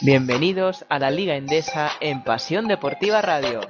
Bienvenidos 0.00 0.84
a 0.88 1.00
la 1.00 1.10
Liga 1.10 1.34
Endesa 1.34 1.90
en 2.00 2.22
Pasión 2.22 2.68
Deportiva 2.68 3.20
Radio. 3.20 3.60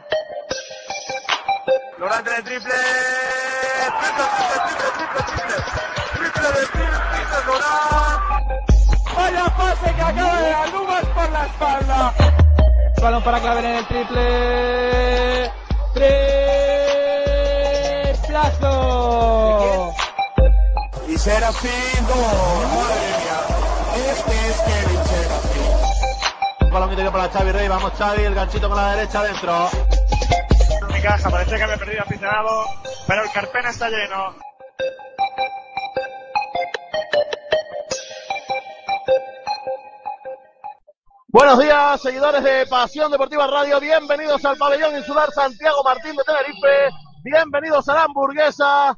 Lorante 1.99 2.31
de 2.31 2.43
triple. 2.43 2.75
Triple, 3.99 4.25
triple, 4.37 4.61
triple, 4.77 4.93
triple, 4.93 5.23
triple. 5.25 5.57
Triple 6.13 6.49
de 6.49 6.67
triple, 6.67 6.99
triple, 7.13 7.41
Vaya 9.17 9.45
pase 9.57 9.95
que 9.95 10.03
acaba 10.03 10.43
de 10.43 10.51
dar 10.51 10.69
Lumas 10.71 11.07
por 11.07 11.31
la 11.31 11.47
espalda. 11.47 12.15
Balón 13.01 13.23
para 13.25 13.41
Claver 13.41 13.65
en 13.65 13.77
el 13.77 13.87
triple. 13.87 15.51
Plazo. 18.29 19.95
Y 21.09 21.17
Serafín, 21.17 22.07
gol. 22.07 22.67
Madre 22.75 23.09
mía. 23.19 23.39
Este 24.13 24.35
es 24.51 24.57
Kevin 24.61 24.98
Balón 26.71 26.91
interior 26.91 27.13
para 27.13 27.29
Xavi 27.29 27.53
Rey. 27.53 27.69
Vamos 27.69 27.93
Xavi, 27.95 28.23
el 28.25 28.35
ganchito 28.35 28.69
con 28.69 28.77
la 28.77 28.95
derecha 28.95 29.21
adentro. 29.21 29.71
Mi 30.93 31.01
caja, 31.01 31.31
parece 31.31 31.57
que 31.57 31.67
me 31.67 31.75
he 31.75 31.79
perdido 31.79 32.03
aficionado, 32.03 32.65
pero 33.07 33.23
el 33.23 33.31
Carpena 33.31 33.71
está 33.71 33.89
lleno. 33.89 34.35
Buenos 41.29 41.59
días, 41.59 42.03
seguidores 42.03 42.43
de 42.43 42.67
Pasión 42.67 43.11
Deportiva 43.13 43.47
Radio. 43.47 43.81
Bienvenidos 43.81 44.45
al 44.45 44.57
pabellón 44.57 44.97
insular 44.97 45.31
Santiago 45.31 45.83
Martín 45.85 46.17
de 46.17 46.25
Tenerife. 46.25 46.89
Bienvenidos 47.23 47.89
a 47.89 47.95
la 47.95 48.03
hamburguesa. 48.05 48.97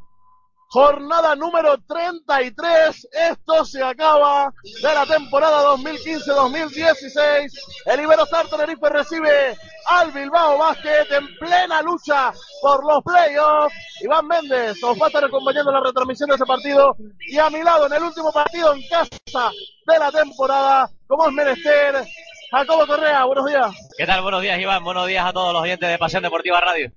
Jornada 0.73 1.34
número 1.34 1.77
33. 1.79 3.09
Esto 3.12 3.65
se 3.65 3.83
acaba 3.83 4.55
de 4.65 4.95
la 4.95 5.05
temporada 5.05 5.65
2015-2016. 5.74 7.52
El 7.87 8.01
Iberostar 8.01 8.46
Tenerife 8.46 8.88
recibe 8.88 9.57
al 9.87 10.12
Bilbao 10.12 10.59
Basket 10.59 11.10
en 11.10 11.27
plena 11.40 11.82
lucha 11.82 12.32
por 12.62 12.87
los 12.87 13.02
playoffs. 13.02 13.74
Iván 14.01 14.29
Méndez 14.29 14.80
os 14.85 14.96
va 14.96 15.07
a 15.07 15.09
estar 15.09 15.24
acompañando 15.24 15.73
en 15.73 15.74
la 15.74 15.82
retransmisión 15.82 16.29
de 16.29 16.37
ese 16.37 16.46
partido. 16.46 16.96
Y 17.27 17.37
a 17.38 17.51
mi 17.51 17.65
lado 17.65 17.87
en 17.87 17.95
el 17.95 18.05
último 18.05 18.30
partido 18.32 18.73
en 18.73 18.80
casa 18.88 19.51
de 19.87 19.99
la 19.99 20.12
temporada, 20.12 20.88
como 21.09 21.27
es 21.27 21.32
menester, 21.32 22.05
Jacobo 22.52 22.87
Correa. 22.87 23.24
Buenos 23.24 23.46
días. 23.46 23.74
¿Qué 23.99 24.07
tal? 24.07 24.23
Buenos 24.23 24.40
días, 24.40 24.60
Iván. 24.60 24.84
Buenos 24.84 25.09
días 25.09 25.27
a 25.27 25.32
todos 25.32 25.52
los 25.52 25.62
oyentes 25.62 25.88
de 25.88 25.99
Pasión 25.99 26.23
Deportiva 26.23 26.60
Radio. 26.60 26.93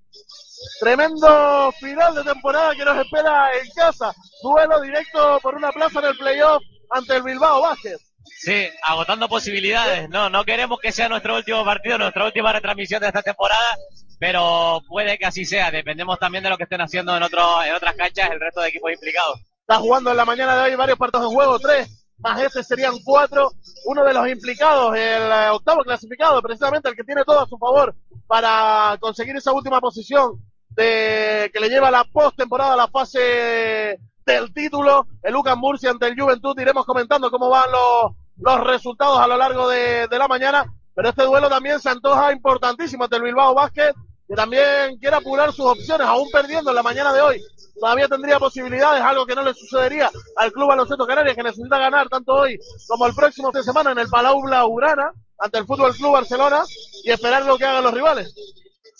Tremendo 0.79 1.71
final 1.79 2.15
de 2.15 2.23
temporada 2.23 2.75
que 2.75 2.85
nos 2.85 2.97
espera 2.97 3.49
en 3.57 3.69
casa. 3.75 4.13
Duelo 4.41 4.81
directo 4.81 5.39
por 5.41 5.55
una 5.55 5.71
plaza 5.71 5.99
en 5.99 6.05
el 6.05 6.17
playoff 6.17 6.63
ante 6.89 7.15
el 7.15 7.23
Bilbao 7.23 7.61
Basket. 7.61 7.97
Sí, 8.25 8.69
agotando 8.83 9.27
posibilidades. 9.27 10.09
No, 10.09 10.29
no 10.29 10.43
queremos 10.43 10.79
que 10.79 10.91
sea 10.91 11.09
nuestro 11.09 11.35
último 11.35 11.63
partido, 11.63 11.97
nuestra 11.97 12.25
última 12.25 12.51
retransmisión 12.51 13.01
de 13.01 13.07
esta 13.07 13.21
temporada, 13.21 13.77
pero 14.19 14.81
puede 14.87 15.17
que 15.17 15.25
así 15.25 15.45
sea. 15.45 15.71
Dependemos 15.71 16.19
también 16.19 16.43
de 16.43 16.49
lo 16.49 16.57
que 16.57 16.63
estén 16.63 16.81
haciendo 16.81 17.15
en, 17.15 17.23
otro, 17.23 17.63
en 17.63 17.73
otras 17.73 17.95
canchas 17.95 18.29
el 18.31 18.39
resto 18.39 18.61
de 18.61 18.69
equipos 18.69 18.91
implicados. 18.91 19.39
Está 19.61 19.77
jugando 19.77 20.11
en 20.11 20.17
la 20.17 20.25
mañana 20.25 20.55
de 20.55 20.63
hoy 20.63 20.75
varios 20.75 20.97
partidos 20.97 21.27
en 21.27 21.33
juego, 21.33 21.59
tres, 21.59 22.05
más 22.17 22.41
este 22.41 22.63
serían 22.63 22.95
cuatro. 23.03 23.51
Uno 23.85 24.03
de 24.03 24.13
los 24.13 24.27
implicados, 24.27 24.95
el 24.95 25.31
eh, 25.31 25.49
octavo 25.51 25.83
clasificado, 25.83 26.41
precisamente 26.41 26.89
el 26.89 26.95
que 26.95 27.03
tiene 27.03 27.23
todo 27.23 27.41
a 27.41 27.47
su 27.47 27.57
favor 27.57 27.95
para 28.27 28.97
conseguir 28.99 29.35
esa 29.35 29.51
última 29.51 29.79
posición 29.79 30.41
de 30.75 31.49
que 31.53 31.59
le 31.59 31.69
lleva 31.69 31.91
la 31.91 32.03
postemporada 32.03 32.73
a 32.73 32.77
la 32.77 32.87
fase 32.87 33.99
del 34.25 34.53
título, 34.53 35.07
el 35.21 35.33
Lucas 35.33 35.57
Murcia 35.57 35.91
ante 35.91 36.07
el 36.07 36.19
Juventud. 36.19 36.59
Iremos 36.59 36.85
comentando 36.85 37.29
cómo 37.29 37.49
van 37.49 37.71
los, 37.71 38.13
los 38.37 38.67
resultados 38.67 39.19
a 39.19 39.27
lo 39.27 39.37
largo 39.37 39.67
de, 39.69 40.07
de 40.07 40.17
la 40.17 40.27
mañana. 40.27 40.65
Pero 40.95 41.09
este 41.09 41.23
duelo 41.23 41.49
también 41.49 41.79
se 41.79 41.89
antoja 41.89 42.31
importantísimo 42.31 43.05
ante 43.05 43.15
el 43.15 43.23
Bilbao 43.23 43.55
Basket, 43.55 43.93
que 44.27 44.35
también 44.35 44.97
quiere 44.99 45.15
apurar 45.15 45.51
sus 45.51 45.65
opciones, 45.65 46.07
aún 46.07 46.29
perdiendo 46.31 46.69
en 46.69 46.75
la 46.75 46.83
mañana 46.83 47.11
de 47.11 47.21
hoy. 47.21 47.41
Todavía 47.79 48.07
tendría 48.07 48.37
posibilidades, 48.39 49.01
algo 49.01 49.25
que 49.25 49.35
no 49.35 49.41
le 49.41 49.53
sucedería 49.53 50.09
al 50.37 50.51
Club 50.51 50.67
Baloncesto 50.67 51.07
Canarias, 51.07 51.35
que 51.35 51.43
necesita 51.43 51.79
ganar 51.79 52.07
tanto 52.09 52.33
hoy 52.33 52.59
como 52.87 53.07
el 53.07 53.15
próximo 53.15 53.51
fin 53.51 53.61
de 53.61 53.63
semana 53.63 53.91
en 53.91 53.99
el 53.99 54.07
Palau 54.07 54.41
Blaugrana 54.41 55.11
ante 55.39 55.57
el 55.57 55.65
Fútbol 55.65 55.93
Club 55.95 56.13
Barcelona 56.13 56.63
y 57.03 57.11
esperar 57.11 57.43
lo 57.45 57.57
que 57.57 57.65
hagan 57.65 57.83
los 57.83 57.93
rivales. 57.93 58.33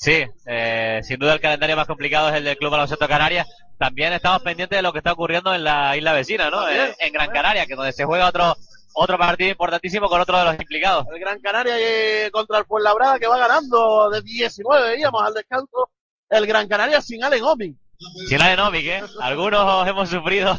Sí, 0.03 0.21
eh, 0.45 0.99
sin 1.01 1.17
duda 1.17 1.31
el 1.31 1.39
calendario 1.39 1.77
más 1.77 1.87
complicado 1.87 2.27
es 2.27 2.35
el 2.35 2.43
del 2.43 2.57
Club 2.57 2.71
Baloncesto 2.71 3.07
Canarias. 3.07 3.47
También 3.77 4.11
estamos 4.11 4.41
pendientes 4.41 4.77
de 4.77 4.81
lo 4.81 4.91
que 4.91 4.97
está 4.97 5.13
ocurriendo 5.13 5.53
en 5.55 5.63
la 5.63 5.95
isla 5.95 6.11
vecina, 6.11 6.49
¿no? 6.49 6.67
Eh, 6.67 6.93
en 6.99 7.13
Gran 7.13 7.29
Canaria, 7.29 7.65
que 7.65 7.75
donde 7.75 7.93
se 7.93 8.03
juega 8.03 8.27
otro 8.27 8.53
otro 8.95 9.17
partido 9.17 9.51
importantísimo 9.51 10.09
con 10.09 10.19
otro 10.19 10.37
de 10.37 10.43
los 10.43 10.59
implicados. 10.59 11.05
El 11.09 11.21
Gran 11.21 11.39
Canaria 11.39 11.75
eh, 11.79 12.29
contra 12.31 12.57
el 12.57 12.65
Fuenlabrada 12.65 13.17
que 13.17 13.27
va 13.27 13.37
ganando 13.37 14.09
de 14.09 14.21
19, 14.21 14.89
veíamos 14.89 15.23
al 15.23 15.35
descanso. 15.35 15.89
El 16.29 16.47
Gran 16.47 16.67
Canaria 16.67 16.99
sin 16.99 17.23
Allen 17.23 17.43
Omi. 17.45 17.73
Sin 18.27 18.37
la 18.39 18.49
de 18.49 18.57
Novik, 18.57 18.85
¿eh? 18.85 19.03
Algunos 19.21 19.87
hemos 19.87 20.09
sufrido 20.09 20.57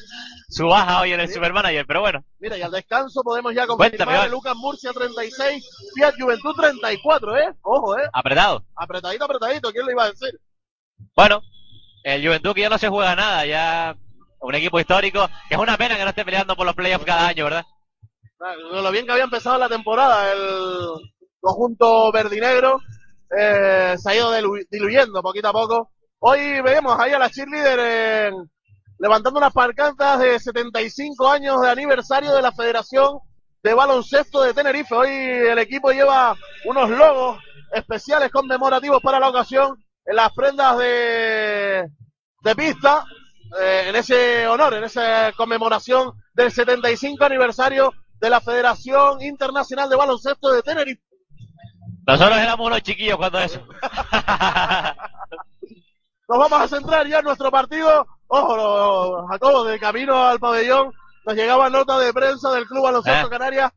su 0.48 0.66
baja 0.66 1.00
hoy 1.00 1.12
en 1.12 1.20
el 1.20 1.32
Supermanager, 1.32 1.84
pero 1.86 2.00
bueno. 2.00 2.24
Mira, 2.38 2.56
y 2.56 2.62
al 2.62 2.70
descanso 2.70 3.22
podemos 3.22 3.54
ya 3.54 3.66
confirmar 3.66 4.30
Lucas 4.30 4.54
Murcia 4.56 4.92
36, 4.92 5.68
Fiat 5.94 6.14
Juventud 6.18 6.54
34, 6.56 7.36
¿eh? 7.38 7.54
Ojo, 7.62 7.98
¿eh? 7.98 8.08
Apretado. 8.12 8.64
Apretadito, 8.74 9.24
apretadito, 9.24 9.72
¿quién 9.72 9.86
le 9.86 9.92
iba 9.92 10.04
a 10.04 10.10
decir? 10.10 10.40
Bueno, 11.14 11.42
el 12.04 12.24
Juventud 12.24 12.54
que 12.54 12.62
ya 12.62 12.70
no 12.70 12.78
se 12.78 12.88
juega 12.88 13.14
nada, 13.14 13.44
ya 13.44 13.96
un 14.40 14.54
equipo 14.54 14.78
histórico, 14.80 15.28
que 15.48 15.54
es 15.56 15.60
una 15.60 15.76
pena 15.76 15.96
que 15.96 16.04
no 16.04 16.10
esté 16.10 16.24
peleando 16.24 16.56
por 16.56 16.64
los 16.66 16.74
playoffs 16.74 17.04
cada 17.04 17.28
año, 17.28 17.44
¿verdad? 17.44 17.66
Lo 18.72 18.90
bien 18.90 19.06
que 19.06 19.12
había 19.12 19.24
empezado 19.24 19.58
la 19.58 19.68
temporada, 19.68 20.30
el 20.32 20.88
conjunto 21.40 22.12
verdinegro 22.12 22.78
eh, 23.36 23.96
se 23.98 24.10
ha 24.10 24.14
ido 24.14 24.32
dilu- 24.34 24.66
diluyendo 24.70 25.22
poquito 25.22 25.48
a 25.48 25.52
poco. 25.52 25.90
Hoy 26.28 26.60
vemos 26.60 26.98
ahí 26.98 27.12
a 27.12 27.20
la 27.20 27.30
cheerleader 27.30 27.78
en- 28.32 28.50
levantando 28.98 29.38
unas 29.38 29.52
parcantas 29.52 30.18
de 30.18 30.40
75 30.40 31.30
años 31.30 31.60
de 31.60 31.70
aniversario 31.70 32.34
de 32.34 32.42
la 32.42 32.50
Federación 32.50 33.20
de 33.62 33.74
Baloncesto 33.74 34.42
de 34.42 34.52
Tenerife. 34.52 34.92
Hoy 34.92 35.08
el 35.08 35.56
equipo 35.60 35.92
lleva 35.92 36.34
unos 36.64 36.90
logos 36.90 37.38
especiales 37.72 38.32
conmemorativos 38.32 39.00
para 39.00 39.20
la 39.20 39.28
ocasión 39.28 39.76
en 40.04 40.16
las 40.16 40.32
prendas 40.32 40.76
de, 40.78 41.86
de 42.42 42.56
pista, 42.56 43.04
eh, 43.60 43.84
en 43.90 43.94
ese 43.94 44.48
honor, 44.48 44.74
en 44.74 44.82
esa 44.82 45.30
conmemoración 45.36 46.10
del 46.34 46.50
75 46.50 47.24
aniversario 47.24 47.92
de 48.18 48.30
la 48.30 48.40
Federación 48.40 49.22
Internacional 49.22 49.88
de 49.88 49.94
Baloncesto 49.94 50.50
de 50.50 50.62
Tenerife. 50.62 51.02
Nosotros 52.04 52.36
éramos 52.36 52.66
unos 52.66 52.82
chiquillos 52.82 53.16
cuando 53.16 53.38
eso. 53.38 53.60
Nos 56.28 56.38
vamos 56.38 56.60
a 56.60 56.68
centrar 56.68 57.06
ya 57.06 57.20
en 57.20 57.24
nuestro 57.24 57.50
partido. 57.50 58.06
Ojo, 58.28 59.26
Jacobo, 59.28 59.64
de 59.64 59.78
camino 59.78 60.26
al 60.26 60.40
pabellón 60.40 60.92
nos 61.24 61.36
llegaba 61.36 61.70
nota 61.70 61.98
de 61.98 62.12
prensa 62.12 62.50
del 62.52 62.66
Club 62.66 62.84
Baloncesto 62.84 63.26
Eh. 63.26 63.30
Canarias 63.30 63.72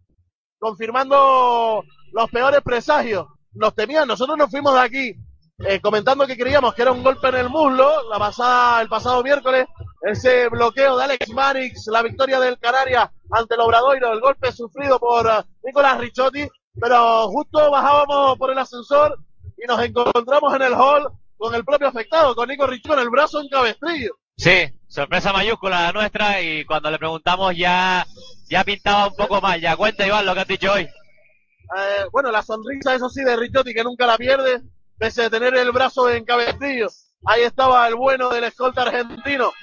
confirmando 0.59 1.83
los 2.11 2.29
peores 2.31 2.61
presagios. 2.61 3.27
Nos 3.53 3.73
temían, 3.75 4.07
nosotros 4.07 4.37
nos 4.37 4.49
fuimos 4.49 4.73
de 4.73 4.79
aquí 4.79 5.13
eh, 5.59 5.79
comentando 5.81 6.25
que 6.25 6.37
creíamos 6.37 6.73
que 6.73 6.83
era 6.83 6.91
un 6.91 7.03
golpe 7.03 7.27
en 7.29 7.35
el 7.35 7.49
muslo 7.49 8.09
la 8.09 8.17
pasada, 8.17 8.81
el 8.81 8.87
pasado 8.87 9.23
miércoles, 9.23 9.67
ese 10.01 10.47
bloqueo 10.49 10.97
de 10.97 11.03
Alex 11.03 11.29
Manix, 11.33 11.87
la 11.87 12.01
victoria 12.01 12.39
del 12.39 12.57
Canarias 12.59 13.09
ante 13.31 13.55
el 13.55 13.61
Obradoiro, 13.61 14.11
el 14.13 14.21
golpe 14.21 14.51
sufrido 14.51 14.99
por 14.99 15.27
eh, 15.27 15.43
Nicolás 15.63 15.99
Ricciotti, 15.99 16.47
pero 16.79 17.27
justo 17.29 17.69
bajábamos 17.71 18.37
por 18.37 18.51
el 18.51 18.57
ascensor 18.57 19.17
y 19.57 19.67
nos 19.67 19.81
encontramos 19.83 20.53
en 20.55 20.61
el 20.61 20.73
hall 20.73 21.11
con 21.39 21.55
el 21.55 21.63
propio 21.63 21.87
afectado, 21.87 22.35
con 22.35 22.49
Nico 22.49 22.67
con 22.85 22.99
el 22.99 23.09
brazo 23.09 23.39
en 23.39 23.47
cabestrillo. 23.47 24.11
Sí, 24.35 24.69
sorpresa 24.87 25.31
mayúscula 25.31 25.83
la 25.83 25.91
nuestra 25.93 26.41
y 26.41 26.65
cuando 26.65 26.91
le 26.91 26.99
preguntamos 26.99 27.55
ya, 27.55 28.05
ya 28.49 28.63
pintaba 28.65 29.07
un 29.07 29.15
poco 29.15 29.39
más. 29.39 29.59
Ya 29.59 29.77
cuenta 29.77 30.05
Iván 30.05 30.25
lo 30.25 30.33
que 30.33 30.41
has 30.41 30.47
dicho 30.47 30.71
hoy. 30.71 30.83
Eh, 30.83 32.05
bueno, 32.11 32.29
la 32.29 32.43
sonrisa, 32.43 32.93
eso 32.93 33.09
sí, 33.09 33.23
de 33.23 33.37
Ricciotti, 33.37 33.73
que 33.73 33.83
nunca 33.85 34.05
la 34.05 34.17
pierde, 34.17 34.61
pese 34.97 35.23
a 35.23 35.29
tener 35.29 35.55
el 35.55 35.71
brazo 35.71 36.09
en 36.09 36.25
cabestrillo. 36.25 36.87
Ahí 37.25 37.43
estaba 37.43 37.87
el 37.87 37.95
bueno 37.95 38.29
del 38.29 38.43
escolta 38.43 38.81
argentino, 38.81 39.53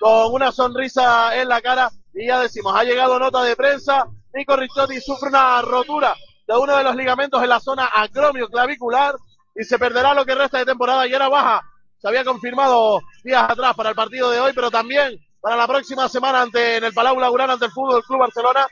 con 0.00 0.34
una 0.34 0.52
sonrisa 0.52 1.40
en 1.40 1.48
la 1.48 1.62
cara. 1.62 1.90
Y 2.12 2.26
ya 2.26 2.40
decimos, 2.40 2.74
ha 2.76 2.84
llegado 2.84 3.18
nota 3.18 3.42
de 3.42 3.56
prensa. 3.56 4.04
Nico 4.34 4.54
Ricciotti 4.54 5.00
sufre 5.00 5.30
una 5.30 5.62
rotura 5.62 6.14
de 6.46 6.56
uno 6.58 6.76
de 6.76 6.84
los 6.84 6.94
ligamentos 6.94 7.42
en 7.42 7.48
la 7.48 7.60
zona 7.60 7.88
acromio 7.94 8.48
clavicular 8.48 9.14
y 9.54 9.64
se 9.64 9.78
perderá 9.78 10.14
lo 10.14 10.24
que 10.24 10.34
resta 10.34 10.58
de 10.58 10.66
temporada 10.66 11.06
y 11.06 11.12
era 11.14 11.28
baja. 11.28 11.62
Se 11.98 12.08
había 12.08 12.24
confirmado 12.24 13.00
días 13.22 13.44
atrás 13.48 13.74
para 13.74 13.90
el 13.90 13.94
partido 13.94 14.30
de 14.30 14.40
hoy, 14.40 14.52
pero 14.54 14.70
también 14.70 15.18
para 15.40 15.56
la 15.56 15.66
próxima 15.66 16.08
semana 16.08 16.42
ante, 16.42 16.76
en 16.76 16.84
el 16.84 16.92
Palau 16.92 17.18
Laurán 17.18 17.50
ante 17.50 17.66
el 17.66 17.72
Fútbol 17.72 18.02
Club 18.04 18.20
Barcelona. 18.20 18.66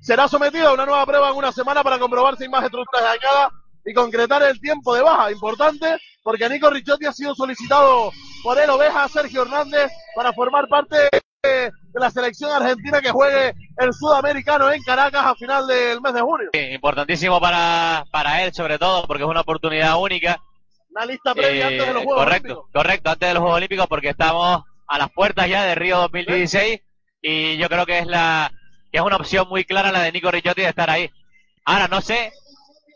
Será 0.00 0.28
sometido 0.28 0.68
a 0.68 0.74
una 0.74 0.86
nueva 0.86 1.06
prueba 1.06 1.30
en 1.30 1.36
una 1.36 1.52
semana 1.52 1.82
para 1.82 1.98
comprobar 1.98 2.36
sin 2.36 2.50
más 2.50 2.64
estructuras 2.64 3.02
dañadas 3.02 3.52
y 3.84 3.94
concretar 3.94 4.42
el 4.42 4.60
tiempo 4.60 4.94
de 4.94 5.02
baja. 5.02 5.32
Importante 5.32 5.96
porque 6.22 6.48
Nico 6.48 6.70
Ricciotti 6.70 7.06
ha 7.06 7.12
sido 7.12 7.34
solicitado 7.34 8.12
por 8.42 8.58
el 8.60 8.68
Oveja 8.70 9.08
Sergio 9.08 9.42
Hernández 9.42 9.90
para 10.14 10.32
formar 10.32 10.68
parte 10.68 11.08
de 11.42 11.70
la 11.94 12.10
selección 12.10 12.50
argentina 12.50 13.00
que 13.00 13.10
juegue 13.10 13.54
el 13.78 13.92
sudamericano 13.92 14.70
en 14.72 14.82
Caracas 14.82 15.24
a 15.24 15.34
final 15.34 15.66
del 15.66 16.00
mes 16.00 16.14
de 16.14 16.20
junio. 16.20 16.48
Sí, 16.52 16.60
importantísimo 16.60 17.40
para, 17.40 18.04
para 18.10 18.42
él, 18.44 18.52
sobre 18.52 18.78
todo, 18.78 19.06
porque 19.06 19.22
es 19.24 19.28
una 19.28 19.40
oportunidad 19.40 20.00
única. 20.00 20.40
Una 20.90 21.06
lista 21.06 21.34
previa 21.34 21.66
antes 21.68 21.86
de 21.86 21.92
los 21.92 22.02
Eh, 22.02 22.04
Juegos 22.04 22.24
correcto, 22.24 22.46
Olímpicos. 22.52 22.70
correcto, 22.72 23.10
antes 23.10 23.28
de 23.28 23.34
los 23.34 23.40
Juegos 23.42 23.56
Olímpicos, 23.56 23.86
porque 23.86 24.08
estamos 24.10 24.62
a 24.88 24.98
las 24.98 25.10
puertas 25.10 25.48
ya 25.48 25.64
de 25.64 25.74
Río 25.74 25.98
2016 25.98 26.80
y 27.22 27.56
yo 27.56 27.68
creo 27.68 27.86
que 27.86 27.98
es 27.98 28.06
la 28.06 28.50
que 28.92 28.98
es 28.98 29.02
una 29.04 29.16
opción 29.16 29.48
muy 29.48 29.64
clara 29.64 29.90
la 29.92 30.00
de 30.02 30.12
Nico 30.12 30.30
Ricciotti 30.30 30.62
de 30.62 30.68
estar 30.68 30.88
ahí. 30.88 31.10
Ahora 31.64 31.88
no 31.88 32.00
sé 32.00 32.32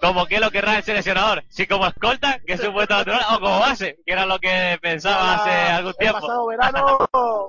cómo 0.00 0.26
qué 0.26 0.40
lo 0.40 0.50
querrá 0.50 0.76
el 0.78 0.82
seleccionador, 0.82 1.44
si 1.48 1.66
como 1.66 1.86
escolta, 1.86 2.40
que 2.46 2.54
es 2.54 2.60
su 2.60 2.72
puesto 2.72 2.94
natural, 2.94 3.20
o 3.32 3.40
como 3.40 3.58
base, 3.60 3.98
que 4.04 4.12
era 4.12 4.26
lo 4.26 4.38
que 4.38 4.78
pensaba 4.80 5.34
hace 5.34 5.50
algún 5.50 5.90
El 5.92 5.96
tiempo. 5.98 6.20
pasado 6.20 6.46
verano 6.46 6.98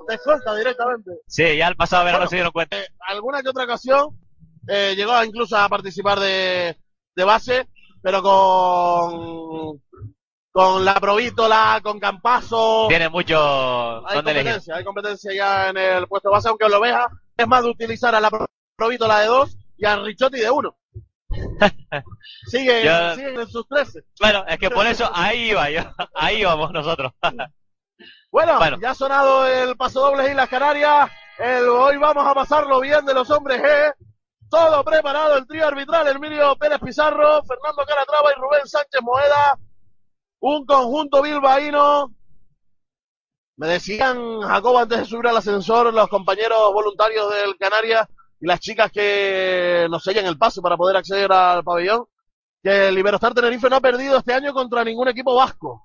de 0.08 0.14
escolta 0.14 0.54
directamente. 0.54 1.10
Sí, 1.26 1.56
ya 1.56 1.68
el 1.68 1.76
pasado 1.76 2.04
verano 2.04 2.20
Bueno, 2.20 2.30
se 2.30 2.36
dieron 2.36 2.52
cuenta. 2.52 2.76
alguna 3.08 3.42
que 3.42 3.48
otra 3.48 3.64
ocasión 3.64 4.08
eh, 4.68 4.94
llegó 4.96 5.22
incluso 5.24 5.56
a 5.56 5.68
participar 5.68 6.20
de, 6.20 6.76
de 7.16 7.24
base, 7.24 7.68
pero 8.02 8.22
con 8.22 9.80
con 10.54 10.84
la 10.84 10.94
Provítola, 11.00 11.80
con 11.82 11.98
Campazo. 11.98 12.84
Tiene 12.88 13.08
mucho 13.08 14.06
Hay 14.06 14.16
competencia, 14.16 14.74
hay 14.76 14.84
competencia 14.84 15.32
ya 15.34 15.70
en 15.70 15.78
el 15.78 16.06
puesto 16.06 16.28
de 16.28 16.32
base, 16.34 16.48
aunque 16.50 16.68
lo 16.68 16.78
veja, 16.78 17.06
es 17.38 17.48
más 17.48 17.62
de 17.62 17.70
utilizar 17.70 18.14
a 18.14 18.20
la 18.20 18.28
Pro- 18.28 18.46
Provítola 18.76 19.20
de 19.20 19.26
dos 19.28 19.56
y 19.78 19.86
a 19.86 19.96
Richotti 19.96 20.38
de 20.40 20.50
uno. 20.50 20.76
Sigue, 22.46 22.84
Ya- 22.84 23.14
siguen 23.14 23.40
en 23.40 23.48
sus 23.48 23.66
13. 23.68 24.02
Bueno, 24.20 24.44
es 24.46 24.58
que 24.58 24.70
por 24.70 24.86
eso 24.86 25.10
ahí 25.12 25.50
iba 25.50 25.70
yo, 25.70 25.82
ahí 26.14 26.44
vamos 26.44 26.70
nosotros. 26.72 27.12
Bueno, 28.32 28.56
Bueno. 28.58 28.78
ya 28.80 28.92
ha 28.92 28.94
sonado 28.94 29.46
el 29.46 29.76
paso 29.76 30.00
doble 30.00 30.30
Islas 30.30 30.48
Canarias. 30.48 31.10
El, 31.38 31.68
hoy 31.68 31.98
vamos 31.98 32.26
a 32.26 32.32
pasarlo 32.32 32.80
bien 32.80 33.04
de 33.04 33.12
los 33.12 33.28
hombres 33.30 33.60
G. 33.60 33.94
Todo 34.48 34.82
preparado, 34.82 35.36
el 35.36 35.46
trío 35.46 35.66
arbitral, 35.68 36.08
Emilio 36.08 36.56
Pérez 36.56 36.78
Pizarro, 36.80 37.42
Fernando 37.44 37.84
Calatrava 37.86 38.30
y 38.34 38.40
Rubén 38.40 38.66
Sánchez 38.66 39.02
Moeda. 39.02 39.58
Un 40.40 40.64
conjunto 40.64 41.20
bilbaíno. 41.20 42.14
Me 43.58 43.66
decían, 43.68 44.40
Jacobo, 44.40 44.78
antes 44.78 45.00
de 45.00 45.04
subir 45.04 45.26
al 45.28 45.36
ascensor, 45.36 45.92
los 45.92 46.08
compañeros 46.08 46.72
voluntarios 46.72 47.30
del 47.34 47.56
Canarias 47.58 48.08
y 48.42 48.46
las 48.46 48.58
chicas 48.58 48.90
que 48.90 49.86
nos 49.88 50.02
sellan 50.02 50.26
el 50.26 50.36
pase 50.36 50.60
para 50.60 50.76
poder 50.76 50.96
acceder 50.96 51.30
al 51.32 51.62
pabellón, 51.62 52.06
que 52.60 52.88
el 52.88 52.98
Iberostar 52.98 53.32
Tenerife 53.32 53.70
no 53.70 53.76
ha 53.76 53.80
perdido 53.80 54.18
este 54.18 54.34
año 54.34 54.52
contra 54.52 54.82
ningún 54.82 55.06
equipo 55.08 55.36
vasco. 55.36 55.80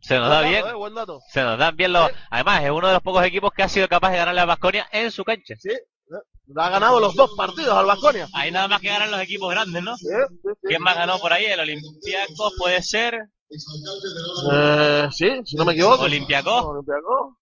Se 0.00 0.18
nos 0.20 0.28
da 0.30 0.42
bien. 0.42 0.64
eh, 0.64 0.74
buen 0.74 0.94
dato. 0.94 1.20
Se 1.32 1.42
nos 1.42 1.58
dan 1.58 1.74
bien 1.74 1.92
los. 1.92 2.08
Además, 2.30 2.62
es 2.62 2.70
uno 2.70 2.86
de 2.86 2.92
los 2.92 3.02
pocos 3.02 3.24
equipos 3.24 3.52
que 3.52 3.64
ha 3.64 3.68
sido 3.68 3.88
capaz 3.88 4.12
de 4.12 4.18
ganarle 4.18 4.40
a 4.40 4.44
Vasconia 4.44 4.86
en 4.92 5.10
su 5.10 5.24
cancha. 5.24 5.56
Sí, 5.58 5.70
eh, 5.70 6.52
ha 6.56 6.70
ganado 6.70 7.00
los 7.00 7.16
dos 7.16 7.32
partidos 7.36 7.76
al 7.76 7.86
Vasconia. 7.86 8.28
Ahí 8.32 8.52
nada 8.52 8.68
más 8.68 8.80
que 8.80 8.86
ganan 8.86 9.10
los 9.10 9.20
equipos 9.20 9.50
grandes, 9.50 9.82
¿no? 9.82 9.96
Sí, 9.96 10.06
sí, 10.06 10.36
sí. 10.44 10.50
¿Quién 10.62 10.82
más 10.82 10.94
ganó 10.94 11.18
por 11.18 11.32
ahí? 11.32 11.46
El 11.46 11.58
Olympiacos 11.58 12.54
puede 12.56 12.82
ser. 12.82 13.18
Eh, 14.52 15.08
sí, 15.10 15.40
si 15.44 15.56
no 15.56 15.64
me 15.64 15.72
equivoco. 15.72 16.04
Olympiacos. 16.04 16.66
Olympiacos. 16.66 17.34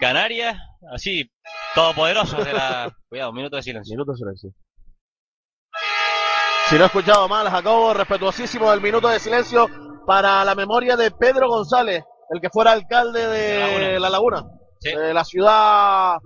Canarias, 0.00 0.58
así, 0.92 1.30
todopoderosos 1.74 2.44
de 2.44 2.52
la. 2.52 2.90
Cuidado, 3.08 3.30
un 3.30 3.36
minuto 3.36 3.56
de 3.56 3.62
silencio. 3.62 3.92
Minuto 3.94 4.12
de 4.12 4.18
silencio. 4.18 4.50
Si 6.68 6.76
no 6.76 6.84
he 6.84 6.86
escuchado 6.86 7.28
mal, 7.28 7.48
Jacobo, 7.50 7.92
respetuosísimo 7.92 8.70
del 8.70 8.80
minuto 8.80 9.08
de 9.08 9.20
silencio 9.20 9.66
para 10.06 10.44
la 10.44 10.54
memoria 10.54 10.96
de 10.96 11.10
Pedro 11.10 11.48
González, 11.48 12.02
el 12.30 12.40
que 12.40 12.48
fuera 12.50 12.72
alcalde 12.72 13.26
de 13.26 13.58
La 13.58 13.66
Laguna. 13.68 13.98
La 14.00 14.10
Laguna, 14.10 14.44
Sí. 14.80 14.94
de 14.94 15.14
la 15.14 15.24
ciudad 15.24 16.16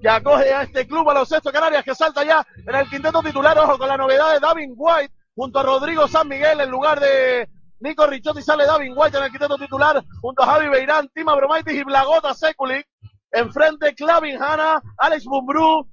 que 0.00 0.08
acoge 0.08 0.52
a 0.52 0.62
este 0.62 0.86
club 0.88 1.04
baloncesto 1.04 1.52
Canarias 1.52 1.84
que 1.84 1.94
salta 1.94 2.24
ya 2.24 2.44
en 2.66 2.74
el 2.74 2.88
quinteto 2.88 3.20
titular, 3.22 3.56
ojo 3.58 3.78
con 3.78 3.88
la 3.88 3.96
novedad 3.96 4.32
de 4.32 4.40
Davin 4.40 4.72
White 4.76 5.12
junto 5.36 5.58
a 5.60 5.62
Rodrigo 5.62 6.08
San 6.08 6.26
Miguel 6.26 6.60
en 6.60 6.70
lugar 6.70 6.98
de 6.98 7.48
Nico 7.80 8.06
Ricciotti 8.06 8.42
sale 8.42 8.66
Davin 8.66 8.92
White 8.96 9.18
en 9.18 9.24
el 9.24 9.30
quinteto 9.30 9.56
titular 9.56 10.02
junto 10.20 10.42
a 10.42 10.46
Javi 10.46 10.68
Beirán, 10.68 11.08
Tima 11.14 11.34
Bromaitis 11.36 11.74
y 11.74 11.84
Blagota 11.84 12.34
Sekulic. 12.34 12.86
Enfrente 13.32 13.94
Clavin 13.94 14.40
Hanna, 14.42 14.80
Alex 14.98 15.26
Mumbrú, 15.26 15.88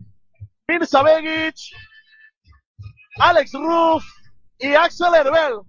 Mirza 0.67 1.03
Begic, 1.03 1.55
Alex 3.19 3.51
Ruff 3.53 4.03
y 4.59 4.73
Axel 4.75 5.13
Herbel. 5.15 5.59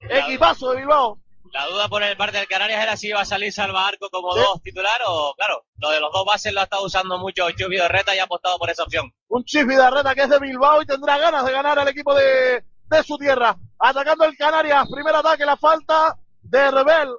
Equipazo 0.00 0.70
de 0.70 0.78
Bilbao. 0.78 1.18
La 1.52 1.66
duda 1.66 1.86
por 1.88 2.02
el 2.02 2.16
parte 2.16 2.38
del 2.38 2.48
Canarias 2.48 2.82
era 2.82 2.96
si 2.96 3.08
iba 3.08 3.20
a 3.20 3.24
salir 3.26 3.52
Salva 3.52 3.86
Arco 3.86 4.08
como 4.10 4.32
Sí. 4.32 4.40
dos 4.40 4.62
titular 4.62 5.00
o, 5.06 5.34
claro, 5.36 5.66
lo 5.76 5.90
de 5.90 6.00
los 6.00 6.10
dos 6.10 6.24
bases 6.24 6.52
lo 6.54 6.60
ha 6.60 6.64
estado 6.64 6.84
usando 6.84 7.18
mucho 7.18 7.50
Chubi 7.50 7.76
Reta 7.78 8.14
y 8.16 8.18
ha 8.20 8.24
apostado 8.24 8.58
por 8.58 8.70
esa 8.70 8.84
opción. 8.84 9.12
Un 9.28 9.44
Chif 9.44 9.66
Vidarreta 9.66 10.14
que 10.14 10.22
es 10.22 10.30
de 10.30 10.38
Bilbao 10.38 10.80
y 10.80 10.86
tendrá 10.86 11.18
ganas 11.18 11.44
de 11.44 11.52
ganar 11.52 11.78
al 11.78 11.88
equipo 11.88 12.14
de, 12.14 12.64
de 12.86 13.02
su 13.04 13.18
tierra. 13.18 13.54
Atacando 13.78 14.24
el 14.24 14.36
Canarias. 14.36 14.88
Primer 14.90 15.14
ataque, 15.14 15.44
la 15.44 15.56
falta 15.58 16.16
de 16.40 16.58
Herbel. 16.58 17.10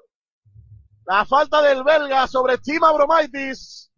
La 1.05 1.25
falta 1.25 1.61
del 1.61 1.83
belga 1.83 2.27
sobre 2.27 2.57
Tima 2.57 2.91
Bromaitis. 2.91 3.91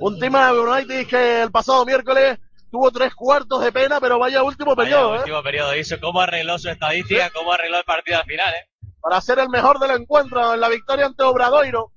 Un 0.00 0.18
Tima 0.18 0.52
Bromaitis 0.52 1.06
que 1.08 1.42
el 1.42 1.50
pasado 1.50 1.84
miércoles 1.84 2.38
tuvo 2.70 2.90
tres 2.90 3.14
cuartos 3.14 3.62
de 3.62 3.72
pena, 3.72 4.00
pero 4.00 4.18
vaya 4.18 4.42
último 4.42 4.74
Vaya, 4.74 4.90
periodo, 4.90 5.14
¿eh? 5.14 5.18
último 5.18 5.42
periodo 5.42 5.76
hizo 5.76 5.98
cómo 6.00 6.20
arregló 6.20 6.58
su 6.58 6.68
estadística, 6.68 7.30
cómo 7.30 7.52
arregló 7.52 7.78
el 7.78 7.84
partido 7.84 8.18
al 8.18 8.24
final, 8.24 8.54
¿eh? 8.54 8.68
para 9.00 9.20
ser 9.20 9.38
el 9.38 9.48
mejor 9.48 9.78
del 9.78 9.92
encuentro 9.92 10.54
en 10.54 10.60
la 10.60 10.68
victoria 10.68 11.06
ante 11.06 11.22
Obradoiro. 11.22 11.92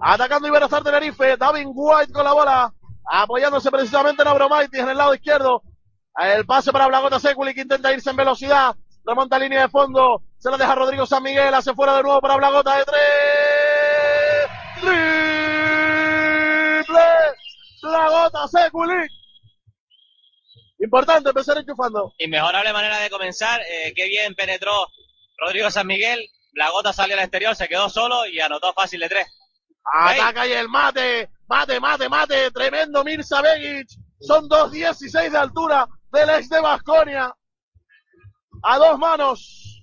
Atacando 0.00 0.48
Iberostar 0.48 0.82
Tenerife, 0.82 1.36
David 1.36 1.66
White 1.72 2.12
con 2.12 2.24
la 2.24 2.32
bola, 2.32 2.74
apoyándose 3.06 3.70
precisamente 3.70 4.22
en 4.22 4.28
Abromaitis 4.28 4.80
en 4.80 4.88
el 4.88 4.96
lado 4.98 5.14
izquierdo. 5.14 5.62
El 6.16 6.44
pase 6.46 6.72
para 6.72 6.86
Blagota 6.86 7.18
Seculi 7.18 7.54
que 7.54 7.62
intenta 7.62 7.92
irse 7.92 8.10
en 8.10 8.16
velocidad, 8.16 8.74
remonta 9.04 9.38
línea 9.38 9.62
de 9.62 9.68
fondo, 9.68 10.22
se 10.44 10.50
la 10.50 10.58
deja 10.58 10.74
Rodrigo 10.74 11.06
San 11.06 11.22
Miguel, 11.22 11.54
hace 11.54 11.72
fuera 11.72 11.96
de 11.96 12.02
nuevo 12.02 12.20
para 12.20 12.36
Blagota 12.36 12.76
de 12.76 12.84
tres. 12.84 13.00
Triple. 16.82 17.00
Blagota 17.80 18.46
Seculi. 18.48 19.08
Importante 20.80 21.30
empezar 21.30 21.56
enchufando. 21.56 22.12
Inmejorable 22.18 22.74
manera 22.74 22.98
de 22.98 23.08
comenzar, 23.08 23.58
eh, 23.62 23.94
qué 23.96 24.06
bien 24.06 24.34
penetró 24.34 24.86
Rodrigo 25.38 25.70
San 25.70 25.86
Miguel, 25.86 26.28
la 26.52 26.68
gota 26.68 26.92
salió 26.92 27.16
al 27.16 27.22
exterior, 27.22 27.56
se 27.56 27.66
quedó 27.66 27.88
solo 27.88 28.26
y 28.26 28.38
anotó 28.38 28.74
fácil 28.74 29.00
de 29.00 29.08
tres. 29.08 29.26
Ataca 29.82 30.46
y 30.46 30.52
el 30.52 30.68
mate, 30.68 31.30
mate, 31.48 31.80
mate, 31.80 32.06
mate, 32.10 32.50
tremendo 32.50 33.02
Mirza 33.02 33.40
Begic. 33.40 33.88
Son 34.20 34.46
2.16 34.46 35.30
de 35.30 35.38
altura 35.38 35.88
del 36.12 36.28
ex 36.28 36.50
de 36.50 36.60
Basconia. 36.60 37.34
A 38.62 38.76
dos 38.76 38.98
manos. 38.98 39.73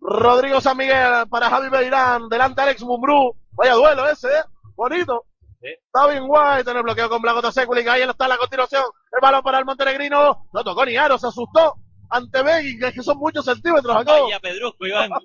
Rodrigo 0.00 0.60
San 0.60 0.76
Miguel 0.76 1.26
para 1.28 1.50
Javi 1.50 1.68
Beirán, 1.68 2.28
delante 2.28 2.62
Alex 2.62 2.82
Mumbrú. 2.82 3.34
Vaya 3.52 3.74
duelo 3.74 4.08
ese, 4.08 4.28
¿eh? 4.28 4.42
Bonito. 4.76 5.24
Sí. 5.60 5.68
David 5.92 6.20
White 6.24 6.70
en 6.70 6.76
el 6.76 6.82
bloqueo 6.84 7.08
con 7.08 7.20
Blagota 7.20 7.50
Sekulic. 7.50 7.88
Ahí 7.88 8.02
está 8.02 8.28
la 8.28 8.36
continuación. 8.38 8.84
El 9.12 9.18
balón 9.20 9.42
para 9.42 9.58
el 9.58 9.64
montenegrino. 9.64 10.46
No 10.52 10.64
tocó 10.64 10.84
ni 10.84 10.96
aro, 10.96 11.18
se 11.18 11.26
asustó 11.26 11.74
ante 12.10 12.42
Begic, 12.42 12.82
es 12.84 12.94
que 12.94 13.02
son 13.02 13.18
muchos 13.18 13.44
centímetros, 13.44 13.94
Jacobo. 13.96 14.24
Vaya 14.24 14.38
Pedrusco, 14.40 14.86
Iván. 14.86 15.10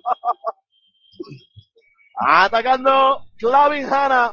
Atacando 2.16 3.24
Clavin 3.38 3.92
Hanna, 3.92 4.32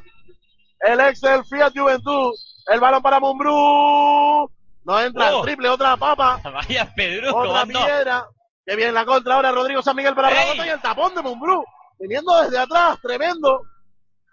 el 0.81 0.99
ex 1.01 1.21
del 1.21 1.43
Fiat 1.45 1.73
Juventud. 1.75 2.33
El 2.67 2.79
balón 2.79 3.01
para 3.01 3.19
Mumbrú. 3.19 4.49
No 4.83 4.99
entra 4.99 5.33
Oh. 5.35 5.39
el 5.39 5.43
triple, 5.45 5.69
otra 5.69 5.95
papa, 5.97 6.39
Vaya 6.53 6.91
Pedrusco, 6.95 7.37
otra 7.39 7.65
piedra. 7.65 8.25
Que 8.65 8.75
viene 8.75 8.91
la 8.91 9.05
contra 9.05 9.35
ahora 9.35 9.51
Rodrigo 9.51 9.81
San 9.81 9.95
Miguel 9.95 10.15
para 10.15 10.29
¡Ey! 10.29 10.35
Blagota 10.35 10.67
y 10.67 10.69
el 10.69 10.81
tapón 10.81 11.15
de 11.15 11.21
Mumbrú. 11.21 11.63
Viniendo 11.99 12.41
desde 12.41 12.59
atrás, 12.59 12.99
tremendo. 13.01 13.61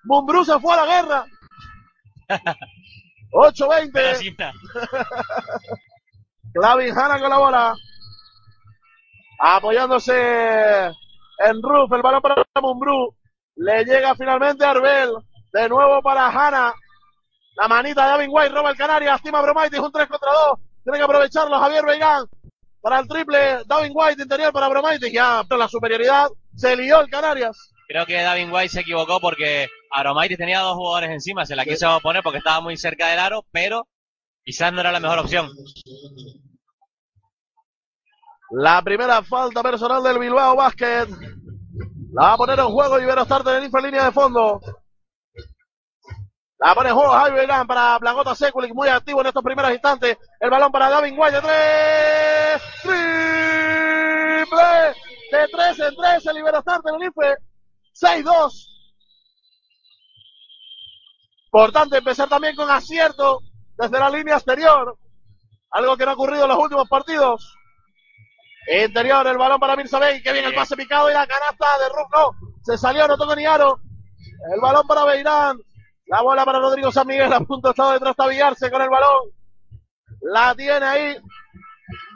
Mumbrú 0.04 0.44
se 0.44 0.58
fue 0.58 0.74
a 0.74 0.76
la 0.76 0.86
guerra. 0.86 1.26
8-20. 3.32 3.90
Pero 3.92 4.14
sin 4.16 4.36
nada. 4.38 4.52
Clavin 6.52 6.98
Hanna 6.98 7.18
con 7.18 7.30
la 7.30 7.38
bola. 7.38 7.74
Apoyándose 9.40 10.86
en 10.86 11.62
Ruf, 11.62 11.92
el 11.92 12.02
balón 12.02 12.22
para 12.22 12.44
Mumbrú. 12.60 13.14
Le 13.56 13.84
llega 13.84 14.14
finalmente 14.14 14.64
a 14.64 14.70
Arbel. 14.70 15.10
De 15.52 15.68
nuevo 15.68 16.02
para 16.02 16.28
Hanna. 16.28 16.74
La 17.56 17.68
manita 17.68 18.04
de 18.04 18.10
Davin 18.10 18.30
White 18.30 18.54
roba 18.54 18.70
el 18.70 18.76
Canarias. 18.76 19.20
Tima 19.22 19.42
Bromaitis, 19.42 19.80
un 19.80 19.92
3 19.92 20.06
contra 20.08 20.32
2. 20.32 20.58
Tiene 20.84 20.98
que 20.98 21.04
aprovecharlo 21.04 21.58
Javier 21.58 21.84
Beirán. 21.84 22.26
Para 22.80 23.00
el 23.00 23.08
triple, 23.08 23.64
Davin 23.66 23.92
White 23.94 24.22
interior 24.22 24.52
para 24.52 24.68
Bromaitis. 24.68 25.12
Ya 25.12 25.44
la 25.48 25.68
superioridad. 25.68 26.28
Se 26.54 26.76
lió 26.76 27.00
el 27.00 27.10
Canarias. 27.10 27.74
Creo 27.88 28.04
que 28.04 28.20
David 28.20 28.52
White 28.52 28.68
se 28.68 28.80
equivocó 28.80 29.18
porque 29.18 29.66
Aromaitis 29.90 30.36
tenía 30.36 30.60
dos 30.60 30.76
jugadores 30.76 31.10
encima, 31.10 31.46
se 31.46 31.56
la 31.56 31.64
quiso 31.64 31.98
poner 32.00 32.22
porque 32.22 32.38
estaba 32.38 32.60
muy 32.60 32.76
cerca 32.76 33.08
del 33.08 33.18
aro, 33.18 33.46
pero 33.50 33.88
quizás 34.44 34.72
no 34.72 34.80
era 34.80 34.92
la 34.92 35.00
mejor 35.00 35.20
opción. 35.20 35.48
La 38.50 38.82
primera 38.82 39.22
falta 39.22 39.62
personal 39.62 40.02
del 40.02 40.18
Bilbao 40.18 40.56
Basket. 40.56 41.06
La 42.12 42.22
va 42.22 42.32
a 42.34 42.36
poner 42.36 42.58
en 42.58 42.66
juego 42.66 43.00
Iberostar 43.00 43.42
Tenerife 43.42 43.78
en 43.78 43.84
línea 43.84 44.04
de 44.04 44.12
fondo. 44.12 44.60
La 46.58 46.74
pone 46.74 46.88
en 46.88 46.94
juego 46.96 47.12
Javi 47.12 47.36
Beirán 47.36 47.66
para 47.66 47.98
Blagota 47.98 48.34
Sekulic, 48.34 48.74
muy 48.74 48.88
activo 48.88 49.20
en 49.20 49.28
estos 49.28 49.44
primeros 49.44 49.70
instantes. 49.70 50.16
El 50.40 50.50
balón 50.50 50.72
para 50.72 50.90
David 50.90 51.14
Guaya, 51.14 51.40
tres. 51.40 52.62
Triple. 52.82 52.98
De 55.30 55.48
tres 55.52 55.78
en 55.78 55.94
tres, 55.94 56.26
el 56.26 56.34
libera 56.34 56.60
Starte 56.60 56.90
Tenerife. 56.90 57.36
6-2. 57.94 58.66
Importante 61.46 61.98
empezar 61.98 62.28
también 62.28 62.56
con 62.56 62.68
acierto 62.70 63.40
desde 63.76 63.98
la 63.98 64.10
línea 64.10 64.34
exterior. 64.34 64.98
Algo 65.70 65.96
que 65.96 66.04
no 66.04 66.10
ha 66.10 66.14
ocurrido 66.14 66.42
en 66.42 66.48
los 66.48 66.58
últimos 66.58 66.88
partidos. 66.88 67.54
Interior, 68.68 69.26
el 69.26 69.38
balón 69.38 69.60
para 69.60 69.76
Mirza 69.76 69.98
Bey, 69.98 70.22
que 70.22 70.32
viene 70.32 70.48
el 70.48 70.54
pase 70.54 70.76
picado 70.76 71.08
y 71.10 71.14
la 71.14 71.26
canasta 71.26 71.66
de 71.78 71.88
Ruf, 71.88 72.10
no. 72.12 72.30
Se 72.62 72.76
salió, 72.76 73.06
no 73.06 73.16
tocó 73.16 73.34
ni 73.34 73.46
aro. 73.46 73.80
El 74.52 74.60
balón 74.60 74.86
para 74.86 75.04
Beirán. 75.04 75.58
La 76.08 76.22
bola 76.22 76.44
para 76.44 76.58
Rodrigo 76.58 76.90
San 76.90 77.06
Miguel, 77.06 77.32
a 77.32 77.40
punto 77.40 77.70
está 77.70 77.92
de 77.92 78.00
trastabillarse 78.00 78.70
con 78.70 78.80
el 78.82 78.88
balón. 78.88 79.30
La 80.22 80.54
tiene 80.54 80.84
ahí. 80.86 81.16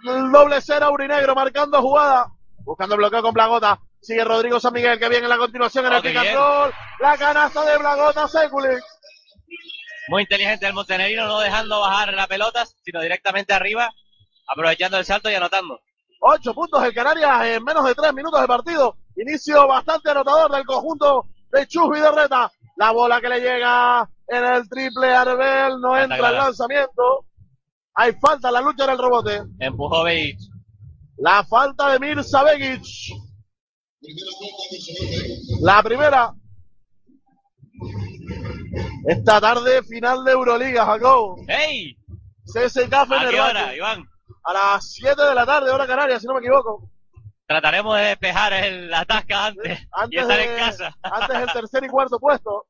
El 0.08 0.32
doble 0.32 0.60
cero 0.60 0.90
Urinegro 0.92 1.34
marcando 1.34 1.80
jugada. 1.80 2.26
Buscando 2.64 2.96
bloqueo 2.96 3.22
con 3.22 3.32
Blagota. 3.34 3.78
Sigue 4.00 4.24
Rodrigo 4.24 4.58
San 4.58 4.72
Miguel 4.72 4.98
que 4.98 5.08
viene 5.08 5.24
en 5.24 5.30
la 5.30 5.36
continuación 5.38 5.86
en 5.86 5.92
Oh, 5.92 5.96
el 5.96 6.02
pick 6.02 6.16
and 6.16 6.22
bien. 6.22 6.36
roll. 6.36 6.72
La 7.00 7.16
canasta 7.16 7.64
de 7.64 7.78
Blagota 7.78 8.26
Sekulic. 8.28 8.82
Muy 10.08 10.22
inteligente 10.22 10.66
el 10.66 10.72
montenegrino, 10.74 11.26
no 11.26 11.38
dejando 11.38 11.80
bajar 11.80 12.12
la 12.14 12.26
pelota, 12.26 12.64
sino 12.82 13.00
directamente 13.00 13.52
arriba, 13.52 13.88
aprovechando 14.48 14.98
el 14.98 15.04
salto 15.04 15.30
y 15.30 15.34
anotando. 15.34 15.80
Ocho 16.20 16.52
puntos 16.54 16.82
el 16.84 16.92
Canarias 16.94 17.44
en 17.46 17.62
menos 17.64 17.84
de 17.84 17.94
tres 17.94 18.12
minutos 18.12 18.40
de 18.40 18.46
partido. 18.48 18.96
Inicio 19.16 19.66
bastante 19.68 20.10
anotador 20.10 20.50
del 20.50 20.64
conjunto 20.64 21.26
de 21.52 21.66
Chus 21.68 21.90
Vidarreta. 21.90 22.50
La 22.82 22.90
bola 22.90 23.20
que 23.20 23.28
le 23.28 23.38
llega 23.40 24.10
en 24.26 24.44
el 24.44 24.68
triple 24.68 25.14
Arbel 25.14 25.80
no 25.80 25.96
entra 25.96 26.16
el 26.30 26.34
lanzamiento. 26.36 27.26
Hay 27.94 28.12
falta 28.14 28.48
en 28.48 28.54
la 28.54 28.60
lucha 28.60 28.82
en 28.86 28.90
el 28.90 28.98
rebote. 28.98 29.42
Empujó 29.60 30.02
Beich. 30.02 30.40
La 31.18 31.44
falta 31.44 31.92
de 31.92 32.00
Mirza 32.00 32.42
Begic. 32.42 32.82
La 35.60 35.80
primera. 35.84 36.32
Esta 39.06 39.40
tarde 39.40 39.84
final 39.84 40.24
de 40.24 40.32
Euroliga, 40.32 40.84
Jacob. 40.84 41.36
¡Ey! 41.46 41.96
CSK 42.46 42.92
¿A 42.94 43.06
qué 43.06 43.14
Fenerbahce. 43.14 43.40
hora, 43.40 43.76
Iván? 43.76 44.04
A 44.42 44.52
las 44.52 44.92
7 44.94 45.22
de 45.22 45.34
la 45.36 45.46
tarde, 45.46 45.70
hora 45.70 45.86
canaria, 45.86 46.18
si 46.18 46.26
no 46.26 46.34
me 46.34 46.40
equivoco. 46.40 46.90
Trataremos 47.46 47.96
de 47.96 48.02
despejar 48.06 48.52
el, 48.54 48.90
la 48.90 49.04
tasca 49.04 49.46
antes, 49.46 49.80
y 49.82 49.86
Antes, 49.92 50.22
estar 50.22 50.36
de- 50.38 50.44
en 50.44 50.56
casa. 50.58 50.96
antes 51.02 51.38
del 51.38 51.52
tercer 51.52 51.84
y 51.84 51.88
cuarto 51.88 52.18
puesto. 52.18 52.66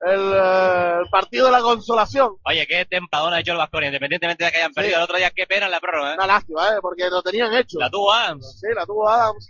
El, 0.00 0.32
eh, 0.32 0.98
el 1.02 1.08
partido 1.10 1.46
de 1.46 1.52
la 1.52 1.60
consolación. 1.60 2.36
Oye, 2.44 2.66
qué 2.66 2.84
tempadón 2.84 3.34
ha 3.34 3.40
hecho 3.40 3.52
el 3.52 3.58
Vasconia, 3.58 3.88
independientemente 3.88 4.44
de 4.44 4.50
que 4.52 4.58
hayan 4.58 4.72
perdido 4.72 4.92
Sí. 4.94 4.96
el 4.98 5.02
otro 5.04 5.16
día, 5.16 5.30
qué 5.30 5.46
pena 5.46 5.66
en 5.66 5.72
la 5.72 5.80
prórroga, 5.80 6.12
¿eh? 6.12 6.14
Una 6.14 6.26
lástima, 6.26 6.68
¿eh? 6.68 6.78
porque 6.80 7.08
lo 7.10 7.20
tenían 7.22 7.52
hecho. 7.54 7.78
La 7.80 7.90
tuvo 7.90 8.12
Adams. 8.12 8.60
Sí, 8.60 8.68
la 8.74 8.86
tuvo 8.86 9.08
Adams. 9.08 9.48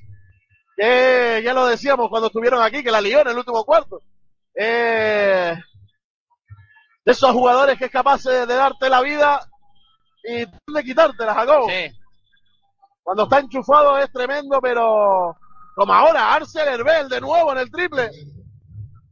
Que 0.76 1.42
ya 1.44 1.52
lo 1.52 1.66
decíamos 1.66 2.08
cuando 2.08 2.28
estuvieron 2.28 2.62
aquí, 2.62 2.82
que 2.82 2.90
la 2.90 3.00
lió 3.00 3.20
en 3.20 3.28
el 3.28 3.36
último 3.38 3.64
cuarto. 3.64 4.00
Eh, 4.54 5.54
de 7.04 7.12
esos 7.12 7.30
jugadores 7.32 7.78
que 7.78 7.86
es 7.86 7.90
capaz 7.90 8.22
de, 8.24 8.46
de 8.46 8.54
darte 8.54 8.88
la 8.88 9.00
vida 9.02 9.40
y 10.24 10.46
de 10.46 10.84
quitártela, 10.84 11.34
Jacob. 11.34 11.68
Sí. 11.68 11.90
Cuando 13.02 13.24
está 13.24 13.38
enchufado 13.40 13.98
es 13.98 14.10
tremendo, 14.12 14.60
pero 14.60 15.36
como 15.74 15.92
ahora, 15.92 16.34
Arcel 16.34 16.68
Herbel 16.68 17.08
de 17.08 17.20
nuevo 17.20 17.52
en 17.52 17.58
el 17.58 17.70
triple. 17.70 18.10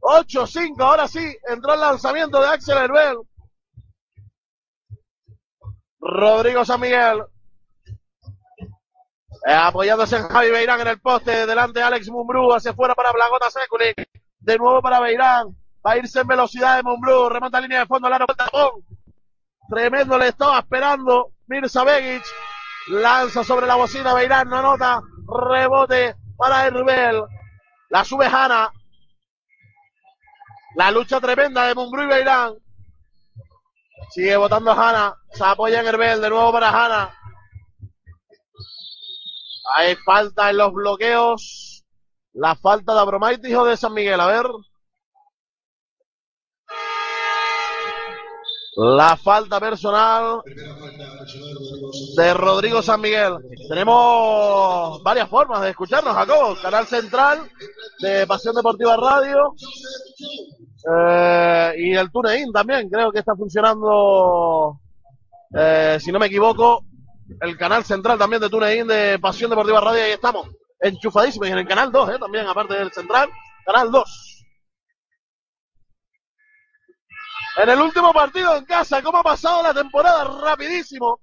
8-5, 0.01 0.81
ahora 0.81 1.07
sí, 1.07 1.35
entró 1.49 1.73
el 1.73 1.79
lanzamiento 1.79 2.39
de 2.39 2.47
Axel 2.47 2.77
Herbel. 2.77 3.17
Rodrigo 5.99 6.63
San 6.63 6.79
Miguel. 6.79 7.23
Eh, 9.45 9.53
apoyándose 9.53 10.17
en 10.17 10.27
Javi 10.27 10.51
Beirán 10.51 10.81
en 10.81 10.87
el 10.87 10.99
poste, 10.99 11.45
delante 11.45 11.79
de 11.79 11.85
Alex 11.85 12.09
Mumbrú, 12.09 12.53
hacia 12.53 12.71
afuera 12.71 12.95
para 12.95 13.11
Blagota 13.11 13.49
Sekulic. 13.49 14.09
De 14.39 14.57
nuevo 14.57 14.81
para 14.81 14.99
Beirán. 14.99 15.55
Va 15.85 15.91
a 15.91 15.97
irse 15.97 16.21
en 16.21 16.27
velocidad 16.27 16.77
de 16.77 16.83
Mumbrú, 16.83 17.29
remonta 17.29 17.61
línea 17.61 17.79
de 17.79 17.85
fondo, 17.85 18.09
Lara 18.09 18.25
tapón. 18.25 18.83
Tremendo 19.69 20.17
le 20.17 20.29
estaba 20.29 20.59
esperando 20.59 21.31
Mirza 21.47 21.83
Begic. 21.83 22.23
Lanza 22.87 23.43
sobre 23.43 23.67
la 23.67 23.75
bocina 23.75 24.13
Beirán, 24.13 24.49
no 24.49 24.57
anota. 24.57 25.01
Rebote 25.27 26.15
para 26.37 26.65
Herbel. 26.65 27.23
La 27.89 28.03
sube 28.03 28.25
Hanna. 28.25 28.71
La 30.75 30.91
lucha 30.91 31.19
tremenda 31.19 31.65
de 31.65 31.75
Mumbrú 31.75 32.03
y 32.03 32.07
Beirán. 32.07 32.53
Sigue 34.09 34.37
votando 34.37 34.71
Hanna. 34.71 35.15
Se 35.31 35.43
apoya 35.43 35.81
en 35.81 35.87
Herbel. 35.87 36.21
De 36.21 36.29
nuevo 36.29 36.51
para 36.51 36.69
Hanna. 36.69 37.13
Hay 39.75 39.95
falta 39.97 40.49
en 40.49 40.57
los 40.57 40.73
bloqueos. 40.73 41.83
La 42.33 42.55
falta 42.55 42.93
de 42.93 42.99
Abromaitis 42.99 43.55
o 43.55 43.65
de 43.65 43.77
San 43.77 43.93
Miguel. 43.93 44.19
A 44.19 44.27
ver. 44.27 44.45
La 48.79 49.17
falta 49.17 49.59
personal 49.59 50.43
de 52.15 52.33
Rodrigo 52.35 52.83
San 52.83 53.01
Miguel. 53.01 53.37
Tenemos 53.67 55.01
varias 55.01 55.27
formas 55.27 55.63
de 55.63 55.71
escucharnos, 55.71 56.13
Jacobo. 56.13 56.55
Canal 56.61 56.85
Central 56.85 57.49
de 57.99 58.27
Pasión 58.27 58.53
Deportiva 58.53 58.95
Radio. 58.95 59.55
Eh, 60.95 61.73
y 61.79 61.95
el 61.95 62.11
TuneIn 62.11 62.51
también, 62.53 62.87
creo 62.87 63.11
que 63.11 63.17
está 63.17 63.35
funcionando, 63.35 64.79
eh, 65.55 65.97
si 65.99 66.11
no 66.11 66.19
me 66.19 66.27
equivoco, 66.27 66.83
el 67.41 67.57
canal 67.57 67.83
central 67.83 68.19
también 68.19 68.43
de 68.43 68.49
TuneIn 68.49 68.85
de 68.85 69.17
Pasión 69.17 69.49
Deportiva 69.49 69.81
Radio. 69.81 70.03
Ahí 70.03 70.11
estamos, 70.11 70.49
enchufadísimos. 70.79 71.47
Y 71.47 71.51
en 71.51 71.57
el 71.57 71.67
canal 71.67 71.91
2, 71.91 72.09
eh, 72.11 72.19
también, 72.19 72.45
aparte 72.45 72.75
del 72.75 72.91
central, 72.91 73.27
canal 73.65 73.91
2. 73.91 74.26
En 77.57 77.69
el 77.69 77.81
último 77.81 78.13
partido 78.13 78.55
en 78.55 78.65
casa, 78.65 79.01
¿cómo 79.01 79.17
ha 79.17 79.23
pasado 79.23 79.63
la 79.63 79.73
temporada? 79.73 80.25
Rapidísimo. 80.25 81.19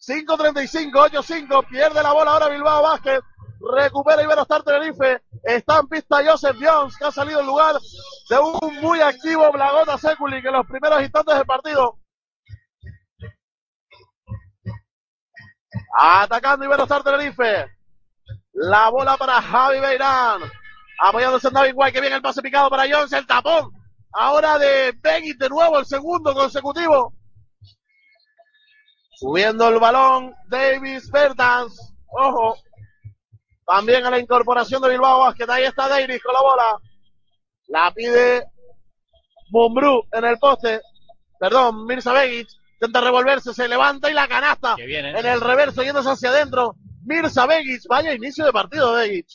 5.35, 0.00 0.92
8.5, 0.92 1.68
pierde 1.68 2.02
la 2.02 2.12
bola 2.12 2.30
ahora 2.30 2.48
Bilbao 2.48 2.82
Vázquez, 2.82 3.20
recupera 3.76 4.22
Iberostar 4.22 4.62
Tenerife, 4.62 5.20
está 5.42 5.80
en 5.80 5.88
pista 5.88 6.24
Joseph 6.24 6.56
Jones, 6.58 6.96
que 6.96 7.04
ha 7.04 7.10
salido 7.10 7.40
en 7.40 7.46
lugar 7.46 7.76
de 8.30 8.38
un 8.38 8.80
muy 8.80 9.00
activo 9.00 9.50
Blagota 9.52 9.98
Seculi, 9.98 10.40
que 10.40 10.48
en 10.48 10.54
los 10.54 10.66
primeros 10.66 11.02
instantes 11.02 11.36
del 11.36 11.46
partido. 11.46 11.98
Atacando 15.98 16.64
Iberostar 16.64 17.02
Tenerife. 17.02 17.66
La 18.52 18.88
bola 18.88 19.16
para 19.16 19.42
Javi 19.42 19.80
Beirán. 19.80 20.42
Apoyándose 21.00 21.48
en 21.48 21.54
David 21.54 21.72
White, 21.74 21.92
que 21.92 22.00
viene 22.00 22.16
el 22.16 22.22
pase 22.22 22.40
picado 22.40 22.70
para 22.70 22.84
Jones, 22.90 23.12
el 23.12 23.26
tapón. 23.26 23.77
Ahora 24.12 24.58
de 24.58 24.92
Begit 25.00 25.38
de 25.38 25.48
nuevo, 25.48 25.78
el 25.78 25.86
segundo 25.86 26.34
consecutivo. 26.34 27.14
Subiendo 29.16 29.68
el 29.68 29.78
balón, 29.78 30.34
Davis 30.48 31.10
Bertans. 31.10 31.94
Ojo. 32.06 32.56
También 33.66 34.06
a 34.06 34.10
la 34.10 34.18
incorporación 34.18 34.80
de 34.80 34.90
Bilbao 34.90 35.20
Basket. 35.20 35.50
Ahí 35.50 35.64
está 35.64 35.88
Davis 35.88 36.22
con 36.22 36.32
la 36.32 36.40
bola. 36.40 36.78
La 37.66 37.92
pide 37.92 38.44
Mumbrú 39.50 40.04
en 40.12 40.24
el 40.24 40.38
poste. 40.38 40.80
Perdón, 41.38 41.84
Mirza 41.86 42.12
Begic. 42.12 42.48
Intenta 42.74 43.00
revolverse, 43.00 43.52
se 43.52 43.66
levanta 43.66 44.08
y 44.08 44.14
la 44.14 44.28
canasta. 44.28 44.76
Bien, 44.76 45.04
¿eh? 45.04 45.18
En 45.18 45.26
el 45.26 45.40
reverso, 45.40 45.82
yéndose 45.82 46.10
hacia 46.10 46.30
adentro. 46.30 46.76
Mirza 47.04 47.44
Begic. 47.46 47.82
Vaya 47.88 48.14
inicio 48.14 48.44
de 48.44 48.52
partido, 48.52 48.92
Begic. 48.92 49.26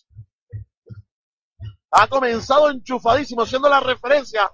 Ha 1.91 2.07
comenzado 2.07 2.69
enchufadísimo, 2.69 3.45
siendo 3.45 3.69
la 3.69 3.81
referencia. 3.81 4.49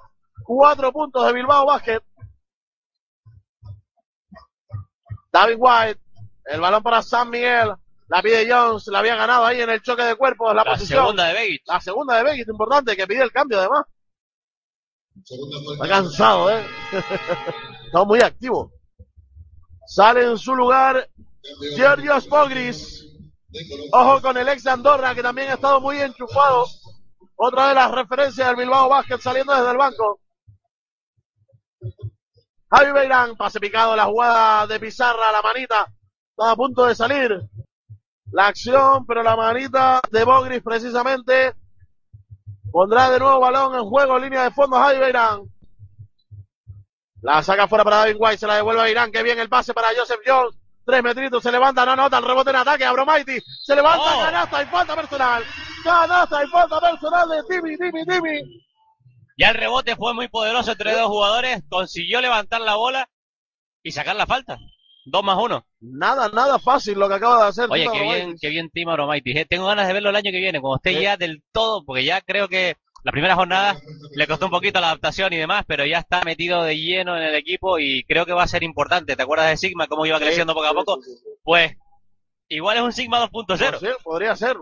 Cuatro 0.50 0.92
puntos 0.92 1.24
de 1.28 1.34
Bilbao 1.34 1.64
Basket. 1.64 2.02
David 5.32 5.58
White. 5.60 6.02
El 6.46 6.60
balón 6.60 6.82
para 6.82 7.04
San 7.04 7.30
Miguel. 7.30 7.76
La 8.08 8.24
pide 8.24 8.52
Jones. 8.52 8.88
La 8.88 8.98
había 8.98 9.16
ganado 9.16 9.46
ahí 9.46 9.62
en 9.62 9.70
el 9.70 9.80
choque 9.84 10.02
de 10.02 10.16
cuerpos. 10.16 10.56
La, 10.56 10.64
La 10.64 10.72
posición. 10.72 11.04
segunda 11.04 11.26
de 11.26 11.34
Begic. 11.34 11.62
La 11.68 11.80
segunda 11.80 12.18
de 12.18 12.24
Begic, 12.24 12.48
importante, 12.48 12.98
que 12.98 13.06
pide 13.06 13.22
el 13.22 13.32
cambio 13.32 13.60
además. 13.60 13.86
Está 15.74 15.88
cansado, 15.88 16.50
eh. 16.50 16.66
Está 17.86 18.04
muy 18.04 18.20
activo. 18.20 18.72
Sale 19.86 20.24
en 20.32 20.38
su 20.40 20.56
lugar 20.56 21.08
Giorgio 21.76 22.20
Spogris. 22.20 23.06
Ojo 23.92 24.20
con 24.20 24.36
el 24.36 24.48
ex 24.48 24.64
de 24.64 24.72
Andorra, 24.72 25.14
que 25.14 25.22
también 25.22 25.52
ha 25.52 25.54
estado 25.54 25.80
muy 25.80 26.02
enchufado. 26.02 26.66
Otra 27.36 27.70
de 27.70 27.76
las 27.76 27.92
referencias 27.92 28.48
del 28.48 28.56
Bilbao 28.56 28.90
Basket 28.90 29.20
saliendo 29.20 29.54
desde 29.54 29.70
el 29.70 29.78
banco. 29.78 30.20
Javi 32.72 32.92
Beirán, 32.92 33.36
pase 33.36 33.60
picado, 33.60 33.96
la 33.96 34.06
jugada 34.06 34.68
de 34.68 34.80
Pizarra, 34.80 35.32
la 35.32 35.42
manita. 35.42 35.88
Está 36.38 36.52
a 36.52 36.56
punto 36.56 36.86
de 36.86 36.96
salir 36.96 37.42
la 38.32 38.48
acción, 38.48 39.06
pero 39.06 39.24
la 39.24 39.36
manita 39.36 40.00
de 40.12 40.24
Bogris 40.24 40.62
precisamente 40.62 41.56
pondrá 42.72 43.10
de 43.10 43.20
nuevo 43.20 43.40
balón 43.40 43.76
en 43.76 43.84
juego, 43.86 44.20
línea 44.20 44.44
de 44.44 44.52
fondo 44.52 44.78
Javi 44.78 45.00
Beirán. 45.00 45.42
La 47.22 47.44
saca 47.44 47.68
fuera 47.68 47.84
para 47.84 47.98
David 47.98 48.16
White, 48.18 48.38
se 48.38 48.48
la 48.48 48.56
devuelve 48.56 48.82
a 48.82 48.90
Irán. 48.90 49.12
Qué 49.12 49.22
bien 49.24 49.40
el 49.40 49.50
pase 49.50 49.74
para 49.74 49.90
Joseph 49.98 50.22
Jones. 50.26 50.56
Tres 50.86 51.04
metritos, 51.04 51.44
se 51.44 51.52
levanta, 51.52 51.86
no 51.86 51.92
anota 51.92 52.18
el 52.18 52.24
rebote 52.24 52.52
en 52.52 52.56
ataque. 52.56 52.86
Abromaiti 52.86 53.40
se 53.42 53.76
levanta, 53.76 54.18
Oh. 54.18 54.22
canasta 54.22 54.64
y 54.64 54.66
falta 54.68 54.96
personal. 54.96 55.44
Canasta 55.84 56.44
y 56.44 56.48
falta 56.48 56.80
personal 56.80 57.30
de 57.30 57.44
Timmy, 57.44 57.78
Timmy, 57.78 58.06
Timmy. 58.06 58.64
Ya 59.40 59.50
el 59.52 59.56
rebote 59.56 59.96
fue 59.96 60.14
muy 60.14 60.28
poderoso 60.28 60.74
entre 60.74 60.94
dos 60.94 61.08
jugadores, 61.08 61.64
consiguió 61.70 62.20
levantar 62.20 62.60
la 62.60 62.76
bola 62.76 63.10
y 63.82 63.92
sacar 63.92 64.18
la 64.18 64.26
falta. 64.28 64.60
Dos 65.06 65.24
más 65.24 65.38
uno. 65.40 65.66
Nada, 65.80 66.28
nada 66.28 66.60
fácil 66.60 67.00
lo 67.00 67.08
que 67.08 67.16
acaba 67.16 67.44
de 67.44 67.50
hacer. 67.50 67.68
Oye, 67.72 67.84
qué 67.86 67.90
bien, 67.90 68.04
Abromaitis. 68.06 68.42
qué 68.42 68.50
bien 68.50 68.70
Team 68.70 68.90
Abromaitis. 68.90 69.36
eh. 69.38 69.46
Tengo 69.50 69.68
ganas 69.68 69.88
de 69.88 69.94
verlo 69.94 70.10
el 70.10 70.16
año 70.18 70.30
que 70.32 70.40
viene, 70.42 70.60
cuando 70.60 70.76
esté 70.76 71.02
ya 71.02 71.16
del 71.16 71.42
todo, 71.54 71.86
porque 71.86 72.04
ya 72.04 72.20
creo 72.20 72.50
que 72.50 72.76
la 73.06 73.14
primera 73.14 73.36
jornada 73.36 73.80
le 74.14 74.28
costó 74.28 74.46
un 74.48 74.52
poquito 74.52 74.82
la 74.82 74.88
adaptación 74.88 75.32
y 75.32 75.38
demás, 75.38 75.64
pero 75.66 75.86
ya 75.86 76.00
está 76.00 76.22
metido 76.24 76.62
de 76.64 76.78
lleno 76.78 77.16
en 77.16 77.24
el 77.24 77.36
equipo 77.36 77.80
y 77.80 78.04
creo 78.04 78.26
que 78.26 78.34
va 78.34 78.44
a 78.44 78.48
ser 78.48 78.62
importante. 78.64 79.16
¿Te 79.16 79.24
acuerdas 79.24 79.50
de 79.50 79.56
Sigma, 79.58 79.88
cómo 79.88 80.06
iba 80.06 80.18
Sí, 80.18 80.26
creciendo 80.26 80.54
poco 80.54 80.68
a 80.68 80.74
poco? 80.74 81.02
sí, 81.02 81.12
sí. 81.16 81.30
Pues 81.44 81.78
igual 82.50 82.76
es 82.78 82.84
un 82.84 82.92
Sigma 82.92 83.22
2.0. 83.22 83.58
Pues 83.58 83.80
sí, 83.80 83.88
podría 84.04 84.36
ser. 84.36 84.58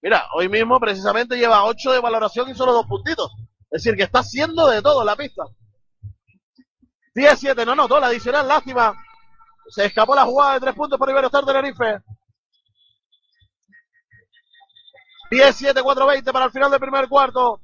Mira, 0.00 0.26
hoy 0.34 0.48
mismo 0.48 0.80
precisamente 0.80 1.36
lleva 1.36 1.64
8 1.64 1.92
de 1.92 2.00
valoración 2.00 2.48
y 2.48 2.54
solo 2.54 2.72
dos 2.72 2.86
puntitos. 2.86 3.30
Es 3.70 3.82
decir, 3.82 3.96
que 3.96 4.04
está 4.04 4.20
haciendo 4.20 4.68
de 4.68 4.80
todo 4.80 5.04
la 5.04 5.16
pista. 5.16 5.44
10-7, 7.14 7.64
no 7.64 7.72
anotó 7.72 7.98
la 7.98 8.08
adicional, 8.08 8.46
lástima. 8.46 8.94
Se 9.68 9.86
escapó 9.86 10.14
la 10.14 10.24
jugada 10.24 10.54
de 10.54 10.60
tres 10.60 10.74
puntos 10.74 10.98
por 10.98 11.10
Iberostar 11.10 11.44
Tenerife. 11.44 12.00
10-7, 15.30 15.82
4-20 15.82 16.32
para 16.32 16.44
el 16.44 16.52
final 16.52 16.70
del 16.70 16.80
primer 16.80 17.08
cuarto. 17.08 17.60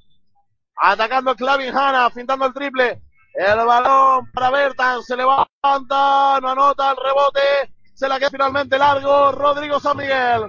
Atacando 0.75 1.37
Clavin 1.37 1.76
Hanna, 1.76 2.11
fintando 2.11 2.47
el 2.47 2.54
triple. 2.54 3.02
El 3.35 3.64
balón 3.64 4.30
para 4.32 4.50
Bertan, 4.50 5.02
se 5.02 5.16
levanta, 5.16 6.40
no 6.40 6.49
anota 6.49 6.90
el 6.90 6.97
rebote. 6.97 7.75
Se 7.94 8.09
la 8.09 8.18
queda 8.18 8.30
finalmente 8.30 8.78
largo 8.78 9.32
Rodrigo 9.32 9.78
San 9.78 9.97
Miguel. 9.97 10.47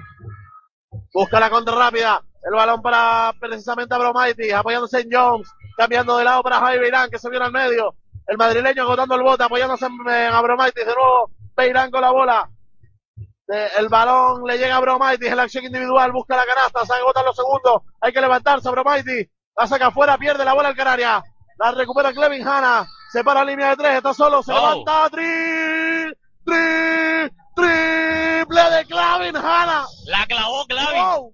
Busca 1.13 1.39
la 1.39 1.49
contra 1.49 1.75
rápida. 1.75 2.21
El 2.45 2.53
balón 2.55 2.81
para 2.81 3.33
precisamente 3.39 3.95
Abromaitis, 3.95 4.53
apoyándose 4.53 4.99
en 5.01 5.09
Jones. 5.11 5.47
Cambiando 5.77 6.17
de 6.17 6.23
lado 6.25 6.43
para 6.43 6.59
Jaime 6.59 6.87
Irán, 6.87 7.09
que 7.09 7.17
se 7.19 7.29
viene 7.29 7.45
al 7.45 7.51
medio. 7.51 7.95
El 8.27 8.37
madrileño 8.37 8.83
agotando 8.83 9.15
el 9.15 9.23
bote, 9.23 9.43
apoyándose 9.43 9.85
en, 9.85 9.93
en 10.09 10.33
Abromaitis. 10.33 10.85
De 10.85 10.93
nuevo, 10.93 11.31
Beirán 11.55 11.89
con 11.91 12.01
la 12.01 12.11
bola. 12.11 12.49
El 13.77 13.87
balón 13.89 14.43
le 14.47 14.57
llega 14.57 14.75
a 14.75 14.77
Abromaitis 14.77 15.29
en 15.29 15.37
la 15.37 15.43
acción 15.43 15.65
individual. 15.65 16.11
Busca 16.11 16.35
la 16.35 16.45
canasta, 16.45 16.85
se 16.85 16.93
agotan 16.93 17.25
los 17.25 17.35
segundos. 17.35 17.81
Hay 18.01 18.11
que 18.13 18.21
levantarse, 18.21 18.67
Abromaitis. 18.67 19.27
La 19.57 19.67
saca 19.67 19.87
afuera, 19.87 20.17
pierde 20.17 20.43
la 20.45 20.53
bola 20.53 20.69
el 20.69 20.75
Canaria. 20.75 21.23
La 21.59 21.71
recupera 21.71 22.11
Clevin 22.11 22.47
Hanna. 22.47 22.85
Se 23.11 23.23
para 23.23 23.45
línea 23.45 23.69
de 23.69 23.75
tres, 23.77 23.95
está 23.97 24.13
solo, 24.13 24.41
se 24.41 24.51
Oh. 24.51 24.55
levanta. 24.55 25.09
Tri, 25.11 26.13
tri, 26.45 27.29
triple 27.55 28.61
de 28.71 28.85
Clevin 28.85 29.37
Hanna. 29.37 29.85
La 30.07 30.25
clavó 30.27 30.65
Clavin. 30.65 31.01
¡Wow! 31.03 31.33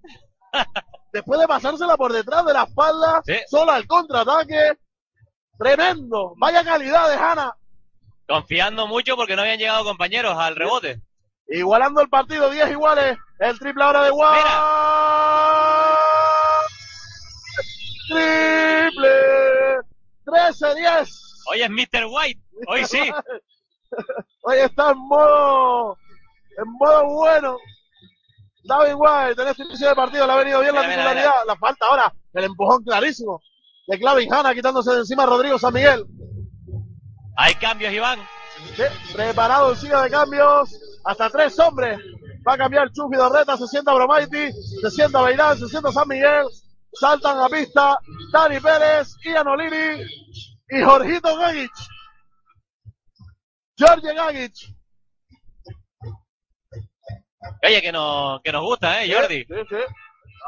Después 1.12 1.40
de 1.40 1.48
pasársela 1.48 1.98
por 1.98 2.14
detrás 2.14 2.46
de 2.46 2.54
la 2.54 2.64
espalda, 2.64 3.22
Sí. 3.26 3.36
sola 3.50 3.76
al 3.76 3.88
contraataque. 3.88 4.74
Tremendo. 5.58 6.34
Vaya 6.38 6.64
calidad 6.64 7.10
de 7.10 7.16
Hanna. 7.16 7.56
Confiando 8.28 8.88
mucho 8.88 9.16
porque 9.16 9.36
no 9.36 9.42
habían 9.42 9.58
llegado 9.58 9.84
compañeros 9.84 10.36
al 10.38 10.56
rebote. 10.56 11.02
Igualando 11.48 12.02
el 12.02 12.10
partido, 12.10 12.50
10 12.50 12.70
iguales. 12.72 13.18
El 13.40 13.58
triple 13.58 13.84
ahora 13.84 14.04
de 14.04 14.12
Watt. 14.12 14.46
Triple. 18.08 19.10
13-10. 20.26 21.10
Hoy 21.52 21.62
es 21.62 21.70
Mr. 21.70 22.06
White. 22.10 22.42
Hoy 22.68 22.86
sí. 22.86 23.00
Hoy 24.44 24.58
está 24.60 24.92
en 24.92 24.98
modo, 25.00 25.98
en 26.58 26.72
modo 26.74 27.06
bueno. 27.08 27.58
David 28.70 28.94
White 28.96 29.42
en 29.42 29.48
este 29.48 29.64
inicio 29.64 29.90
de 29.90 29.96
partido 29.96 30.28
le 30.28 30.34
ha 30.34 30.36
venido 30.36 30.60
bien 30.62 30.76
la 30.76 30.82
Mira, 30.82 30.96
mira, 30.96 31.10
titularidad. 31.10 31.46
La 31.48 31.56
falta 31.56 31.86
ahora, 31.88 32.14
el 32.34 32.44
empujón 32.44 32.84
clarísimo 32.84 33.42
de 33.88 33.98
Clavin 33.98 34.32
Hanna 34.32 34.54
quitándose 34.54 34.92
de 34.92 35.00
encima 35.00 35.24
a 35.24 35.26
Rodrigo 35.26 35.58
San 35.58 35.74
Miguel. 35.74 36.06
Hay 37.36 37.56
cambios, 37.56 37.92
Iván. 37.92 38.20
Sí, 38.76 38.84
preparado 39.14 39.72
en 39.72 39.78
silla 39.78 40.02
de 40.02 40.10
cambios. 40.12 40.70
Hasta 41.04 41.30
tres 41.30 41.58
hombres. 41.60 42.00
Va 42.48 42.54
a 42.54 42.58
cambiar 42.58 42.92
Chufi 42.92 43.16
Dorreta, 43.16 43.58
se 43.58 43.68
sienta 43.68 43.94
Bromaiti, 43.94 44.52
se 44.82 44.92
sienta 44.92 45.22
Beirán, 45.22 45.58
se 45.58 45.68
sienta 45.68 45.92
San 45.92 46.08
Miguel. 46.08 46.46
Saltan 46.94 47.40
a 47.40 47.50
pista 47.50 47.98
Dani 48.32 48.60
Pérez, 48.60 49.16
Ian 49.24 49.48
Olini 49.48 50.04
y 50.70 50.82
Jorgito 50.84 51.36
Gagic. 51.38 51.72
George 53.78 54.14
Gagic. 54.14 54.79
Oye, 57.66 57.82
que 57.82 57.92
nos, 57.92 58.42
que 58.42 58.52
nos 58.52 58.64
gusta, 58.64 59.04
¿eh, 59.04 59.14
Jordi? 59.14 59.46
Sí, 59.46 59.56
sí. 59.70 59.76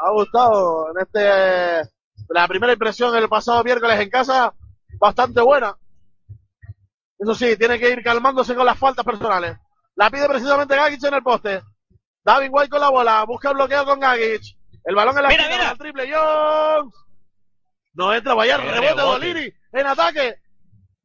Ha 0.04 0.12
gustado 0.12 0.88
en 0.92 1.02
este, 1.02 1.90
la 2.30 2.48
primera 2.48 2.74
impresión 2.74 3.16
el 3.16 3.30
pasado 3.30 3.64
miércoles 3.64 4.00
en 4.00 4.10
casa, 4.10 4.54
bastante 5.00 5.42
buena. 5.42 5.76
Eso 7.20 7.36
sí, 7.36 7.56
tiene 7.58 7.78
que 7.80 7.90
ir 7.92 8.04
calmándose 8.04 8.56
con 8.56 8.66
las 8.66 8.78
faltas 8.78 9.06
personales. 9.06 9.56
La 9.96 10.10
pide 10.10 10.28
precisamente 10.28 10.76
Gagic 10.76 11.04
en 11.04 11.14
el 11.14 11.24
poste. 11.24 11.62
David 12.24 12.50
White 12.52 12.70
con 12.70 12.82
la 12.82 12.90
bola, 12.90 13.24
busca 13.26 13.52
bloqueo 13.52 13.86
con 13.86 14.00
Gagic. 14.00 14.42
El 14.84 14.96
balón 14.96 15.16
en 15.18 15.24
la 15.24 15.30
Mira, 15.30 15.44
esquina 15.44 15.58
mira. 15.58 15.62
para 15.64 15.72
el 15.72 15.78
triple 15.78 16.12
Jones. 16.16 16.96
No 17.94 18.14
entra, 18.14 18.34
vaya 18.34 18.58
rebote 18.58 18.80
de 18.82 18.88
rebote. 18.88 19.02
Olini 19.04 19.54
en 19.74 19.88
ataque. 19.88 20.36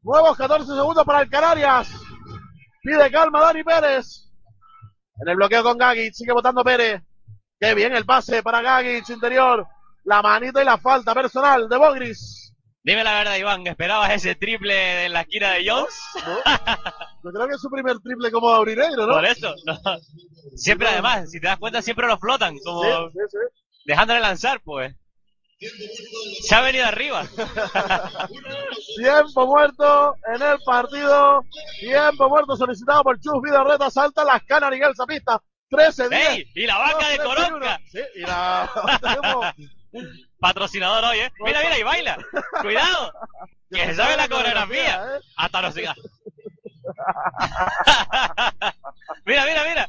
Nuevos 0.02 0.36
14 0.36 0.66
segundos 0.66 1.04
para 1.04 1.20
el 1.22 1.28
Canarias. 1.30 1.90
Pide 2.82 3.10
calma 3.10 3.40
Dani 3.42 3.62
Pérez. 3.64 4.25
En 5.20 5.28
el 5.28 5.36
bloqueo 5.36 5.62
con 5.62 5.78
Gagic, 5.78 6.12
sigue 6.12 6.32
votando 6.32 6.62
Pérez. 6.64 7.02
Qué 7.58 7.74
bien 7.74 7.94
el 7.94 8.04
pase 8.04 8.42
para 8.42 8.60
Gagic 8.60 9.08
interior. 9.08 9.66
La 10.04 10.22
manita 10.22 10.62
y 10.62 10.64
la 10.64 10.78
falta 10.78 11.14
personal 11.14 11.68
de 11.68 11.76
Bogris. 11.76 12.52
Dime 12.84 13.02
la 13.02 13.14
verdad, 13.14 13.36
Iván, 13.36 13.66
¿esperabas 13.66 14.12
ese 14.12 14.36
triple 14.36 15.06
en 15.06 15.12
la 15.12 15.22
esquina 15.22 15.50
de 15.52 15.68
Jones? 15.68 15.94
Yo 17.24 17.32
creo 17.32 17.48
que 17.48 17.54
es 17.54 17.60
su 17.60 17.68
primer 17.68 17.98
triple 17.98 18.30
como 18.30 18.48
aurinegro, 18.48 19.06
¿no? 19.06 19.14
Por 19.14 19.24
eso. 19.24 19.52
no. 19.64 19.76
Siempre, 20.54 20.86
además, 20.88 21.28
si 21.30 21.40
te 21.40 21.48
das 21.48 21.58
cuenta, 21.58 21.82
siempre 21.82 22.06
lo 22.06 22.16
flotan, 22.18 22.56
como 22.64 22.82
Sí, 22.84 22.90
sí, 23.12 23.20
sí. 23.30 23.38
dejándole 23.86 24.20
lanzar, 24.20 24.60
pues. 24.62 24.94
Se 25.58 26.54
ha 26.54 26.60
venido 26.60 26.84
arriba. 26.84 27.24
Tiempo 28.96 29.46
muerto 29.46 30.16
en 30.34 30.42
el 30.42 30.58
partido. 30.64 31.44
Tiempo 31.80 32.28
muerto 32.28 32.56
solicitado 32.56 33.02
por 33.02 33.18
Chus 33.20 33.40
Vidorreta. 33.42 33.90
Salta 33.90 34.24
las 34.24 34.42
canas 34.44 34.70
Miguel 34.70 34.94
Zapista. 34.94 35.40
13 35.70 36.08
10. 36.08 36.28
¡Ey! 36.28 36.44
Y 36.54 36.66
la 36.66 36.78
vaca 36.78 37.08
de 37.08 37.18
Coronca. 37.18 37.80
Sí, 37.90 38.00
y 38.16 38.20
la 38.20 38.70
Patrocinador 40.40 41.04
hoy, 41.04 41.18
¿eh? 41.20 41.32
Mira, 41.40 41.60
mira, 41.60 41.78
y 41.78 41.82
baila. 41.82 42.18
Cuidado. 42.60 43.12
Que 43.70 43.86
se 43.86 43.94
sabe 43.94 44.16
la 44.16 44.28
coreografía. 44.28 45.16
¿eh? 45.16 45.20
Hasta 45.36 45.62
los 45.62 45.74
siga. 45.74 45.94
mira, 49.24 49.44
mira, 49.46 49.64
mira. 49.64 49.88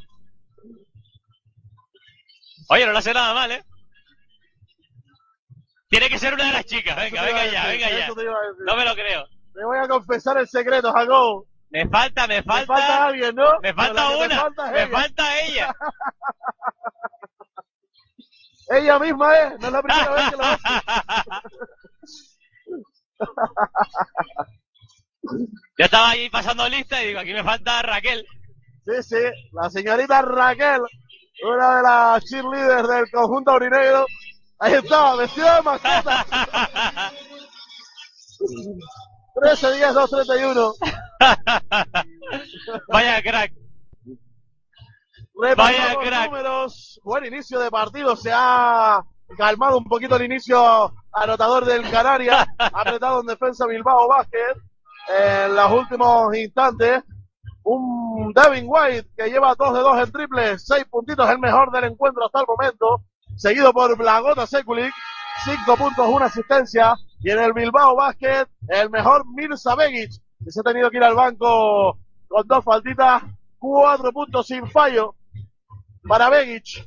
Oye, 2.70 2.86
no 2.86 2.92
lo 2.94 2.98
hace 2.98 3.14
nada 3.14 3.34
mal, 3.34 3.52
¿eh? 3.52 3.64
Tiene 5.90 6.10
que 6.10 6.20
ser 6.20 6.34
una 6.34 6.46
de 6.46 6.52
las 6.54 6.66
chicas. 6.66 6.96
Venga, 6.96 7.22
venga 7.24 7.46
ya, 7.46 7.68
venga 7.68 7.90
ya. 7.90 8.08
No 8.66 8.76
me 8.76 8.86
lo 8.86 8.96
creo. 8.96 9.26
Te 9.54 9.64
voy 9.64 9.78
a 9.78 9.88
confesar 9.88 10.38
el 10.38 10.48
secreto, 10.48 10.92
Jacob. 10.92 11.46
Me 11.70 11.88
falta, 11.88 12.28
me 12.28 12.38
Me 12.38 12.44
falta. 12.44 12.74
falta 12.74 13.06
alguien, 13.08 13.36
¿no? 13.36 13.60
Me 13.62 13.74
falta 13.74 14.10
una. 14.18 14.42
falta 14.42 14.72
me 14.72 14.88
falta 14.88 15.40
ella. 15.42 15.76
Ella 18.70 19.00
misma 19.00 19.34
es, 19.40 19.60
no 19.62 19.68
es 19.68 19.74
la 19.74 19.82
primera 19.82 20.10
vez 20.12 20.30
que 20.30 20.36
lo 20.36 20.44
hace. 20.44 20.62
Yo 25.78 25.86
estaba 25.86 26.10
ahí 26.12 26.30
pasando 26.30 26.68
lista 26.68 27.02
y 27.02 27.08
digo, 27.08 27.20
aquí 27.20 27.34
me 27.34 27.44
falta 27.44 27.82
Raquel. 27.82 28.26
Sí, 28.86 29.04
sí, 29.04 29.18
la 29.54 29.70
señorita 29.70 30.22
Raquel, 30.22 30.82
una 31.44 31.78
de 31.78 31.84
las 31.84 32.24
cheerleaders 32.26 32.88
del 32.88 33.12
conjunto 33.12 33.52
aurinegro. 33.52 34.06
Ahí 34.60 34.74
está, 34.74 35.16
vestida 35.16 35.58
de 35.58 35.62
mascota. 35.62 36.26
13 39.40 39.72
días, 39.74 39.94
231. 39.94 40.74
Vaya 42.88 43.22
crack. 43.22 43.54
Repasamos 45.40 45.96
Vaya 45.96 46.10
crack. 46.10 46.32
números. 46.32 47.00
Buen 47.04 47.26
inicio 47.26 47.60
de 47.60 47.70
partido. 47.70 48.16
Se 48.16 48.32
ha 48.34 49.04
calmado 49.38 49.78
un 49.78 49.86
poquito 49.86 50.16
el 50.16 50.26
inicio 50.26 50.92
anotador 51.14 51.66
del 51.66 51.88
Canaria. 51.92 52.48
apretado 52.58 53.22
en 53.22 53.28
defensa 53.28 53.68
Bilbao 53.68 54.08
Basket. 54.08 54.58
En 55.10 55.56
los 55.56 55.72
últimos 55.72 56.36
instantes. 56.36 57.04
Un 57.64 58.34
Devin 58.34 58.66
White 58.68 59.10
que 59.16 59.30
lleva 59.30 59.54
2 59.54 59.74
de 59.74 59.80
2 59.82 60.00
en 60.00 60.12
triple. 60.12 60.58
6 60.58 60.86
puntitos, 60.90 61.30
el 61.30 61.38
mejor 61.38 61.70
del 61.72 61.84
encuentro 61.84 62.26
hasta 62.26 62.40
el 62.40 62.46
momento. 62.48 63.04
Seguido 63.38 63.72
por 63.72 63.96
Blagota 63.98 64.46
Sekulic. 64.48 64.94
5 65.46 65.78
puntos, 65.78 66.08
una 66.08 66.26
asistencia. 66.26 66.96
Y 67.22 67.30
en 67.32 67.40
el 67.40 67.54
Bilbao 67.54 67.96
Basket, 67.96 68.48
el 68.68 68.90
mejor 68.90 69.24
Mirza 69.34 69.76
Begic. 69.76 70.12
que 70.44 70.52
se 70.52 70.60
ha 70.60 70.64
tenido 70.64 70.90
que 70.90 70.98
ir 70.98 71.04
al 71.04 71.16
banco 71.16 72.00
con 72.28 72.48
dos 72.48 72.64
faltitas, 72.64 73.24
cuatro 73.58 74.12
puntos 74.12 74.48
sin 74.48 74.68
fallo 74.70 75.16
para 76.08 76.30
Begic. 76.30 76.86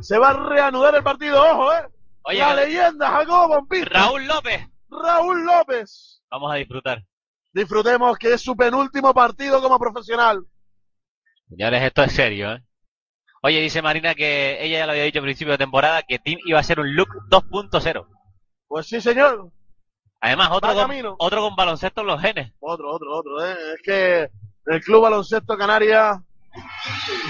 Se 0.00 0.18
va 0.18 0.30
a 0.30 0.48
reanudar 0.48 0.94
el 0.94 1.02
partido, 1.02 1.42
ojo, 1.42 1.72
eh. 1.72 1.86
Oye, 2.22 2.38
la 2.38 2.54
leyenda 2.54 3.10
Jacobo 3.10 3.48
Bompista. 3.48 3.90
Raúl 3.90 4.26
López. 4.26 4.66
Raúl 4.90 5.44
López. 5.44 6.22
Vamos 6.30 6.52
a 6.52 6.56
disfrutar. 6.56 7.04
Disfrutemos 7.52 8.18
que 8.18 8.34
es 8.34 8.40
su 8.40 8.56
penúltimo 8.56 9.12
partido 9.12 9.60
como 9.60 9.78
profesional. 9.78 10.46
Señores, 11.48 11.82
esto 11.82 12.02
es 12.02 12.12
serio, 12.12 12.52
¿eh? 12.52 12.62
Oye, 13.42 13.60
dice 13.60 13.80
Marina 13.80 14.14
que 14.14 14.62
ella 14.62 14.80
ya 14.80 14.86
lo 14.86 14.92
había 14.92 15.04
dicho 15.04 15.18
al 15.18 15.24
principio 15.24 15.52
de 15.52 15.58
temporada 15.58 16.02
que 16.02 16.18
Team 16.18 16.38
iba 16.44 16.58
a 16.58 16.62
ser 16.62 16.78
un 16.78 16.94
look 16.94 17.08
2.0. 17.30 18.06
Pues 18.68 18.86
sí, 18.86 19.00
señor. 19.00 19.50
Además, 20.20 20.50
otro 20.52 20.74
con, 20.74 20.82
camino. 20.82 21.16
otro 21.18 21.40
con 21.40 21.56
baloncesto 21.56 22.02
en 22.02 22.06
los 22.06 22.20
genes. 22.20 22.52
Otro, 22.60 22.92
otro, 22.92 23.16
otro. 23.16 23.44
¿eh? 23.46 23.56
Es 23.74 23.82
que 23.82 24.28
el 24.66 24.80
Club 24.82 25.02
Baloncesto 25.02 25.56
Canarias 25.56 26.18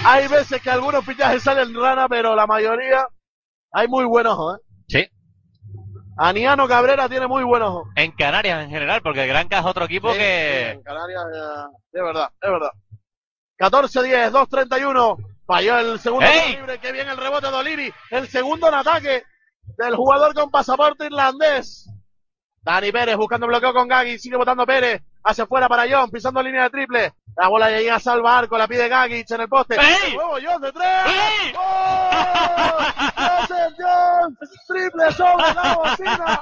hay 0.05 0.27
veces 0.27 0.61
que 0.61 0.69
algunos 0.69 1.05
fichajes 1.05 1.41
salen 1.41 1.73
rana, 1.73 2.09
pero 2.09 2.35
la 2.35 2.45
mayoría 2.45 3.07
hay 3.71 3.87
muy 3.87 4.03
buen 4.03 4.27
ojo. 4.27 4.55
¿eh? 4.55 4.59
Sí. 4.89 5.07
Aniano 6.17 6.67
Cabrera 6.67 7.07
tiene 7.07 7.27
muy 7.27 7.43
buen 7.43 7.61
ojo. 7.63 7.85
En 7.95 8.11
Canarias 8.11 8.65
en 8.65 8.69
general, 8.69 9.01
porque 9.01 9.23
el 9.23 9.29
Granca 9.29 9.59
es 9.59 9.65
otro 9.65 9.85
equipo 9.85 10.09
Sí, 10.09 10.15
sí, 10.15 10.19
que... 10.19 10.69
en 10.71 10.83
Canarias, 10.83 11.23
eh, 11.33 11.77
es 11.93 12.03
verdad, 12.03 12.29
es 12.41 12.51
verdad. 12.51 12.71
14-10, 13.57 14.31
2-31. 14.31 15.30
Falló 15.45 15.79
el 15.79 15.99
segundo 15.99 16.25
¡Ey! 16.25 16.41
tiro 16.41 16.59
libre. 16.61 16.79
Qué 16.79 16.91
bien 16.91 17.09
el 17.09 17.17
rebote 17.17 17.47
de 17.47 17.53
Oliri. 17.53 17.93
El 18.09 18.27
segundo 18.27 18.67
en 18.67 18.75
ataque 18.75 19.23
del 19.77 19.95
jugador 19.95 20.33
con 20.33 20.49
pasaporte 20.49 21.05
irlandés. 21.05 21.89
Dani 22.63 22.91
Pérez 22.91 23.17
buscando 23.17 23.47
bloqueo 23.47 23.73
con 23.73 23.87
Gagi. 23.87 24.19
Sigue 24.19 24.37
votando 24.37 24.65
Pérez. 24.65 25.01
Hacia 25.23 25.43
afuera 25.43 25.67
para 25.67 25.85
John. 25.89 26.09
Pisando 26.11 26.41
línea 26.41 26.63
de 26.63 26.69
triple. 26.69 27.13
La 27.35 27.47
bola 27.47 27.69
llega 27.69 27.95
a 27.95 27.99
salva 27.99 28.37
arco. 28.39 28.57
La 28.57 28.67
pide 28.67 28.87
Gagic 28.87 29.29
en 29.31 29.41
el 29.41 29.49
poste. 29.49 29.75
¡Ey! 29.75 30.15
Nuevo 30.15 30.37
John 30.43 30.61
de 30.61 30.71
tres. 30.71 31.05
¡Ey! 31.05 31.53
¡Oh! 31.57 32.77
Joseph 33.17 33.73
John. 33.77 34.37
Triple 34.67 35.11
sobre 35.13 35.53
la 35.53 35.73
bocina. 35.75 36.41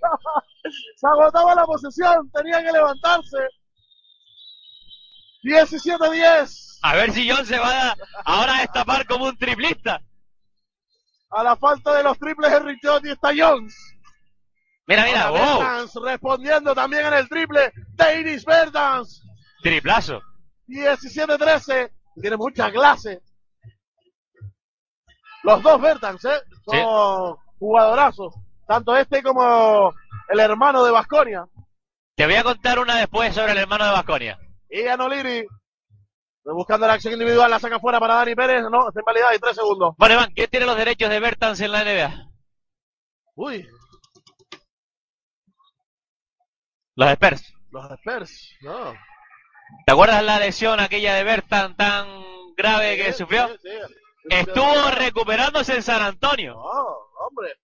Se 0.96 1.06
agotaba 1.06 1.54
la 1.54 1.64
posesión. 1.64 2.30
Tenía 2.30 2.62
que 2.62 2.72
levantarse. 2.72 3.38
17-10. 5.42 6.78
A 6.82 6.94
ver 6.96 7.12
si 7.12 7.28
John 7.30 7.44
se 7.46 7.58
va 7.58 7.90
a, 7.90 7.96
ahora 8.24 8.58
a 8.58 8.60
destapar 8.62 9.06
como 9.06 9.26
un 9.26 9.36
triplista. 9.36 10.00
A 11.30 11.42
la 11.42 11.56
falta 11.56 11.94
de 11.94 12.02
los 12.02 12.18
triples 12.18 12.52
Henry 12.52 12.78
Jones 12.82 13.04
y 13.04 13.10
está 13.12 13.30
Jones. 13.36 13.74
Mira, 14.86 15.04
mira, 15.04 15.30
wow. 15.30 15.38
Bertans 15.58 15.94
respondiendo 16.02 16.74
también 16.74 17.06
en 17.06 17.14
el 17.14 17.28
triple 17.28 17.72
de 17.90 18.20
Iris 18.20 18.44
Bertans. 18.44 19.22
Triplazo. 19.62 20.20
17-13. 20.68 21.90
Tiene 22.20 22.36
mucha 22.36 22.70
clase. 22.72 23.20
Los 25.42 25.62
dos 25.62 25.80
Bertans, 25.80 26.24
¿eh? 26.24 26.40
Son 26.64 26.74
Sí. 26.74 27.40
jugadorazos. 27.58 28.34
Tanto 28.66 28.96
este 28.96 29.22
como 29.22 29.92
el 30.28 30.40
hermano 30.40 30.84
de 30.84 30.90
Vasconia. 30.90 31.46
Te 32.16 32.26
voy 32.26 32.34
a 32.34 32.42
contar 32.42 32.78
una 32.78 32.96
después 32.96 33.34
sobre 33.34 33.52
el 33.52 33.58
hermano 33.58 33.84
de 33.84 33.90
Vasconia. 33.92 34.38
Ian 34.70 35.00
O'Leary. 35.00 35.46
Buscando 36.42 36.86
la 36.86 36.94
acción 36.94 37.12
individual, 37.12 37.50
la 37.50 37.58
saca 37.60 37.78
fuera 37.78 38.00
para 38.00 38.14
Dani 38.14 38.34
Pérez. 38.34 38.62
No, 38.70 38.88
está 38.88 39.00
en 39.00 39.04
validad 39.04 39.28
y 39.34 39.38
tres 39.38 39.56
segundos. 39.56 39.94
Bueno, 39.98 40.14
Iván, 40.14 40.32
¿quién 40.34 40.48
tiene 40.50 40.66
los 40.66 40.76
derechos 40.76 41.10
de 41.10 41.20
Bertans 41.20 41.60
en 41.60 41.72
la 41.72 41.84
NBA? 41.84 42.28
Uy, 43.36 43.66
Los 46.96 47.10
Spurs. 47.10 47.54
los 47.70 47.90
Spurs. 47.92 48.50
No. 48.62 48.92
¿Te 49.86 49.92
acuerdas 49.92 50.22
la 50.24 50.38
lesión 50.38 50.80
aquella 50.80 51.14
de 51.14 51.24
Bertan 51.24 51.76
tan 51.76 52.06
grave 52.56 52.96
que 52.96 53.12
Sí, 53.12 53.18
sufrió? 53.18 53.48
sí, 53.48 53.54
sí. 53.62 53.70
Estuvo 54.28 54.90
recuperándose 54.90 55.76
en 55.76 55.82
San 55.82 56.02
Antonio. 56.02 56.54
No, 56.54 57.26
hombre. 57.26 57.54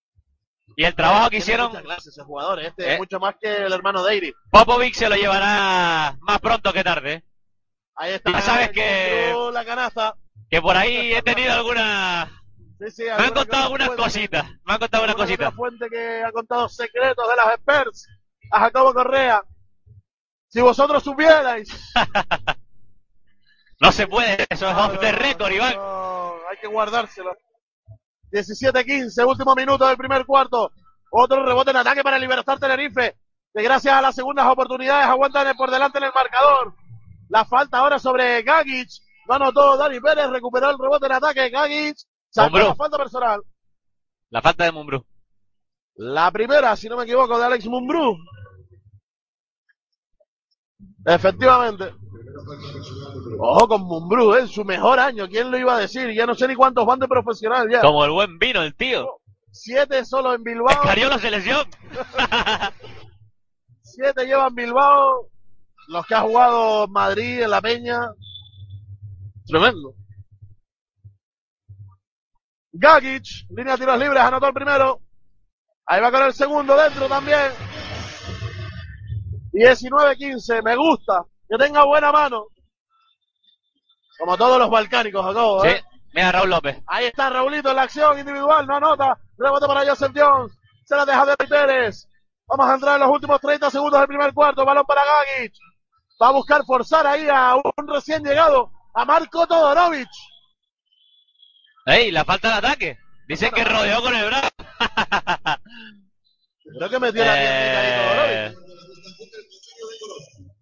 Y 0.79 0.85
el 0.85 0.95
trabajo 0.95 1.31
que 1.31 1.39
hicieron, 1.39 1.69
mucha 1.69 1.83
clase 1.83 2.11
ese 2.11 2.23
jugador. 2.23 2.61
Este 2.61 2.87
Eh. 2.87 2.93
es 2.95 2.99
mucho 2.99 3.19
más 3.19 3.35
que 3.41 3.65
el 3.65 3.73
hermano 3.73 4.03
de 4.05 4.17
Iris. 4.17 4.35
Popovic 4.51 4.95
se 4.95 5.09
lo 5.09 5.17
llevará 5.17 6.17
más 6.21 6.39
pronto 6.41 6.73
que 6.73 6.85
tarde. 6.85 7.25
Ahí 7.95 8.13
está. 8.13 8.31
Ya 8.31 8.41
sabes 8.43 8.71
que- 8.73 9.35
La 9.53 9.65
canasta. 9.65 10.15
Que 10.51 10.61
por 10.61 10.77
ahí 10.77 11.13
he 11.15 11.23
tenido 11.23 11.53
alguna... 11.55 12.31
Sí, 12.79 12.91
sí, 12.91 13.03
Me 13.05 13.11
han 13.25 13.33
contado 13.33 13.63
algunas 13.65 13.87
fuente- 13.89 14.03
cositas. 14.05 14.45
Me 14.67 14.75
han 14.75 14.79
contado 14.79 15.05
algunas 15.05 15.17
cositas. 15.17 15.55
fuente 15.55 15.87
que 15.91 16.23
ha 16.23 16.31
contado 16.31 16.69
secretos 16.69 17.27
de 17.27 17.37
las 17.37 17.55
Spurs 17.55 18.07
a 18.53 18.61
Jacobo 18.61 18.93
Correa. 18.93 19.43
Si 20.49 20.61
vosotros 20.61 21.03
supierais. 21.03 21.69
No 23.81 23.93
se 23.93 24.07
puede, 24.07 24.47
eso 24.49 24.69
es 24.71 24.75
off 24.77 24.99
the 25.01 25.13
record, 25.13 25.53
Iván. 25.53 25.77
no, 25.77 26.33
hay 26.49 26.57
que 26.59 26.67
guardárselo. 26.67 27.37
17-15, 28.37 29.27
último 29.27 29.55
minuto 29.55 29.87
del 29.87 29.97
primer 29.97 30.27
cuarto. 30.27 30.73
Otro 31.11 31.45
rebote 31.45 31.71
en 31.71 31.79
ataque 31.79 32.03
para 32.03 32.19
Libertad 32.19 32.59
Tenerife. 32.59 33.17
Que 33.55 33.63
gracias 33.63 33.95
a 33.95 34.03
las 34.03 34.15
segundas 34.15 34.47
oportunidades 34.47 35.07
aguantan 35.07 35.57
por 35.57 35.71
delante 35.71 35.99
en 35.99 36.05
el 36.05 36.13
marcador. 36.15 36.75
La 37.29 37.45
falta 37.45 37.79
ahora 37.79 37.99
sobre 37.99 38.43
Gagic. 38.43 38.89
No 39.29 39.35
anotó 39.35 39.77
Dani 39.77 39.99
Pérez, 40.01 40.29
recuperó 40.29 40.71
el 40.71 40.79
rebote 40.79 41.07
en 41.07 41.13
ataque. 41.13 41.51
Gagic 41.51 41.97
sacó 42.29 42.59
la 42.59 42.75
falta 42.75 42.99
personal. 42.99 43.43
La 44.31 44.43
falta 44.43 44.65
de 44.65 44.73
Mumbrú. 44.73 45.05
La 45.95 46.31
primera, 46.31 46.77
si 46.77 46.89
no 46.89 46.97
me 46.97 47.05
equivoco, 47.05 47.39
de 47.39 47.47
Alex 47.47 47.67
Mumbrú. 47.67 48.19
Efectivamente. 51.07 51.95
Ojo 53.39 53.69
con 53.69 53.83
Mumbrú, 53.83 54.35
¿eh? 54.35 54.41
en 54.41 54.49
su 54.49 54.65
mejor 54.65 54.99
año. 54.99 55.29
¿Quién 55.29 55.51
lo 55.51 55.59
iba 55.59 55.77
a 55.77 55.81
decir? 55.81 56.11
Ya 56.13 56.27
no 56.27 56.35
sé 56.35 56.49
ni 56.49 56.55
cuántos 56.55 56.87
van 56.87 56.99
de 56.99 57.09
profesional 57.09 57.69
ya. 57.71 57.81
Como 57.81 58.05
el 58.05 58.11
buen 58.11 58.39
vino, 58.39 58.63
el 58.63 58.75
tío. 58.75 59.21
Siete 59.51 60.05
solo 60.05 60.35
en 60.35 60.43
Bilbao. 60.43 60.69
Escariola 60.71 61.19
selección. 61.19 61.67
Siete 63.83 64.27
llevan 64.27 64.55
Bilbao. 64.55 65.31
Los 65.89 66.07
que 66.07 66.15
ha 66.15 66.21
jugado 66.23 66.89
Madrid 66.89 67.43
en 67.43 67.51
la 67.51 67.61
Peña. 67.61 68.01
Tremendo. 69.47 69.95
Gagic, 72.73 73.25
línea 73.51 73.73
de 73.75 73.79
tiros 73.79 73.99
libres, 73.99 74.23
anotó 74.23 74.49
el 74.49 74.53
primero. 74.53 75.01
Ahí 75.87 76.01
va 76.01 76.11
con 76.11 76.23
el 76.25 76.35
segundo 76.35 76.77
dentro 76.77 77.09
también. 77.09 77.53
19-15, 79.53 80.63
me 80.63 80.77
gusta. 80.77 81.25
Que 81.49 81.57
tenga 81.59 81.85
buena 81.85 82.11
mano. 82.13 82.47
Como 84.19 84.37
todos 84.37 84.59
los 84.59 84.71
balcánicos, 84.71 85.25
Jacobo, 85.25 85.63
Sí. 85.63 85.69
¿eh? 85.69 85.85
Mira, 86.15 86.33
Raúl 86.33 86.49
López. 86.51 86.79
Ahí 86.87 87.07
está 87.07 87.29
Raulito 87.29 87.71
en 87.71 87.77
la 87.77 87.83
acción 87.83 88.19
individual, 88.19 88.67
no 88.67 88.77
anota. 88.77 89.19
Rebote 89.37 89.67
para 89.67 89.85
Joseph 89.87 90.13
Jones. 90.17 90.53
Se 90.85 90.97
la 90.97 91.05
deja 91.05 91.27
de 91.27 91.37
Pérez. 91.37 92.09
Vamos 92.47 92.69
a 92.71 92.75
entrar 92.75 92.95
en 92.95 93.01
los 93.03 93.11
últimos 93.11 93.41
30 93.41 93.71
segundos 93.71 94.01
del 94.01 94.09
primer 94.09 94.33
cuarto. 94.33 94.65
Balón 94.65 94.87
para 94.87 95.03
Gagic. 95.05 95.53
Va 96.23 96.29
a 96.29 96.33
buscar 96.33 96.65
forzar 96.65 97.07
ahí 97.07 97.29
a 97.29 97.57
un 97.57 97.87
recién 97.89 98.23
llegado, 98.25 98.71
a 98.95 99.05
Marco 99.05 99.47
Todorovic. 99.47 100.09
Ey, 101.85 102.11
la 102.11 102.25
falta 102.25 102.49
de 102.49 102.55
ataque. 102.55 102.99
Dicen 103.29 103.51
que 103.53 103.65
rodeó 103.65 104.01
con 104.01 104.15
el 104.17 104.25
brazo. 104.27 104.49
Creo 106.79 106.89
que 106.91 106.99
metió 106.99 107.25
la 107.25 107.35
piernita 107.35 107.81
ahí 107.81 107.87
Eh, 107.89 108.51
Todorovic. 108.55 108.66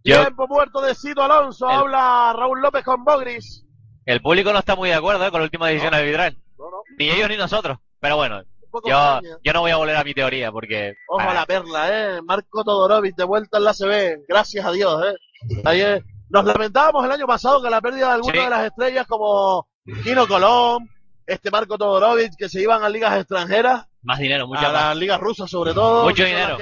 Yo- 0.05 0.21
Tiempo 0.21 0.47
muerto 0.49 0.81
de 0.81 0.95
Cito 0.95 1.23
Alonso. 1.23 1.69
El- 1.69 1.77
Habla 1.77 2.33
Raúl 2.37 2.61
López 2.63 2.85
con 2.85 3.05
Bogris. 3.05 3.65
el 4.07 4.21
público 4.21 4.53
no 4.53 4.59
está 4.59 4.77
muy 4.77 4.91
de 4.91 4.95
acuerdo 4.97 5.27
eh, 5.27 5.31
con 5.31 5.41
la 5.41 5.45
última 5.45 5.69
decisión. 5.69 5.93
No, 5.93 6.71
no, 6.71 6.83
Ni 6.99 7.11
ellos 7.11 7.29
ni 7.29 7.37
nosotros. 7.37 7.79
Pero 8.01 8.17
bueno, 8.17 8.43
yo, 8.87 9.21
yo 9.43 9.53
no 9.53 9.61
voy 9.61 9.71
a 9.71 9.77
volver 9.77 9.97
a 9.97 10.05
mi 10.05 10.13
teoría 10.15 10.53
porque... 10.53 10.95
Ojo 11.09 11.21
a 11.29 11.33
la 11.35 11.47
perla, 11.47 11.89
eh. 12.17 12.23
Marco 12.23 12.63
Todorovic 12.65 13.17
de 13.17 13.25
vuelta 13.25 13.59
en 13.59 13.65
la 13.65 13.73
CB. 13.73 14.25
Gracias 14.29 14.65
a 14.67 14.73
Dios, 14.73 15.03
eh. 15.07 15.61
Ayer 15.65 16.05
nos 16.29 16.45
lamentábamos 16.45 17.05
el 17.05 17.13
año 17.13 17.27
pasado 17.27 17.63
que 17.63 17.71
la 17.71 17.81
pérdida 17.81 18.09
de 18.09 18.13
algunas 18.15 18.37
Sí. 18.37 18.45
de 18.45 18.51
las 18.51 18.65
estrellas 18.67 19.07
como 19.07 19.67
Kino 20.03 20.27
Colón, 20.27 20.89
este 21.27 21.51
Marco 21.51 21.79
Todorovic, 21.79 22.33
que 22.37 22.49
se 22.49 22.61
iban 22.61 22.83
a 22.85 22.89
ligas 22.89 23.17
extranjeras, 23.19 23.87
Más 24.03 24.19
dinero, 24.19 24.45
a 24.45 24.49
más. 24.49 24.73
las 24.73 24.97
ligas 24.97 25.19
rusas 25.21 25.51
sobre 25.51 25.73
todo. 25.73 26.05
Mucho 26.05 26.25
dinero. 26.25 26.59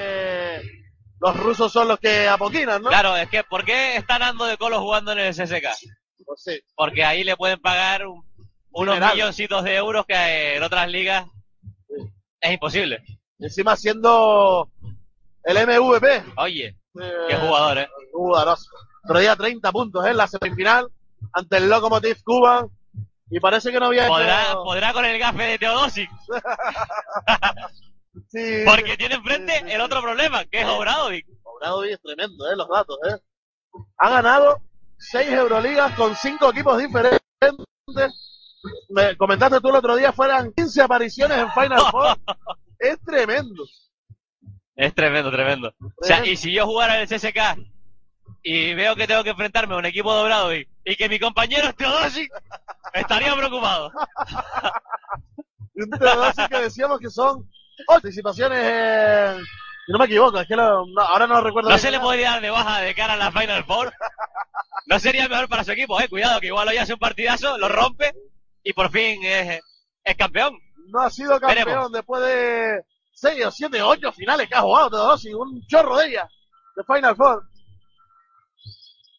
Los 1.23 1.37
rusos 1.37 1.73
son 1.73 1.87
los 1.89 1.99
que 2.01 2.27
apoquinan, 2.29 2.83
¿no? 2.83 2.89
Claro, 2.89 3.17
es 3.17 3.29
que 3.29 3.45
¿por 3.45 3.65
qué 3.65 3.97
está 3.97 4.19
Nando 4.19 4.45
de 4.45 4.57
Colo 4.57 4.81
jugando 4.81 5.13
en 5.13 5.21
el 5.21 5.33
SSK? 5.35 5.67
Pues 6.25 6.43
sí. 6.43 6.61
Porque 6.75 7.05
ahí 7.05 7.23
le 7.25 7.37
pueden 7.37 7.61
pagar 7.61 8.07
un- 8.07 8.25
unos 8.73 8.99
milloncitos 8.99 9.63
de 9.65 9.77
euros 9.77 10.05
que 10.07 10.57
en 10.57 10.63
otras 10.63 10.89
ligas 10.89 11.27
es 12.41 12.53
imposible. 12.53 13.03
Encima 13.39 13.77
siendo 13.77 14.69
el 15.45 15.57
MVP. 15.59 16.25
Oye, 16.37 16.67
eh, 17.01 17.13
qué 17.29 17.37
jugador, 17.37 17.79
¿eh? 17.79 17.89
Jugadorazo. 18.13 18.65
Otro 19.05 19.19
día 19.19 19.37
30 19.37 19.71
puntos, 19.73 20.05
¿eh? 20.07 20.11
En 20.11 20.17
la 20.17 20.27
semifinal 20.27 20.89
ante 21.33 21.57
el 21.59 21.69
Lokomotiv 21.69 22.17
Cuban. 22.25 22.67
Y 23.31 23.41
parece 23.41 23.71
que 23.73 23.81
no 23.81 23.87
había 23.87 24.09
Podrá, 24.09 24.43
hecho- 24.51 24.63
podrá 24.65 24.93
con 24.93 25.05
el 25.05 25.19
gafe 25.19 25.43
de 25.45 25.59
Teodosic, 25.59 26.11
Sí, 28.33 28.63
porque 28.65 28.97
tiene 28.97 29.17
enfrente 29.17 29.53
sí, 29.53 29.65
sí, 29.67 29.73
el 29.73 29.81
otro 29.83 30.01
problema, 30.01 30.47
que 30.47 30.63
es. 30.63 30.67
Obradovic. 30.67 31.27
Obradovic 31.43 31.93
es 31.93 32.01
tremendo, 32.01 32.51
¿eh? 32.51 32.57
Los 32.57 32.67
datos, 32.67 32.99
¿eh? 33.11 33.19
Ha 33.99 34.09
ganado 34.09 34.63
seis 34.97 35.29
Euroligas 35.31 35.95
con 35.97 36.17
cinco 36.17 36.51
equipos 36.51 36.79
diferentes. 36.79 37.21
Me 38.89 39.17
comentaste 39.19 39.61
tú 39.61 39.69
el 39.69 39.77
otro 39.77 39.97
día, 39.97 40.13
fueran 40.13 40.51
15 40.53 40.81
apariciones 40.81 41.37
en 41.37 41.51
Final 41.53 41.83
Four. 41.91 42.17
es 42.79 42.99
tremendo. 43.03 43.65
Es 44.77 44.95
tremendo, 44.95 45.31
tremendo. 45.31 45.75
O 45.81 46.05
sea, 46.05 46.25
y 46.25 46.37
si 46.37 46.55
yo 46.55 46.65
jugara 46.65 46.97
en 46.97 47.03
el 47.03 47.09
CSK 47.09 47.59
y 48.43 48.73
veo 48.73 48.97
que 48.97 49.07
tengo 49.07 49.25
que 49.25 49.31
enfrentarme 49.31 49.75
a 49.75 49.79
un 49.79 49.85
equipo 49.85 50.15
doblado 50.15 50.55
y, 50.55 50.67
y 50.87 50.97
que 50.97 51.09
mi 51.11 51.19
compañero 51.19 51.69
es 51.69 51.77
Teodosic, 51.77 52.33
estaría 52.95 53.37
preocupado. 53.37 53.91
Un 55.75 55.91
Teodosic 55.91 56.49
que 56.49 56.63
decíamos 56.63 56.99
que 56.99 57.11
son 57.11 57.47
participaciones. 57.87 59.37
Si 59.87 59.93
no 59.93 59.99
me 59.99 60.05
equivoco, 60.05 60.39
es 60.41 60.47
que 60.47 60.55
lo- 60.57 60.87
no, 60.87 61.03
ahora 61.03 61.27
no 61.27 61.41
recuerdo 61.41 61.69
¿No 61.71 61.79
se 61.79 61.91
le 61.91 61.99
podría 62.01 62.31
dar 62.33 62.41
de 62.43 62.51
baja 62.51 62.81
de 62.81 62.95
cara 62.95 63.15
a 63.15 63.17
la 63.17 63.33
Final 63.33 63.65
Four? 63.65 63.93
¿No 64.87 64.99
sería 64.99 65.29
mejor 65.29 65.49
para 65.49 65.65
su 65.65 65.73
equipo? 65.73 66.01
Eh, 66.01 66.09
cuidado, 66.09 66.41
que 66.41 66.47
igual 66.49 66.69
hoy 66.69 66.77
hace 66.77 66.95
un 66.95 66.99
partidazo, 67.01 67.59
lo 67.59 67.69
rompe 67.69 68.13
y 68.63 68.73
por 68.73 68.91
fin 68.91 69.23
es, 69.25 69.61
es 70.05 70.17
campeón. 70.17 70.57
No 70.89 71.01
ha 71.01 71.11
sido 71.11 71.39
campeón 71.41 71.65
Veremos. 71.67 71.93
después 71.93 72.23
de 72.23 72.83
6 73.15 73.47
o 73.47 73.51
7 73.51 73.83
o 73.83 73.89
8 73.89 74.13
finales 74.13 74.49
que 74.49 74.55
ha 74.55 74.61
jugado 74.63 74.91
Teodosic, 74.91 75.37
un 75.37 75.67
chorro 75.67 75.97
de 75.97 76.07
ellas, 76.09 76.29
de 76.77 76.85
Final 76.85 77.17
Four. 77.17 77.43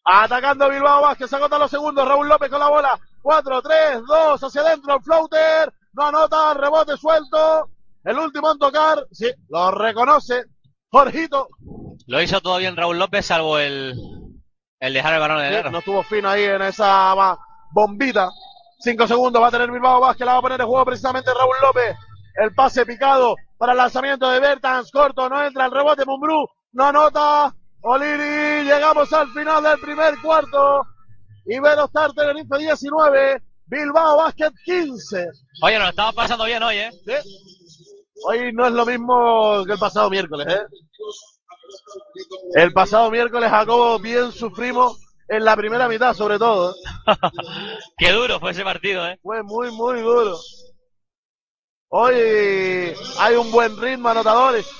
Atacando 0.06 0.68
Bilbao 0.68 1.02
Vázquez, 1.02 1.30
se 1.30 1.36
agotan 1.36 1.60
los 1.60 1.70
segundos, 1.70 2.06
Raúl 2.06 2.28
López 2.28 2.50
con 2.50 2.60
la 2.60 2.68
bola, 2.68 2.98
4, 3.22 3.62
3, 3.62 4.02
2, 4.06 4.42
hacia 4.44 4.60
adentro, 4.60 4.96
el 4.96 5.02
floater, 5.02 5.72
no 5.94 6.06
anota, 6.06 6.52
rebote 6.54 6.96
suelto, 6.98 7.70
el 8.04 8.18
último 8.18 8.52
en 8.52 8.58
tocar, 8.58 9.06
sí, 9.10 9.30
lo 9.48 9.70
reconoce, 9.70 10.44
Jorgito, 10.90 11.48
Lo 12.06 12.22
hizo 12.22 12.40
todo 12.40 12.58
bien 12.58 12.76
Raúl 12.76 12.98
López, 12.98 13.26
salvo 13.26 13.58
el, 13.58 13.94
el 14.78 14.94
dejar 14.94 15.14
el 15.14 15.20
balón 15.20 15.40
en 15.40 15.52
el 15.52 15.64
Sí, 15.64 15.70
no 15.70 15.78
estuvo 15.78 16.02
fino 16.04 16.28
ahí 16.28 16.44
en 16.44 16.62
esa 16.62 17.14
bombita. 17.72 18.30
Cinco 18.78 19.06
segundos 19.06 19.42
va 19.42 19.48
a 19.48 19.50
tener 19.50 19.70
Bilbao 19.70 20.00
Vázquez, 20.00 20.26
la 20.26 20.34
va 20.34 20.38
a 20.38 20.42
poner 20.42 20.60
en 20.60 20.66
juego 20.66 20.84
precisamente 20.84 21.32
Raúl 21.32 21.56
López. 21.62 21.96
El 22.36 22.54
pase 22.54 22.84
picado 22.84 23.34
para 23.58 23.72
el 23.72 23.78
lanzamiento 23.78 24.28
de 24.30 24.40
Bertans, 24.40 24.90
corto, 24.90 25.28
no 25.28 25.42
entra 25.42 25.66
el 25.66 25.72
rebote, 25.72 26.04
Mumbrú, 26.04 26.46
no 26.72 26.86
anota. 26.86 27.54
Oliri, 27.80 28.64
llegamos 28.64 29.12
al 29.12 29.30
final 29.32 29.62
del 29.62 29.78
primer 29.78 30.14
cuarto. 30.20 30.82
Iberostar 31.46 32.12
Tenerife 32.12 32.58
19, 32.58 33.42
Bilbao 33.66 34.16
Basket 34.16 34.52
15. 34.64 35.26
Oye, 35.62 35.78
nos 35.78 35.90
estamos 35.90 36.14
pasando 36.14 36.44
bien 36.44 36.62
hoy, 36.62 36.76
¿eh? 36.76 36.90
¿Sí? 37.04 37.63
Hoy 38.26 38.52
no 38.54 38.66
es 38.66 38.72
lo 38.72 38.86
mismo 38.86 39.64
que 39.66 39.72
el 39.72 39.78
pasado 39.78 40.08
miércoles, 40.08 40.46
¿eh? 40.48 40.62
El 42.54 42.72
pasado 42.72 43.10
miércoles, 43.10 43.50
Jacobo, 43.50 43.98
bien 43.98 44.32
sufrimos 44.32 44.98
en 45.28 45.44
la 45.44 45.54
primera 45.56 45.88
mitad, 45.88 46.14
sobre 46.14 46.38
todo. 46.38 46.72
¿eh? 46.72 46.74
Qué 47.98 48.12
duro 48.12 48.40
fue 48.40 48.52
ese 48.52 48.64
partido, 48.64 49.06
¿eh? 49.06 49.18
Fue 49.22 49.42
muy, 49.42 49.70
muy 49.72 50.00
duro. 50.00 50.38
Hoy 51.88 52.14
hay 53.18 53.36
un 53.36 53.52
buen 53.52 53.76
ritmo, 53.78 54.08
anotadores. 54.08 54.70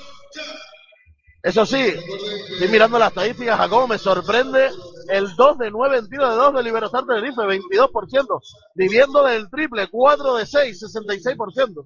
Eso 1.42 1.66
sí, 1.66 1.82
estoy 1.82 2.68
mirando 2.68 2.98
las 2.98 3.10
estadísticas, 3.10 3.58
Jacobo, 3.58 3.86
me 3.86 3.98
sorprende 3.98 4.70
el 5.10 5.36
2 5.36 5.58
de 5.58 5.70
9 5.70 5.98
en 5.98 6.08
tiro 6.08 6.30
de 6.30 6.36
2 6.36 6.54
de 6.54 6.62
Liberostar 6.62 7.04
Tenerife, 7.04 7.42
22%. 7.42 8.40
Viviendo 8.74 9.22
del 9.22 9.50
triple, 9.50 9.88
4 9.90 10.36
de 10.36 10.46
6, 10.46 10.82
66%. 10.82 11.82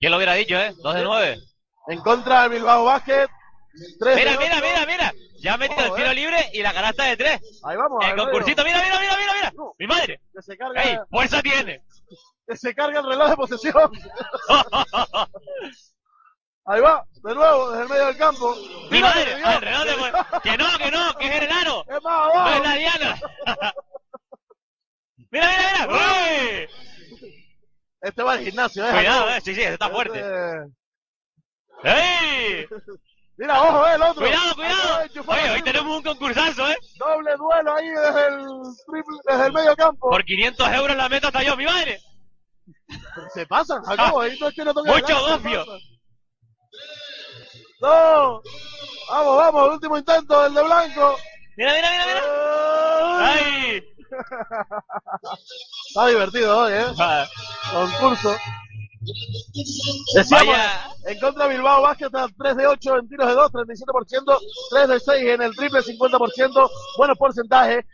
¿Quién 0.00 0.10
lo 0.12 0.16
hubiera 0.16 0.32
dicho, 0.34 0.56
eh? 0.58 0.72
Dos 0.82 0.94
de 0.94 1.04
nueve. 1.04 1.38
En 1.88 2.00
contra 2.00 2.42
del 2.42 2.52
Bilbao 2.52 2.84
Basket, 2.84 3.28
3 4.00 4.16
Mira, 4.16 4.32
mira, 4.38 4.56
8. 4.58 4.64
mira, 4.66 4.86
mira. 4.86 5.12
Ya 5.40 5.54
ha 5.54 5.56
metido 5.58 5.84
el 5.84 5.94
tiro 5.94 6.10
eh. 6.10 6.14
libre 6.14 6.50
y 6.54 6.62
la 6.62 6.72
canasta 6.72 7.04
de 7.04 7.16
tres. 7.16 7.40
Ahí 7.62 7.76
vamos. 7.76 8.04
El 8.04 8.16
concursito, 8.16 8.64
mira, 8.64 8.82
mira, 8.82 8.98
mira, 9.00 9.16
mira, 9.16 9.32
mira. 9.34 9.52
Mi 9.78 9.86
madre. 9.86 10.20
Que 10.34 10.42
se 10.42 10.56
carga. 10.56 11.06
¡Fuerza 11.10 11.42
tiene! 11.42 11.82
que 12.46 12.56
se 12.56 12.74
carga 12.74 12.98
el 13.00 13.06
reloj 13.06 13.30
de 13.30 13.36
posesión. 13.36 13.92
Ahí 16.66 16.80
va, 16.80 17.04
de 17.22 17.34
nuevo, 17.34 17.70
desde 17.70 17.82
el 17.84 17.88
medio 17.88 18.06
del 18.06 18.16
campo. 18.16 18.54
¡Mi 18.54 18.90
Mira, 18.90 19.08
madre! 19.08 19.36
Dios. 19.36 19.48
¡Al 19.48 19.60
reloj 19.62 19.84
de- 19.84 20.40
¡Que 20.42 20.56
no, 20.58 20.78
que 20.78 20.90
no! 20.90 21.14
¡Que 21.18 21.26
es 21.26 21.32
el 21.36 21.42
enano! 21.44 21.84
Es 21.88 22.02
más 22.02 22.02
¡No 22.02 22.10
abajo. 22.10 22.50
es 22.54 22.60
la 22.62 22.74
Diana! 22.74 23.20
¡Mira, 25.30 25.48
mira, 25.48 25.86
mira! 25.86 25.88
¡Uy! 25.88 26.68
Este 28.00 28.22
va 28.22 28.32
al 28.32 28.40
gimnasio, 28.40 28.86
eh. 28.86 28.90
Cuidado, 28.92 29.30
eh. 29.30 29.40
Sí, 29.44 29.54
sí, 29.54 29.62
está 29.62 29.88
fuerte. 29.90 30.18
Este- 30.18 30.72
¡Ey! 31.82 32.66
Mira, 33.36 33.62
ojo, 33.62 33.86
eh, 33.86 33.94
el 33.94 34.02
otro. 34.02 34.22
¡Cuidado, 34.22 34.54
cuidado! 34.54 35.00
Oye, 35.26 35.50
hoy 35.50 35.62
tenemos 35.62 35.96
un 35.96 36.02
concursazo, 36.02 36.68
¿eh? 36.68 36.76
Doble 36.98 37.36
duelo 37.36 37.74
ahí 37.74 37.88
desde 37.88 38.26
el 38.28 38.46
triple, 38.86 39.18
desde 39.26 39.46
el 39.46 39.52
medio 39.52 39.76
campo. 39.76 40.10
Por 40.10 40.24
500 40.24 40.68
euros 40.72 40.96
la 40.96 41.08
meta 41.08 41.28
hasta 41.28 41.42
yo, 41.42 41.56
mi 41.56 41.64
madre. 41.64 42.00
Se 43.34 43.46
pasan, 43.46 43.82
Jacobo, 43.82 44.20
ahí 44.20 44.38
no 44.38 44.48
es 44.48 44.54
que 44.54 44.64
no 44.64 44.74
toque 44.74 44.90
Mucho 44.90 45.20
gofio. 45.20 45.64
No. 47.80 48.42
Vamos, 49.08 49.36
vamos, 49.36 49.66
el 49.66 49.72
último 49.72 49.98
intento, 49.98 50.46
el 50.46 50.54
de 50.54 50.62
blanco. 50.62 51.16
Mira, 51.56 51.72
mira, 51.74 51.90
mira, 51.90 52.04
mira. 52.06 52.22
Ay. 53.18 53.42
¡Ay! 53.42 53.82
Está 55.88 56.06
divertido 56.08 56.58
hoy, 56.58 56.72
eh. 56.72 56.84
Concurso. 57.72 58.36
Decíamos, 60.14 60.48
Vaya. 60.48 60.90
en 61.06 61.18
contra 61.20 61.46
de 61.46 61.54
Bilbao 61.54 61.82
Vázquez, 61.82 62.06
está 62.06 62.28
3 62.36 62.56
de 62.56 62.66
8 62.66 62.96
en 62.98 63.08
tiros 63.08 63.28
de 63.28 63.34
2, 63.34 63.52
37%, 63.52 64.38
3 64.70 64.88
de 64.88 65.00
6 65.00 65.28
en 65.34 65.42
el 65.42 65.56
triple, 65.56 65.80
50%, 65.80 66.70
buenos 66.98 67.18
porcentajes. 67.18 67.84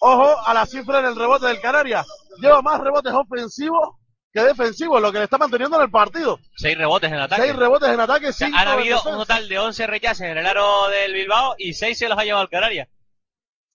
Ojo 0.00 0.34
a 0.46 0.54
la 0.54 0.66
cifra 0.66 1.00
en 1.00 1.06
el 1.06 1.16
rebote 1.16 1.46
del 1.46 1.60
Canarias. 1.60 2.06
Lleva 2.40 2.62
más 2.62 2.80
rebotes 2.80 3.12
ofensivos 3.12 3.96
que 4.32 4.40
defensivos, 4.40 5.00
lo 5.02 5.12
que 5.12 5.18
le 5.18 5.24
está 5.24 5.36
manteniendo 5.36 5.76
en 5.76 5.82
el 5.82 5.90
partido. 5.90 6.38
Seis 6.56 6.76
rebotes 6.78 7.12
en 7.12 7.18
ataque. 7.18 7.42
6 7.42 7.56
rebotes 7.56 7.88
en 7.90 8.00
ataque, 8.00 8.28
O 8.28 8.32
sea, 8.32 8.46
5 8.46 8.58
han 8.58 8.68
habido 8.68 9.02
un 9.02 9.18
total 9.18 9.48
de 9.48 9.58
11 9.58 9.86
rechaces 9.86 10.26
en 10.26 10.38
el 10.38 10.46
aro 10.46 10.88
del 10.88 11.12
Bilbao 11.12 11.54
y 11.58 11.74
6 11.74 11.98
se 11.98 12.08
los 12.08 12.18
ha 12.18 12.24
llevado 12.24 12.44
el 12.44 12.50
Canarias. 12.50 12.88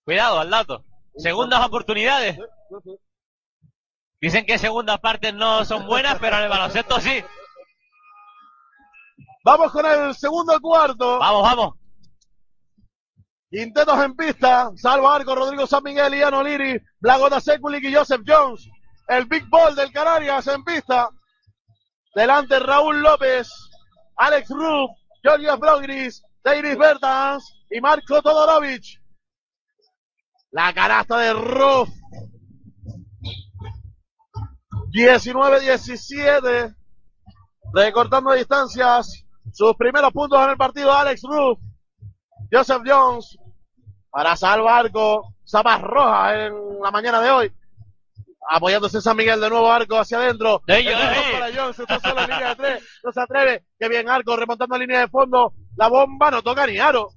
Cuidado, 0.04 0.40
al 0.40 0.50
dato. 0.50 0.84
Segundas 1.16 1.64
oportunidades. 1.64 2.38
Dicen 4.20 4.44
que 4.46 4.58
segundas 4.58 4.98
partes 4.98 5.32
no 5.32 5.64
son 5.64 5.86
buenas, 5.86 6.18
pero 6.18 6.36
en 6.36 6.44
el 6.44 6.48
baloncesto 6.48 7.00
sí. 7.00 7.24
Vamos 9.44 9.70
con 9.72 9.86
el 9.86 10.14
segundo 10.14 10.60
cuarto. 10.60 11.18
Vamos, 11.18 11.42
vamos. 11.42 11.74
Intentos 13.50 14.04
en 14.04 14.16
pista. 14.16 14.70
Salva 14.76 15.16
arco 15.16 15.34
Rodrigo 15.34 15.66
San 15.66 15.82
Miguel, 15.84 16.14
Ian 16.14 16.34
Oliri, 16.34 16.80
Blagota 17.00 17.40
Sekulic 17.40 17.84
y 17.84 17.94
Joseph 17.94 18.22
Jones. 18.26 18.68
El 19.06 19.24
Big 19.26 19.48
Ball 19.48 19.74
del 19.74 19.92
Canarias 19.92 20.46
en 20.48 20.64
pista. 20.64 21.08
Delante 22.14 22.58
Raúl 22.58 23.00
López, 23.00 23.48
Alex 24.16 24.50
Ruff, 24.50 24.90
Georgios 25.22 25.58
Blogris, 25.60 26.22
Deiris 26.42 26.76
Bertans 26.76 27.44
y 27.70 27.80
Marco 27.80 28.20
Todorovic. 28.20 29.00
La 30.50 30.72
canasta 30.72 31.18
de 31.18 31.32
Ruff. 31.32 31.88
19-17. 34.90 36.74
Recortando 37.72 38.32
distancias. 38.32 39.24
Sus 39.52 39.74
primeros 39.76 40.12
puntos 40.12 40.42
en 40.42 40.50
el 40.50 40.56
partido 40.56 40.92
Alex 40.92 41.22
Ruff. 41.22 41.58
Joseph 42.50 42.82
Jones 42.86 43.38
para 44.10 44.36
salvar 44.36 44.86
arco. 44.86 45.34
Zapas 45.46 45.80
roja 45.80 46.46
en 46.46 46.80
la 46.82 46.90
mañana 46.90 47.20
de 47.20 47.30
hoy. 47.30 47.52
Apoyándose 48.50 49.00
San 49.00 49.16
Miguel 49.16 49.40
de 49.40 49.48
nuevo 49.50 49.70
arco 49.70 49.98
hacia 49.98 50.18
adentro. 50.18 50.62
Para 50.66 51.50
Jones, 51.54 51.78
está 51.78 52.00
solo 52.00 52.20
en 52.20 52.30
línea 52.30 52.48
de 52.48 52.56
tres. 52.56 52.82
No 53.04 53.12
se 53.12 53.20
atreve. 53.20 53.64
Qué 53.78 53.88
bien 53.88 54.08
arco 54.08 54.36
remontando 54.36 54.74
a 54.74 54.78
línea 54.78 55.00
de 55.00 55.08
fondo. 55.08 55.52
La 55.76 55.88
bomba 55.88 56.30
no 56.30 56.42
toca 56.42 56.66
ni 56.66 56.78
aro. 56.78 57.10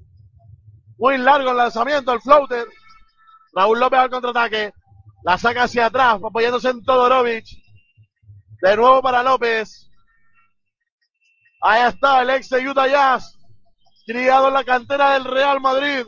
Muy 0.98 1.18
largo 1.18 1.52
el 1.52 1.58
lanzamiento, 1.58 2.14
el 2.14 2.22
floater. 2.22 2.66
Raúl 3.54 3.80
López 3.80 4.00
al 4.00 4.10
contraataque. 4.10 4.74
La 5.24 5.38
saca 5.38 5.64
hacia 5.64 5.86
atrás, 5.86 6.20
apoyándose 6.24 6.70
en 6.70 6.84
Todorovic. 6.84 7.46
De 8.62 8.76
nuevo 8.76 9.02
para 9.02 9.24
López. 9.24 9.90
Ahí 11.62 11.88
está 11.88 12.22
el 12.22 12.30
ex 12.32 12.50
de 12.50 12.68
Utah 12.68 12.88
Jazz. 12.88 13.38
Criado 14.06 14.48
en 14.48 14.54
la 14.56 14.64
cantera 14.64 15.14
del 15.14 15.26
Real 15.26 15.62
Madrid. 15.62 16.06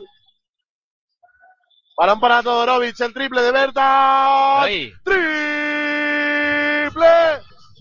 Balón 1.96 2.18
para 2.18 2.42
Todorovic, 2.42 2.98
el 3.00 3.14
triple 3.14 3.42
de 3.42 3.52
Berta. 3.52 4.62
Triple. 5.04 5.14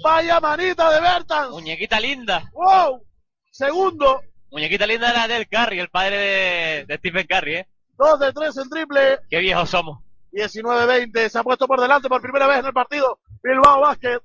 Vaya 0.03 0.39
manita 0.39 0.91
de 0.91 1.01
Bertans. 1.01 1.49
Muñequita 1.49 1.99
linda. 1.99 2.43
Wow. 2.53 3.03
Segundo. 3.49 4.21
Muñequita 4.51 4.85
linda 4.85 5.09
era 5.09 5.27
del 5.27 5.47
Curry, 5.47 5.79
el 5.79 5.89
padre 5.89 6.17
de, 6.17 6.85
de 6.85 6.97
Stephen 6.97 7.25
Curry, 7.25 7.55
¿eh? 7.55 7.67
Dos 7.97 8.19
de 8.19 8.31
tres 8.33 8.55
en 8.57 8.69
triple. 8.69 9.19
Qué 9.29 9.39
viejos 9.39 9.69
somos. 9.69 10.03
19-20. 10.33 11.29
Se 11.29 11.37
ha 11.37 11.43
puesto 11.43 11.67
por 11.67 11.79
delante 11.79 12.09
por 12.09 12.21
primera 12.21 12.47
vez 12.47 12.59
en 12.59 12.65
el 12.65 12.73
partido. 12.73 13.19
Bilbao 13.41 13.81
Basket. 13.81 14.19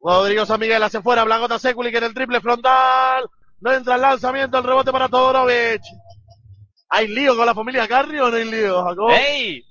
Rodrigo 0.00 0.46
San 0.46 0.60
Miguel 0.60 0.82
hacia 0.82 1.02
fuera. 1.02 1.24
Blagota 1.24 1.58
Sekulic 1.58 1.94
en 1.94 2.04
el 2.04 2.14
triple 2.14 2.40
frontal. 2.40 3.28
No 3.60 3.72
entra 3.72 3.94
el 3.94 4.02
lanzamiento, 4.02 4.58
el 4.58 4.64
rebote 4.64 4.92
para 4.92 5.08
Todorovic. 5.08 5.82
¿Hay 6.88 7.08
lío 7.08 7.36
con 7.36 7.46
la 7.46 7.54
familia 7.54 7.88
Carri 7.88 8.20
o 8.20 8.30
no 8.30 8.36
hay 8.36 8.44
lío, 8.44 8.84
Jacob? 8.84 9.10
¡Ey! 9.10 9.64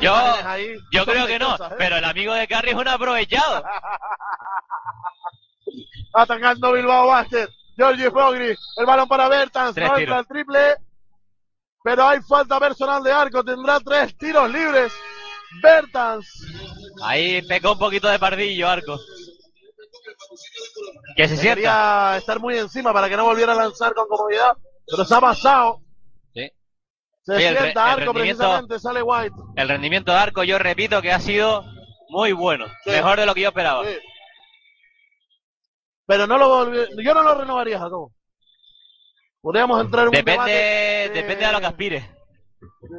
Yo, 0.00 0.14
ahí 0.14 0.76
yo 0.92 1.04
creo 1.04 1.26
que 1.26 1.40
no, 1.40 1.56
¿eh? 1.56 1.74
pero 1.76 1.96
el 1.96 2.04
amigo 2.04 2.32
de 2.34 2.46
Carry 2.46 2.70
es 2.70 2.76
un 2.76 2.86
aprovechado. 2.86 3.64
Atacando 6.14 6.72
Bilbao 6.72 7.08
Basket. 7.08 7.48
Georgie 7.76 8.10
Fogri. 8.10 8.56
El 8.76 8.86
balón 8.86 9.08
para 9.08 9.28
Bertans. 9.28 9.76
No 9.76 9.96
entra 9.96 10.20
el 10.20 10.26
triple. 10.26 10.76
Pero 11.82 12.06
hay 12.06 12.20
falta 12.22 12.60
personal 12.60 13.02
de 13.02 13.12
arco. 13.12 13.42
Tendrá 13.42 13.80
tres 13.80 14.16
tiros 14.16 14.50
libres. 14.50 14.92
Bertans. 15.62 16.26
Ahí 17.02 17.42
pecó 17.42 17.72
un 17.72 17.78
poquito 17.78 18.08
de 18.08 18.18
pardillo, 18.18 18.68
Arco. 18.68 18.98
Que 21.16 21.28
se 21.28 21.36
sienta. 21.36 21.54
Quería 21.56 22.14
estar 22.18 22.40
muy 22.40 22.56
encima 22.56 22.92
para 22.92 23.08
que 23.08 23.16
no 23.16 23.24
volviera 23.24 23.52
a 23.52 23.56
lanzar 23.56 23.92
con 23.94 24.06
comodidad. 24.06 24.56
Pero 24.86 25.04
se 25.04 25.14
ha 25.14 25.20
pasado. 25.20 25.80
Sí. 26.34 26.50
Se 27.22 27.34
Oye, 27.34 27.56
sienta 27.56 27.92
arco 27.92 28.14
precisamente. 28.14 28.78
Sale 28.78 29.02
White. 29.02 29.34
El 29.56 29.68
rendimiento 29.68 30.12
de 30.12 30.18
Arco, 30.18 30.42
yo 30.42 30.58
repito 30.58 31.02
que 31.02 31.12
ha 31.12 31.20
sido 31.20 31.64
muy 32.08 32.32
bueno. 32.32 32.66
Sí. 32.84 32.90
Mejor 32.90 33.18
de 33.18 33.26
lo 33.26 33.34
que 33.34 33.42
yo 33.42 33.48
esperaba. 33.48 33.84
Sí. 33.84 33.96
Pero 36.06 36.26
no 36.26 36.36
lo 36.38 36.72
yo 37.02 37.14
no 37.14 37.22
lo 37.22 37.34
renovaría, 37.34 37.78
Jacobo. 37.78 38.12
Podríamos 39.42 39.80
entrar 39.80 40.04
en 40.04 40.08
un 40.08 40.12
Depende, 40.12 40.32
debate, 40.52 41.04
eh, 41.06 41.08
depende 41.10 41.46
de 41.46 41.52
lo 41.52 41.60
que 41.60 41.66
aspire. 41.66 42.10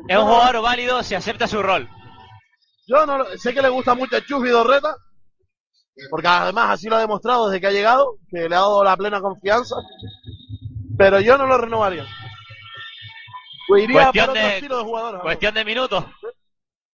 Es 0.10 0.18
un 0.18 0.26
jugador 0.26 0.62
válido 0.62 1.02
si 1.02 1.16
acepta 1.16 1.48
su 1.48 1.64
rol. 1.64 1.90
Yo 2.86 3.06
no 3.06 3.18
lo- 3.20 3.38
sé 3.38 3.54
que 3.54 3.62
le 3.62 3.70
gusta 3.70 3.96
mucho 3.96 4.18
a 4.18 4.22
Chus 4.26 4.42
Vidorreta, 4.44 4.94
porque 6.10 6.28
además 6.28 6.72
así 6.72 6.90
lo 6.90 6.98
ha 6.98 7.00
demostrado 7.00 7.48
desde 7.50 7.62
que 7.62 7.68
ha 7.68 7.72
llegado, 7.72 8.18
que 8.30 8.50
le 8.50 8.56
ha 8.56 8.60
dado 8.60 8.84
la 8.84 8.98
plena 8.98 9.22
confianza. 9.22 9.78
Pero 10.98 11.22
yo 11.22 11.38
no 11.38 11.48
lo 11.48 11.58
renovaría. 11.58 12.06
Pues 13.68 13.84
iría 13.86 14.12
Cuestión 14.12 14.26
por 14.28 14.36
de- 14.36 14.62
de. 14.62 15.20
Cuestión 15.22 15.54
de 15.54 15.66
minutos. 15.66 16.04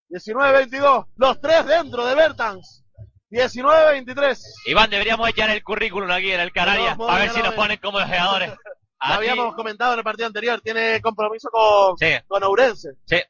19-22, 0.09 1.05
los 1.17 1.41
tres 1.41 1.65
dentro 1.65 2.05
de 2.05 2.15
Bertans. 2.15 2.83
19-23. 3.31 4.41
Iván, 4.67 4.89
deberíamos 4.89 5.27
echar 5.29 5.49
el 5.49 5.63
currículum 5.63 6.09
aquí 6.11 6.31
en 6.31 6.39
el 6.39 6.51
Canarias. 6.51 6.97
No, 6.97 7.09
A 7.09 7.17
ver 7.19 7.29
si 7.31 7.41
nos 7.41 7.53
ponen 7.55 7.77
como 7.77 7.99
jugadores. 7.99 8.53
Aquí- 8.99 9.13
habíamos 9.13 9.55
comentado 9.55 9.93
en 9.93 9.99
el 9.99 10.03
partido 10.03 10.27
anterior, 10.27 10.59
tiene 10.61 10.99
compromiso 11.01 11.49
con, 11.49 11.97
Sí, 11.97 12.13
con 12.27 12.43
Ourense. 12.43 12.89
sí. 13.05 13.21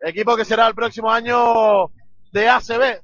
Equipo 0.00 0.36
que 0.36 0.44
será 0.44 0.66
el 0.66 0.74
próximo 0.74 1.10
año 1.10 1.86
de 2.32 2.48
ACB. 2.48 3.00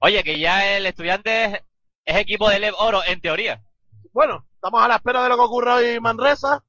Oye, 0.00 0.22
que 0.22 0.38
ya 0.38 0.76
el 0.76 0.86
estudiante 0.86 1.44
es, 1.44 1.60
es 2.04 2.16
equipo 2.16 2.48
de 2.48 2.58
Lev 2.58 2.74
Oro, 2.78 3.02
en 3.04 3.20
teoría. 3.20 3.60
Bueno, 4.12 4.46
estamos 4.54 4.82
a 4.82 4.88
la 4.88 4.96
espera 4.96 5.22
de 5.22 5.28
lo 5.28 5.36
que 5.36 5.42
ocurra 5.42 5.76
hoy 5.76 5.86
en 5.86 6.02
Manresa. 6.02 6.62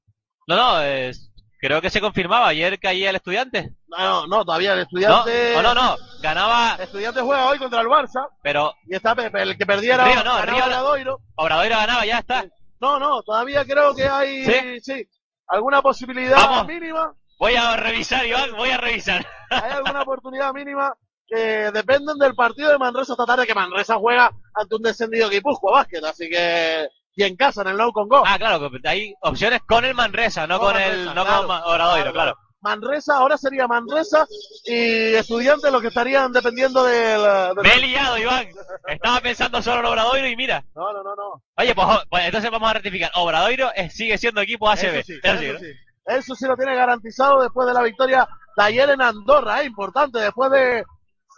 No, 0.48 0.56
no, 0.56 0.82
es- 0.82 1.32
creo 1.60 1.82
que 1.82 1.90
se 1.90 2.02
confirmaba. 2.02 2.48
Ayer 2.48 2.80
caía 2.80 3.10
el 3.10 3.16
estudiante. 3.16 3.74
No, 3.88 4.28
no, 4.28 4.44
todavía 4.46 4.72
el 4.74 4.78
No, 4.80 4.84
estudiante. 4.84 5.54
no, 5.56 5.62
no, 5.62 5.74
no. 5.74 5.98
Ganaba, 6.22 6.76
El 6.76 6.82
estudiante 6.82 7.22
juega 7.22 7.48
hoy 7.48 7.58
contra 7.58 7.82
el 7.82 7.88
Barça 7.88 8.28
pero 8.44 8.74
y 8.88 8.96
está 8.96 9.16
Pepe, 9.16 9.42
el 9.42 9.58
que 9.58 9.66
perdiera 9.66 10.06
Río 10.06 10.24
no, 10.24 10.42
Río 10.42 10.58
no. 10.60 10.66
Obradoiro. 10.66 11.20
Obradoiro 11.36 11.76
ganaba, 11.78 12.06
ya 12.06 12.20
está. 12.20 12.46
No, 12.82 13.00
no, 13.00 13.22
todavía 13.22 13.64
creo 13.64 13.94
que 13.96 14.08
hay 14.08 14.46
¿Sí? 14.46 14.82
sí, 14.82 15.08
alguna 15.48 15.82
posibilidad 15.82 16.36
Vamos. 16.38 16.68
mínima, 16.68 17.14
Voy 17.40 17.56
a 17.56 17.76
revisar, 17.76 18.26
Iván, 18.26 18.52
voy 18.56 18.70
a 18.70 18.78
revisar. 18.78 19.26
hay 19.50 19.72
alguna 19.72 20.02
oportunidad 20.02 20.54
mínima 20.54 20.94
que 21.28 21.72
dependen 21.72 22.18
del 22.18 22.36
partido 22.36 22.70
de 22.72 22.78
Manresa 22.78 23.14
esta 23.14 23.26
tarde 23.26 23.48
que 23.48 23.56
Manresa 23.56 23.96
juega 23.96 24.30
ante 24.54 24.76
un 24.76 24.82
descendido 24.82 25.30
Guipúzcoa 25.30 25.72
Básquet, 25.72 26.04
así 26.04 26.30
que 26.30 26.88
y 27.16 27.24
en 27.24 27.36
casa 27.36 27.62
en 27.62 27.70
el 27.70 27.78
Nou 27.78 27.92
Congo. 27.92 28.24
Ah, 28.26 28.38
claro, 28.38 28.70
hay 28.86 29.14
opciones 29.22 29.62
con 29.68 29.86
el 29.86 29.94
Manresa, 29.94 30.48
no 30.48 30.60
Con 30.60 30.68
con 30.74 30.82
Manresa, 30.82 30.94
el, 31.10 31.16
no 31.16 31.26
claro, 31.26 31.48
con 31.48 31.62
Obradoiro, 31.64 32.14
claro. 32.14 32.36
Manresa, 32.62 33.16
ahora 33.18 33.38
sería 33.38 33.68
Manresa 33.68 34.26
y 34.66 35.14
estudiantes 35.16 35.72
los 35.72 35.82
que 35.82 35.88
estarían 35.88 36.32
dependiendo 36.32 36.84
del, 36.84 37.22
del- 37.56 37.64
Me 37.64 37.74
he 37.74 37.80
liado, 37.80 38.18
Iván. 38.18 38.48
Estaba 38.88 39.20
pensando 39.20 39.62
solo 39.62 39.80
en 39.80 39.86
Obradoiro 39.88 40.28
y 40.28 40.36
mira. 40.36 40.64
No, 40.76 40.94
no, 40.94 41.04
no, 41.04 41.16
no. 41.16 41.44
Oye, 41.58 41.74
pues, 41.76 41.88
o- 41.88 42.04
pues 42.10 42.26
entonces 42.26 42.52
vamos 42.52 42.70
a 42.70 42.74
rectificar. 42.74 43.12
Obradoiro 43.16 43.70
eh, 43.76 43.90
sigue 43.90 44.18
siendo 44.18 44.42
equipo 44.42 44.70
ACB. 44.70 44.96
Eso 45.00 45.04
sí, 45.08 45.20
Eso 45.24 45.38
sí, 45.40 45.46
eso 45.46 45.54
¿no? 45.54 45.60
sí. 45.60 45.66
Eso 46.06 46.36
sí 46.36 46.46
lo 46.46 46.56
tiene 46.58 46.76
garantizado 46.76 47.42
después 47.42 47.68
de 47.68 47.74
la 47.74 47.84
victoria 47.84 48.28
de 48.58 48.64
ayer 48.64 48.90
en 48.90 49.02
Andorra, 49.02 49.62
¿eh? 49.62 49.66
importante, 49.66 50.20
después 50.20 50.52
de 50.52 50.84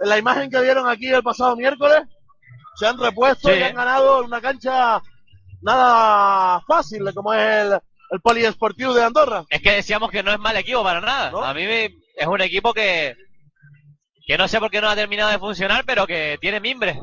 la 0.02 0.18
imagen 0.18 0.50
que 0.50 0.62
vieron 0.62 0.88
aquí 0.90 1.08
el 1.10 1.22
pasado 1.24 1.56
miércoles, 1.56 2.02
se 2.76 2.88
han 2.88 2.98
repuesto 2.98 3.50
Sí. 3.50 3.56
y 3.60 3.64
han 3.64 3.76
ganado 3.76 4.20
en 4.20 4.26
una 4.26 4.42
cancha 4.42 5.02
nada 5.62 6.62
fácil 6.68 7.14
como 7.14 7.34
es 7.34 7.42
el, 7.66 7.80
el 8.14 8.22
poliesportivo 8.22 8.94
de 8.94 9.04
Andorra. 9.04 9.44
Es 9.50 9.62
que 9.62 9.72
decíamos 9.72 10.12
que 10.12 10.22
no 10.24 10.32
es 10.32 10.40
mal 10.40 10.56
equipo 10.56 10.84
para 10.84 11.02
nada. 11.02 11.32
¿No? 11.32 11.44
A 11.44 11.54
mí 11.54 11.66
me- 11.66 11.86
es 12.16 12.28
un 12.28 12.42
equipo 12.42 12.72
que, 12.74 13.16
que 14.26 14.38
no 14.38 14.48
sé 14.48 14.60
por 14.60 14.70
qué 14.70 14.80
no 14.82 14.88
ha 14.90 14.96
terminado 14.96 15.32
de 15.32 15.40
funcionar, 15.40 15.84
pero 15.84 16.06
que 16.06 16.38
tiene 16.40 16.60
mimbre. 16.60 17.00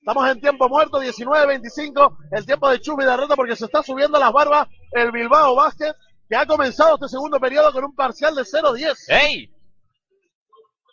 Estamos 0.00 0.28
en 0.28 0.40
tiempo 0.40 0.68
muerto, 0.68 1.00
19-25, 1.00 2.16
el 2.32 2.44
tiempo 2.46 2.68
de 2.68 2.80
Chumi 2.80 3.04
de 3.04 3.16
reta 3.16 3.36
porque 3.36 3.54
se 3.54 3.66
está 3.66 3.82
subiendo 3.82 4.16
a 4.16 4.20
las 4.20 4.32
barbas 4.32 4.66
el 4.92 5.12
Bilbao 5.12 5.54
Basket, 5.54 5.92
que 6.28 6.34
ha 6.36 6.46
comenzado 6.46 6.94
este 6.94 7.08
segundo 7.08 7.38
periodo 7.38 7.70
con 7.72 7.84
un 7.84 7.94
parcial 7.94 8.34
de 8.34 8.42
0-10. 8.42 8.96
¡Ey! 9.08 9.50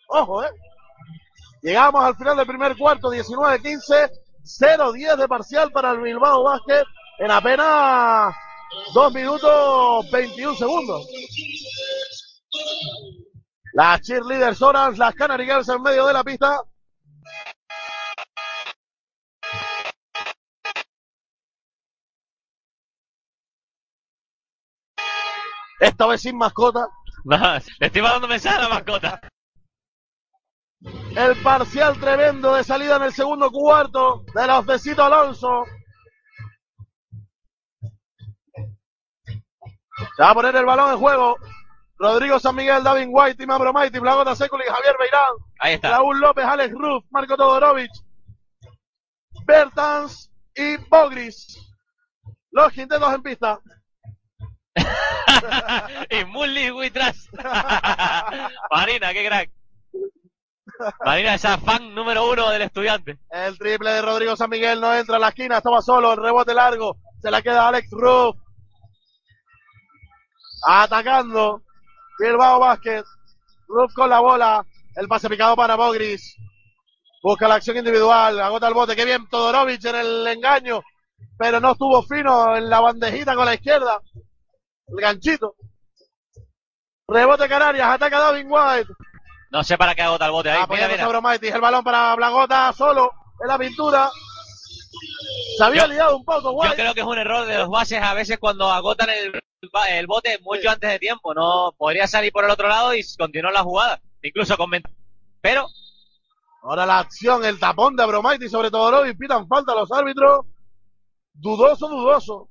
Ojo, 0.10 0.44
¿eh? 0.44 0.50
Llegamos 1.64 2.04
al 2.04 2.16
final 2.16 2.38
del 2.38 2.46
primer 2.46 2.78
cuarto, 2.78 3.10
19-15, 3.10 4.12
0-10 4.44 5.16
de 5.16 5.28
parcial 5.28 5.72
para 5.72 5.92
el 5.92 6.00
Bilbao 6.02 6.44
Basket 6.44 6.84
en 7.18 7.32
apenas 7.32 8.36
2 8.94 9.14
minutos 9.14 10.12
21 10.12 10.56
segundos. 10.56 11.08
Las 13.74 14.02
cheerleaders 14.02 14.62
Orange, 14.62 15.00
las 15.00 15.14
Canary 15.16 15.46
Girls 15.46 15.68
en 15.70 15.82
medio 15.82 16.06
de 16.06 16.14
la 16.14 16.24
pista. 16.24 16.62
Esta 25.80 26.08
vez 26.08 26.22
sin 26.22 26.38
mascota. 26.38 26.88
No, 27.26 27.38
le 27.80 27.88
estoy 27.88 28.02
mandando 28.02 28.28
mensaje 28.28 28.58
a 28.58 28.62
la 28.62 28.70
mascota. 28.70 29.20
El 31.16 31.42
parcial 31.42 32.00
tremendo 32.00 32.54
de 32.54 32.64
salida 32.64 32.98
en 32.98 33.04
el 33.04 33.14
segundo 33.14 33.50
cuarto 33.50 34.24
de 34.34 34.48
los 34.48 35.00
Alonso. 35.00 35.64
Se 39.98 40.24
va 40.24 40.32
a 40.32 40.34
poner 40.34 40.56
el 40.56 40.66
balón 40.66 40.92
en 40.92 41.00
juego. 41.00 41.38
Rodrigo 41.98 42.40
San 42.40 42.56
Miguel, 42.56 42.84
David 42.84 43.08
White, 43.10 43.36
Tim 43.36 43.52
Abromaiti, 43.52 44.00
Blagota 44.00 44.36
Seculi, 44.36 44.66
Javier 44.66 44.96
Beirán, 45.00 45.34
Ahí 45.60 45.74
está. 45.76 45.92
Raúl 45.92 46.20
López, 46.20 46.44
Alex 46.44 46.74
Ruff, 46.74 47.06
Marco 47.10 47.38
Todorovic, 47.38 47.92
Bertans 49.46 50.30
y 50.54 50.78
Bogris. 50.90 51.58
Los 52.52 52.78
intentos 52.78 53.14
en 53.14 53.24
pista. 53.24 53.60
y 56.10 56.26
Mully 56.26 56.72
Witras. 56.72 57.30
Marina, 58.72 59.14
qué 59.14 59.28
crack. 59.28 59.52
Marina, 61.06 61.36
esa 61.36 61.58
fan 61.58 61.96
número 61.96 62.30
uno 62.30 62.50
del 62.50 62.64
estudiante. 62.64 63.18
El 63.30 63.58
triple 63.58 63.92
de 63.92 64.02
Rodrigo 64.02 64.36
San 64.36 64.50
Miguel 64.50 64.82
no 64.82 64.94
entra 64.94 65.16
a 65.16 65.20
la 65.20 65.30
esquina, 65.30 65.58
estaba 65.58 65.82
solo, 65.82 66.12
el 66.12 66.22
rebote 66.22 66.54
largo, 66.54 66.98
se 67.22 67.32
la 67.32 67.42
queda 67.42 67.70
Alex 67.70 67.90
Ruff. 67.92 68.36
Atacando. 70.64 71.62
Bilbao 72.20 72.60
Basket. 72.60 73.04
Ruff 73.68 73.94
con 73.94 74.10
la 74.10 74.20
bola. 74.20 74.66
El 74.96 75.08
pase 75.08 75.30
picado 75.30 75.56
para 75.56 75.76
Bogris. 75.76 76.36
Busca 77.22 77.48
la 77.48 77.56
acción 77.56 77.78
individual. 77.78 78.40
Agota 78.40 78.68
el 78.68 78.74
bote. 78.74 78.96
Qué 78.96 79.06
bien 79.06 79.28
Todorovic 79.30 79.84
en 79.86 79.96
el 79.96 80.28
engaño. 80.28 80.82
Pero 81.38 81.60
no 81.60 81.72
estuvo 81.74 82.02
fino 82.04 82.56
en 82.56 82.70
la 82.70 82.80
bandejita 82.80 83.36
con 83.36 83.46
la 83.46 83.56
izquierda. 83.56 84.00
El 84.88 84.96
ganchito. 85.02 85.56
Rebote 87.08 87.48
Canarias. 87.50 87.88
Ataca 87.90 88.20
David 88.20 88.46
White. 88.48 88.92
No 89.52 89.64
sé 89.64 89.78
para 89.78 89.96
qué 89.96 90.02
agota 90.02 90.26
el 90.26 90.32
bote 90.32 90.50
ahí. 90.50 90.56
Mira, 90.56 90.64
Apoyándose 90.66 90.98
mira. 90.98 91.06
a 91.06 91.10
Bromaitis. 91.10 91.54
El 91.54 91.62
balón 91.62 91.84
para 91.84 92.16
Blagota 92.16 92.74
solo 92.74 93.12
en 93.42 93.48
la 93.48 93.58
pintura. 93.58 94.10
Se 95.58 95.64
había 95.64 95.84
Yo- 95.84 95.88
liado 95.94 96.18
un 96.18 96.26
poco, 96.26 96.64
Yo 96.64 96.74
creo 96.74 96.94
que 96.94 97.00
es 97.02 97.06
un 97.06 97.18
error 97.18 97.46
de 97.46 97.58
los 97.60 97.70
bases 97.70 98.02
a 98.02 98.14
veces 98.14 98.38
cuando 98.40 98.72
agotan 98.72 99.10
el, 99.10 99.42
el 99.90 100.08
bote 100.08 100.40
mucho 100.42 100.62
Sí. 100.62 100.68
antes 100.68 100.90
de 100.90 101.00
tiempo. 101.00 101.34
No 101.34 101.74
podría 101.78 102.08
salir 102.08 102.32
por 102.32 102.44
el 102.46 102.52
otro 102.52 102.68
lado 102.68 102.94
y 102.96 103.02
continuar 103.18 103.54
la 103.54 103.64
jugada. 103.64 104.02
Incluso 104.22 104.56
con 104.58 104.70
ventaja. 104.70 104.96
Pero 105.42 105.68
Ahora 106.68 106.84
la 106.88 106.98
acción, 106.98 107.46
el 107.46 107.60
tapón 107.60 107.96
de 107.96 108.02
Abromaitis 108.02 108.50
sobre 108.50 108.72
Todorovic, 108.72 109.16
pitan 109.20 109.48
falta 109.48 109.74
a 109.74 109.76
los 109.76 109.92
árbitros. 109.92 110.48
Dudoso, 111.32 111.88
dudoso. 111.88 112.50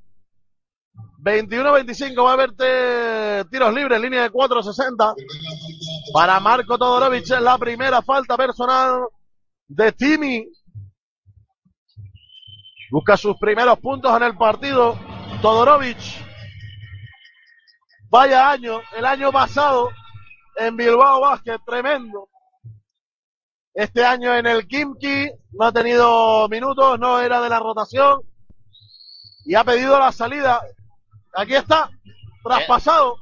21-25 1.18 2.22
va 2.22 2.30
a 2.30 2.34
haber 2.34 2.52
te- 2.52 3.44
tiros 3.50 3.74
libres, 3.74 4.00
línea 4.00 4.22
de 4.22 4.30
4-60. 4.30 5.16
Para 6.12 6.38
Marco 6.38 6.78
Todorovic 6.78 7.24
es 7.24 7.40
la 7.40 7.58
primera 7.58 8.02
falta 8.02 8.36
personal 8.36 9.00
de 9.66 9.90
Timi. 9.90 10.46
Busca 12.90 13.16
sus 13.16 13.36
primeros 13.38 13.78
puntos 13.80 14.16
en 14.16 14.22
el 14.22 14.36
partido. 14.36 14.96
Todorovic. 15.42 15.98
Vaya 18.14 18.48
año, 18.48 18.80
el 18.96 19.04
año 19.06 19.32
pasado 19.32 19.90
en 20.54 20.76
Bilbao 20.76 21.20
Basket, 21.20 21.58
tremendo. 21.66 22.28
Este 23.74 24.04
año 24.04 24.32
en 24.36 24.46
el 24.46 24.68
Kimki 24.68 25.32
no 25.50 25.66
ha 25.66 25.72
tenido 25.72 26.48
minutos, 26.48 26.96
no 27.00 27.20
era 27.20 27.40
de 27.40 27.48
la 27.48 27.58
rotación 27.58 28.20
y 29.44 29.56
ha 29.56 29.64
pedido 29.64 29.98
la 29.98 30.12
salida. 30.12 30.62
Aquí 31.34 31.56
está, 31.56 31.90
traspasado. 32.44 33.16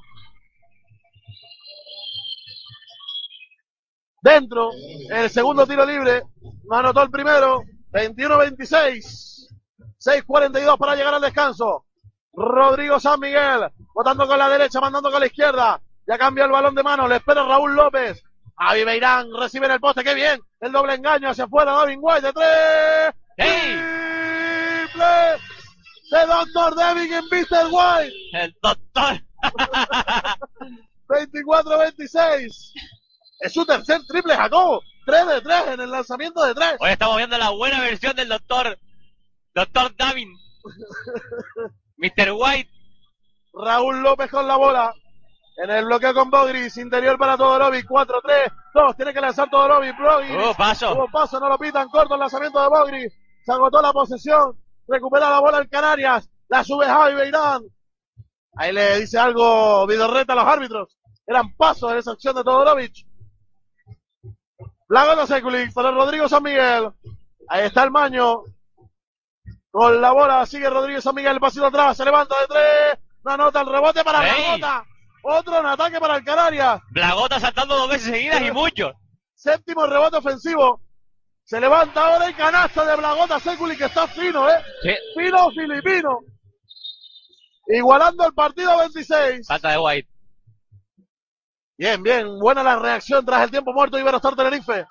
Dentro, 4.21 4.73
el 5.09 5.31
segundo 5.31 5.67
tiro 5.67 5.87
libre, 5.87 6.23
no 6.65 6.77
anotó 6.77 7.03
el 7.03 7.11
primero, 7.11 7.63
21-26, 7.93 9.49
6-42 9.99 10.77
para 10.77 10.97
llegar 10.97 11.15
al 11.15 11.23
descanso. 11.23 11.87
Rodrigo 12.35 13.01
San 13.01 13.21
Miguel, 13.21 13.71
botando 13.95 14.27
con 14.27 14.39
la 14.39 14.49
derecha, 14.49 14.81
mandando 14.81 15.11
con 15.11 15.21
la 15.21 15.27
izquierda. 15.27 15.81
Ya 16.07 16.19
cambia 16.19 16.45
el 16.45 16.51
balón 16.51 16.75
de 16.75 16.83
mano, 16.83 17.07
le 17.09 17.17
espera 17.17 17.45
Raúl 17.45 17.75
López. 17.75 18.23
Avi 18.57 18.85
Beirán 18.85 19.29
recibe 19.39 19.67
en 19.67 19.73
el 19.73 19.81
poste, 19.81 20.05
qué 20.05 20.15
bien. 20.15 20.41
El 20.61 20.73
doble 20.73 20.95
engaño 20.95 21.31
hacia 21.31 21.45
afuera, 21.45 21.73
David 21.73 21.99
White 22.01 22.27
de 22.27 22.33
tres. 22.33 23.15
Triple 23.37 25.07
de 26.11 26.27
Doctor 26.27 26.75
Devin 26.77 27.13
en 27.13 27.25
Mr. 27.25 27.69
White. 27.71 28.15
El 28.35 28.55
doctor. 28.63 29.21
24-26. 31.09 32.73
Es 33.41 33.53
su 33.53 33.65
tercer 33.65 34.01
triple, 34.07 34.37
Jacobo. 34.37 34.83
3 35.05 35.27
de 35.27 35.41
3 35.41 35.63
en 35.69 35.81
el 35.81 35.91
lanzamiento 35.91 36.45
de 36.45 36.55
3. 36.55 36.77
Hoy 36.79 36.91
estamos 36.91 37.17
viendo 37.17 37.37
la 37.37 37.51
buena 37.51 37.81
versión 37.81 38.15
del 38.15 38.29
doctor, 38.29 38.79
doctor 39.55 39.97
Davin. 39.97 40.33
Mr. 41.97 42.33
White. 42.33 42.71
Raúl 43.53 44.03
López 44.03 44.31
con 44.31 44.47
la 44.47 44.57
bola. 44.57 44.95
En 45.57 45.71
el 45.71 45.85
bloqueo 45.85 46.15
con 46.15 46.31
Bogris, 46.31 46.77
interior 46.79 47.19
para 47.19 47.37
Todorovic, 47.37 47.87
4-3, 47.87 48.53
2, 48.75 48.97
tiene 48.97 49.13
que 49.13 49.21
lanzar 49.21 49.51
Todorovic, 49.51 49.97
Bogris. 49.99 50.37
Hubo 50.37 50.55
paso. 50.55 50.95
Hubo 50.95 51.09
paso, 51.11 51.39
no 51.39 51.49
lo 51.49 51.59
pitan, 51.59 51.89
corto 51.89 52.15
el 52.15 52.21
lanzamiento 52.21 52.61
de 52.63 52.69
Bogris. 52.69 53.13
Se 53.45 53.53
agotó 53.53 53.83
la 53.83 53.93
posesión, 53.93 54.59
recupera 54.89 55.29
la 55.29 55.41
bola 55.41 55.59
el 55.59 55.69
Canarias, 55.69 56.31
la 56.49 56.65
sube 56.65 56.87
Javi 56.87 57.15
Beirán. 57.15 57.63
Ahí 58.57 58.73
le 58.73 59.01
dice 59.01 59.19
algo 59.19 59.87
Vidorreta 59.87 60.33
a 60.33 60.37
los 60.37 60.47
árbitros. 60.47 60.99
Eran 61.27 61.55
pasos 61.55 61.93
en 61.93 61.99
esa 61.99 62.13
acción 62.13 62.35
de 62.35 62.45
Todorovic. 62.45 63.07
Lagona 64.89 65.27
Sekulic 65.27 65.73
para 65.73 65.91
Rodrigo 65.91 66.29
San 66.29 66.43
Miguel. 66.43 66.93
Ahí 67.49 67.67
está 67.67 67.85
el 67.85 67.91
maño. 67.91 68.43
Con 69.71 70.01
la 70.01 70.13
bola 70.13 70.45
sigue 70.47 70.69
Rodrigo 70.69 71.01
San 71.01 71.15
Miguel, 71.15 71.41
pasito 71.41 71.67
atrás, 71.67 71.97
se 71.97 72.05
levanta 72.05 72.35
de 72.41 72.47
tres. 72.47 73.02
No 73.25 73.33
anota 73.33 73.61
el 73.61 73.67
rebote 73.67 74.05
para. 74.05 74.21
Blagota. 74.21 74.85
Otro 75.25 75.61
en 75.61 75.67
ataque 75.67 76.01
para 76.01 76.17
el 76.17 76.25
Canarias. 76.25 76.81
Blagota 76.91 77.39
saltando 77.39 77.77
dos 77.77 77.89
veces 77.89 78.11
seguidas 78.11 78.43
y 78.43 78.51
mucho. 78.51 78.93
Séptimo 79.35 79.87
rebote 79.87 80.17
ofensivo. 80.17 80.81
Se 81.45 81.61
levanta 81.61 82.07
ahora 82.07 82.27
el 82.27 82.37
canasta 82.37 82.85
de 82.85 82.97
Blagota 82.97 83.39
Seculi 83.39 83.77
que 83.77 83.85
está 83.85 84.07
fino, 84.09 84.49
¿eh? 84.49 84.63
Sí. 84.83 84.91
Fino 85.17 85.51
filipino. 85.51 86.21
Igualando 87.69 88.27
el 88.27 88.35
partido 88.35 88.79
26. 88.79 89.47
Falta 89.47 89.71
de 89.71 89.79
White. 89.79 90.09
Bien, 91.79 92.03
bien. 92.03 92.39
Buena 92.39 92.63
la 92.63 92.79
reacción 92.79 93.25
tras 93.25 93.45
el 93.45 93.51
tiempo 93.51 93.73
muerto 93.73 93.97
de 93.97 94.03
Iberostar 94.03 94.35
Tenerife. 94.35 94.87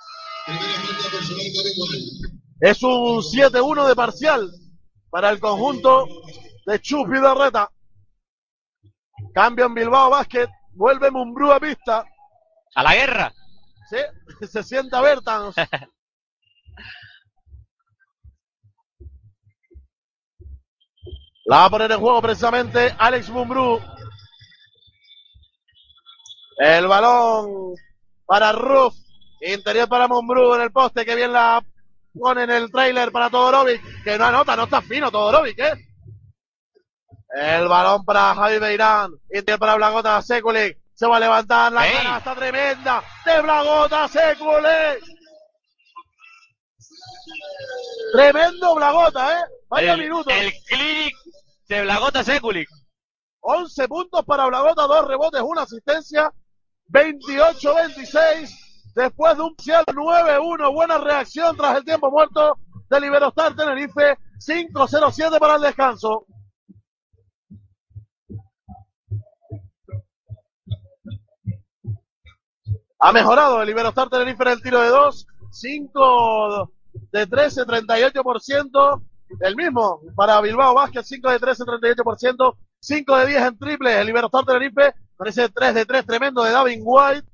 Es 2.59 2.83
un 2.83 3.21
7-1 3.21 3.87
de 3.87 3.95
parcial 3.95 4.51
para 5.09 5.29
el 5.29 5.39
conjunto 5.39 6.07
de 6.65 6.79
Chus 6.79 7.07
Vidorreta. 7.09 7.69
Cambio 9.33 9.65
en 9.65 9.73
Bilbao 9.73 10.09
Basket. 10.09 10.47
Vuelve 10.73 11.11
Mumbrú 11.11 11.51
a 11.51 11.59
pista. 11.59 12.05
A 12.75 12.83
la 12.83 12.95
guerra. 12.95 13.33
Sí, 13.89 13.97
se 14.47 14.63
sienta 14.63 15.01
Bertans. 15.01 15.55
La 21.45 21.57
va 21.57 21.65
a 21.65 21.69
poner 21.69 21.91
en 21.91 21.99
juego 21.99 22.21
precisamente 22.21 22.95
Alex 22.97 23.29
Mumbrú. 23.29 23.81
El 26.57 26.87
balón 26.87 27.73
para 28.25 28.51
Ruf. 28.53 28.95
Interior 29.41 29.89
para 29.89 30.07
Mumbrú 30.07 30.53
en 30.53 30.61
el 30.61 30.71
poste. 30.71 31.03
Que 31.03 31.15
bien 31.15 31.33
la 31.33 31.61
pone 32.13 32.43
en 32.43 32.51
el 32.51 32.71
trailer 32.71 33.11
para 33.11 33.29
Todorovic. 33.29 33.81
Que 34.03 34.17
no 34.17 34.25
anota, 34.25 34.55
no 34.55 34.63
está 34.63 34.81
fino 34.81 35.11
Todorovic, 35.11 35.59
¿eh? 35.59 35.90
El 37.33 37.67
balón 37.67 38.03
para 38.03 38.35
Javi 38.35 38.59
Beirán. 38.59 39.11
Interior 39.29 39.59
para 39.59 39.75
Blagota 39.75 40.21
Sekulic. 40.21 40.77
Se 40.93 41.07
va 41.07 41.17
a 41.17 41.19
levantar 41.19 41.71
la 41.71 41.89
canasta 41.89 42.35
tremenda 42.35 43.03
de 43.25 43.41
Blagota 43.41 44.07
Sekulic. 44.07 45.03
Tremendo 48.11 48.75
Blagota, 48.75 49.39
¿eh? 49.39 49.43
Vaya 49.69 49.93
el, 49.93 50.01
minutos. 50.01 50.33
el 50.33 50.51
clinic 50.67 51.15
de 51.69 51.81
Blagota 51.83 52.23
Sekulic. 52.23 52.67
11 53.39 53.87
puntos 53.87 54.25
para 54.25 54.45
Blagota, 54.47 54.83
2 54.83 55.07
rebotes, 55.07 55.41
una 55.41 55.61
asistencia. 55.61 56.31
28-26. 56.89 58.49
Después 58.93 59.37
de 59.37 59.43
un 59.43 59.55
parcial 59.55 59.85
9-1. 59.85 60.73
Buena 60.73 60.97
reacción 60.97 61.55
tras 61.55 61.77
el 61.77 61.85
tiempo 61.85 62.11
muerto 62.11 62.57
de 62.89 62.99
Liberostar 62.99 63.55
Tenerife. 63.55 64.17
5-0-7 64.37 65.39
para 65.39 65.55
el 65.55 65.61
descanso. 65.61 66.25
Ha 73.03 73.11
mejorado 73.11 73.61
el 73.61 73.67
Liberostar 73.67 74.09
Tenerife 74.09 74.43
en 74.43 74.49
el 74.49 74.61
tiro 74.61 74.79
de 74.79 74.89
2. 74.89 75.27
5 75.49 76.71
de 77.11 77.25
13, 77.27 77.65
38%. 77.65 79.01
El 79.39 79.55
mismo 79.55 80.01
para 80.15 80.39
Bilbao 80.39 80.75
Vázquez, 80.75 81.07
5 81.07 81.31
de 81.31 81.39
13, 81.39 81.63
38%. 81.63 82.55
5 82.79 83.17
de 83.17 83.25
10 83.25 83.41
en 83.41 83.57
triple. 83.57 83.99
El 83.99 84.05
Liberostar 84.05 84.45
Tenerife 84.45 84.93
parece 85.17 85.49
3 85.49 85.73
de 85.73 85.85
3 85.85 86.05
tremendo 86.05 86.43
de 86.43 86.51
Davin 86.51 86.81
White. 86.83 87.27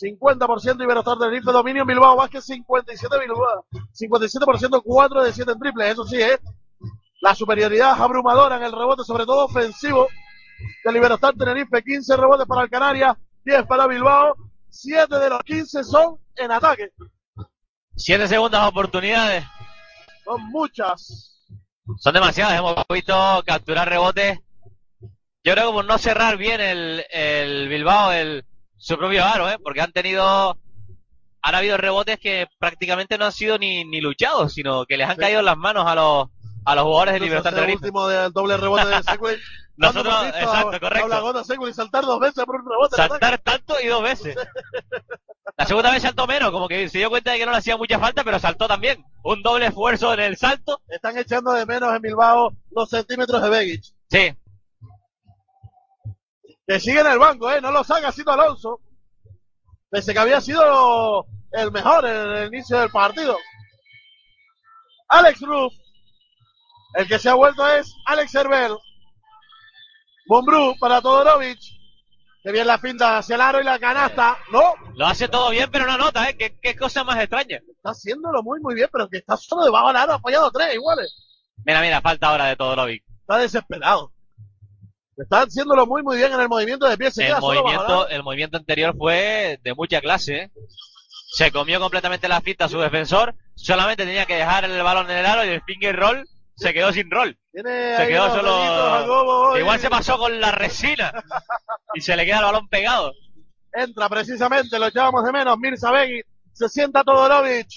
50% 0.00 0.82
Iberostar 0.82 1.18
Tenerife, 1.18 1.52
dominio 1.52 1.84
Bilbao 1.84 2.16
Vázquez, 2.16 2.44
57 2.44 3.16
Bilbao, 3.18 3.66
57% 3.92 4.82
4 4.82 5.22
de 5.24 5.32
7 5.32 5.52
en 5.52 5.58
triple. 5.58 5.90
Eso 5.90 6.04
sí, 6.04 6.20
¿eh? 6.22 6.38
La 7.20 7.34
superioridad 7.34 8.00
abrumadora 8.00 8.56
en 8.56 8.62
el 8.62 8.72
rebote, 8.72 9.02
sobre 9.02 9.26
todo 9.26 9.44
ofensivo, 9.44 10.06
de 10.84 10.92
Liberostar 10.92 11.34
Tenerife. 11.34 11.82
15 11.82 12.16
rebotes 12.16 12.46
para 12.46 12.62
el 12.62 12.70
Canarias, 12.70 13.16
10 13.44 13.66
para 13.66 13.88
Bilbao. 13.88 14.34
7 14.74 15.18
de 15.18 15.30
los 15.30 15.40
15 15.42 15.84
son 15.84 16.18
en 16.36 16.50
ataque. 16.52 16.90
Siete 17.96 18.26
segundas 18.28 18.66
oportunidades. 18.68 19.44
Son 20.24 20.42
muchas. 20.50 21.42
Son 21.98 22.12
demasiadas. 22.12 22.58
Hemos 22.58 22.74
visto 22.88 23.42
capturar 23.46 23.88
rebotes. 23.88 24.40
Yo 25.44 25.52
creo 25.52 25.68
que 25.68 25.72
por 25.74 25.84
no 25.84 25.98
cerrar 25.98 26.36
bien 26.38 26.60
el, 26.60 27.04
el 27.10 27.68
Bilbao, 27.68 28.10
el, 28.12 28.44
su 28.76 28.96
propio 28.96 29.24
aro, 29.24 29.48
¿eh? 29.50 29.58
Porque 29.62 29.82
han 29.82 29.92
tenido, 29.92 30.58
han 31.42 31.54
habido 31.54 31.76
rebotes 31.76 32.18
que 32.18 32.48
prácticamente 32.58 33.18
no 33.18 33.26
han 33.26 33.32
sido 33.32 33.58
ni, 33.58 33.84
ni 33.84 34.00
luchados, 34.00 34.54
sino 34.54 34.86
que 34.86 34.96
les 34.96 35.06
han 35.08 35.16
Sí. 35.16 35.20
caído 35.20 35.40
en 35.40 35.44
las 35.46 35.56
manos 35.58 35.84
a 35.86 35.94
los, 35.94 36.28
a 36.64 36.74
los 36.74 36.84
jugadores 36.84 37.14
de 37.14 37.20
Libertad 37.20 37.52
Entonces, 37.52 37.68
el 37.68 37.74
último 37.76 38.08
del 38.08 38.32
doble 38.32 38.56
rebote 38.56 38.86
de 38.86 39.02
Segui. 39.02 39.32
Nosotros, 39.76 40.26
exacto, 40.26 40.80
correcto. 40.80 41.06
Blagota 41.06 41.44
Segui 41.44 41.72
saltar 41.72 42.04
dos 42.04 42.20
veces 42.20 42.44
por 42.44 42.56
un 42.56 42.70
rebote. 42.70 42.96
Saltar 42.96 43.38
tanto 43.38 43.74
y 43.82 43.88
dos 43.88 44.02
veces. 44.02 44.36
La 45.56 45.66
segunda 45.66 45.90
vez 45.92 46.02
saltó 46.02 46.26
menos, 46.26 46.50
como 46.50 46.66
que 46.66 46.88
se 46.88 46.98
dio 46.98 47.10
cuenta 47.10 47.32
de 47.32 47.38
que 47.38 47.46
no 47.46 47.52
le 47.52 47.58
hacía 47.58 47.76
mucha 47.76 47.98
falta, 47.98 48.24
pero 48.24 48.38
saltó 48.38 48.66
también. 48.66 49.04
Un 49.22 49.42
doble 49.42 49.66
esfuerzo 49.66 50.12
en 50.14 50.20
el 50.20 50.36
salto. 50.36 50.80
Están 50.88 51.16
echando 51.16 51.52
de 51.52 51.64
menos 51.66 51.94
en 51.94 52.02
Bilbao 52.02 52.52
los 52.70 52.88
centímetros 52.88 53.40
de 53.42 53.50
Begic. 53.50 53.84
Sí, 54.10 54.36
Que 56.66 56.80
sigue 56.80 57.00
en 57.00 57.06
el 57.06 57.18
banco, 57.18 57.50
¿eh? 57.52 57.60
No 57.60 57.70
lo 57.70 57.84
saca 57.84 58.10
Cito 58.10 58.32
Alonso. 58.32 58.80
Pese 59.90 60.12
que 60.12 60.18
había 60.18 60.40
sido 60.40 61.26
el 61.52 61.70
mejor 61.70 62.04
en 62.06 62.16
el 62.16 62.46
inicio 62.48 62.80
del 62.80 62.90
partido. 62.90 63.36
Alex 65.08 65.40
Ruff. 65.42 65.72
El 66.94 67.08
que 67.08 67.18
se 67.18 67.28
ha 67.28 67.34
vuelto 67.34 67.66
es 67.66 67.94
Alex 68.06 68.34
Herbel. 68.34 68.76
Bombrú 70.26 70.74
para 70.78 71.02
Todorovic. 71.02 71.58
Que 72.42 72.52
bien 72.52 72.66
la 72.66 72.78
pinta 72.78 73.18
hacia 73.18 73.36
el 73.36 73.40
aro 73.40 73.60
y 73.60 73.64
la 73.64 73.78
canasta. 73.78 74.36
No, 74.52 74.74
lo 74.94 75.06
hace 75.06 75.28
todo 75.28 75.50
bien, 75.50 75.70
pero 75.72 75.86
no 75.86 75.96
nota, 75.96 76.28
¿eh? 76.28 76.36
Qué, 76.36 76.58
qué 76.60 76.76
cosa 76.76 77.02
más 77.02 77.18
extraña. 77.18 77.56
está 77.56 77.90
haciéndolo 77.90 78.42
muy 78.42 78.60
muy 78.60 78.74
bien, 78.74 78.88
pero 78.92 79.08
que 79.08 79.18
está 79.18 79.36
solo 79.36 79.64
debajo 79.64 79.88
del 79.88 79.96
aro 79.96 80.12
apoyado 80.12 80.50
tres 80.50 80.74
iguales. 80.74 81.14
Mira, 81.64 81.80
mira, 81.80 82.00
falta 82.02 82.28
ahora 82.28 82.46
de 82.46 82.56
Todorovic. 82.56 83.02
Está 83.20 83.38
desesperado. 83.38 84.12
Está 85.16 85.42
haciéndolo 85.42 85.86
muy 85.86 86.02
muy 86.02 86.18
bien 86.18 86.32
en 86.32 86.40
el 86.40 86.48
movimiento 86.48 86.86
de 86.86 86.98
pie. 86.98 87.10
Se 87.10 87.26
El 87.26 87.40
movimiento, 87.40 88.08
el 88.08 88.22
movimiento 88.22 88.58
anterior 88.58 88.94
fue 88.96 89.58
de 89.62 89.74
mucha 89.74 90.00
clase, 90.00 90.36
¿eh? 90.36 90.50
Se 91.30 91.50
comió 91.50 91.80
completamente 91.80 92.28
la 92.28 92.40
pista 92.40 92.66
a 92.66 92.68
su 92.68 92.78
defensor, 92.78 93.34
solamente 93.56 94.04
tenía 94.04 94.26
que 94.26 94.36
dejar 94.36 94.64
el 94.64 94.82
balón 94.82 95.10
en 95.10 95.16
el 95.16 95.26
aro 95.26 95.44
y 95.44 95.48
el 95.48 95.62
finger 95.62 95.96
roll 95.96 96.28
se 96.56 96.72
quedó 96.72 96.92
sin 96.92 97.10
rol. 97.10 97.36
Se 97.52 98.06
quedó 98.06 98.34
solo-. 98.34 99.58
Igual 99.58 99.80
se 99.80 99.90
pasó 99.90 100.18
con 100.18 100.40
la 100.40 100.50
resina 100.50 101.12
y 101.94 102.00
se 102.00 102.16
le 102.16 102.24
queda 102.24 102.38
el 102.38 102.44
balón 102.44 102.68
pegado. 102.68 103.12
Entra 103.72 104.08
precisamente, 104.08 104.78
lo 104.78 104.86
echábamos 104.86 105.24
de 105.24 105.32
menos. 105.32 105.58
Mirza 105.58 105.90
Begui, 105.90 106.22
se 106.52 106.68
sienta 106.68 107.02
Todorovic. 107.02 107.68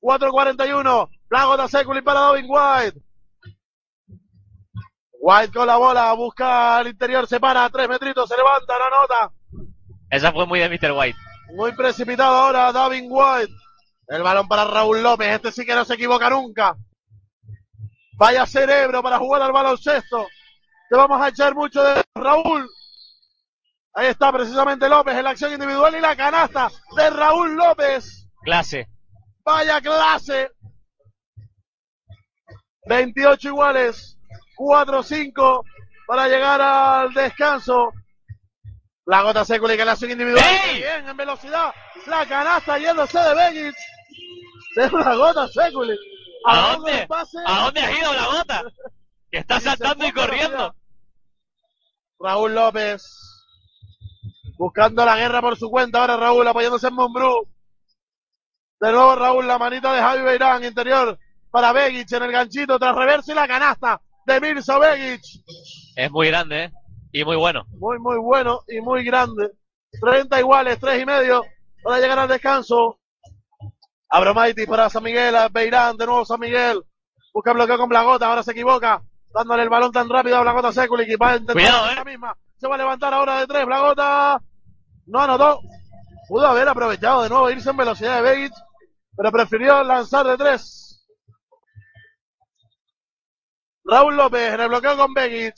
4.41. 0.00 1.08
Plagota 1.28 1.68
Seculi 1.68 2.02
para 2.02 2.20
Dobin 2.20 2.46
White. 2.48 3.00
White 5.22 5.52
con 5.52 5.66
la 5.66 5.76
bola, 5.76 6.12
busca 6.14 6.78
al 6.78 6.88
interior, 6.88 7.26
se 7.26 7.38
para, 7.38 7.68
tres 7.68 7.88
metritos, 7.88 8.26
se 8.26 8.36
levanta, 8.36 8.74
no 8.78 8.84
anota. 8.86 9.32
Esa 10.08 10.32
fue 10.32 10.46
muy 10.46 10.60
de 10.60 10.68
Mr. 10.70 10.92
White. 10.92 11.18
Muy 11.54 11.72
precipitado 11.72 12.34
ahora 12.34 12.72
Davin 12.72 13.06
White. 13.08 13.52
El 14.08 14.22
balón 14.22 14.48
para 14.48 14.64
Raúl 14.64 15.02
López, 15.02 15.28
este 15.28 15.52
sí 15.52 15.66
que 15.66 15.74
no 15.74 15.84
se 15.84 15.94
equivoca 15.94 16.30
nunca. 16.30 16.74
Vaya 18.20 18.44
cerebro 18.44 19.02
para 19.02 19.18
jugar 19.18 19.40
al 19.40 19.50
baloncesto. 19.50 20.26
Te 20.90 20.94
vamos 20.94 21.22
a 21.22 21.28
echar 21.28 21.54
mucho 21.54 21.82
de 21.82 22.02
Raúl. 22.14 22.68
Ahí 23.94 24.08
está 24.08 24.30
precisamente 24.30 24.90
López 24.90 25.16
en 25.16 25.24
la 25.24 25.30
acción 25.30 25.54
individual 25.54 25.94
y 25.94 26.00
la 26.00 26.14
canasta 26.14 26.70
de 26.96 27.08
Raúl 27.08 27.56
López. 27.56 28.28
Clase. 28.42 28.86
Vaya 29.42 29.80
clase. 29.80 30.50
28 32.84 33.48
iguales. 33.48 34.18
4-5 34.58 35.64
para 36.06 36.28
llegar 36.28 36.60
al 36.60 37.14
descanso. 37.14 37.90
La 39.06 39.22
gota 39.22 39.46
Seculi 39.46 39.78
que 39.78 39.84
la 39.86 39.92
acción 39.92 40.10
individual. 40.10 40.44
¡Ey! 40.44 40.76
Bien, 40.76 41.08
en 41.08 41.16
velocidad. 41.16 41.72
La 42.06 42.26
canasta 42.26 42.76
yéndose 42.76 43.18
de 43.18 43.34
Begis. 43.34 43.74
De 44.76 44.90
la 44.90 45.14
gota 45.14 45.48
Seculi. 45.48 45.96
¿A 46.44 46.72
dónde? 46.72 47.08
¿A 47.46 47.64
dónde 47.64 47.80
ha 47.80 47.98
ido 47.98 48.12
la 48.14 48.26
gota? 48.26 48.62
Que 49.30 49.38
está 49.38 49.60
saltando 49.60 50.06
y 50.06 50.12
corriendo. 50.12 50.74
Raúl 52.18 52.54
López. 52.54 53.04
Buscando 54.58 55.04
la 55.04 55.16
guerra 55.16 55.40
por 55.40 55.56
su 55.56 55.70
cuenta. 55.70 56.00
Ahora 56.00 56.16
Raúl 56.16 56.46
apoyándose 56.46 56.88
en 56.88 56.94
Mumbrú. 56.94 57.48
De 58.80 58.92
nuevo 58.92 59.14
Raúl, 59.14 59.46
la 59.46 59.58
manita 59.58 59.92
de 59.92 60.00
Javi 60.00 60.22
Beirán, 60.22 60.64
interior 60.64 61.18
para 61.50 61.72
Begic 61.72 62.10
en 62.12 62.22
el 62.22 62.32
ganchito 62.32 62.78
tras 62.78 62.94
reverso 62.94 63.32
y 63.32 63.34
la 63.34 63.48
canasta 63.48 64.00
de 64.26 64.40
Mirza 64.40 64.78
Begic. 64.78 65.22
Es 65.96 66.10
muy 66.10 66.28
grande, 66.28 66.64
¿eh? 66.64 66.72
Y 67.12 67.24
muy 67.24 67.36
bueno. 67.36 67.64
Muy, 67.78 67.98
muy 67.98 68.18
bueno 68.18 68.60
y 68.68 68.80
muy 68.80 69.04
grande. 69.04 69.50
30 70.00 70.38
iguales, 70.38 70.78
3 70.78 71.02
y 71.02 71.06
medio 71.06 71.42
para 71.82 71.98
llegar 71.98 72.20
al 72.20 72.28
descanso. 72.28 72.99
Abromaitis 74.10 74.66
para 74.66 74.90
San 74.90 75.04
Miguel, 75.04 75.36
a 75.36 75.48
Beirán, 75.48 75.96
de 75.96 76.04
nuevo 76.04 76.24
San 76.24 76.40
Miguel. 76.40 76.82
Busca 77.32 77.52
bloqueo 77.52 77.78
con 77.78 77.88
Blagota, 77.88 78.26
ahora 78.26 78.42
se 78.42 78.50
equivoca. 78.50 79.00
Dándole 79.32 79.62
el 79.62 79.68
balón 79.68 79.92
tan 79.92 80.08
rápido 80.08 80.36
a 80.36 80.40
Blagota 80.40 80.72
Seculi, 80.72 81.06
que 81.06 81.16
va 81.16 81.30
a 81.30 81.36
intentar 81.36 81.54
Cuidado, 81.54 81.90
eh. 81.90 81.94
la 81.94 82.04
misma. 82.04 82.36
Se 82.58 82.66
va 82.66 82.74
a 82.74 82.78
levantar 82.78 83.14
ahora 83.14 83.38
de 83.38 83.46
tres, 83.46 83.64
Blagota. 83.64 84.42
No 85.06 85.20
anotó. 85.20 85.60
Pudo 86.28 86.46
haber 86.46 86.68
aprovechado 86.68 87.22
de 87.22 87.28
nuevo 87.28 87.50
irse 87.50 87.70
en 87.70 87.76
velocidad 87.76 88.16
de 88.16 88.22
Begic, 88.22 88.52
pero 89.16 89.32
prefirió 89.32 89.82
lanzar 89.84 90.26
de 90.26 90.36
tres. 90.36 91.06
Raúl 93.84 94.16
López 94.16 94.54
en 94.54 94.60
el 94.60 94.68
bloqueo 94.68 94.96
con 94.96 95.14
Begic. 95.14 95.54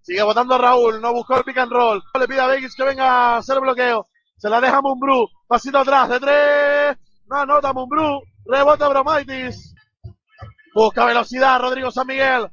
Sigue 0.00 0.22
votando 0.22 0.56
Raúl, 0.56 1.00
no 1.00 1.12
buscó 1.12 1.36
el 1.36 1.44
pick 1.44 1.58
and 1.58 1.72
roll. 1.72 2.02
Le 2.18 2.28
pide 2.28 2.40
a 2.40 2.46
Begic 2.46 2.72
que 2.76 2.84
venga 2.84 3.08
a 3.08 3.36
hacer 3.38 3.56
el 3.56 3.62
bloqueo. 3.62 4.06
Se 4.36 4.48
la 4.48 4.60
deja 4.60 4.80
Mumbrú. 4.80 5.28
Pasito 5.48 5.78
atrás 5.78 6.08
de 6.08 6.20
tres. 6.20 7.05
No 7.28 7.36
anota 7.36 7.72
Mumbrú. 7.72 8.20
Rebota 8.44 8.88
Bromaitis. 8.88 9.74
Busca 10.74 11.04
velocidad 11.04 11.60
Rodrigo 11.60 11.90
San 11.90 12.06
Miguel. 12.06 12.48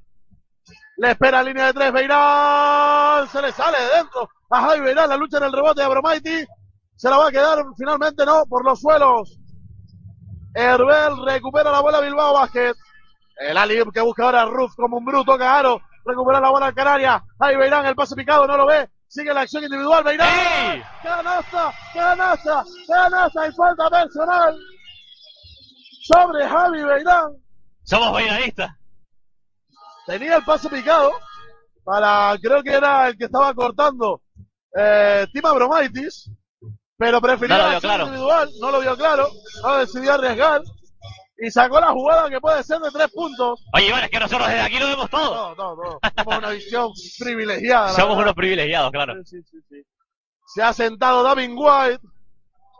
Le 0.97 1.11
espera 1.11 1.41
en 1.41 1.47
línea 1.47 1.67
de 1.67 1.73
tres. 1.73 1.91
Beirán. 1.91 3.27
Se 3.27 3.41
le 3.41 3.51
sale 3.51 3.77
de 3.77 3.97
dentro. 3.97 4.29
A 4.49 4.61
Javi 4.61 4.81
Beirán 4.81 5.09
la 5.09 5.17
lucha 5.17 5.37
en 5.37 5.43
el 5.43 5.53
rebote 5.53 5.81
de 5.81 5.87
Bromaitis. 5.87 6.47
Se 6.95 7.09
la 7.09 7.17
va 7.17 7.27
a 7.27 7.31
quedar 7.31 7.63
finalmente 7.77 8.25
no 8.25 8.45
por 8.47 8.63
los 8.65 8.79
suelos. 8.79 9.39
Herbel 10.55 11.25
recupera 11.25 11.71
la 11.71 11.81
bola 11.81 11.99
Bilbao 11.99 12.33
Basket. 12.33 12.73
El 13.37 13.57
Ali 13.57 13.79
que 13.91 14.01
busca 14.01 14.25
ahora 14.25 14.45
Ruf 14.45 14.73
como 14.75 14.97
un 14.97 15.05
bruto 15.05 15.33
Aro. 15.33 15.81
Recupera 16.05 16.39
la 16.39 16.49
bola 16.49 16.73
Canaria. 16.73 17.23
Ahí 17.39 17.55
Beirán, 17.55 17.85
el 17.85 17.95
pase 17.95 18.15
picado, 18.15 18.47
no 18.47 18.57
lo 18.57 18.65
ve. 18.65 18.89
Sigue 19.13 19.31
la 19.31 19.41
acción 19.41 19.63
individual. 19.63 20.03
Beirán. 20.03 20.27
¡Ey! 20.27 20.83
Canasta, 21.03 21.71
canasta, 21.93 22.65
canasta 22.87 23.47
y 23.47 23.51
falta 23.51 23.87
personal. 23.91 24.57
Sobre 26.01 26.47
Javi 26.47 26.83
Beirán. 26.83 27.37
Somos 27.83 28.11
bailaristas. 28.11 28.71
Tenía 30.07 30.37
el 30.37 30.43
pase 30.43 30.67
picado 30.67 31.11
para, 31.83 32.35
creo 32.41 32.63
que 32.63 32.73
era 32.73 33.07
el 33.09 33.15
que 33.15 33.25
estaba 33.25 33.53
cortando, 33.53 34.23
eh, 34.75 35.27
Tima 35.31 35.53
Bromaitis. 35.53 36.31
Pero 36.97 37.21
prefirió 37.21 37.55
No 37.55 37.61
la 37.61 37.71
acción 37.73 37.81
claro. 37.81 38.05
individual, 38.05 38.49
no 38.61 38.71
lo 38.71 38.79
vio 38.79 38.97
claro, 38.97 39.27
no 39.61 39.77
decidió 39.77 40.13
arriesgar 40.13 40.61
y 41.43 41.51
sacó 41.51 41.77
la 41.77 41.91
jugada 41.91 42.29
que 42.29 42.39
puede 42.39 42.63
ser 42.63 42.79
de 42.79 42.89
tres 42.89 43.11
puntos. 43.11 43.65
Oye, 43.73 43.87
Iván, 43.87 44.05
es 44.05 44.09
que 44.09 44.19
nosotros 44.19 44.47
desde 44.47 44.61
aquí 44.61 44.79
lo 44.79 44.87
vemos 44.87 45.09
todo. 45.09 45.53
No, 45.55 45.75
no, 45.75 45.83
no, 45.83 45.99
somos 46.15 46.37
una 46.37 46.49
visión 46.51 46.89
privilegiada. 47.19 47.89
Somos 47.89 48.11
verdad. 48.11 48.23
unos 48.23 48.33
privilegiados, 48.35 48.91
claro. 48.91 49.13
Sí, 49.25 49.41
sí, 49.43 49.57
sí. 49.67 49.83
Se 50.45 50.63
ha 50.63 50.71
sentado 50.71 51.21
Davin 51.21 51.53
White. 51.57 51.99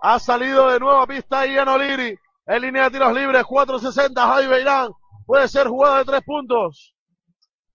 Ha 0.02 0.18
salido 0.18 0.70
de 0.70 0.80
nuevo 0.80 0.98
a 0.98 1.08
pista 1.08 1.46
Ian 1.46 1.68
O'Leary. 1.68 2.18
En 2.46 2.62
línea 2.62 2.84
de 2.86 2.92
tiros 2.92 3.14
libres, 3.14 3.44
4.60. 3.44 4.14
Javi 4.16 4.48
Beirán. 4.48 4.92
Puede 5.26 5.50
ser 5.50 5.68
jugada 5.68 5.98
de 5.98 6.06
tres 6.06 6.22
puntos. 6.26 6.96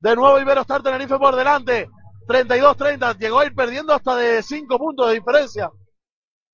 De 0.00 0.16
nuevo 0.16 0.40
Iberostar 0.40 0.82
Tenerife 0.82 1.18
por 1.18 1.36
delante. 1.36 1.86
32-30. 2.26 3.18
Llegó 3.18 3.40
a 3.40 3.44
ir 3.44 3.54
perdiendo 3.54 3.92
hasta 3.92 4.16
de 4.16 4.42
5 4.42 4.78
puntos 4.78 5.08
de 5.08 5.14
diferencia. 5.16 5.70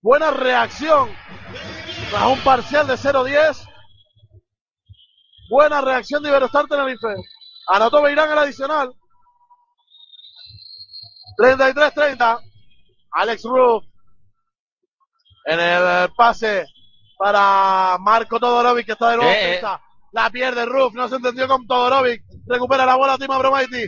Buena 0.03 0.33
reacción. 0.33 1.09
Tras 2.11 2.27
un 2.27 2.41
parcial 2.41 2.89
de 2.89 2.95
0-10. 2.95 3.69
Buena 5.49 5.81
reacción 5.81 6.23
de 6.23 6.31
Iberostar 6.31 6.67
Tenerife. 6.67 7.15
Anotó 7.69 8.03
Beirán 8.03 8.31
el 8.31 8.39
adicional. 8.39 8.93
33-30. 11.39 12.41
Alex 13.13 13.43
Roof. 13.45 13.85
En 15.47 15.61
el 15.61 16.11
pase 16.17 16.67
para 17.19 17.97
Marco 18.01 18.41
Todorovic, 18.41 18.87
que 18.87 18.93
está 18.93 19.11
de 19.11 19.17
nuevo 19.17 19.31
Eh, 19.31 19.57
eh. 19.57 19.63
La 20.13 20.31
pierde 20.31 20.65
Roof, 20.65 20.95
no 20.95 21.09
se 21.09 21.17
entendió 21.17 21.47
con 21.49 21.67
Todorovic. 21.67 22.23
Recupera 22.47 22.87
la 22.87 22.97
bola 22.97 23.19
Tima 23.19 23.39
Bromaiti. 23.39 23.87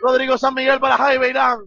Rodrigo 0.00 0.36
San 0.36 0.54
Miguel 0.54 0.80
para 0.80 0.96
Jaime 0.96 1.18
Beirán. 1.18 1.58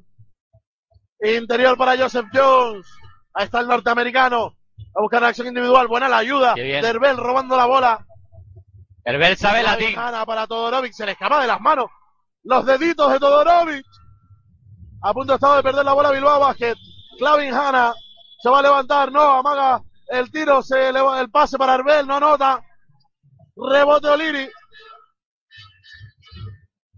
Interior 1.21 1.77
para 1.77 1.97
Joseph 1.97 2.27
Jones. 2.33 2.85
Ahí 3.33 3.45
está 3.45 3.59
el 3.59 3.67
norteamericano. 3.67 4.55
A 4.95 5.01
buscar 5.01 5.21
la 5.21 5.29
acción 5.29 5.47
individual. 5.47 5.87
Buena 5.87 6.09
la 6.09 6.17
ayuda. 6.17 6.53
Derbel 6.55 7.17
robando 7.17 7.55
la 7.55 7.65
bola. 7.65 8.05
Herbel 9.09 9.37
sabe 9.37 9.63
La 9.63 9.71
latín. 9.71 9.95
para 9.95 10.45
Todorovic, 10.45 10.93
se 10.93 11.03
le 11.03 11.13
escapa 11.13 11.41
de 11.41 11.47
las 11.47 11.59
manos. 11.59 11.89
Los 12.43 12.63
deditos 12.63 13.11
de 13.11 13.19
Todorovic. 13.19 13.85
A 15.01 15.13
punto 15.13 15.33
estaba 15.33 15.57
de 15.57 15.63
perder 15.63 15.83
la 15.83 15.93
bola 15.93 16.11
Bilbao 16.11 16.39
Basket. 16.39 16.75
Clavin 17.17 17.51
Hanna 17.51 17.91
se 18.41 18.49
va 18.49 18.59
a 18.59 18.61
levantar, 18.61 19.11
no, 19.11 19.21
amaga 19.21 19.81
el 20.09 20.31
tiro, 20.31 20.61
se 20.61 20.89
eleva 20.89 21.19
el 21.19 21.31
pase 21.31 21.57
para 21.57 21.73
Arbel, 21.73 22.05
no 22.05 22.17
anota. 22.17 22.63
Rebote 23.55 24.09
Oliri. 24.09 24.47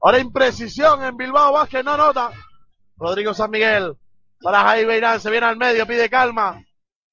Ahora 0.02 0.20
imprecisión 0.20 1.04
en 1.06 1.16
Bilbao 1.16 1.54
Basket, 1.54 1.84
no 1.84 1.94
anota. 1.94 2.32
Rodrigo 2.98 3.34
San 3.34 3.50
Miguel 3.52 3.96
para 4.42 4.64
Jaime 4.64 4.86
Beirán, 4.86 5.22
se 5.22 5.32
viene 5.32 5.46
al 5.46 5.56
medio, 5.56 5.88
pide 5.88 6.10
calma. 6.10 6.62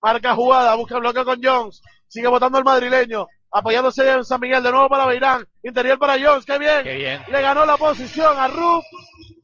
Marca 0.03 0.35
jugada, 0.35 0.75
busca 0.75 0.97
el 0.97 1.03
bloqueo 1.03 1.25
con 1.25 1.41
Jones. 1.41 1.83
Sigue 2.09 2.27
votando 2.27 2.59
el 2.59 2.65
madrileño. 2.65 3.27
Apoyándose 3.51 4.11
en 4.11 4.25
San 4.25 4.41
Miguel 4.41 4.63
de 4.63 4.71
nuevo 4.71 4.89
para 4.89 5.07
Beirán. 5.07 5.47
Interior 5.63 5.99
para 5.99 6.15
Jones, 6.21 6.45
qué 6.45 6.59
bien. 6.59 6.83
Qué 6.85 6.97
bien. 6.97 7.23
Le 7.29 7.41
ganó 7.43 7.65
la 7.65 7.77
posición 7.77 8.39
a 8.39 8.49
Ruf. 8.49 8.85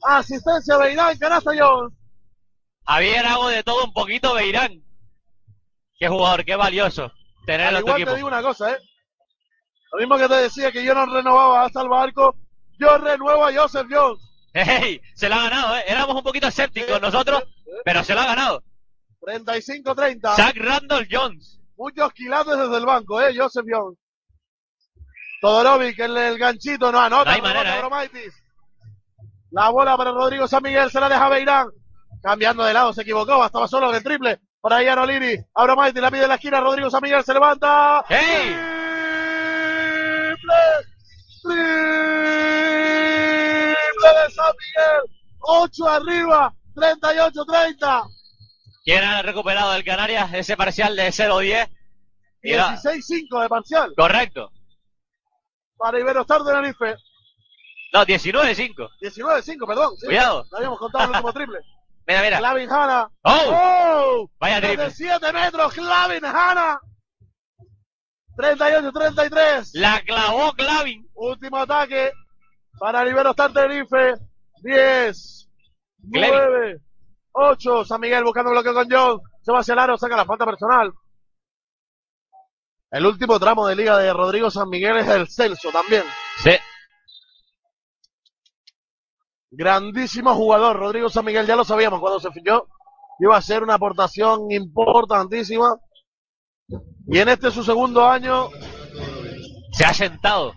Asistencia 0.03 0.77
Beirán, 0.77 1.17
canasta 1.19 1.53
Jones. 1.59 1.93
Javier 2.87 3.25
hago 3.27 3.49
de 3.49 3.63
todo 3.63 3.85
un 3.85 3.93
poquito 3.93 4.35
Beirán. 4.35 4.83
Qué 5.99 6.09
jugador, 6.09 6.45
qué 6.45 6.55
valioso 6.57 7.11
tenerlo 7.47 7.69
Al 7.69 7.77
en 7.77 7.81
tu 7.81 7.87
igual 7.87 7.97
te 7.97 8.03
equipo. 8.03 8.17
digo 8.17 8.29
una 8.29 8.43
cosa, 8.43 8.73
¿eh? 8.73 8.79
Lo 9.93 9.99
mismo 10.01 10.19
que 10.19 10.29
te 10.29 10.35
decía 10.43 10.73
que 10.73 10.85
yo 10.85 10.95
no 10.95 11.07
renovaba 11.07 11.65
hasta 11.65 11.83
el 11.83 11.89
barco. 11.89 12.35
Yo 12.79 12.99
renuevo 12.99 13.47
a 13.47 13.53
Joseph 13.55 13.87
Jones. 13.91 14.21
Hey, 14.53 15.01
se 15.15 15.29
lo 15.29 15.37
ha 15.37 15.43
ganado, 15.45 15.77
¿eh? 15.77 15.85
Éramos 15.87 16.17
un 16.17 16.23
poquito 16.23 16.47
escépticos 16.49 17.01
nosotros, 17.01 17.43
pero 17.85 18.03
se 18.05 18.15
lo 18.15 18.21
ha 18.21 18.27
ganado. 18.27 18.63
35-30. 19.23 20.37
Zach 20.37 20.57
Randall 20.57 21.09
Jones. 21.11 21.61
Muchos 21.77 22.13
quilates 22.13 22.57
desde 22.57 22.77
el 22.77 22.87
banco, 22.87 23.21
¿eh? 23.21 23.35
Joseph 23.37 23.67
Jones. 23.69 23.99
Todorovic, 25.41 25.99
el, 25.99 26.17
el 26.17 26.39
ganchito, 26.39 26.91
no 26.91 27.01
anota. 27.01 27.37
No 27.37 27.47
hay 27.95 28.09
¿eh? 28.15 28.31
La 29.51 29.69
bola 29.71 29.97
para 29.97 30.11
Rodrigo 30.11 30.49
San 30.49 30.63
Miguel, 30.63 30.91
se 30.91 31.01
la 31.01 31.09
deja 31.09 31.29
Beirán. 31.29 31.69
Cambiando 32.23 32.65
de 32.65 32.73
lado, 32.73 32.93
se 32.93 33.03
equivocó, 33.03 33.45
estaba 33.45 33.69
solo 33.69 33.91
en 33.91 33.97
el 33.97 34.03
triple. 34.03 34.41
Para 34.61 34.83
Ian 34.83 34.99
Oliri. 34.99 35.37
A 35.55 35.65
Bromaitis, 35.65 36.01
la 36.01 36.11
pide 36.11 36.23
en 36.23 36.29
la 36.31 36.37
esquina, 36.37 36.61
Rodrigo 36.61 36.89
San 36.91 37.03
Miguel 37.03 37.23
se 37.23 37.35
levanta. 37.35 38.05
¡Hey! 38.09 38.57
Triple. 41.43 42.05
Miguel. 44.43 45.03
8 45.41 45.89
arriba, 45.89 46.55
38-30. 46.75 48.09
¿Quién 48.85 49.03
ha 49.03 49.23
recuperado 49.23 49.73
del 49.73 49.85
Canarias 49.85 50.33
ese 50.35 50.57
parcial 50.57 50.95
de 50.97 51.09
0-10? 51.09 51.69
Y 52.43 52.53
era- 52.53 52.77
16-5 52.77 53.41
de 53.43 53.49
parcial 53.49 53.93
Correcto. 53.97 54.53
para 55.79 55.99
Iberostar 55.99 56.43
de 56.43 56.53
Tenerife. 56.53 56.95
No, 57.95 58.05
19-5. 58.05 58.91
19-5, 59.01 59.67
perdón. 59.67 59.97
sí. 59.97 60.07
Cuidado. 60.07 60.45
No 60.51 60.57
habíamos 60.59 60.79
contado 60.79 61.05
el 61.05 61.11
último 61.11 61.33
triple. 61.33 61.59
Mira, 62.07 62.21
mira. 62.21 62.39
Clavin 62.39 62.71
Hanna. 62.71 63.09
¡Oh! 63.23 63.41
¡Oh! 63.47 64.31
Vaya 64.39 64.61
triple. 64.61 64.91
7 64.91 65.33
metros, 65.33 65.73
Clavin 65.73 66.25
Hanna. 66.25 66.79
38-33. 68.37 69.71
La 69.75 70.03
clavó 70.03 70.53
Clavin. 70.53 71.09
Último 71.15 71.57
ataque 71.59 72.13
para 72.79 73.09
Iberostar 73.09 73.53
Tenerife. 73.53 74.15
10, 74.63 75.49
Clevin. 76.13 76.31
9, 76.31 76.81
8. 77.35 77.85
San 77.85 78.01
Miguel 78.01 78.25
buscando 78.25 78.51
bloqueo 78.51 78.75
con 78.75 78.89
John. 78.91 79.21
Se 79.43 79.53
va 79.53 79.61
hacia 79.61 79.75
el 79.75 79.79
aro, 79.81 79.99
saca 79.99 80.17
la 80.17 80.25
falta 80.25 80.47
personal. 80.47 80.93
El 82.91 83.07
último 83.07 83.39
tramo 83.41 83.67
de 83.67 83.75
liga 83.77 83.99
de 83.99 84.13
Rodrigo 84.13 84.51
San 84.51 84.69
Miguel 84.69 84.97
es 84.99 85.09
el 85.09 85.29
Celso 85.29 85.71
también. 85.71 86.05
Sí. 86.43 86.53
Grandísimo 89.51 90.35
jugador, 90.35 90.77
Rodrigo 90.77 91.09
San 91.09 91.25
Miguel, 91.25 91.47
ya 91.47 91.57
lo 91.57 91.65
sabíamos 91.65 92.01
cuando 92.01 92.21
se 92.21 92.31
fichó. 92.31 92.69
Iba 93.19 93.37
a 93.37 93.43
ser 93.43 93.63
una 93.63 93.75
aportación 93.75 94.51
importantísima. 94.51 95.77
Y 97.07 97.19
en 97.19 97.29
este 97.29 97.51
su 97.51 97.63
segundo 97.63 98.05
año 98.09 98.49
Se 99.73 99.85
ha 99.85 99.93
sentado. 99.93 100.55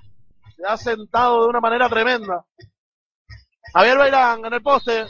se 0.55 0.65
ha 0.65 0.77
sentado 0.77 1.43
de 1.43 1.49
una 1.49 1.59
manera 1.59 1.89
tremenda. 1.89 2.45
Javier 3.73 3.97
Bailán 3.97 4.45
en 4.45 4.53
el 4.53 4.61
poste. 4.61 5.05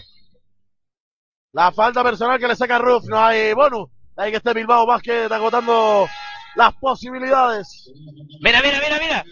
La 1.58 1.72
falta 1.72 2.04
personal 2.04 2.40
que 2.40 2.48
le 2.48 2.56
saca 2.56 2.78
Ruf. 2.78 3.06
No 3.08 3.18
hay 3.20 3.52
bonus. 3.54 3.90
Hay 4.16 4.30
que 4.30 4.38
esté 4.38 4.54
Bilbao 4.54 4.86
Vázquez 4.86 5.32
agotando 5.32 6.08
las 6.54 6.76
posibilidades. 6.76 7.92
Mira, 8.42 8.62
mira, 8.62 8.80
mira, 8.80 9.00
mira. 9.00 9.26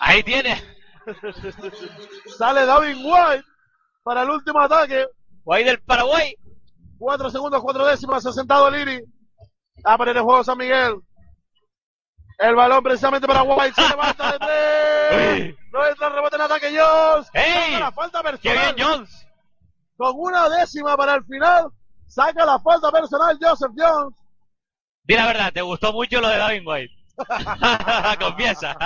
Ahí 0.00 0.24
tiene. 0.24 0.60
Sale 2.36 2.66
David 2.66 2.96
White 2.96 3.44
para 4.02 4.22
el 4.22 4.30
último 4.30 4.58
ataque. 4.58 5.06
Guay 5.44 5.62
del 5.62 5.80
Paraguay. 5.82 6.34
Cuatro 6.98 7.30
segundos, 7.30 7.62
cuatro 7.62 7.86
décimas. 7.86 8.24
Se 8.24 8.30
ha 8.30 8.32
sentado 8.32 8.68
Liri. 8.68 9.00
A 9.84 9.96
poner 9.96 10.16
el 10.16 10.24
juego 10.24 10.42
San 10.42 10.58
Miguel. 10.58 10.96
El 12.38 12.56
balón 12.56 12.82
precisamente 12.82 13.28
para 13.28 13.44
White. 13.44 13.80
Se 13.80 13.88
levanta 13.88 14.32
de 14.32 14.38
tres. 14.40 15.56
No 15.76 15.86
entra 15.86 16.08
el 16.08 16.14
rebote 16.14 16.36
en 16.36 16.42
ataque 16.42 16.74
Jones. 16.76 17.28
¡Ey! 17.34 17.78
La 17.78 17.92
falta 17.92 18.22
¡Qué 18.22 18.30
personal. 18.30 18.74
bien, 18.74 18.88
Jones! 18.88 19.25
Con 19.96 20.12
una 20.16 20.48
décima 20.48 20.96
para 20.96 21.14
el 21.14 21.24
final. 21.24 21.68
Saca 22.06 22.44
la 22.44 22.58
falta 22.60 22.90
personal 22.92 23.38
Joseph 23.40 23.72
Jones. 23.76 24.14
Di 25.04 25.14
la 25.14 25.26
verdad, 25.26 25.52
¿te 25.52 25.62
gustó 25.62 25.92
mucho 25.92 26.20
lo 26.20 26.28
de 26.28 26.36
David 26.36 26.62
White? 26.66 26.94
Confiesa. 28.20 28.76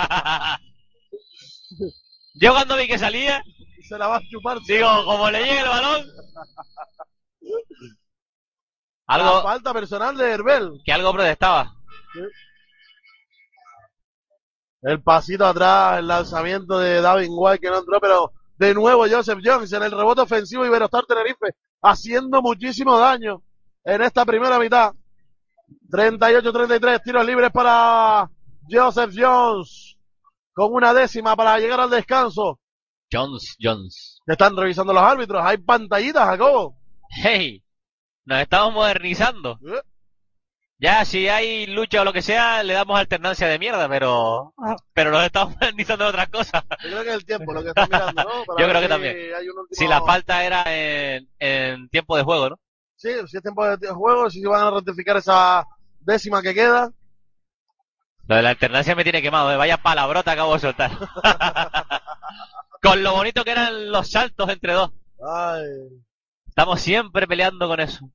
Yo 2.35 2.53
cuando 2.53 2.77
vi 2.77 2.87
que 2.87 2.97
salía, 2.97 3.43
se 3.87 3.97
la 3.97 4.07
va 4.07 4.17
a 4.17 4.21
chupar. 4.29 4.59
digo, 4.67 4.87
como 5.05 5.29
le 5.29 5.39
llegue 5.43 5.59
el 5.61 5.67
balón. 5.67 6.05
La 9.07 9.15
Algo, 9.15 9.41
falta 9.43 9.73
personal 9.73 10.15
de 10.15 10.31
Herbel. 10.31 10.81
que 10.85 10.93
algo 10.93 11.11
protestaba. 11.11 11.73
El 14.83 15.03
pasito 15.03 15.45
atrás, 15.45 15.99
el 15.99 16.07
lanzamiento 16.07 16.79
de 16.79 17.01
David 17.01 17.27
White 17.29 17.59
que 17.59 17.69
no 17.69 17.79
entró, 17.79 17.99
pero 17.99 18.31
de 18.61 18.75
nuevo 18.75 19.07
Joseph 19.09 19.39
Jones 19.43 19.73
en 19.73 19.81
el 19.81 19.91
rebote 19.91 20.21
ofensivo 20.21 20.63
y 20.63 20.67
Iberostar 20.67 21.03
Tenerife 21.07 21.55
haciendo 21.81 22.43
muchísimo 22.43 22.95
daño 22.99 23.41
en 23.83 24.03
esta 24.03 24.23
primera 24.23 24.59
mitad. 24.59 24.93
38-33 25.89 27.01
tiros 27.03 27.25
libres 27.25 27.49
para 27.51 28.29
Joseph 28.69 29.15
Jones 29.17 29.97
con 30.53 30.73
una 30.73 30.93
décima 30.93 31.35
para 31.35 31.57
llegar 31.57 31.79
al 31.79 31.89
descanso. 31.89 32.59
Jones, 33.11 33.55
Jones. 33.59 34.21
Están 34.27 34.55
revisando 34.55 34.93
los 34.93 35.01
árbitros. 35.01 35.41
Hay 35.43 35.57
pantallitas, 35.57 36.23
Jacobo. 36.23 36.77
Hey, 37.09 37.63
nos 38.25 38.41
estamos 38.41 38.75
modernizando. 38.75 39.57
Eh, 39.65 39.81
Ya, 40.81 41.05
si 41.05 41.29
hay 41.29 41.67
lucha 41.67 42.01
o 42.01 42.03
lo 42.03 42.11
que 42.11 42.23
sea, 42.23 42.63
le 42.63 42.73
damos 42.73 42.99
alternancia 42.99 43.45
de 43.47 43.59
mierda, 43.59 43.87
pero, 43.87 44.55
pero 44.93 45.11
nos 45.11 45.23
estamos 45.23 45.53
en 45.61 46.01
otras 46.01 46.27
cosas. 46.29 46.63
Yo 46.83 46.89
creo 46.89 47.03
que 47.03 47.09
es 47.09 47.15
el 47.17 47.25
tiempo 47.25 47.53
lo 47.53 47.61
que 47.61 47.69
están 47.69 47.87
mirando, 47.87 48.23
¿no? 48.23 48.45
Para 48.47 48.59
Yo 48.59 48.67
creo 48.67 48.81
que 48.81 48.87
si 48.87 48.89
también. 48.89 49.15
último- 49.15 49.65
Si 49.69 49.87
la 49.87 50.01
falta 50.01 50.43
era 50.43 50.63
en, 50.65 51.29
en 51.37 51.87
tiempo 51.89 52.17
de 52.17 52.23
juego, 52.23 52.49
¿no? 52.49 52.59
Sí, 52.95 53.09
si 53.27 53.37
es 53.37 53.43
tiempo 53.43 53.77
de 53.77 53.89
juego, 53.89 54.27
si 54.31 54.43
van 54.43 54.63
a 54.63 54.71
ratificar 54.71 55.17
esa 55.17 55.67
décima 55.99 56.41
que 56.41 56.55
queda. 56.55 56.91
Lo 58.25 58.35
de 58.37 58.41
la 58.41 58.49
alternancia 58.49 58.95
me 58.95 59.03
tiene 59.03 59.21
quemado, 59.21 59.51
¿eh? 59.53 59.57
vaya 59.57 59.77
palabrota 59.77 60.31
acabo 60.31 60.55
de 60.55 60.61
soltar. 60.61 60.91
con 62.81 63.03
lo 63.03 63.13
bonito 63.13 63.43
que 63.43 63.51
eran 63.51 63.91
los 63.91 64.09
saltos 64.09 64.49
entre 64.49 64.73
dos. 64.73 64.89
Ay, 65.23 65.61
Estamos 66.47 66.81
siempre 66.81 67.27
peleando 67.27 67.67
con 67.67 67.79
eso. 67.79 68.09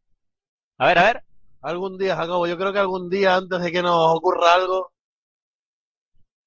A 0.78 0.86
ver, 0.88 0.98
a 0.98 1.02
ver. 1.04 1.22
Algún 1.68 1.98
día, 1.98 2.16
Jacobo, 2.16 2.46
yo 2.46 2.56
creo 2.56 2.72
que 2.72 2.78
algún 2.78 3.08
día 3.08 3.36
antes 3.36 3.60
de 3.60 3.72
que 3.72 3.82
nos 3.82 4.16
ocurra 4.16 4.54
algo, 4.54 4.90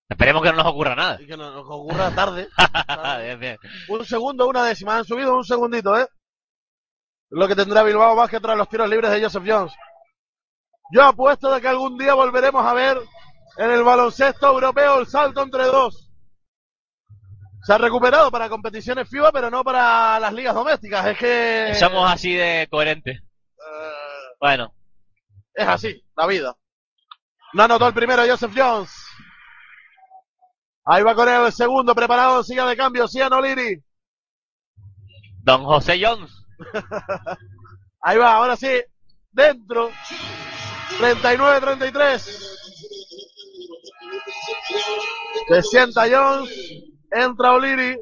Esperemos 0.09 0.41
que 0.41 0.49
no 0.49 0.55
nos 0.57 0.65
ocurra 0.67 0.95
nada. 0.95 1.21
y 1.21 1.27
que 1.27 1.37
nos, 1.37 1.53
nos 1.53 1.65
ocurra 1.67 2.09
tarde, 2.11 2.47
bien, 3.23 3.39
bien. 3.39 3.57
un 3.89 4.03
segundo, 4.05 4.47
una 4.47 4.63
décima, 4.65 4.97
han 4.97 5.05
subido 5.05 5.35
un 5.35 5.43
segundito, 5.45 5.97
¿eh? 5.99 6.07
Lo 7.29 7.47
que 7.47 7.55
tendrá 7.55 7.83
Bilbao 7.83 8.15
Vázquez 8.15 8.41
tras 8.41 8.57
los 8.57 8.67
tiros 8.69 8.89
libres 8.89 9.11
de 9.11 9.21
Joseph 9.21 9.43
Jones. 9.45 9.71
Yo 10.91 11.03
apuesto 11.03 11.51
de 11.53 11.61
que 11.61 11.67
algún 11.67 11.95
día 11.95 12.15
volveremos 12.15 12.65
a 12.65 12.73
ver 12.73 12.97
en 13.57 13.69
el 13.69 13.83
baloncesto 13.83 14.47
europeo 14.47 14.99
el 14.99 15.05
salto 15.05 15.43
entre 15.43 15.65
dos. 15.65 16.09
Se 17.61 17.73
ha 17.73 17.77
recuperado 17.77 18.31
para 18.31 18.49
competiciones 18.49 19.07
FIBA, 19.07 19.31
pero 19.31 19.51
no 19.51 19.63
para 19.63 20.19
las 20.19 20.33
ligas 20.33 20.55
domésticas. 20.55 21.05
Es 21.05 21.17
que 21.19 21.75
Somos 21.75 22.09
así 22.11 22.33
de 22.33 22.67
coherentes. 22.71 23.19
eh, 23.21 24.35
Bueno, 24.39 24.73
es 25.61 25.67
así, 25.67 26.03
la 26.15 26.25
vida. 26.27 26.55
No 27.53 27.63
anotó 27.63 27.87
el 27.87 27.93
primero 27.93 28.23
Joseph 28.27 28.53
Jones. 28.55 28.91
Ahí 30.85 31.03
va 31.03 31.13
con 31.15 31.27
el 31.29 31.51
segundo, 31.51 31.93
preparado, 31.93 32.43
siga 32.43 32.65
de 32.65 32.77
cambio, 32.77 33.07
Ciano 33.07 33.41
Liri. 33.41 33.81
don 35.43 35.63
José 35.63 35.99
Jones. 36.03 36.31
Ahí 38.01 38.17
va, 38.17 38.35
ahora 38.35 38.55
sí, 38.55 38.69
dentro. 39.31 39.89
39-33. 40.99 42.45
Se 45.47 45.61
sienta 45.63 46.03
Jones, 46.09 46.49
entra 47.11 47.53
O'Leary. 47.53 47.97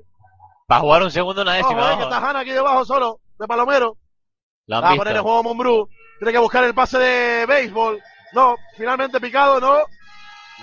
Va 0.72 0.78
a 0.78 0.80
jugar 0.80 1.03
un 1.03 1.12
segundo 1.12 1.41
una 1.41 1.53
décima. 1.53 1.93
eh, 1.93 1.97
que 1.97 2.03
ojo. 2.03 2.14
está 2.14 2.30
Hanna 2.30 2.39
aquí 2.39 2.51
debajo 2.51 2.86
solo, 2.86 3.20
de 3.39 3.47
Palomero. 3.47 3.97
Lo 4.68 4.78
han 4.78 4.84
Va 4.84 4.91
a 4.91 4.95
poner 4.95 5.16
el 5.16 5.22
juego 5.22 5.43
Mumbrú. 5.43 5.89
Tiene 6.20 6.32
que 6.32 6.39
buscar 6.39 6.63
el 6.63 6.74
pase 6.74 6.97
de 6.97 7.45
béisbol. 7.45 8.01
No, 8.34 8.55
finalmente 8.76 9.20
picado, 9.20 9.59
no. 9.59 9.80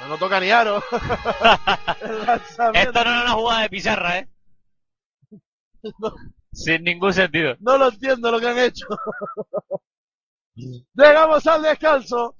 No, 0.00 0.08
no 0.08 0.18
toca 0.18 0.40
ni 0.40 0.50
aro. 0.50 0.82
Esto 2.74 3.04
no 3.04 3.10
era 3.10 3.22
una 3.22 3.32
jugada 3.32 3.62
de 3.62 3.70
pizarra, 3.70 4.18
¿eh? 4.18 4.28
Sin 6.52 6.84
ningún 6.84 7.12
sentido. 7.12 7.56
No 7.60 7.76
lo 7.78 7.88
entiendo 7.88 8.30
lo 8.30 8.40
que 8.40 8.48
han 8.48 8.58
hecho. 8.58 8.86
Llegamos 10.94 11.46
al 11.46 11.62
descanso. 11.62 12.36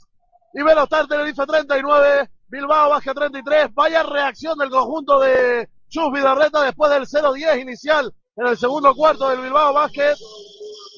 Y 0.52 0.62
Velostar 0.62 1.08
Tenerife 1.08 1.44
39, 1.44 2.30
Bilbao 2.46 2.90
Vázquez 2.90 3.14
33. 3.14 3.74
Vaya 3.74 4.04
reacción 4.04 4.56
del 4.56 4.70
conjunto 4.70 5.18
de 5.18 5.68
Chus 5.88 6.12
Vidarreta 6.12 6.62
después 6.62 6.92
del 6.92 7.06
0-10 7.06 7.60
inicial 7.60 8.14
en 8.36 8.46
el 8.46 8.56
segundo 8.56 8.94
cuarto 8.94 9.28
del 9.28 9.40
Bilbao 9.40 9.72
Vázquez. 9.72 10.16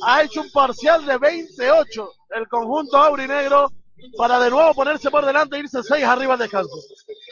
Ha 0.04 0.22
hecho 0.22 0.42
un 0.42 0.50
parcial 0.50 1.04
de 1.06 1.16
28 1.18 2.12
el 2.36 2.48
conjunto 2.48 2.96
aurinegro 2.96 3.70
para 4.18 4.38
de 4.38 4.50
nuevo 4.50 4.74
ponerse 4.74 5.10
por 5.10 5.24
delante 5.24 5.56
e 5.56 5.60
irse 5.60 5.82
6 5.82 6.04
arriba 6.04 6.34
al 6.34 6.38
descanso. 6.38 6.70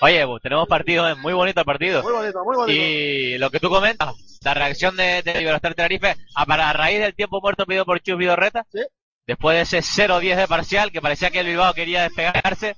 Oye, 0.01 0.27
pues, 0.27 0.43
tenemos 0.43 0.67
partido, 0.67 1.07
es 1.09 1.19
muy 1.19 1.33
bonito 1.35 1.61
el 1.61 1.67
partido. 1.67 2.03
Muy 2.03 2.13
bonito, 2.13 2.45
muy 2.45 2.57
bonito. 2.57 2.73
Y 2.81 3.39
lo 3.39 3.51
que 3.51 3.61
tú 3.61 3.69
comentas, 3.69 4.15
la 4.43 4.55
reacción 4.55 4.97
de, 4.97 5.23
de 5.23 5.43
Iberostar 5.43 5.75
Tenerife 5.75 6.17
a, 6.35 6.47
para, 6.47 6.71
a 6.71 6.73
raíz 6.73 7.01
del 7.01 7.15
tiempo 7.15 7.41
muerto 7.41 7.67
pedido 7.67 7.85
por 7.85 8.01
Chus 8.01 8.17
Vidorreta, 8.19 8.65
Sí. 8.73 8.81
después 9.27 9.57
de 9.57 9.79
ese 9.79 10.03
0-10 10.09 10.37
de 10.37 10.49
parcial 10.49 10.91
que 10.91 11.01
parecía 11.03 11.31
que 11.31 11.41
el 11.41 11.47
Bilbao 11.47 11.75
quería 11.75 12.03
despegarse, 12.03 12.77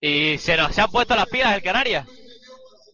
y 0.00 0.38
se 0.38 0.56
nos 0.56 0.74
se 0.74 0.80
han 0.82 0.90
puesto 0.90 1.16
las 1.16 1.26
pilas 1.26 1.54
el 1.56 1.62
Canarias. 1.62 2.06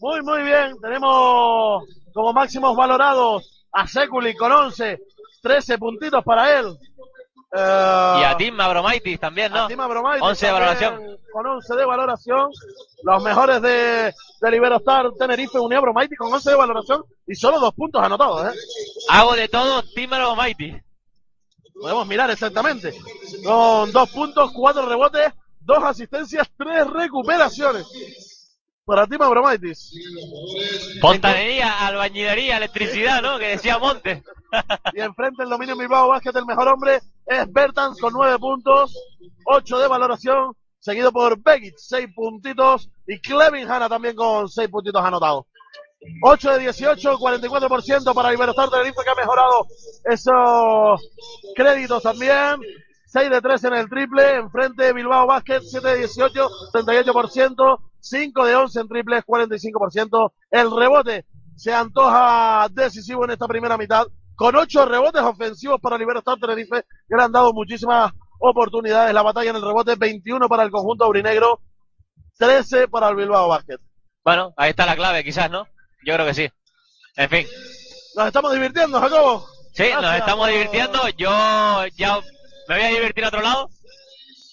Muy, 0.00 0.22
muy 0.22 0.42
bien. 0.42 0.76
Tenemos 0.80 1.84
como 2.12 2.32
máximos 2.32 2.76
valorados 2.76 3.66
a 3.72 3.86
Seculi 3.86 4.34
con 4.34 4.52
11, 4.52 4.98
13 5.44 5.78
puntitos 5.78 6.24
para 6.24 6.58
él. 6.58 6.76
Eh, 7.56 8.18
Y 8.20 8.24
a 8.24 8.34
Tim 8.36 8.58
Abromaitis 8.60 9.20
también, 9.20 9.52
¿no? 9.52 9.64
a 9.64 9.68
Tim 9.68 9.78
Abromaitis 9.78 10.22
11 10.22 10.46
de 10.46 10.52
valoración. 10.52 11.18
con 11.32 11.46
11 11.46 11.76
de 11.76 11.84
valoración. 11.84 12.50
Los 13.04 13.22
mejores 13.22 13.60
de, 13.62 14.12
de 14.40 14.56
Iberostar, 14.56 15.12
Tenerife, 15.18 15.58
Unión 15.60 15.82
Bromaiti 15.82 16.16
con 16.16 16.32
11 16.32 16.50
de 16.50 16.56
valoración 16.56 17.04
y 17.26 17.34
solo 17.34 17.60
dos 17.60 17.74
puntos 17.74 18.02
anotados. 18.02 18.52
¿eh? 18.52 18.58
Hago 19.10 19.36
de 19.36 19.46
todo, 19.48 19.82
Tímaro 19.94 20.34
Mighty. 20.34 20.74
Podemos 21.80 22.06
mirar 22.06 22.30
exactamente. 22.30 22.94
Con 23.44 23.92
dos 23.92 24.10
puntos, 24.10 24.50
cuatro 24.52 24.86
rebotes, 24.86 25.32
dos 25.60 25.78
asistencias, 25.84 26.48
tres 26.56 26.86
recuperaciones. 26.86 27.86
Para 28.86 29.06
Tima 29.06 29.28
Bromaitis. 29.28 29.92
Fontanería, 31.00 31.86
albañilería, 31.86 32.56
electricidad, 32.58 33.22
¿no? 33.22 33.38
Que 33.38 33.48
decía 33.48 33.78
Monte. 33.78 34.22
Y 34.92 35.00
enfrente 35.00 35.42
el 35.42 35.48
dominio 35.48 35.76
Bilbao 35.76 36.08
Basket, 36.08 36.36
el 36.36 36.46
mejor 36.46 36.68
hombre 36.68 37.00
es 37.26 37.52
Bertans 37.52 38.00
con 38.00 38.12
nueve 38.12 38.38
puntos, 38.38 38.96
ocho 39.46 39.78
de 39.78 39.88
valoración, 39.88 40.54
seguido 40.78 41.12
por 41.12 41.42
Begic, 41.42 41.74
seis 41.76 42.08
puntitos, 42.14 42.90
y 43.06 43.20
Clevin 43.20 43.70
Hanna 43.70 43.88
también 43.88 44.14
con 44.14 44.48
seis 44.48 44.68
puntitos 44.68 45.02
anotados. 45.02 45.44
8 46.22 46.52
de 46.52 46.58
18, 46.58 47.18
44% 47.18 48.14
para 48.14 48.34
Iberostar 48.34 48.68
Tenerife 48.68 49.02
que 49.02 49.10
ha 49.10 49.14
mejorado 49.14 49.66
esos 50.04 51.10
créditos 51.54 52.02
también. 52.02 52.60
6 53.06 53.30
de 53.30 53.40
13 53.40 53.68
en 53.68 53.74
el 53.74 53.88
triple, 53.88 54.34
enfrente 54.34 54.92
Bilbao 54.92 55.26
Basket, 55.26 55.60
7 55.60 55.86
de 55.88 55.98
18, 55.98 56.48
38%, 56.72 57.78
5 58.00 58.44
de 58.44 58.56
11 58.56 58.80
en 58.80 58.88
triples, 58.88 59.24
45%. 59.24 60.32
El 60.50 60.76
rebote 60.76 61.24
se 61.54 61.72
antoja 61.72 62.66
decisivo 62.72 63.24
en 63.24 63.30
esta 63.30 63.46
primera 63.46 63.78
mitad, 63.78 64.06
con 64.36 64.56
8 64.56 64.86
rebotes 64.86 65.22
ofensivos 65.22 65.80
para 65.80 65.98
Libertad 65.98 66.36
Tenerife, 66.40 66.82
que 67.08 67.16
le 67.16 67.22
han 67.22 67.32
dado 67.32 67.52
muchísimas 67.52 68.12
oportunidades. 68.38 69.14
La 69.14 69.22
batalla 69.22 69.50
en 69.50 69.56
el 69.56 69.62
rebote, 69.62 69.94
21 69.96 70.48
para 70.48 70.62
el 70.62 70.70
conjunto 70.70 71.04
aurinegro, 71.04 71.60
13 72.38 72.88
para 72.88 73.08
el 73.08 73.16
Bilbao 73.16 73.48
Basket. 73.48 73.78
Bueno, 74.24 74.54
ahí 74.56 74.70
está 74.70 74.86
la 74.86 74.96
clave, 74.96 75.22
quizás, 75.22 75.50
¿no? 75.50 75.66
Yo 76.04 76.14
creo 76.14 76.26
que 76.26 76.34
sí. 76.34 76.50
En 77.16 77.28
fin. 77.28 77.46
Nos 78.16 78.26
estamos 78.26 78.52
divirtiendo, 78.52 79.00
Jacobo. 79.00 79.46
Sí, 79.72 79.90
nos 80.00 80.14
estamos 80.14 80.48
divirtiendo. 80.48 81.08
Yo 81.10 81.30
ya 81.96 82.20
me 82.68 82.76
voy 82.76 82.84
a 82.84 82.88
divertir 82.88 83.24
a 83.24 83.28
otro 83.28 83.42
lado. 83.42 83.68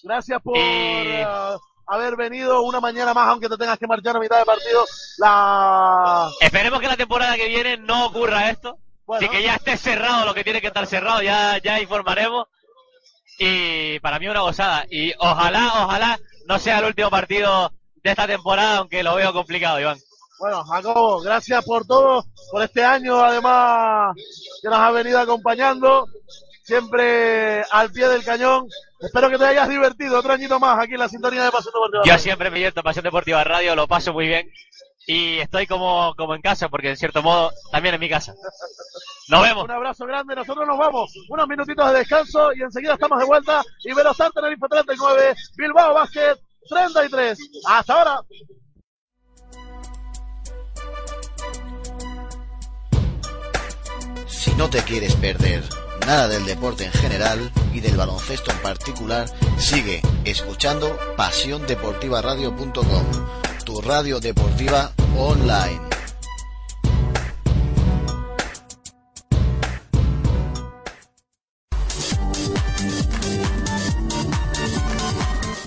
Gracias 0.02 0.42
por 0.42 0.56
uh, 0.58 1.58
haber 1.86 2.16
venido 2.16 2.62
una 2.62 2.80
mañana 2.80 3.14
más, 3.14 3.28
aunque 3.28 3.48
te 3.48 3.56
tengas 3.56 3.78
que 3.78 3.86
marchar 3.86 4.16
a 4.16 4.20
mitad 4.20 4.38
de 4.38 4.44
partido. 4.44 4.84
La... 5.18 6.28
Esperemos 6.40 6.80
que 6.80 6.88
la 6.88 6.96
temporada 6.96 7.36
que 7.36 7.48
viene 7.48 7.76
no 7.76 8.06
ocurra 8.06 8.50
esto. 8.50 8.78
Así 9.08 9.28
que 9.28 9.42
ya 9.42 9.54
esté 9.54 9.76
cerrado 9.76 10.24
lo 10.24 10.34
que 10.34 10.44
tiene 10.44 10.60
que 10.60 10.68
estar 10.68 10.86
cerrado, 10.86 11.22
ya, 11.22 11.58
ya 11.58 11.80
informaremos. 11.80 12.46
Y 13.38 13.98
para 14.00 14.18
mí 14.18 14.28
una 14.28 14.40
gozada. 14.40 14.86
Y 14.90 15.12
ojalá, 15.18 15.84
ojalá 15.84 16.18
no 16.46 16.58
sea 16.58 16.78
el 16.78 16.86
último 16.86 17.10
partido 17.10 17.72
de 18.02 18.10
esta 18.10 18.26
temporada, 18.26 18.78
aunque 18.78 19.02
lo 19.02 19.14
veo 19.14 19.32
complicado, 19.32 19.80
Iván. 19.80 19.98
Bueno, 20.38 20.64
Jacobo, 20.64 21.20
gracias 21.20 21.64
por 21.64 21.86
todo, 21.86 22.24
por 22.50 22.62
este 22.62 22.84
año 22.84 23.20
además 23.20 24.12
que 24.60 24.68
nos 24.68 24.78
ha 24.78 24.90
venido 24.90 25.20
acompañando, 25.20 26.08
siempre 26.64 27.62
al 27.70 27.92
pie 27.92 28.08
del 28.08 28.24
cañón. 28.24 28.66
Espero 29.00 29.30
que 29.30 29.38
te 29.38 29.44
hayas 29.44 29.68
divertido 29.68 30.18
otro 30.18 30.32
añito 30.32 30.58
más 30.58 30.80
aquí 30.80 30.94
en 30.94 31.00
la 31.00 31.08
sintonía 31.08 31.44
de 31.44 31.52
Pasión 31.52 31.72
Deportiva. 31.74 32.02
Yo 32.04 32.18
siempre 32.18 32.50
me 32.50 32.56
divierto 32.56 32.82
Pasión 32.82 33.04
Deportiva 33.04 33.44
Radio, 33.44 33.76
lo 33.76 33.86
paso 33.86 34.12
muy 34.12 34.26
bien 34.26 34.50
y 35.06 35.38
estoy 35.38 35.66
como, 35.66 36.14
como 36.16 36.34
en 36.34 36.42
casa, 36.42 36.68
porque 36.68 36.90
en 36.90 36.96
cierto 36.96 37.22
modo 37.22 37.52
también 37.70 37.94
en 37.94 38.00
mi 38.00 38.08
casa. 38.08 38.34
Nos 39.28 39.42
vemos. 39.42 39.64
Un 39.64 39.70
abrazo 39.70 40.06
grande, 40.06 40.34
nosotros 40.34 40.66
nos 40.66 40.78
vamos. 40.78 41.12
Unos 41.28 41.48
minutitos 41.48 41.92
de 41.92 41.98
descanso 41.98 42.52
y 42.52 42.62
enseguida 42.62 42.94
estamos 42.94 43.18
de 43.18 43.24
vuelta. 43.24 43.62
Iberostar 43.84 44.30
Tenerife 44.32 44.66
39, 44.68 45.34
Bilbao 45.56 45.94
Basket 45.94 46.36
33. 46.68 47.38
Hasta 47.66 47.94
ahora. 47.94 48.20
Si 54.26 54.52
no 54.54 54.68
te 54.68 54.82
quieres 54.82 55.14
perder 55.16 55.62
nada 56.06 56.28
del 56.28 56.44
deporte 56.44 56.84
en 56.84 56.92
general 56.92 57.50
y 57.72 57.80
del 57.80 57.96
baloncesto 57.96 58.50
en 58.50 58.58
particular, 58.58 59.26
sigue 59.58 60.02
escuchando 60.24 60.98
pasiondeportivaradio.com, 61.16 63.06
radio 63.80 64.20
deportiva 64.20 64.92
online. 65.16 65.80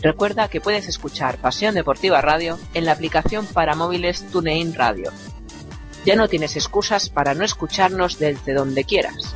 Recuerda 0.01 0.47
que 0.49 0.61
puedes 0.61 0.87
escuchar 0.87 1.37
Pasión 1.37 1.73
Deportiva 1.73 2.21
Radio 2.21 2.59
en 2.73 2.85
la 2.85 2.91
aplicación 2.91 3.47
para 3.47 3.75
móviles 3.75 4.23
TuneIn 4.31 4.75
Radio 4.75 5.11
ya 6.05 6.15
no 6.15 6.27
tienes 6.27 6.55
excusas 6.55 7.09
para 7.09 7.33
no 7.33 7.43
escucharnos 7.43 8.19
desde 8.19 8.53
donde 8.53 8.83
quieras. 8.83 9.35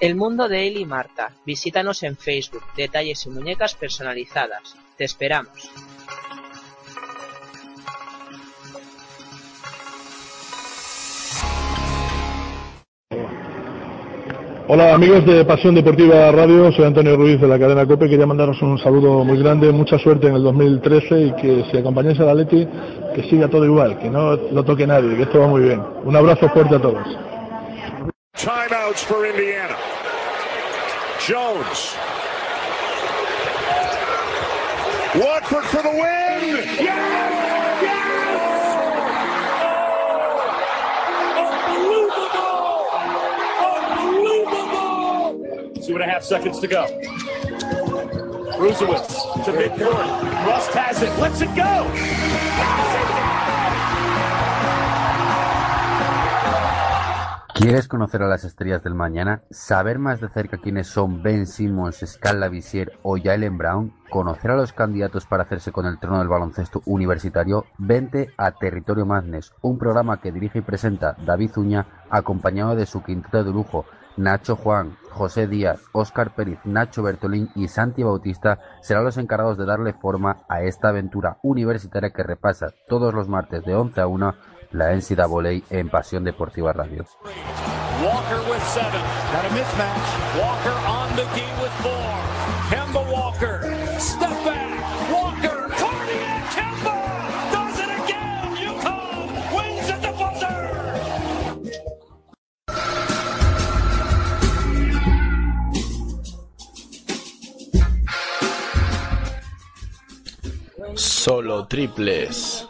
El 0.00 0.16
mundo 0.16 0.48
de 0.48 0.66
él 0.66 0.78
y 0.78 0.86
Marta. 0.86 1.32
Visítanos 1.44 2.02
en 2.02 2.16
Facebook. 2.16 2.62
Detalles 2.74 3.26
y 3.26 3.30
muñecas 3.30 3.74
personalizadas. 3.74 4.74
Te 4.96 5.04
esperamos. 5.04 5.70
Hola 14.72 14.94
amigos 14.94 15.26
de 15.26 15.44
Pasión 15.44 15.74
Deportiva 15.74 16.30
Radio, 16.30 16.70
soy 16.70 16.84
Antonio 16.84 17.16
Ruiz 17.16 17.40
de 17.40 17.48
la 17.48 17.58
cadena 17.58 17.84
COPE, 17.84 18.08
quería 18.08 18.24
mandaros 18.24 18.62
un 18.62 18.78
saludo 18.78 19.24
muy 19.24 19.36
grande, 19.36 19.72
mucha 19.72 19.98
suerte 19.98 20.28
en 20.28 20.36
el 20.36 20.44
2013 20.44 21.20
y 21.22 21.32
que 21.32 21.64
si 21.68 21.76
acompañáis 21.76 22.20
a 22.20 22.24
la 22.26 22.34
Leti, 22.34 22.68
que 23.12 23.28
siga 23.28 23.48
todo 23.48 23.64
igual, 23.64 23.98
que 23.98 24.08
no 24.08 24.36
lo 24.36 24.64
toque 24.64 24.86
nadie, 24.86 25.16
que 25.16 25.24
esto 25.24 25.40
va 25.40 25.48
muy 25.48 25.62
bien. 25.62 25.82
Un 26.04 26.14
abrazo 26.14 26.48
fuerte 26.50 26.76
a 26.76 26.80
todos. 26.80 27.29
Timeouts 28.34 29.04
for 29.04 29.26
Indiana. 29.26 29.76
Jones. 31.20 31.94
Watford 35.22 35.64
for 35.64 35.82
the 35.82 35.90
win. 35.90 36.64
Yes! 36.80 37.82
Yes! 37.82 38.40
Unbelievable! 41.68 42.88
Unbelievable! 44.56 45.86
Two 45.86 45.94
and 45.96 46.02
a 46.02 46.06
half 46.06 46.24
seconds 46.24 46.60
to 46.60 46.66
go. 46.66 46.86
Brusewitz 48.56 49.22
to 49.44 49.52
midcourt. 49.52 50.46
Rust 50.46 50.72
has 50.72 51.02
it. 51.02 51.10
Lets 51.18 51.42
it 51.42 51.54
go. 51.54 53.29
¿Quieres 57.60 57.88
conocer 57.88 58.22
a 58.22 58.26
las 58.26 58.44
estrellas 58.44 58.82
del 58.82 58.94
mañana? 58.94 59.42
¿Saber 59.50 59.98
más 59.98 60.18
de 60.22 60.30
cerca 60.30 60.56
quiénes 60.56 60.86
son 60.86 61.22
Ben 61.22 61.46
Simmons, 61.46 62.02
Scala 62.06 62.48
Visier 62.48 62.92
o 63.02 63.18
Jalen 63.22 63.58
Brown? 63.58 63.92
¿Conocer 64.08 64.52
a 64.52 64.56
los 64.56 64.72
candidatos 64.72 65.26
para 65.26 65.42
hacerse 65.42 65.70
con 65.70 65.84
el 65.84 65.98
trono 65.98 66.20
del 66.20 66.28
baloncesto 66.28 66.80
universitario? 66.86 67.66
Vente 67.76 68.30
a 68.38 68.52
Territorio 68.52 69.04
Madness, 69.04 69.52
un 69.60 69.76
programa 69.76 70.22
que 70.22 70.32
dirige 70.32 70.60
y 70.60 70.62
presenta 70.62 71.14
David 71.22 71.50
Uña, 71.58 71.86
acompañado 72.08 72.74
de 72.74 72.86
su 72.86 73.02
quinteto 73.02 73.44
de 73.44 73.52
lujo, 73.52 73.84
Nacho 74.16 74.56
Juan, 74.56 74.96
José 75.10 75.46
Díaz, 75.46 75.82
Óscar 75.92 76.34
Pérez, 76.34 76.60
Nacho 76.64 77.02
Bertolín 77.02 77.50
y 77.54 77.68
Santi 77.68 78.02
Bautista 78.02 78.58
serán 78.80 79.04
los 79.04 79.18
encargados 79.18 79.58
de 79.58 79.66
darle 79.66 79.92
forma 79.92 80.38
a 80.48 80.62
esta 80.62 80.88
aventura 80.88 81.36
universitaria 81.42 82.10
que 82.10 82.22
repasa 82.22 82.68
todos 82.88 83.12
los 83.12 83.28
martes 83.28 83.64
de 83.64 83.74
11 83.74 84.00
a 84.00 84.06
1 84.06 84.34
la 84.72 84.92
NCAA 84.92 85.62
en 85.70 85.88
Pasión 85.88 86.24
Deportiva 86.24 86.72
Radio. 86.72 87.04
Walker 88.02 88.40
with 88.48 88.62
seven. 88.68 89.02
Got 89.32 89.44
a 89.44 89.48
mismatch. 89.50 90.08
Walker 90.38 90.76
on 90.88 91.14
the 91.16 91.24
key 91.34 91.50
with 91.60 91.72
four. 91.82 92.10
Kemba 92.70 93.02
Walker. 93.12 93.62
Step 93.98 94.44
back. 94.44 94.80
Walker. 95.12 95.68
Cardiac 95.76 96.44
Kemba. 96.54 96.96
Does 97.52 97.78
it 97.78 97.90
again. 98.04 98.56
UConn 98.56 99.28
wins 99.54 99.90
at 99.90 100.00
the 100.00 100.12
buzzer. 100.16 100.58
Solo 110.96 111.66
triples. 111.66 112.69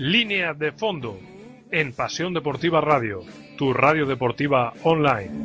Línea 0.00 0.54
de 0.54 0.72
fondo 0.72 1.20
en 1.70 1.92
Pasión 1.92 2.32
Deportiva 2.32 2.80
Radio, 2.80 3.20
tu 3.58 3.74
radio 3.74 4.06
deportiva 4.06 4.72
online. 4.82 5.44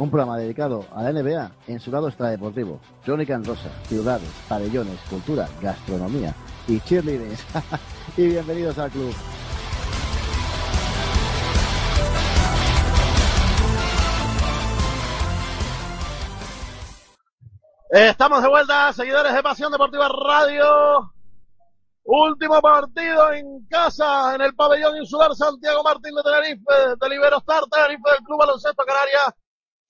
Un 0.00 0.10
programa 0.10 0.38
dedicado 0.38 0.86
a 0.94 1.02
la 1.02 1.12
NBA 1.12 1.50
en 1.66 1.78
su 1.78 1.90
lado 1.90 2.08
extradeportivo. 2.08 2.80
Crónica 3.04 3.34
en 3.34 3.44
rosa, 3.44 3.68
ciudades, 3.82 4.30
pabellones, 4.48 4.98
cultura, 5.10 5.46
gastronomía 5.60 6.34
y 6.66 6.80
cheerleaders. 6.80 7.44
y 8.16 8.28
bienvenidos 8.28 8.78
al 8.78 8.90
club. 8.90 9.14
Estamos 17.90 18.42
de 18.42 18.48
vuelta, 18.48 18.94
seguidores 18.94 19.34
de 19.34 19.42
Pasión 19.42 19.70
Deportiva 19.70 20.08
Radio. 20.08 21.12
Último 22.04 22.58
partido 22.62 23.34
en 23.34 23.66
casa, 23.66 24.34
en 24.34 24.40
el 24.40 24.54
pabellón 24.54 24.96
insular 24.96 25.34
Santiago 25.34 25.82
Martín 25.82 26.14
de 26.14 26.22
Tenerife, 26.22 26.96
del 26.98 27.12
Iberostar 27.12 27.64
Tenerife 27.70 28.10
del 28.12 28.24
Club 28.24 28.38
Baloncesto 28.38 28.82
Canarias. 28.82 29.34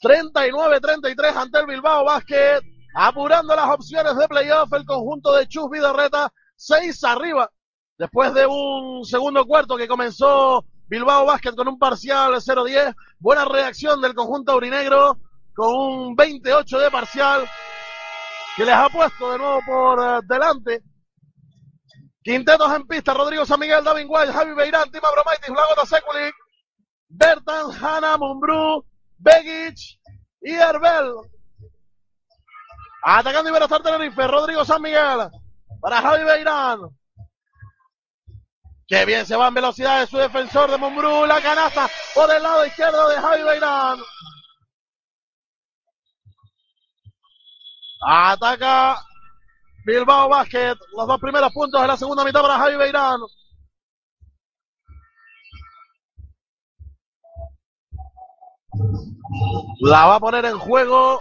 39-33 0.00 1.36
ante 1.36 1.58
el 1.58 1.66
Bilbao 1.66 2.04
Basket, 2.04 2.60
apurando 2.94 3.54
las 3.54 3.68
opciones 3.68 4.16
de 4.16 4.28
playoff 4.28 4.72
el 4.72 4.84
conjunto 4.84 5.32
de 5.34 5.46
Chus 5.46 5.70
Vidarreta, 5.70 6.32
6 6.56 7.04
arriba, 7.04 7.50
después 7.98 8.32
de 8.34 8.46
un 8.46 9.04
segundo 9.04 9.44
cuarto 9.44 9.76
que 9.76 9.88
comenzó 9.88 10.64
Bilbao 10.86 11.26
Basket 11.26 11.54
con 11.54 11.68
un 11.68 11.78
parcial 11.78 12.32
0-10, 12.34 12.94
buena 13.18 13.44
reacción 13.44 14.00
del 14.00 14.14
conjunto 14.14 14.52
aurinegro 14.52 15.18
con 15.54 15.74
un 15.74 16.16
28 16.16 16.78
de 16.78 16.90
parcial 16.90 17.48
que 18.56 18.64
les 18.64 18.74
ha 18.74 18.88
puesto 18.88 19.32
de 19.32 19.38
nuevo 19.38 19.60
por 19.66 20.02
eh, 20.02 20.20
delante. 20.24 20.82
Quintetos 22.22 22.72
en 22.74 22.86
pista, 22.86 23.14
Rodrigo 23.14 23.46
San 23.46 23.60
Miguel, 23.60 23.84
David 23.84 24.06
White, 24.08 24.32
Javi 24.32 24.52
Beirán, 24.52 24.90
Tima 24.90 25.10
Bromaitis, 25.10 25.48
Blagota 25.48 25.86
Sekulic, 25.86 26.34
Bertan, 27.08 27.70
Hanna, 27.70 28.18
Mumbrú, 28.18 28.84
Begic 29.20 29.78
y 30.40 30.52
Herbel. 30.52 31.14
Atacando 33.02 33.50
Iberostar 33.50 33.82
Tenerife, 33.82 34.26
Rodrigo 34.26 34.64
San 34.64 34.82
Miguel 34.82 35.30
para 35.80 36.02
Javi 36.02 36.24
Beirán. 36.24 36.80
Que 38.86 39.04
bien 39.04 39.24
se 39.24 39.36
va 39.36 39.48
en 39.48 39.54
velocidad 39.54 40.00
de 40.00 40.06
su 40.06 40.18
defensor 40.18 40.70
de 40.70 40.76
Mumbrú, 40.76 41.24
la 41.24 41.40
canasta 41.40 41.88
por 42.14 42.30
el 42.34 42.42
lado 42.42 42.66
izquierdo 42.66 43.08
de 43.08 43.16
Javi 43.16 43.42
Beirán. 43.42 43.98
Ataca 48.02 49.02
Bilbao 49.84 50.28
Basket. 50.28 50.76
Los 50.96 51.06
dos 51.06 51.20
primeros 51.20 51.52
puntos 51.52 51.80
de 51.80 51.86
la 51.86 51.96
segunda 51.96 52.24
mitad 52.24 52.42
para 52.42 52.58
Javi 52.58 52.76
Beirán. 52.76 53.20
La 59.80 60.06
va 60.06 60.16
a 60.16 60.20
poner 60.20 60.44
en 60.44 60.58
juego 60.58 61.20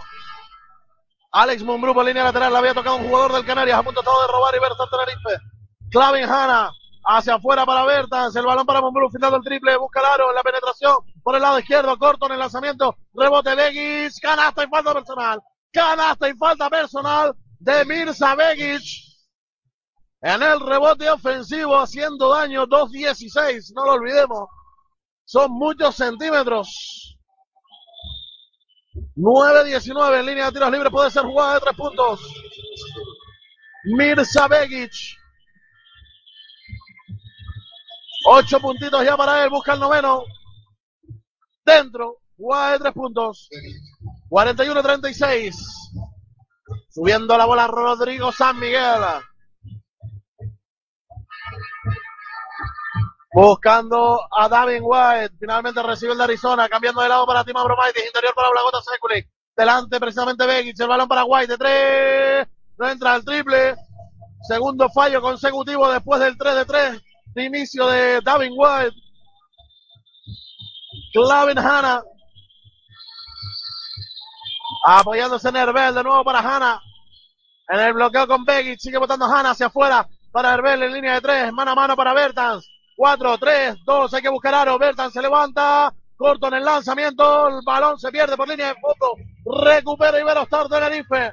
Alex 1.32 1.62
Mumbrú 1.62 1.94
por 1.94 2.04
línea 2.04 2.24
lateral. 2.24 2.52
La 2.52 2.58
había 2.58 2.74
tocado 2.74 2.96
un 2.96 3.08
jugador 3.08 3.32
del 3.32 3.46
Canarias. 3.46 3.78
A 3.78 3.82
punto 3.82 4.00
de 4.00 4.32
robar 4.32 4.54
y 4.54 4.58
Bertan 4.58 4.88
Tenerife. 4.90 5.44
Clavin 5.90 6.24
Hanna. 6.24 6.72
Hacia 7.04 7.34
afuera 7.36 7.64
para 7.64 7.84
Bertans. 7.84 8.34
El 8.36 8.44
balón 8.44 8.66
para 8.66 8.80
Mumbrú. 8.80 9.10
Final 9.10 9.32
del 9.32 9.42
triple. 9.42 9.76
Busca 9.76 10.00
el 10.00 10.06
aro 10.06 10.32
la 10.32 10.42
penetración. 10.42 10.96
Por 11.22 11.36
el 11.36 11.42
lado 11.42 11.58
izquierdo. 11.58 11.96
Corto 11.98 12.26
en 12.26 12.32
el 12.32 12.38
lanzamiento. 12.38 12.96
Rebote 13.14 13.54
Begis. 13.54 14.18
Canasta 14.20 14.64
y 14.64 14.68
falta 14.68 14.92
personal. 14.92 15.40
Canasta 15.72 16.28
y 16.28 16.34
falta 16.34 16.68
personal 16.68 17.34
de 17.60 17.84
Mirza 17.84 18.34
Begic. 18.34 18.82
En 20.22 20.42
el 20.42 20.60
rebote 20.60 21.08
ofensivo 21.08 21.78
haciendo 21.78 22.28
daño 22.28 22.66
2.16. 22.66 23.72
No 23.74 23.86
lo 23.86 23.92
olvidemos. 23.92 24.48
Son 25.24 25.50
muchos 25.52 25.94
centímetros. 25.94 27.09
9-19 29.16 30.20
en 30.20 30.26
línea 30.26 30.46
de 30.46 30.52
tiros 30.52 30.70
libres. 30.70 30.92
Puede 30.92 31.10
ser 31.10 31.22
jugada 31.24 31.54
de 31.54 31.60
tres 31.60 31.76
puntos. 31.76 32.20
Mirza 33.84 34.48
Begic. 34.48 34.92
Ocho 38.26 38.60
puntitos 38.60 39.04
ya 39.04 39.16
para 39.16 39.44
él. 39.44 39.50
Busca 39.50 39.74
el 39.74 39.80
noveno. 39.80 40.24
Dentro. 41.64 42.18
Jugada 42.36 42.72
de 42.72 42.78
tres 42.78 42.92
puntos. 42.92 43.48
41-36. 44.30 45.54
Subiendo 46.90 47.36
la 47.36 47.44
bola 47.44 47.66
Rodrigo 47.66 48.32
San 48.32 48.58
Miguel. 48.58 49.02
Buscando 53.32 54.20
a 54.36 54.48
David 54.48 54.80
White. 54.82 55.36
Finalmente 55.38 55.82
recibe 55.82 56.12
el 56.12 56.18
de 56.18 56.24
Arizona. 56.24 56.68
Cambiando 56.68 57.00
de 57.00 57.08
lado 57.08 57.26
para 57.26 57.44
Tima 57.44 57.62
Bromaitis. 57.62 58.04
Interior 58.04 58.34
para 58.34 58.50
Blagota 58.50 58.82
Sekulic. 58.82 59.28
Delante 59.56 60.00
precisamente 60.00 60.46
Begic. 60.46 60.80
El 60.80 60.88
balón 60.88 61.08
para 61.08 61.24
White 61.24 61.52
de 61.52 61.58
tres. 61.58 62.48
No 62.76 62.88
entra 62.88 63.14
el 63.16 63.24
triple. 63.24 63.76
Segundo 64.42 64.88
fallo 64.90 65.20
consecutivo 65.20 65.88
después 65.90 66.18
del 66.20 66.36
3 66.38 66.54
de 66.54 66.64
3 66.64 67.02
de 67.34 67.44
inicio 67.44 67.86
de 67.86 68.20
David 68.22 68.50
White. 68.56 68.96
Clavin 71.12 71.58
Hanna. 71.58 72.02
Apoyándose 74.86 75.48
en 75.50 75.56
Herbel 75.56 75.94
de 75.94 76.02
nuevo 76.02 76.24
para 76.24 76.40
Hanna. 76.40 76.80
En 77.68 77.80
el 77.80 77.92
bloqueo 77.92 78.26
con 78.26 78.44
Begic. 78.44 78.80
Sigue 78.80 78.98
botando 78.98 79.26
Hanna 79.26 79.50
hacia 79.50 79.66
afuera 79.66 80.08
para 80.32 80.54
Herbel 80.54 80.82
en 80.82 80.94
línea 80.94 81.14
de 81.14 81.20
tres. 81.20 81.52
Mano 81.52 81.72
a 81.72 81.74
mano 81.74 81.94
para 81.94 82.14
Bertans. 82.14 82.66
4, 83.00 83.38
3, 83.38 83.76
2, 83.82 84.12
hay 84.12 84.20
que 84.20 84.28
buscar 84.28 84.54
aro. 84.54 84.78
Bertans 84.78 85.14
se 85.14 85.22
levanta. 85.22 85.90
Corto 86.16 86.48
en 86.48 86.54
el 86.54 86.64
lanzamiento. 86.66 87.48
El 87.48 87.60
balón 87.64 87.98
se 87.98 88.12
pierde 88.12 88.36
por 88.36 88.46
línea 88.46 88.74
de 88.74 88.74
fondo. 88.74 89.14
Recupera 89.64 90.20
Iberostar 90.20 90.68
Tenerife. 90.68 91.32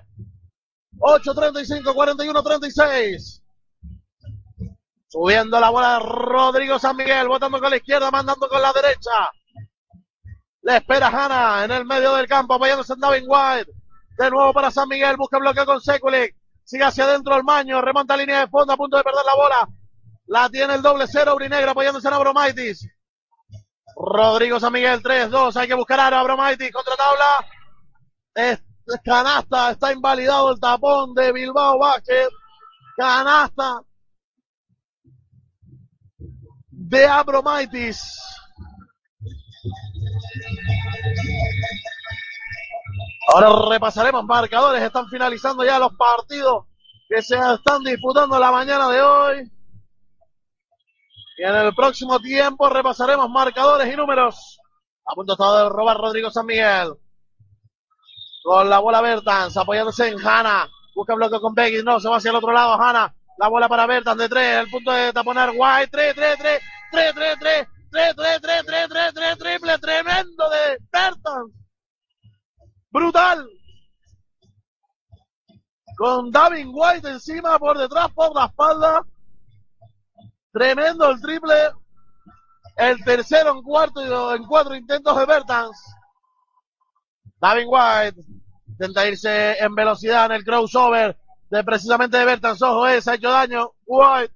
8-35, 0.98 1.94
41-36. 1.94 3.44
Subiendo 5.10 5.60
la 5.60 5.70
bola 5.70 6.00
Rodrigo 6.00 6.80
San 6.80 6.96
Miguel. 6.96 7.28
Botando 7.28 7.60
con 7.60 7.70
la 7.70 7.76
izquierda, 7.76 8.12
mandando 8.12 8.48
con 8.48 8.62
la 8.62 8.72
derecha. 8.72 9.30
Le 10.62 10.78
espera 10.78 11.08
Hanna 11.08 11.66
en 11.66 11.72
el 11.72 11.84
medio 11.84 12.16
del 12.16 12.28
campo, 12.28 12.54
apoyándose 12.54 12.94
en 12.94 13.02
David 13.02 13.26
White. 13.28 13.74
De 14.18 14.32
nuevo 14.32 14.54
para 14.54 14.72
San 14.72 14.88
Miguel, 14.88 15.18
busca 15.18 15.38
bloqueo 15.38 15.66
con 15.66 15.82
Sekulic. 15.82 16.34
Sigue 16.64 16.86
hacia 16.86 17.04
adentro 17.04 17.36
el 17.36 17.44
maño, 17.44 17.82
remonta 17.82 18.16
línea 18.16 18.40
de 18.40 18.48
fondo, 18.48 18.72
a 18.72 18.78
punto 18.78 18.96
de 18.96 19.04
perder 19.04 19.26
la 19.26 19.36
bola. 19.36 19.70
La 20.28 20.50
tiene 20.50 20.76
el 20.76 20.82
doble 20.82 21.06
cero, 21.08 21.36
Brinegra 21.36 21.72
apoyándose 21.72 22.08
en 22.08 22.14
Abromaitis. 22.14 22.88
Rodrigo 23.96 24.60
San 24.60 24.74
Miguel, 24.74 25.02
3-2, 25.02 25.56
hay 25.56 25.68
que 25.68 25.74
buscar 25.74 26.00
a 26.00 26.20
Abromaitis, 26.20 26.72
contra 26.72 26.96
tabla. 26.96 27.48
Es, 28.36 28.64
canasta, 29.04 29.72
está 29.72 29.92
invalidado 29.92 30.52
el 30.52 30.60
tapón 30.60 31.14
de 31.14 31.32
Bilbao 31.32 31.80
Basket. 31.80 32.30
Canasta 32.96 33.82
de 36.70 37.06
Abromaitis. 37.06 38.02
Ahora 43.34 43.70
repasaremos 43.70 44.24
marcadores, 44.26 44.82
están 44.82 45.08
finalizando 45.10 45.66
ya 45.66 45.80
los 45.80 45.94
partidos 45.96 46.66
que 47.10 47.22
se 47.22 47.36
están 47.36 47.84
disputando 47.84 48.40
la 48.40 48.52
mañana 48.52 48.90
de 48.90 49.02
hoy. 49.02 49.52
Y 51.38 51.44
en 51.44 51.56
el 51.56 51.76
próximo 51.76 52.20
tiempo 52.20 52.68
repasaremos 52.68 53.30
marcadores 53.30 53.94
y 53.94 53.96
números. 53.96 54.60
A 55.06 55.14
punto 55.14 55.34
está 55.34 55.64
de 55.64 55.70
robar 55.70 55.98
Rodrigo 55.98 56.32
San 56.32 56.48
Miguel. 56.48 56.94
Con 58.44 58.70
la 58.70 58.80
bola 58.80 59.02
Bertans, 59.02 59.56
apoyándose 59.56 60.08
en 60.08 60.20
Hanna. 60.20 60.68
Busca 60.96 61.14
bloqueo 61.14 61.40
con 61.40 61.54
Beggins, 61.54 61.84
no, 61.84 62.00
se 62.00 62.10
va 62.10 62.18
hacia 62.18 62.32
el 62.32 62.38
otro 62.38 62.52
lado 62.52 62.74
Hanna. 62.82 63.14
La 63.38 63.50
bola 63.50 63.70
para 63.70 63.86
Bertans 63.86 64.18
de 64.18 64.28
tres, 64.28 64.62
el 64.62 64.70
punto 64.70 64.92
de 64.92 65.14
taponar 65.14 65.52
White, 65.56 65.90
3, 65.92 66.16
3, 66.16 66.38
3, 66.40 66.62
3, 66.92 67.14
3, 67.14 67.38
3, 67.40 67.68
3, 67.92 68.16
3, 68.16 68.42
3, 68.42 68.66
3, 68.66 68.90
3, 68.90 69.14
3, 69.14 69.38
triple, 69.38 69.78
tremendo 69.78 70.50
de 70.50 70.78
Bertans. 70.92 71.54
Brutal. 72.90 73.48
Con 75.98 76.32
David 76.32 76.68
White 76.72 77.10
encima, 77.10 77.60
por 77.60 77.78
detrás, 77.78 78.12
por 78.14 78.34
la 78.36 78.46
espalda. 78.46 79.04
Tremendo 80.58 81.12
el 81.12 81.22
triple. 81.22 81.54
El 82.76 83.04
tercero 83.04 83.52
en 83.52 83.62
cuarto 83.62 84.34
en 84.34 84.44
cuatro 84.44 84.76
intentos 84.76 85.16
de 85.16 85.26
Bertans. 85.26 85.84
David 87.40 87.66
White 87.68 88.22
intenta 88.68 89.08
irse 89.08 89.58
en 89.60 89.76
velocidad 89.76 90.26
en 90.26 90.32
el 90.32 90.44
crossover 90.44 91.16
de 91.52 91.64
precisamente 91.64 92.18
de 92.18 92.26
Bertans. 92.26 92.62
Ojo, 92.64 92.88
eh, 92.88 93.00
se 93.02 93.12
ha 93.12 93.16
hecho 93.16 93.30
daño. 93.30 93.72
White 93.86 94.34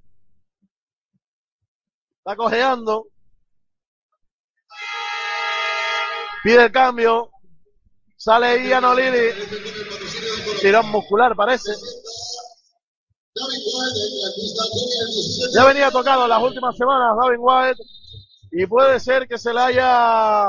está 2.17 2.36
cojeando. 2.36 3.07
Pide 6.43 6.65
el 6.65 6.72
cambio. 6.72 7.32
Sale 8.15 8.67
Ian 8.67 8.86
O'Leary. 8.86 9.34
Tirón 10.61 10.88
muscular 10.89 11.36
parece. 11.36 11.72
Ya 15.53 15.65
venía 15.65 15.89
tocado 15.89 16.27
las 16.27 16.41
últimas 16.43 16.75
semanas 16.75 17.15
David 17.21 17.38
White 17.39 17.84
y 18.51 18.65
puede 18.65 18.99
ser 18.99 19.27
que 19.27 19.38
se 19.38 19.53
le 19.53 19.61
haya 19.61 20.47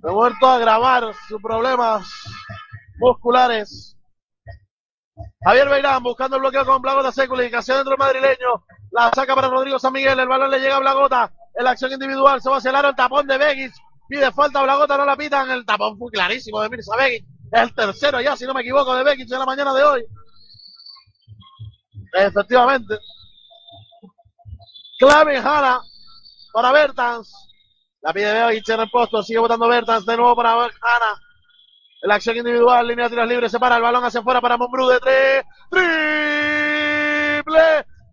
vuelto 0.00 0.46
a 0.46 0.56
agravar 0.56 1.12
sus 1.28 1.40
problemas 1.42 2.06
musculares. 2.98 3.96
Javier 5.44 5.68
Beirán 5.68 6.02
buscando 6.02 6.36
el 6.36 6.40
bloqueo 6.40 6.64
con 6.64 6.80
Blagota 6.80 7.12
Seculic 7.12 7.54
hacia 7.54 7.74
adentro 7.74 7.96
madrileño. 7.98 8.64
La 8.90 9.10
saca 9.14 9.34
para 9.34 9.48
Rodrigo 9.48 9.78
San 9.78 9.92
Miguel. 9.92 10.18
El 10.18 10.28
balón 10.28 10.50
le 10.50 10.58
llega 10.58 10.76
a 10.76 10.80
Blagota. 10.80 11.32
En 11.54 11.64
la 11.64 11.70
acción 11.70 11.92
individual 11.92 12.40
se 12.40 12.48
va 12.48 12.56
hacia 12.56 12.70
el 12.70 12.76
aro. 12.76 12.88
El 12.88 12.96
tapón 12.96 13.26
de 13.26 13.38
Begis. 13.38 13.72
Pide 14.08 14.32
falta 14.32 14.60
a 14.60 14.62
Blagota. 14.62 14.96
No 14.96 15.04
la 15.04 15.16
pitan. 15.16 15.50
El 15.50 15.64
tapón 15.66 15.98
fue 15.98 16.10
clarísimo 16.10 16.60
de 16.62 16.70
Mirza 16.70 16.96
Begis. 16.96 17.24
El 17.52 17.74
tercero 17.74 18.20
ya, 18.20 18.36
si 18.36 18.44
no 18.44 18.54
me 18.54 18.62
equivoco, 18.62 18.94
de 18.94 19.04
Bekic 19.04 19.30
en 19.30 19.38
la 19.38 19.46
mañana 19.46 19.72
de 19.72 19.84
hoy. 19.84 20.06
Efectivamente. 22.12 22.98
Clave 24.98 25.40
Jara 25.40 25.80
para 26.52 26.72
Bertans. 26.72 27.32
La 28.00 28.12
pide 28.12 28.46
Bekic 28.46 28.68
en 28.70 28.80
el 28.80 28.90
posto. 28.90 29.22
Sigue 29.22 29.38
votando 29.38 29.68
Bertans 29.68 30.06
de 30.06 30.16
nuevo 30.16 30.34
para 30.34 30.52
Jara. 30.52 31.20
La 32.02 32.14
acción 32.16 32.36
individual, 32.36 32.86
línea 32.86 33.06
de 33.06 33.10
tiros 33.10 33.28
libres, 33.28 33.50
se 33.50 33.58
para 33.58 33.76
el 33.76 33.82
balón 33.82 34.04
hacia 34.04 34.20
afuera 34.20 34.40
para 34.40 34.56
Monbrú 34.56 34.86
de 34.88 35.00
tres. 35.00 35.44
Triple 35.70 36.16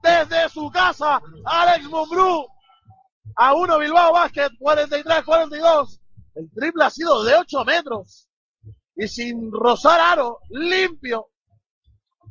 desde 0.01 0.49
su 0.49 0.69
casa. 0.71 1.21
Alex 1.45 1.85
Monbrú. 1.89 2.47
A 3.35 3.53
uno 3.53 3.79
Bilbao 3.79 4.13
Basket, 4.13 4.49
43-42. 4.59 5.99
El 6.35 6.51
triple 6.53 6.83
ha 6.83 6.89
sido 6.89 7.23
de 7.23 7.35
8 7.35 7.65
metros. 7.65 8.29
Y 8.95 9.07
sin 9.07 9.51
rozar 9.51 9.99
aro, 9.99 10.39
limpio. 10.49 11.27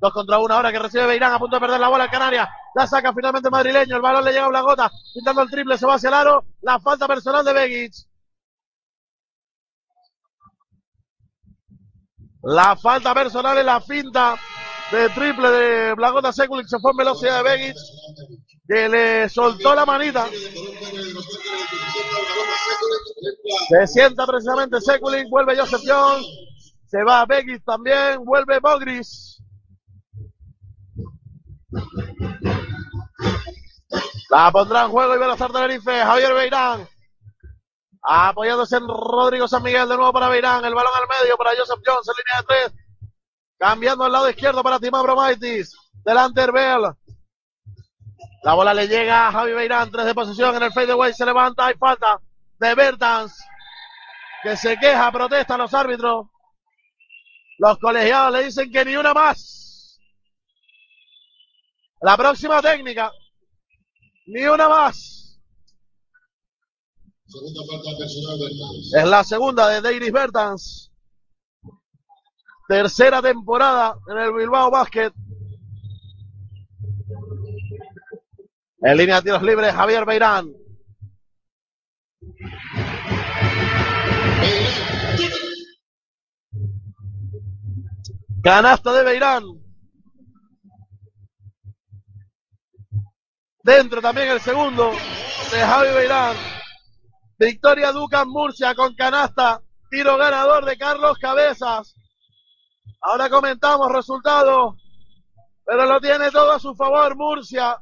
Dos 0.03 0.13
contra 0.13 0.41
uno 0.41 0.53
ahora 0.53 0.73
que 0.73 0.81
recibe 0.81 1.07
Beirán 1.07 1.33
a 1.33 1.39
punto 1.39 1.55
de 1.55 1.61
perder 1.61 1.79
la 1.79 1.89
bola 1.89 2.07
en 2.07 2.11
Canarias. 2.11 2.49
La 2.75 2.89
saca 2.89 3.13
finalmente 3.15 3.49
madrileño. 3.49 3.95
El 3.95 4.03
balón 4.03 4.25
le 4.25 4.33
llega 4.33 4.47
a 4.47 4.49
Blagota. 4.49 4.91
Pintando 5.15 5.43
el 5.43 5.49
triple, 5.49 5.79
se 5.79 5.87
va 5.87 5.95
hacia 5.95 6.09
el 6.09 6.15
aro. 6.15 6.45
La 6.63 6.81
falta 6.81 7.07
personal 7.07 7.45
de 7.45 7.53
Begic. 7.53 7.95
La 12.43 12.75
falta 12.75 13.15
personal 13.15 13.57
en 13.59 13.67
la 13.67 13.81
finta 13.81 14.35
de 14.91 15.09
triple 15.11 15.49
de 15.49 15.95
Blagota 15.95 16.33
Sekulic. 16.33 16.67
Se 16.67 16.81
fue 16.81 16.91
en 16.91 16.97
velocidad 16.97 17.37
de 17.37 17.43
Begic. 17.45 17.77
Que 18.67 18.89
le 18.89 19.29
soltó 19.29 19.73
la 19.73 19.87
manita. 19.87 20.27
Se 23.69 23.87
sienta 23.87 24.27
precisamente 24.27 24.81
Sekulic. 24.81 25.29
Vuelve 25.31 25.57
Joseph 25.57 25.83
Young. 25.85 26.25
Se 26.89 27.05
va 27.05 27.25
Begic 27.25 27.63
también. 27.65 28.25
Vuelve 28.25 28.59
Bogris. 28.59 29.42
La 34.33 34.51
pondrá 34.51 34.85
en 34.85 34.91
juego 34.91 35.15
lanzar 35.15 35.53
Tenerife. 35.53 35.93
Javier 35.93 36.33
Beirán. 36.33 36.89
Apoyándose 38.01 38.77
en 38.79 38.89
Rodrigo 38.89 39.47
San 39.47 39.63
Miguel 39.63 39.87
de 39.87 39.95
nuevo 39.95 40.11
para 40.11 40.31
Beirán. 40.31 40.65
El 40.65 40.75
balón 40.75 40.93
al 40.95 41.07
medio 41.07 41.37
para 41.37 41.51
Joseph 41.51 41.83
Jones 41.85 42.09
en 42.09 42.15
línea 42.17 42.41
de 42.41 42.47
tres. 42.47 42.87
Cambiando 43.59 44.05
al 44.05 44.13
lado 44.13 44.31
izquierdo 44.31 44.63
para 44.63 44.81
Timán 44.81 45.03
Bromaitis. 45.03 45.77
Delante 46.03 46.41
Herbel. 46.41 46.95
La 48.43 48.55
bola 48.55 48.73
le 48.73 48.89
llega 48.89 49.29
a 49.29 49.33
Javi 49.33 49.53
Beirán. 49.53 49.91
Tres 49.91 50.07
de 50.07 50.15
posición 50.15 50.57
en 50.57 50.63
el 50.63 50.73
fadeaway. 50.73 51.13
Se 51.13 51.27
levanta. 51.27 51.67
Hay 51.67 51.75
falta 51.75 52.19
de 52.59 52.75
Bertans. 52.75 53.39
Que 54.43 54.57
se 54.57 54.79
queja, 54.79 55.13
protesta 55.13 55.57
a 55.57 55.59
los 55.59 55.75
árbitros. 55.75 56.29
Los 57.59 57.79
colegiados 57.79 58.33
le 58.33 58.45
dicen 58.45 58.73
que 58.73 58.83
ni 58.87 58.97
una 58.97 59.13
más. 59.13 60.01
La 62.01 62.17
próxima 62.17 62.63
técnica. 62.63 63.13
Ni 64.27 64.45
una 64.45 64.69
más. 64.69 65.41
Es 68.97 69.05
la 69.07 69.25
segunda 69.25 69.69
de 69.69 69.81
Deiris 69.81 70.13
Bertans. 70.13 70.93
Tercera 72.69 73.21
temporada 73.21 73.97
en 74.09 74.19
el 74.19 74.33
Bilbao 74.33 74.71
Basket. 74.71 75.13
En 78.85 78.97
línea 78.97 79.17
de 79.17 79.23
tiros 79.23 79.43
libres, 79.43 79.75
Javier 79.75 80.05
Beirán. 80.05 80.53
Canasta 88.43 88.93
de 88.93 89.05
Beirán. 89.05 89.62
Dentro 93.63 94.03
también 94.03 94.29
el 94.29 94.41
segundo 94.41 94.91
de 94.91 95.59
Javi 95.59 95.95
Beirán. 95.95 96.37
Victoria 97.39 97.93
Ducan 97.93 98.29
Murcia 98.29 98.75
con 98.75 98.95
canasta. 98.97 99.63
Tiro 99.89 100.17
ganador 100.17 100.65
de 100.65 100.77
Carlos 100.77 101.17
Cabezas. 101.19 101.95
Ahora 103.01 103.31
comentamos 103.31 103.93
resultados. 103.93 104.75
Pero 105.65 105.87
lo 105.87 106.01
tiene 106.01 106.31
todo 106.33 106.51
a 106.51 106.59
su 106.59 106.75
favor 106.75 107.17
Murcia. 107.17 107.81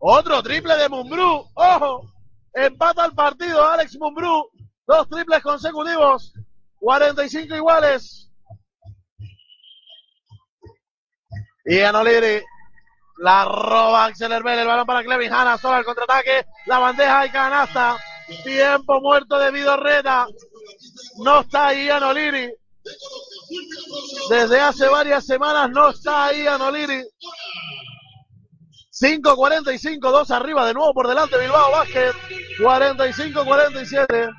Otro 0.00 0.42
triple 0.42 0.76
de 0.76 0.88
Mumbrú. 0.88 1.48
Ojo. 1.54 2.12
Empata 2.52 3.04
el 3.04 3.12
partido 3.12 3.64
Alex 3.64 3.96
Mumbrú. 3.96 4.50
Dos 4.88 5.08
triples 5.08 5.40
consecutivos. 5.40 6.32
45 6.80 7.54
iguales. 7.54 8.28
Y 11.64 11.78
Anoliri 11.80 12.42
la 13.20 13.44
roba 13.44 14.06
Axel 14.06 14.32
Herbel, 14.32 14.60
el 14.60 14.66
balón 14.66 14.86
para 14.86 15.04
Clevin 15.04 15.32
Hanna, 15.32 15.58
solo 15.58 15.76
al 15.76 15.84
contraataque, 15.84 16.46
la 16.66 16.78
bandeja 16.78 17.26
y 17.26 17.30
canasta. 17.30 17.98
Tiempo 18.42 19.00
muerto 19.00 19.38
de 19.38 19.50
Vidorreta. 19.50 20.26
No 21.18 21.40
está 21.40 21.68
ahí 21.68 21.90
Anoliri. 21.90 22.50
Desde 24.30 24.60
hace 24.60 24.88
varias 24.88 25.26
semanas 25.26 25.68
no 25.70 25.90
está 25.90 26.26
ahí 26.26 26.46
Anoliri. 26.46 27.02
5.45, 29.02 29.98
2 30.00 30.30
arriba 30.30 30.66
de 30.66 30.74
nuevo 30.74 30.94
por 30.94 31.06
delante 31.06 31.38
Bilbao 31.38 31.72
Basket. 31.72 32.12
45-47. 32.58 34.30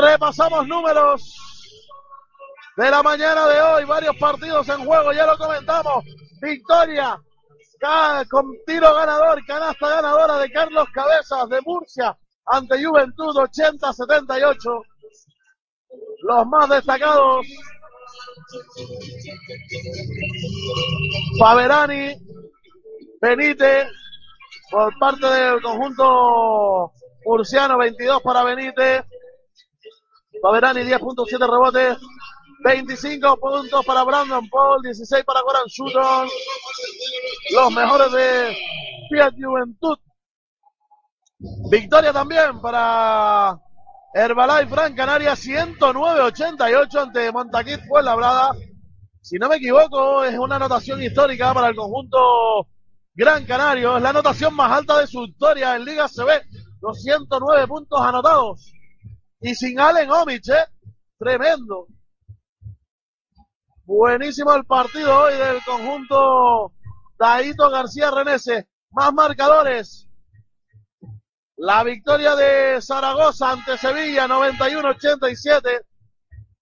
Repasamos 0.00 0.66
números 0.66 1.34
de 2.78 2.90
la 2.90 3.02
mañana 3.02 3.46
de 3.46 3.60
hoy. 3.60 3.84
Varios 3.84 4.16
partidos 4.16 4.68
en 4.70 4.86
juego, 4.86 5.12
ya 5.12 5.26
lo 5.26 5.36
comentamos. 5.36 6.02
Victoria 6.40 7.20
con 8.30 8.46
tiro 8.66 8.94
ganador, 8.94 9.44
canasta 9.46 9.88
ganadora 9.88 10.38
de 10.38 10.50
Carlos 10.50 10.86
Cabezas 10.92 11.48
de 11.48 11.60
Murcia 11.62 12.16
ante 12.46 12.82
Juventud 12.82 13.34
80-78. 13.34 14.82
Los 16.22 16.46
más 16.46 16.68
destacados. 16.70 17.46
Faberani, 21.38 22.14
Benítez, 23.20 23.88
por 24.70 24.98
parte 24.98 25.26
del 25.26 25.60
conjunto 25.60 26.92
murciano, 27.24 27.78
22 27.78 28.22
para 28.22 28.44
Benítez. 28.44 29.04
Faberani, 30.40 30.80
10.7 30.82 31.38
rebotes. 31.38 31.98
25 32.64 33.36
puntos 33.36 33.84
para 33.84 34.04
Brandon 34.04 34.48
Paul, 34.48 34.80
16 34.82 35.22
para 35.24 35.42
Goran 35.42 35.68
Sutton. 35.68 36.28
Los 37.50 37.72
mejores 37.72 38.10
de 38.12 38.56
Fiat 39.10 39.34
Juventud. 39.38 39.98
Victoria 41.70 42.10
también 42.10 42.58
para 42.62 43.60
Herbalife 44.14 44.70
Gran 44.70 44.94
Canaria, 44.94 45.32
109-88 45.32 47.02
ante 47.02 47.30
Montaquit 47.32 47.86
Fuenlabrada. 47.86 48.52
Si 49.20 49.36
no 49.36 49.50
me 49.50 49.56
equivoco, 49.56 50.24
es 50.24 50.38
una 50.38 50.56
anotación 50.56 51.02
histórica 51.02 51.52
para 51.52 51.68
el 51.68 51.76
conjunto 51.76 52.66
Gran 53.14 53.44
Canario. 53.44 53.98
Es 53.98 54.02
la 54.02 54.08
anotación 54.08 54.54
más 54.54 54.72
alta 54.72 55.00
de 55.00 55.06
su 55.06 55.22
historia 55.24 55.76
en 55.76 55.84
Liga 55.84 56.08
CB. 56.08 56.30
Los 56.80 57.02
109 57.02 57.68
puntos 57.68 58.00
anotados. 58.00 58.72
Y 59.40 59.54
sin 59.54 59.78
Allen 59.78 60.10
Omich, 60.10 60.48
¿eh? 60.48 60.64
Tremendo. 61.18 61.88
Buenísimo 63.86 64.54
el 64.54 64.64
partido 64.64 65.24
hoy 65.24 65.34
del 65.34 65.62
conjunto 65.62 66.72
Daito 67.18 67.68
García 67.68 68.10
Renese. 68.10 68.66
Más 68.92 69.12
marcadores. 69.12 70.08
La 71.56 71.84
victoria 71.84 72.34
de 72.34 72.80
Zaragoza 72.80 73.52
ante 73.52 73.76
Sevilla, 73.76 74.26
91-87. 74.26 75.84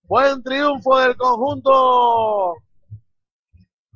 Buen 0.02 0.42
triunfo 0.42 0.98
del 0.98 1.16
conjunto 1.16 2.56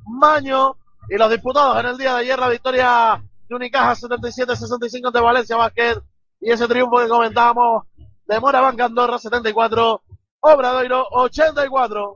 Maño. 0.05 0.77
Y 1.09 1.17
los 1.17 1.29
disputados 1.29 1.81
en 1.81 1.85
el 1.85 1.97
día 1.97 2.13
de 2.13 2.19
ayer, 2.21 2.39
la 2.39 2.47
victoria 2.47 3.21
de 3.49 3.55
Unicaja 3.55 3.93
77-65 3.93 5.07
ante 5.07 5.19
Valencia 5.19 5.57
Basket. 5.57 6.01
Y 6.39 6.51
ese 6.51 6.65
triunfo 6.65 6.99
que 6.99 7.09
comentábamos 7.09 7.83
de 8.25 8.39
Moraván 8.39 8.79
Andorra 8.79 9.19
74, 9.19 10.01
Obradoiro 10.39 11.05
84. 11.11 12.15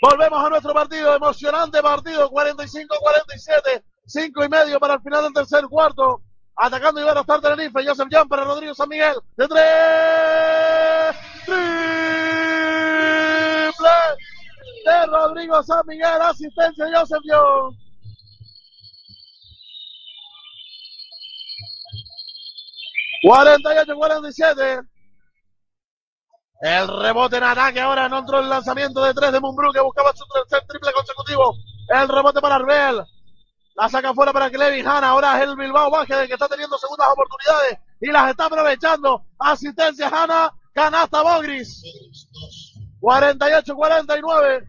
Volvemos 0.00 0.42
a 0.42 0.48
nuestro 0.48 0.72
partido, 0.72 1.14
emocionante 1.14 1.82
partido, 1.82 2.30
45-47, 2.30 3.84
5 4.06 4.44
y 4.44 4.48
medio 4.48 4.80
para 4.80 4.94
el 4.94 5.00
final 5.02 5.24
del 5.24 5.34
tercer 5.34 5.64
cuarto. 5.66 6.22
Atacando 6.56 7.00
Iván 7.00 7.18
Ostar 7.18 7.40
Tenerife, 7.40 7.86
Joseph 7.86 8.08
Jan 8.10 8.28
para 8.28 8.44
Rodrigo 8.44 8.74
San 8.74 8.88
Miguel, 8.88 9.14
de 9.36 9.48
tres, 9.48 11.16
triple 11.44 11.60
de 14.84 15.06
Rodrigo 15.06 15.62
San 15.62 15.82
Miguel, 15.86 16.20
asistencia 16.22 16.84
de 16.84 16.96
Joseph 16.96 17.22
Jan. 17.24 17.78
Cuarenta 23.22 23.74
y 23.74 23.78
ocho, 23.78 23.96
cuarenta 23.96 24.28
y 24.28 24.32
siete. 24.32 24.80
El 26.60 26.88
rebote 26.88 27.38
en 27.38 27.44
ataque 27.44 27.80
ahora 27.80 28.08
no 28.08 28.18
entró 28.18 28.38
el 28.38 28.48
lanzamiento 28.50 29.02
de 29.02 29.14
tres 29.14 29.32
de 29.32 29.40
Mumbrú 29.40 29.72
que 29.72 29.80
buscaba 29.80 30.12
su 30.14 30.26
tercer 30.26 30.66
triple 30.68 30.92
consecutivo. 30.92 31.54
El 31.88 32.08
rebote 32.08 32.40
para 32.40 32.56
Arbel. 32.56 33.02
La 33.76 33.88
saca 33.88 34.12
fuera 34.12 34.32
para 34.32 34.50
Clevin 34.50 34.86
Hanna. 34.86 35.08
Ahora 35.08 35.38
es 35.38 35.48
el 35.48 35.56
Bilbao 35.56 35.90
Baje 35.90 36.26
que 36.26 36.34
está 36.34 36.48
teniendo 36.48 36.76
segundas 36.76 37.08
oportunidades 37.08 37.78
y 38.00 38.10
las 38.10 38.30
está 38.30 38.44
aprovechando. 38.44 39.24
Asistencia 39.38 40.08
Hanna. 40.08 40.52
Canasta 40.74 41.22
Bogris. 41.22 41.82
48-49. 43.00 44.68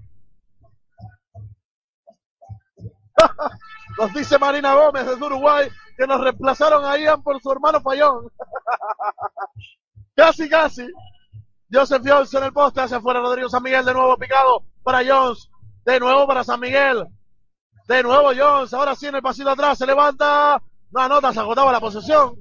Nos 3.97 4.13
dice 4.13 4.39
Marina 4.39 4.73
Gómez 4.73 5.05
desde 5.05 5.25
Uruguay 5.25 5.69
que 5.97 6.07
nos 6.07 6.21
reemplazaron 6.21 6.85
a 6.85 6.97
Ian 6.97 7.21
por 7.21 7.39
su 7.41 7.51
hermano 7.51 7.81
Fallón. 7.81 8.31
casi, 10.15 10.49
casi. 10.49 10.87
Joseph 11.71 12.03
Jones 12.05 12.33
en 12.33 12.43
el 12.43 12.53
poste 12.53 12.81
hacia 12.81 12.97
afuera. 12.97 13.19
Rodrigo 13.21 13.49
San 13.49 13.63
Miguel 13.63 13.85
de 13.85 13.93
nuevo 13.93 14.17
picado 14.17 14.63
para 14.83 14.99
Jones. 15.05 15.49
De 15.85 15.99
nuevo 15.99 16.27
para 16.27 16.43
San 16.43 16.59
Miguel. 16.59 17.05
De 17.87 18.03
nuevo 18.03 18.31
Jones. 18.35 18.73
Ahora 18.73 18.95
sí 18.95 19.07
en 19.07 19.15
el 19.15 19.21
pasito 19.21 19.49
atrás. 19.49 19.77
Se 19.77 19.85
levanta. 19.85 20.61
No 20.91 21.01
anota. 21.01 21.31
Se 21.31 21.39
agotaba 21.39 21.71
la 21.71 21.79
posesión. 21.79 22.35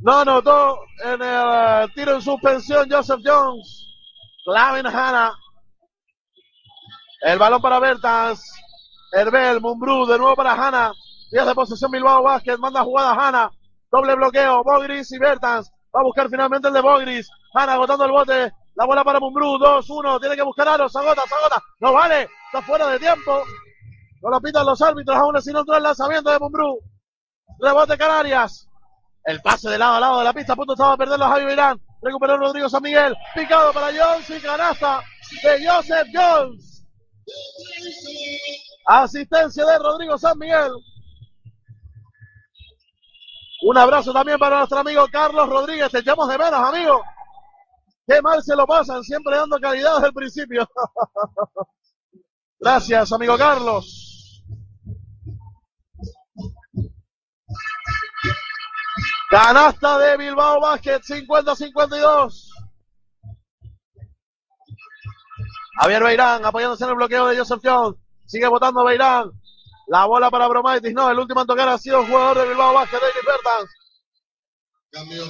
No 0.00 0.18
anotó 0.18 0.78
en 1.04 1.22
el 1.22 1.92
tiro 1.94 2.14
en 2.14 2.22
suspensión 2.22 2.88
Joseph 2.90 3.20
Jones. 3.24 3.86
Clavin 4.44 4.86
Hanna. 4.86 5.32
El 7.20 7.38
balón 7.38 7.62
para 7.62 7.78
Bertans. 7.78 8.42
Herbel, 9.12 9.60
Mumbrú, 9.60 10.06
de 10.06 10.18
nuevo 10.18 10.34
para 10.34 10.54
Hanna. 10.54 10.92
Días 11.30 11.46
de 11.46 11.54
posesión 11.54 11.92
Bilbao 11.92 12.24
Vázquez. 12.24 12.58
Manda 12.58 12.82
jugada 12.82 13.12
Hanna. 13.12 13.50
Doble 13.92 14.16
bloqueo. 14.16 14.64
Bogris 14.64 15.12
y 15.12 15.18
Bertans. 15.18 15.70
Va 15.94 16.00
a 16.00 16.04
buscar 16.04 16.28
finalmente 16.28 16.68
el 16.68 16.74
de 16.74 16.80
Bogris. 16.80 17.28
Hanna 17.54 17.74
agotando 17.74 18.04
el 18.04 18.12
bote. 18.12 18.52
La 18.74 18.86
bola 18.86 19.04
para 19.04 19.20
Mumbrú. 19.20 19.58
2-1. 19.58 20.20
Tiene 20.20 20.36
que 20.36 20.42
buscar 20.42 20.68
a 20.68 20.88
Se 20.88 20.98
agota, 20.98 21.22
agota. 21.22 21.62
No 21.80 21.92
vale. 21.92 22.28
Está 22.46 22.62
fuera 22.62 22.86
de 22.88 22.98
tiempo. 22.98 23.42
No 24.22 24.30
lo 24.30 24.40
pitan 24.40 24.64
los 24.64 24.80
árbitros. 24.80 25.16
Aún 25.16 25.36
así 25.36 25.52
no 25.52 25.60
entró 25.60 25.76
el 25.76 25.82
lanzamiento 25.82 26.30
de 26.30 26.38
Mumbrú. 26.38 26.78
Rebote 27.58 27.98
Canarias. 27.98 28.68
El 29.24 29.40
pase 29.42 29.68
de 29.68 29.78
lado 29.78 29.96
a 29.96 30.00
lado 30.00 30.18
de 30.18 30.24
la 30.24 30.32
pista. 30.32 30.56
Punto 30.56 30.72
estaba 30.72 30.94
a 30.94 30.96
perderlo 30.96 31.26
Javi 31.26 31.44
Beirán. 31.44 31.80
Recuperó 32.00 32.38
Rodrigo 32.38 32.68
San 32.68 32.82
Miguel. 32.82 33.14
Picado 33.34 33.72
para 33.72 33.88
Jones 33.88 34.30
y 34.30 34.40
canasta 34.40 35.02
de 35.42 35.66
Joseph 35.66 36.08
Jones. 36.12 36.84
Asistencia 38.86 39.64
de 39.64 39.78
Rodrigo 39.78 40.18
San 40.18 40.38
Miguel. 40.38 40.72
Un 43.64 43.78
abrazo 43.78 44.12
también 44.12 44.38
para 44.38 44.58
nuestro 44.58 44.78
amigo 44.78 45.06
Carlos 45.10 45.48
Rodríguez. 45.48 45.90
Te 45.90 45.98
echamos 45.98 46.28
de 46.28 46.36
menos, 46.36 46.54
amigo. 46.54 47.02
Qué 48.06 48.20
mal 48.20 48.42
se 48.42 48.56
lo 48.56 48.66
pasan, 48.66 49.02
siempre 49.04 49.36
dando 49.36 49.58
calidad 49.58 49.94
desde 49.94 50.08
el 50.08 50.14
principio. 50.14 50.68
Gracias, 52.58 53.12
amigo 53.12 53.38
Carlos. 53.38 54.44
Canasta 59.30 59.98
de 59.98 60.16
Bilbao 60.16 60.60
Basket, 60.60 61.00
50-52. 61.00 62.48
Javier 65.80 66.02
Beirán 66.02 66.44
apoyándose 66.44 66.84
en 66.84 66.90
el 66.90 66.96
bloqueo 66.96 67.28
de 67.28 67.38
Joseph 67.38 67.62
Jones. 67.62 67.98
Sigue 68.26 68.48
votando 68.48 68.84
Beirán. 68.84 69.30
La 69.86 70.06
bola 70.06 70.30
para 70.30 70.48
Bromaitis. 70.48 70.92
No, 70.92 71.10
el 71.10 71.18
último 71.18 71.40
en 71.40 71.46
tocar 71.46 71.68
ha 71.68 71.78
sido 71.78 72.00
el 72.00 72.06
jugador 72.06 72.38
de 72.38 72.48
Bilbao 72.48 72.74
Basket, 72.74 72.98
David 72.98 73.26
Bertans. 73.26 73.70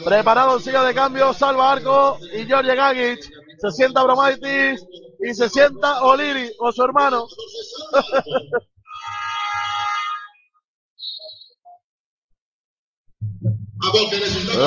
Preparado 0.04 0.58
silla 0.58 0.82
de 0.82 0.94
cambio, 0.94 1.32
salva 1.32 1.72
arco 1.72 2.18
y 2.32 2.44
George 2.44 2.74
Gagic. 2.74 3.20
Se 3.58 3.70
sienta 3.70 4.02
Bromaitis 4.02 4.84
y 5.20 5.34
se 5.34 5.48
sienta 5.48 6.02
Oliri 6.02 6.50
o 6.58 6.72
su 6.72 6.82
hermano. 6.82 7.26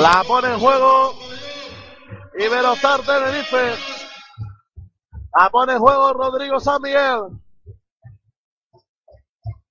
La 0.02 0.22
pone 0.26 0.52
en 0.52 0.60
juego 0.60 1.14
Iberostar 2.38 3.00
Tenerife. 3.00 3.74
La 5.34 5.48
pone 5.50 5.72
en 5.72 5.78
juego 5.78 6.12
Rodrigo 6.12 6.60
San 6.60 6.82
Miguel. 6.82 7.40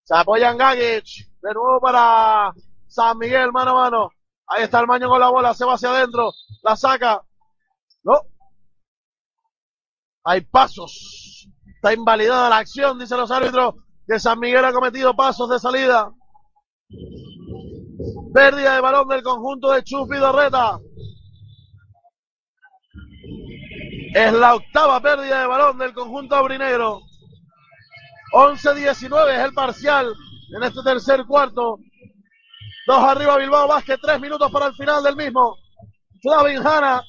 Se 0.06 0.16
apoya 0.16 0.52
en 0.52 0.58
Gagic. 0.58 1.28
De 1.42 1.54
nuevo 1.54 1.82
para 1.82 2.54
San 2.88 3.18
Miguel, 3.18 3.52
mano 3.52 3.72
a 3.72 3.84
mano. 3.84 4.12
Ahí 4.48 4.64
está 4.64 4.80
el 4.80 4.88
maño 4.88 5.10
con 5.10 5.20
la 5.20 5.30
bola. 5.30 5.54
Se 5.54 5.66
va 5.66 5.74
hacia 5.74 5.90
adentro. 5.90 6.32
La 6.62 6.76
saca. 6.76 7.22
No. 8.04 8.22
Hay 10.24 10.42
pasos. 10.42 11.50
Está 11.76 11.94
invalidada 11.94 12.50
la 12.50 12.58
acción, 12.58 13.00
dicen 13.00 13.18
los 13.18 13.32
árbitros. 13.32 13.76
Que 14.08 14.20
San 14.20 14.40
Miguel 14.40 14.64
ha 14.64 14.72
cometido 14.72 15.16
pasos 15.16 15.50
de 15.50 15.60
salida. 15.60 16.12
Pérdida 18.32 18.76
de 18.76 18.82
balón 18.82 19.08
del 19.08 19.24
conjunto 19.24 19.72
de 19.72 19.84
Chupi 19.84 20.18
Dorreta. 20.18 20.80
Es 24.14 24.34
la 24.34 24.56
octava 24.56 25.00
pérdida 25.02 25.42
de 25.42 25.48
balón 25.48 25.80
del 25.80 25.94
conjunto 25.94 26.36
aurinegro. 26.36 27.02
11-19 28.36 29.30
es 29.34 29.40
el 29.46 29.54
parcial 29.54 30.14
en 30.54 30.64
este 30.64 30.84
tercer 30.84 31.26
cuarto. 31.26 31.78
Dos 32.86 33.00
arriba 33.00 33.38
Bilbao 33.38 33.66
Vázquez, 33.66 33.98
tres 34.02 34.20
minutos 34.20 34.52
para 34.52 34.66
el 34.68 34.76
final 34.76 35.02
del 35.02 35.16
mismo. 35.16 35.56
Flavin 36.22 36.58
Hanna. 36.58 37.02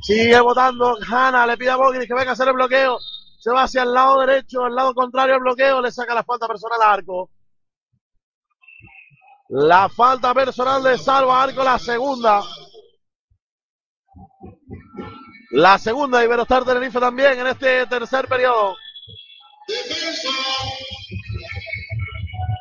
Sigue 0.00 0.40
votando 0.40 0.96
Hanna, 1.10 1.44
le 1.44 1.56
pide 1.56 1.70
a 1.70 1.76
Bogris 1.76 2.06
que 2.06 2.14
venga 2.14 2.30
a 2.30 2.32
hacer 2.34 2.46
el 2.46 2.54
bloqueo. 2.54 2.98
Se 3.40 3.50
va 3.50 3.64
hacia 3.64 3.82
el 3.82 3.92
lado 3.92 4.20
derecho, 4.20 4.62
al 4.62 4.76
lado 4.76 4.94
contrario 4.94 5.34
al 5.34 5.40
bloqueo, 5.40 5.80
le 5.80 5.90
saca 5.90 6.14
la 6.14 6.22
falta 6.22 6.46
personal 6.46 6.80
a 6.82 6.92
Arco. 6.92 7.30
La 9.48 9.88
falta 9.88 10.32
personal 10.32 10.84
de 10.84 10.98
Salva 10.98 11.42
Arco, 11.42 11.64
la 11.64 11.80
segunda. 11.80 12.42
La 15.52 15.78
segunda 15.78 16.18
de 16.18 16.24
Iberostar 16.24 16.64
Tenerife 16.64 16.98
también 16.98 17.38
en 17.38 17.46
este 17.46 17.86
tercer 17.86 18.26
periodo. 18.26 18.74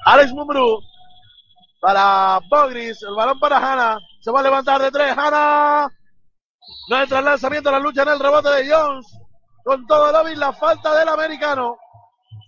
Alex 0.06 0.34
Mumbrú 0.34 0.82
para 1.80 2.42
Bogris, 2.50 3.02
el 3.04 3.16
balón 3.16 3.40
para 3.40 3.58
Hanna. 3.58 3.98
Se 4.20 4.30
va 4.30 4.42
a 4.42 4.44
levantar 4.44 4.82
de 4.82 4.92
tres. 4.92 5.18
Hanna 5.18 5.88
no 6.90 7.02
entra 7.02 7.20
el 7.20 7.26
lanzamiento, 7.26 7.72
la 7.72 7.80
lucha 7.80 8.04
en 8.04 8.10
el 8.10 8.20
rebote 8.20 8.50
de 8.50 8.70
Jones. 8.70 9.08
Con 9.64 9.88
todo 9.88 10.12
lobby, 10.12 10.36
la 10.36 10.52
falta 10.52 10.94
del 11.00 11.08
americano. 11.08 11.78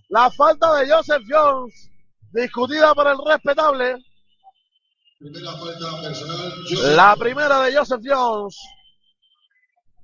La 0.09 0.29
falta 0.29 0.75
de 0.75 0.91
Joseph 0.91 1.23
Jones, 1.27 1.89
discutida 2.33 2.93
por 2.93 3.07
el 3.07 3.17
respetable. 3.25 3.95
La 6.95 7.15
primera 7.15 7.61
de 7.61 7.77
Joseph 7.77 8.01
Jones. 8.03 8.57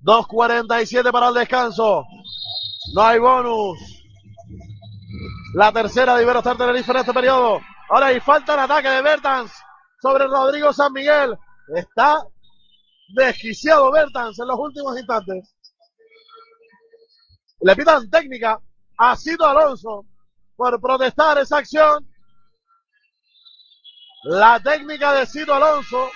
2.47 0.04 1.12
para 1.12 1.30
el 1.30 1.34
descanso. 1.34 2.06
No 2.94 3.02
hay 3.02 3.20
bonus. 3.20 3.78
La 5.54 5.72
tercera 5.72 6.16
de 6.16 6.24
Iberostar 6.24 6.58
Tenerife 6.58 6.92
en 6.92 6.98
este 6.98 7.14
periodo. 7.14 7.60
Ahora 7.90 8.08
hay 8.08 8.20
falta 8.20 8.54
en 8.54 8.60
ataque 8.60 8.90
de 8.90 9.02
Bertans 9.02 9.52
sobre 10.02 10.28
Rodrigo 10.28 10.72
San 10.72 10.94
Miguel. 10.94 11.38
Está 11.76 12.24
desquiciado 13.10 13.92
Bertans 13.92 14.40
en 14.40 14.48
los 14.48 14.60
últimos 14.60 14.98
instantes. 14.98 15.56
Le 17.62 17.76
pitan 17.76 18.10
técnica 18.10 18.60
a 18.98 19.16
Cito 19.18 19.46
Alonso 19.46 20.06
por 20.56 20.80
protestar 20.80 21.38
esa 21.40 21.58
acción. 21.58 22.08
La 24.24 24.60
técnica 24.60 25.14
de 25.14 25.26
Cito 25.26 25.54
Alonso 25.54 26.10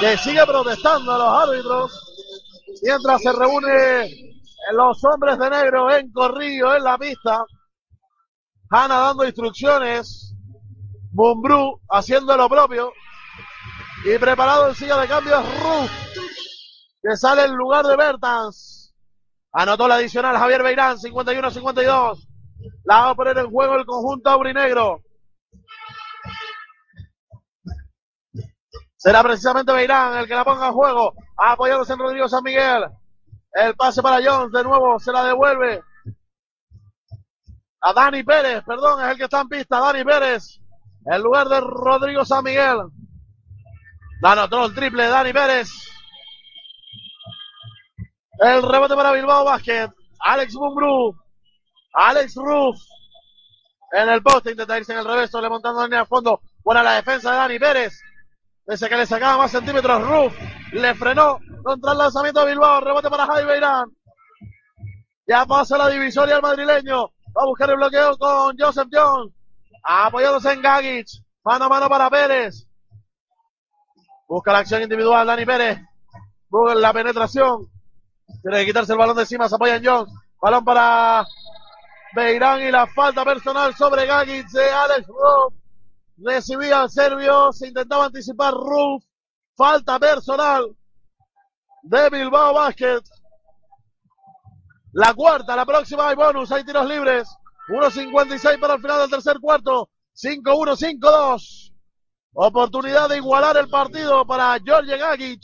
que 0.00 0.18
sigue 0.18 0.44
protestando 0.46 1.12
a 1.12 1.18
los 1.18 1.48
árbitros 1.48 2.12
mientras 2.82 3.22
se 3.22 3.32
reúne 3.32 4.10
los 4.72 5.02
hombres 5.04 5.38
de 5.38 5.50
negro 5.50 5.90
en 5.90 6.12
corrillo 6.12 6.74
en 6.74 6.84
la 6.84 6.98
pista. 6.98 7.44
Hanna 8.70 8.98
dando 8.98 9.24
instrucciones. 9.24 10.34
Mumbrú 11.12 11.80
haciendo 11.88 12.36
lo 12.36 12.48
propio. 12.48 12.92
Y 14.04 14.18
preparado 14.18 14.68
en 14.68 14.74
silla 14.74 14.98
de 14.98 15.08
cambios 15.08 15.42
Ruth, 15.60 15.90
que 17.02 17.16
sale 17.16 17.44
en 17.44 17.56
lugar 17.56 17.86
de 17.86 17.96
Bertans. 17.96 18.94
Anotó 19.52 19.88
la 19.88 19.94
adicional 19.96 20.36
Javier 20.36 20.62
Beirán, 20.62 20.98
51-52. 20.98 22.26
La 22.84 23.00
va 23.00 23.10
a 23.10 23.14
poner 23.14 23.38
en 23.38 23.50
juego 23.50 23.74
el 23.76 23.86
conjunto 23.86 24.30
aurinegro. 24.30 25.00
Será 29.06 29.22
precisamente 29.22 29.72
Beirán 29.72 30.16
el 30.16 30.26
que 30.26 30.34
la 30.34 30.44
ponga 30.44 30.66
en 30.66 30.72
juego. 30.72 31.14
Apoyándose 31.36 31.92
en 31.92 32.00
Rodrigo 32.00 32.28
San 32.28 32.42
Miguel. 32.42 32.86
El 33.52 33.76
pase 33.76 34.02
para 34.02 34.18
Jones. 34.20 34.50
De 34.50 34.64
nuevo 34.64 34.98
se 34.98 35.12
la 35.12 35.22
devuelve. 35.22 35.80
A 37.82 37.92
Dani 37.92 38.24
Pérez, 38.24 38.64
perdón, 38.66 39.04
es 39.04 39.12
el 39.12 39.16
que 39.16 39.22
está 39.22 39.42
en 39.42 39.48
pista. 39.48 39.78
Dani 39.78 40.02
Pérez. 40.02 40.58
en 41.04 41.22
lugar 41.22 41.48
de 41.48 41.60
Rodrigo 41.60 42.24
San 42.24 42.42
Miguel. 42.42 42.78
Anotó 44.24 44.66
el 44.66 44.74
triple 44.74 45.06
Dani 45.06 45.32
Pérez. 45.32 45.70
El 48.40 48.60
rebote 48.60 48.96
para 48.96 49.12
Bilbao 49.12 49.44
Basket. 49.44 49.88
Alex 50.18 50.52
Bumbrú. 50.52 51.16
Alex 51.92 52.34
Ruff. 52.34 52.76
En 53.92 54.08
el 54.08 54.20
poste 54.20 54.50
intenta 54.50 54.76
irse 54.76 54.94
en 54.94 54.98
el 54.98 55.04
reverso, 55.04 55.40
le 55.40 55.48
montando 55.48 55.84
en 55.84 55.94
el 55.94 56.06
fondo. 56.06 56.40
Buena 56.64 56.82
la 56.82 56.94
defensa 56.94 57.30
de 57.30 57.36
Dani 57.36 57.58
Pérez. 57.60 58.02
Desde 58.66 58.88
que 58.88 58.96
le 58.96 59.06
sacaba 59.06 59.38
más 59.38 59.52
centímetros, 59.52 60.02
Ruff 60.02 60.36
le 60.72 60.94
frenó 60.96 61.38
contra 61.62 61.92
el 61.92 61.98
lanzamiento 61.98 62.40
de 62.40 62.50
Bilbao. 62.50 62.80
Rebote 62.80 63.08
para 63.08 63.26
Javi 63.26 63.44
Beirán. 63.44 63.84
Ya 65.26 65.46
pasa 65.46 65.78
la 65.78 65.88
divisoria 65.88 66.36
al 66.36 66.42
madrileño. 66.42 67.06
Va 67.36 67.42
a 67.42 67.46
buscar 67.46 67.70
el 67.70 67.76
bloqueo 67.76 68.16
con 68.18 68.56
Joseph 68.58 68.88
Jones. 68.92 69.32
Apoyándose 69.84 70.52
en 70.52 70.62
Gagic. 70.62 71.06
Mano 71.44 71.66
a 71.66 71.68
mano 71.68 71.88
para 71.88 72.10
Pérez. 72.10 72.66
Busca 74.26 74.50
la 74.50 74.58
acción 74.58 74.82
individual 74.82 75.26
Dani 75.28 75.46
Pérez. 75.46 75.78
Busca 76.48 76.74
la 76.74 76.92
penetración. 76.92 77.68
Tiene 78.42 78.58
que 78.58 78.66
quitarse 78.66 78.92
el 78.92 78.98
balón 78.98 79.14
de 79.14 79.22
encima. 79.22 79.48
Se 79.48 79.54
apoya 79.54 79.76
en 79.76 79.84
Jones. 79.84 80.12
Balón 80.42 80.64
para 80.64 81.24
Beirán 82.16 82.62
y 82.62 82.72
la 82.72 82.88
falta 82.88 83.24
personal 83.24 83.74
sobre 83.76 84.06
Gagic 84.06 84.48
de 84.48 84.70
Alex 84.70 85.06
Ruff. 85.06 85.54
Recibía 86.18 86.82
al 86.82 86.90
serbio. 86.90 87.52
Se 87.52 87.68
intentaba 87.68 88.06
anticipar 88.06 88.54
Ruff. 88.54 89.04
Falta 89.56 89.98
personal 89.98 90.76
de 91.82 92.10
Bilbao 92.10 92.54
Basket. 92.54 93.00
La 94.92 95.14
cuarta, 95.14 95.54
la 95.54 95.66
próxima 95.66 96.08
hay 96.08 96.16
bonus, 96.16 96.50
hay 96.52 96.64
tiros 96.64 96.86
libres. 96.88 97.28
1.56 97.68 98.60
para 98.60 98.74
el 98.74 98.80
final 98.80 99.00
del 99.00 99.10
tercer 99.10 99.38
cuarto. 99.40 99.90
5-1, 100.14 100.98
5-2. 101.00 101.72
Oportunidad 102.32 103.08
de 103.08 103.16
igualar 103.16 103.56
el 103.56 103.68
partido 103.68 104.26
para 104.26 104.58
George 104.64 104.96
Gagic. 104.96 105.42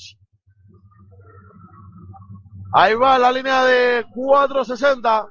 Ahí 2.74 2.94
va 2.94 3.19
la 3.19 3.31
línea 3.31 3.65
de 3.65 4.05
4.60. 4.07 5.31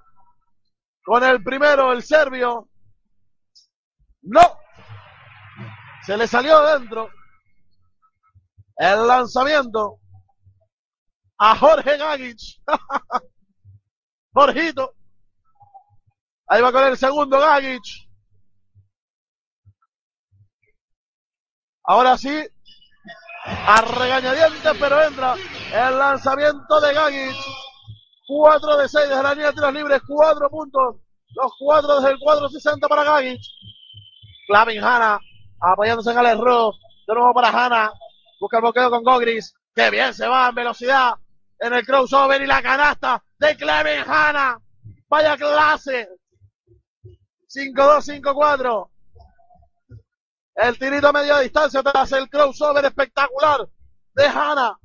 Con 1.03 1.23
el 1.23 1.43
primero, 1.43 1.91
el 1.91 2.03
serbio. 2.03 2.69
No. 4.22 4.60
Se 6.06 6.18
le 6.18 6.28
salió 6.28 6.57
adentro. 6.57 7.10
El 8.76 9.07
lanzamiento 9.07 9.99
a 11.38 11.56
Jorge 11.56 11.98
Gagic. 11.98 12.40
Jorgito. 14.34 14.95
Ahí 16.48 16.61
va 16.61 16.72
con 16.72 16.86
el 16.86 16.98
segundo 16.98 17.40
Gagic. 17.40 17.84
Ahora 21.84 22.18
sí. 22.18 22.48
A 23.45 23.82
regañadientes, 23.82 24.78
pero 24.80 25.03
entra 25.03 25.36
el 25.73 25.98
lanzamiento 25.98 26.82
de 26.82 26.94
Gagic. 26.94 27.36
4 28.28 28.78
de 28.78 28.88
6 28.88 29.10
desde 29.10 29.23
la 29.23 29.34
línea 29.34 29.48
de 29.48 29.53
tiros 29.53 29.73
libres, 29.73 30.02
4 30.07 30.49
puntos. 30.49 30.95
Los 31.30 31.52
4 31.60 31.95
desde 31.99 32.11
el 32.11 32.19
4.60 32.19 32.88
para 32.88 33.03
Gagic. 33.03 33.41
Clavin 34.48 34.84
Hanna 34.84 35.19
apoyándose 35.61 36.11
en 36.11 36.19
el 36.19 36.25
error. 36.25 36.73
De 37.07 37.13
nuevo 37.13 37.33
para 37.33 37.49
Hanna. 37.49 37.91
Busca 38.39 38.57
el 38.57 38.61
bloqueo 38.61 38.89
con 38.89 39.03
Gogris. 39.03 39.53
Que 39.73 39.89
bien 39.89 40.13
se 40.13 40.27
va 40.27 40.49
en 40.49 40.55
velocidad. 40.55 41.13
En 41.59 41.73
el 41.73 41.85
crossover 41.85 42.41
y 42.41 42.47
la 42.47 42.61
canasta 42.61 43.23
de 43.38 43.55
Cleven 43.55 44.03
Hanna. 44.05 44.59
Vaya 45.07 45.38
clase. 45.38 46.09
5-2, 47.47 48.21
5-4. 48.21 48.89
El 50.55 50.77
tirito 50.77 51.07
a 51.07 51.13
media 51.13 51.39
distancia 51.39 51.81
tras 51.83 52.11
el 52.11 52.29
crossover 52.29 52.83
espectacular 52.85 53.67
de 54.13 54.25
Hanna. 54.25 54.77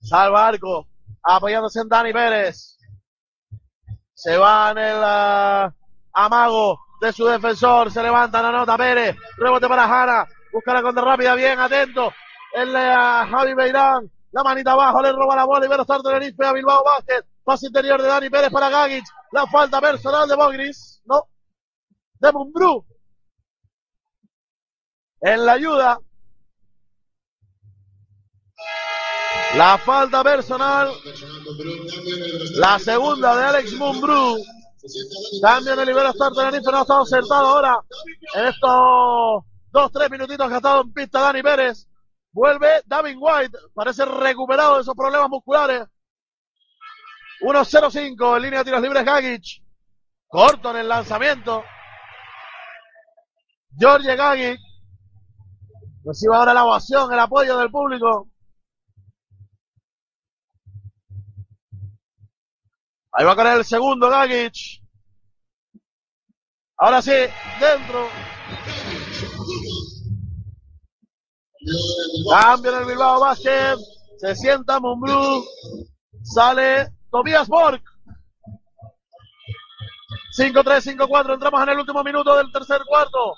Salva 0.00 0.48
arco. 0.48 0.86
Apoyándose 1.22 1.80
en 1.80 1.88
Dani 1.88 2.12
Pérez. 2.12 2.78
Se 4.14 4.36
va 4.36 4.70
en 4.70 4.78
el 4.78 4.98
uh, 4.98 5.72
amago 6.12 6.78
de 7.00 7.12
su 7.12 7.24
defensor. 7.24 7.90
Se 7.90 8.02
levanta 8.02 8.42
la 8.42 8.52
nota 8.52 8.76
Pérez. 8.76 9.16
Rebote 9.36 9.68
para 9.68 9.84
Hanna. 9.84 10.26
Busca 10.52 10.74
la 10.74 10.82
contra 10.82 11.04
rápida. 11.04 11.34
Bien 11.34 11.58
atento. 11.58 12.12
El 12.52 12.70
uh, 12.70 13.30
Javi 13.30 13.54
Beirán. 13.54 14.10
La 14.32 14.42
manita 14.42 14.72
abajo. 14.72 15.02
Le 15.02 15.12
roba 15.12 15.36
la 15.36 15.44
bola. 15.44 15.64
Y 15.64 15.68
Iberostar 15.68 16.02
Tenerife 16.02 16.44
a 16.44 16.52
Bilbao 16.52 16.84
Basket. 16.84 17.24
Pase 17.44 17.66
interior 17.66 18.00
de 18.00 18.08
Dani 18.08 18.30
Pérez 18.30 18.50
para 18.50 18.68
Gagic. 18.68 19.04
La 19.32 19.46
falta 19.46 19.80
personal 19.80 20.28
de 20.28 20.36
Bogris. 20.36 21.00
No. 21.04 21.24
De 22.18 22.32
Mumbrú. 22.32 22.84
En 25.22 25.46
la 25.46 25.52
ayuda. 25.52 25.98
La 29.56 29.78
falta 29.78 30.22
personal. 30.22 30.92
La 32.54 32.78
segunda 32.78 33.36
de 33.36 33.44
Alex 33.44 33.72
Mumbrú. 33.74 34.36
Cambio 35.42 35.74
en 35.74 35.80
el 35.80 35.86
libero 35.86 36.10
Star 36.10 36.32
Tenerife. 36.32 36.70
No 36.70 36.78
ha 36.78 36.82
estado 36.82 37.02
acertado 37.02 37.46
ahora. 37.48 37.78
En 38.34 38.46
estos 38.46 39.44
dos, 39.70 39.92
tres 39.92 40.10
minutitos 40.10 40.48
que 40.48 40.54
ha 40.54 40.58
estado 40.58 40.82
en 40.82 40.92
pista 40.92 41.20
Dani 41.20 41.42
Pérez. 41.42 41.86
Vuelve 42.32 42.82
David 42.86 43.16
White. 43.18 43.58
Parece 43.74 44.04
recuperado 44.04 44.76
de 44.76 44.82
esos 44.82 44.94
problemas 44.94 45.28
musculares. 45.28 45.86
1-0-5 47.42 48.36
en 48.36 48.42
línea 48.42 48.58
de 48.60 48.64
tiros 48.64 48.82
libres 48.82 49.04
Gagic. 49.04 49.62
Corto 50.28 50.70
en 50.70 50.76
el 50.76 50.88
lanzamiento. 50.88 51.64
George 53.78 54.14
Gagic. 54.16 54.60
Recibe 56.04 56.34
ahora 56.34 56.54
la 56.54 56.64
ovación, 56.64 57.12
el 57.12 57.18
apoyo 57.18 57.58
del 57.58 57.70
público. 57.70 58.28
Ahí 63.12 63.24
va 63.24 63.32
a 63.32 63.36
caer 63.36 63.58
el 63.58 63.64
segundo 63.64 64.08
Gagic. 64.08 64.80
Ahora 66.76 67.02
sí, 67.02 67.12
dentro. 67.60 68.08
Cambio 72.30 72.72
en 72.72 72.78
el 72.78 72.86
Bilbao 72.86 73.20
Basket. 73.20 73.76
Se 74.18 74.34
sienta 74.34 74.80
Mumbrú. 74.80 75.44
Sale 76.22 76.88
Tobias 77.10 77.48
Borg. 77.48 77.82
5-3, 80.38 80.96
5-4. 80.96 81.34
Entramos 81.34 81.62
en 81.62 81.68
el 81.68 81.78
último 81.80 82.02
minuto 82.04 82.36
del 82.36 82.50
tercer 82.52 82.80
cuarto. 82.86 83.34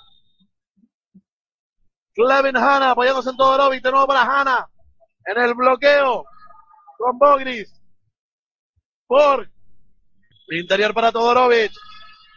Clevin 2.13 2.55
Hanna 2.55 2.91
apoyándose 2.91 3.31
en 3.31 3.37
Todorovic. 3.37 3.83
De 3.83 3.91
nuevo 3.91 4.07
para 4.07 4.21
Hanna. 4.21 4.69
En 5.25 5.41
el 5.41 5.53
bloqueo. 5.53 6.25
Con 6.97 7.17
Bogris. 7.17 7.73
Borg. 9.09 9.52
Interior 10.59 10.93
para 10.93 11.11
Todorovic. 11.11 11.71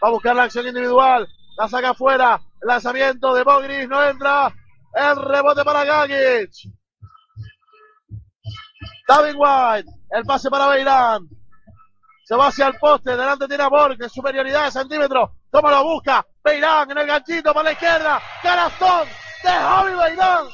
Va 0.03 0.09
a 0.09 0.11
buscar 0.11 0.37
la 0.37 0.45
acción 0.45 0.67
individual. 0.67 1.27
La 1.57 1.69
saca 1.69 1.91
afuera. 1.91 2.41
Lanzamiento 2.63 3.35
de 3.35 3.43
Bogris. 3.43 3.89
No 3.89 4.03
entra. 4.03 4.55
El 4.95 5.17
rebote 5.17 5.65
para 5.65 5.85
Gagic. 5.85 6.51
David 9.09 9.35
White. 9.37 9.91
El 10.11 10.25
pase 10.25 10.51
para 10.51 10.69
Beirán. 10.69 11.29
Se 12.25 12.35
va 12.35 12.49
hacia 12.49 12.69
el 12.69 12.75
poste. 12.79 13.11
Delante 13.17 13.47
tiene 13.47 13.65
a 13.65 13.69
Borg. 13.69 13.97
En 14.01 14.11
superioridad 14.11 14.65
de 14.65 14.71
centímetros. 14.73 15.31
Toma 15.51 15.71
lo 15.71 15.85
busca. 15.85 16.27
Beirán 16.43 16.91
en 16.91 16.99
el 16.99 17.07
ganchito 17.07 17.53
para 17.53 17.65
la 17.65 17.73
izquierda. 17.73 18.21
Canastón 18.43 19.09
de 19.43 19.51
Javi 19.51 19.95
Beirán. 19.95 20.47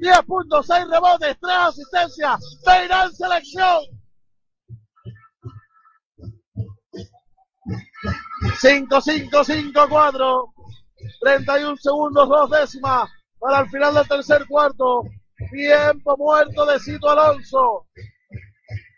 10 0.00 0.22
puntos, 0.26 0.66
6 0.66 0.86
rebotes, 0.88 1.36
3 1.40 1.56
asistencias. 1.56 2.60
Beirán 2.64 3.12
selección. 3.12 3.97
5, 8.60 9.00
5, 9.00 9.44
5, 9.44 9.86
4. 9.88 10.54
31 11.20 11.76
segundos, 11.76 12.28
dos 12.28 12.50
décimas 12.50 13.08
para 13.38 13.60
el 13.60 13.68
final 13.68 13.94
del 13.94 14.08
tercer 14.08 14.46
cuarto. 14.46 15.02
Tiempo 15.50 16.16
muerto 16.16 16.66
de 16.66 16.80
Cito 16.80 17.08
Alonso. 17.08 17.86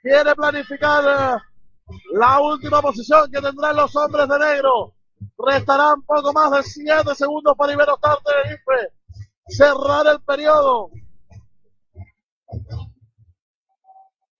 Quiere 0.03 0.35
planificar 0.35 1.41
la 2.13 2.41
última 2.41 2.81
posición 2.81 3.31
que 3.31 3.41
tendrán 3.41 3.77
los 3.77 3.95
hombres 3.95 4.27
de 4.29 4.39
negro. 4.39 4.95
Restarán 5.37 6.03
poco 6.03 6.33
más 6.33 6.51
de 6.53 6.63
7 6.63 7.15
segundos 7.15 7.55
para 7.57 7.73
Iberostar 7.75 8.19
Tenerife. 8.25 8.95
Cerrar 9.49 10.07
el 10.07 10.21
periodo. 10.23 10.91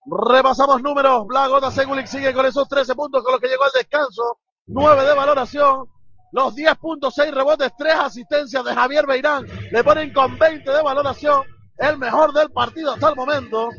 Repasamos 0.05 0.81
números. 0.81 1.25
Blagota 1.27 1.71
Segulik 1.71 2.07
sigue 2.07 2.33
con 2.33 2.45
esos 2.45 2.67
13 2.67 2.95
puntos 2.95 3.23
con 3.23 3.33
los 3.33 3.41
que 3.41 3.47
llegó 3.47 3.63
al 3.63 3.71
descanso. 3.73 4.39
9 4.67 5.05
de 5.05 5.13
valoración. 5.13 5.87
Los 6.31 6.55
10.6 6.55 7.33
rebotes, 7.33 7.71
3 7.77 7.93
asistencias 7.95 8.63
de 8.63 8.73
Javier 8.73 9.05
Beirán. 9.05 9.45
Le 9.71 9.83
ponen 9.83 10.13
con 10.13 10.37
20 10.37 10.71
de 10.71 10.81
valoración. 10.81 11.43
El 11.77 11.97
mejor 11.97 12.33
del 12.33 12.51
partido 12.51 12.93
hasta 12.93 13.09
el 13.09 13.15
momento. 13.15 13.69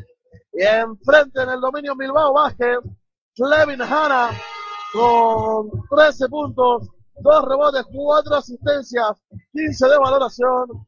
Y 0.53 0.63
enfrente 0.63 1.41
en 1.41 1.49
el 1.49 1.59
dominio 1.59 1.95
Bilbao 1.95 2.33
Vázquez. 2.33 2.77
Clevin 3.35 3.81
Hanna 3.81 4.29
con 4.93 5.71
13 5.89 6.29
puntos, 6.29 6.87
dos 7.15 7.45
rebotes, 7.45 7.83
cuatro 7.91 8.35
asistencias, 8.35 9.23
15 9.51 9.87
de 9.87 9.97
valoración 9.97 10.87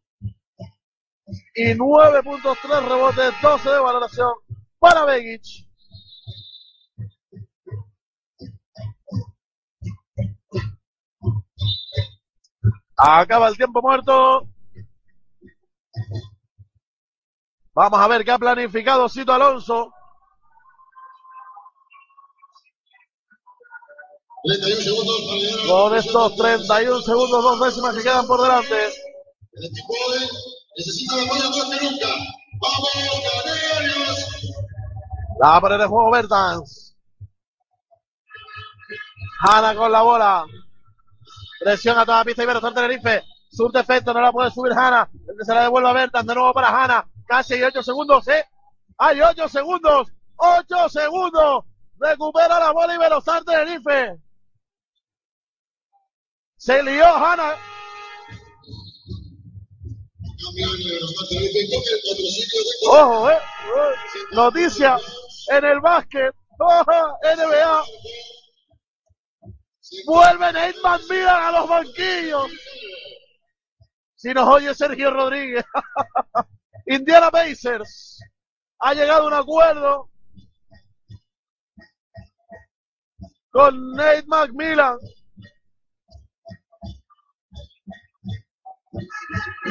y 1.55 1.73
9.3 1.73 2.87
rebotes, 2.87 3.33
12 3.41 3.69
de 3.69 3.79
valoración 3.79 4.29
para 4.79 5.05
Begic. 5.05 5.65
Acaba 12.97 13.49
el 13.49 13.57
tiempo 13.57 13.81
muerto. 13.81 14.47
Vamos 17.73 17.99
a 17.99 18.07
ver 18.07 18.23
qué 18.23 18.31
ha 18.31 18.39
planificado 18.39 19.09
Cito 19.09 19.33
Alonso. 19.33 19.91
Con 25.67 25.95
estos 25.95 26.35
31 26.35 27.01
segundos, 27.01 27.43
dos 27.43 27.59
décimas 27.59 27.95
que 27.95 28.03
quedan 28.03 28.27
por 28.27 28.41
delante. 28.41 28.75
Necesita 30.77 31.15
la 31.15 31.23
apoyo 31.23 31.49
más 31.49 31.79
que 31.79 31.85
nunca. 31.85 32.07
¡Vamos, 32.61 32.89
Canarios! 33.43 34.64
La 35.39 35.59
pared 35.59 35.77
de 35.77 35.85
juego 35.85 36.11
Bertans. 36.11 36.95
Hanna 39.41 39.75
con 39.75 39.91
la 39.91 40.01
bola. 40.01 40.45
Presión 41.59 41.97
a 41.97 42.05
toda 42.05 42.19
la 42.19 42.25
pista 42.25 42.43
y 42.43 42.45
Bertans 42.45 42.73
Tenerife. 42.73 43.23
Sub 43.51 43.71
defecto, 43.71 44.13
no 44.13 44.21
la 44.21 44.31
puede 44.31 44.51
subir 44.51 44.73
Hanna. 44.73 45.09
El 45.27 45.37
que 45.37 45.45
se 45.45 45.53
la 45.53 45.63
devuelve 45.63 45.89
a 45.89 45.93
Bertans. 45.93 46.25
De 46.25 46.35
nuevo 46.35 46.53
para 46.53 46.69
Hanna. 46.69 47.05
Casi 47.27 47.55
hay 47.55 47.63
8 47.63 47.83
segundos, 47.83 48.27
¿eh? 48.29 48.45
Hay 48.97 49.19
8 49.19 49.49
segundos. 49.49 50.07
8 50.37 50.89
segundos. 50.89 51.65
Recupera 51.97 52.59
la 52.59 52.71
bola 52.71 52.95
y 52.95 52.97
Bertans 52.97 53.45
Tenerife. 53.45 54.17
Se 56.55 56.81
lió 56.81 57.05
Hanna. 57.05 57.55
Ojo, 62.87 63.29
eh. 63.29 63.39
Noticia 64.31 64.97
en 65.49 65.65
el 65.65 65.79
básquet. 65.79 66.33
Ojo, 66.59 67.19
NBA. 67.21 67.83
Vuelve 70.05 70.53
Nate 70.53 70.75
McMillan 70.83 71.43
a 71.43 71.51
los 71.51 71.69
banquillos. 71.69 72.51
Si 74.15 74.33
nos 74.33 74.47
oye 74.47 74.73
Sergio 74.73 75.11
Rodríguez. 75.11 75.65
Indiana 76.87 77.31
Pacers. 77.31 78.19
Ha 78.79 78.93
llegado 78.93 79.23
a 79.23 79.27
un 79.27 79.33
acuerdo 79.33 80.09
con 83.51 83.93
Nate 83.93 84.25
McMillan. 84.27 84.97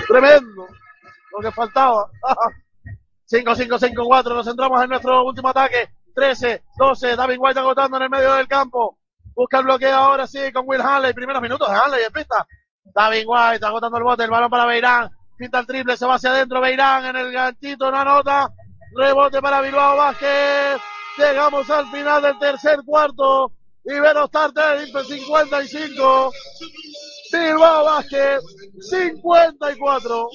Tremendo. 0.06 0.66
Lo 1.32 1.40
que 1.40 1.52
faltaba. 1.52 2.10
5, 3.34 3.56
5, 3.56 3.78
5, 3.78 4.04
4. 4.04 4.34
Nos 4.34 4.46
centramos 4.46 4.80
en 4.80 4.90
nuestro 4.90 5.24
último 5.24 5.48
ataque. 5.48 5.88
13, 6.14 6.62
12. 6.78 7.16
David 7.16 7.36
White 7.40 7.58
agotando 7.58 7.96
en 7.96 8.04
el 8.04 8.10
medio 8.10 8.32
del 8.34 8.46
campo. 8.46 8.96
Busca 9.34 9.58
el 9.58 9.64
bloqueo 9.64 9.96
ahora 9.96 10.24
sí 10.28 10.52
con 10.52 10.62
Will 10.68 10.80
Hanley. 10.80 11.12
Primeros 11.12 11.42
minutos 11.42 11.68
de 11.68 11.74
Hanley 11.74 12.04
en 12.04 12.12
pista. 12.12 12.46
David 12.94 13.24
White 13.26 13.66
agotando 13.66 13.98
el 13.98 14.04
bote. 14.04 14.22
El 14.22 14.30
balón 14.30 14.48
para 14.48 14.66
Beirán. 14.66 15.10
Pinta 15.36 15.58
el 15.58 15.66
triple. 15.66 15.96
Se 15.96 16.06
va 16.06 16.14
hacia 16.14 16.30
adentro. 16.30 16.60
Beirán 16.60 17.06
en 17.06 17.16
el 17.16 17.32
ganchito. 17.32 17.90
No 17.90 17.96
anota. 17.96 18.52
Rebote 18.96 19.42
para 19.42 19.60
Bilbao 19.62 19.96
Vázquez. 19.96 20.80
Llegamos 21.18 21.68
al 21.70 21.90
final 21.90 22.22
del 22.22 22.38
tercer 22.38 22.78
cuarto. 22.86 23.50
Ibero 23.84 24.28
Starter 24.28 24.86
55. 24.86 26.32
Bilbao 27.32 27.84
Vázquez 27.84 28.40
54. 28.90 30.28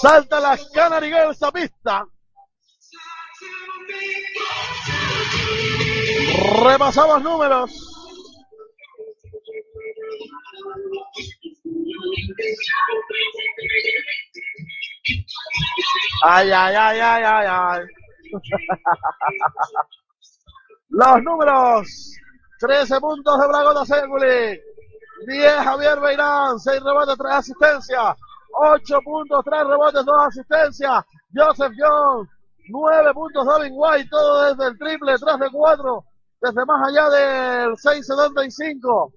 Salta 0.00 0.40
las 0.40 0.64
Canary 0.70 1.08
Girls 1.08 1.42
a 1.42 1.52
pista. 1.52 2.06
Repasamos 6.64 7.22
números. 7.22 7.70
Ay, 16.24 16.50
ay, 16.50 16.74
ay, 16.74 17.00
ay, 17.00 17.22
ay, 17.24 17.46
ay. 17.48 17.80
Los 20.88 21.22
números. 21.22 22.12
13 22.60 23.00
puntos 23.00 23.40
de 23.40 23.48
Bragota 23.48 23.84
Seguli. 23.84 24.60
10 25.26 25.54
Javier 25.64 26.00
Beirán. 26.00 26.58
6 26.58 26.82
rebotes, 26.82 27.16
3 27.18 27.32
asistencias. 27.32 28.16
8 28.54 28.98
puntos, 29.04 29.44
3 29.44 29.64
rebotes, 29.66 30.04
2 30.04 30.16
asistencias. 30.26 31.04
Joseph 31.34 31.72
Jones. 31.78 32.28
9 32.68 33.14
puntos 33.14 33.46
David 33.46 33.72
White. 33.72 34.08
Todo 34.10 34.44
desde 34.44 34.66
el 34.70 34.78
triple. 34.78 35.18
3 35.18 35.38
de 35.38 35.50
4. 35.50 36.04
Desde 36.40 36.66
más 36.66 36.88
allá 36.88 37.08
del 37.10 37.70
6.75. 37.72 39.12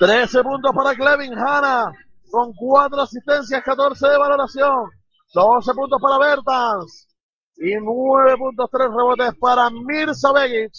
13 0.00 0.42
puntos 0.42 0.72
para 0.74 0.94
Clevin 0.94 1.38
Hanna. 1.38 1.92
Con 2.30 2.52
4 2.52 3.02
asistencias, 3.02 3.62
14 3.62 4.08
de 4.08 4.18
valoración. 4.18 4.90
12 5.34 5.74
puntos 5.74 6.00
para 6.00 6.18
Bertans. 6.18 7.08
Y 7.56 7.74
9 7.76 8.36
puntos, 8.36 8.68
3 8.70 8.88
rebotes 8.88 9.34
para 9.38 9.70
Mirza 9.70 10.32
Begic. 10.32 10.72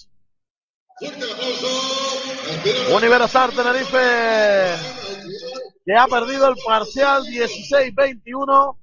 Universidad 2.93 3.49
Tenerife 3.49 3.97
que 5.85 5.95
ha 5.95 6.07
perdido 6.07 6.49
el 6.49 6.55
parcial 6.65 7.23
16-21. 7.23 8.77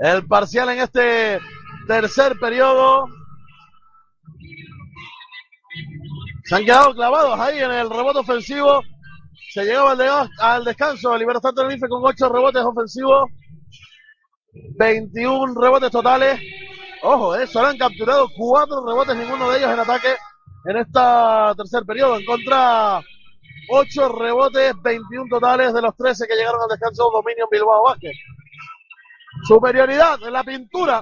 El 0.00 0.26
parcial 0.26 0.70
en 0.70 0.80
este 0.80 1.40
tercer 1.86 2.36
periodo. 2.38 3.06
Se 6.44 6.56
han 6.56 6.64
quedado 6.64 6.94
clavados 6.94 7.38
ahí 7.38 7.58
en 7.58 7.70
el 7.70 7.88
rebote 7.88 8.18
ofensivo. 8.18 8.82
Se 9.52 9.64
llegaba 9.64 9.92
al, 9.92 10.30
al 10.40 10.64
descanso. 10.64 11.16
Libertad 11.16 11.52
Tenerife 11.54 11.88
con 11.88 12.02
8 12.04 12.28
rebotes 12.28 12.62
ofensivos. 12.64 13.30
21 14.52 15.60
rebotes 15.60 15.90
totales. 15.92 16.40
Ojo, 17.02 17.36
eh, 17.36 17.46
solo 17.46 17.68
han 17.68 17.78
capturado 17.78 18.28
4 18.36 18.86
rebotes, 18.86 19.16
ninguno 19.16 19.50
de 19.50 19.58
ellos 19.58 19.72
en 19.72 19.78
ataque 19.78 20.08
en 20.64 20.76
esta 20.76 21.54
tercer 21.56 21.84
periodo. 21.84 22.16
En 22.16 22.24
contra, 22.24 23.00
8 23.70 24.08
rebotes, 24.08 24.74
21 24.82 25.28
totales 25.28 25.72
de 25.72 25.82
los 25.82 25.96
13 25.96 26.26
que 26.26 26.34
llegaron 26.34 26.60
al 26.62 26.68
descanso. 26.68 27.10
Dominio 27.10 27.44
en 27.44 27.50
Bilbao 27.50 27.84
Vázquez. 27.84 28.16
Superioridad 29.46 30.22
en 30.22 30.32
la 30.32 30.44
pintura 30.44 31.00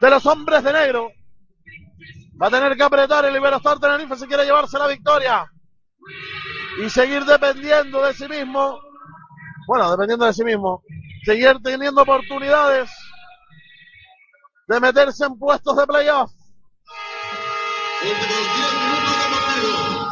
de 0.00 0.10
los 0.10 0.24
hombres 0.26 0.62
de 0.62 0.72
negro. 0.72 1.10
Va 2.40 2.46
a 2.48 2.50
tener 2.50 2.76
que 2.76 2.82
apretar 2.82 3.24
el 3.24 3.36
Iberostar 3.36 3.78
Tenerife 3.78 4.16
si 4.16 4.26
quiere 4.26 4.44
llevarse 4.44 4.78
la 4.78 4.88
victoria. 4.88 5.44
Y 6.84 6.88
seguir 6.88 7.24
dependiendo 7.24 8.02
de 8.02 8.14
sí 8.14 8.28
mismo. 8.28 8.80
Bueno, 9.66 9.90
dependiendo 9.90 10.26
de 10.26 10.32
sí 10.32 10.44
mismo. 10.44 10.82
Seguir 11.24 11.58
teniendo 11.62 12.02
oportunidades 12.02 12.90
de 14.66 14.80
meterse 14.80 15.26
en 15.26 15.38
puestos 15.38 15.76
de 15.76 15.86
playoff. 15.86 16.32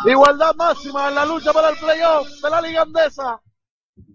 Igualdad 0.07 0.55
máxima 0.57 1.09
en 1.09 1.15
la 1.15 1.27
lucha 1.27 1.53
para 1.53 1.69
el 1.69 1.77
playoff 1.77 2.27
de 2.43 2.51
la 2.51 2.61
Liga 2.63 2.83
Andesa. 2.83 3.41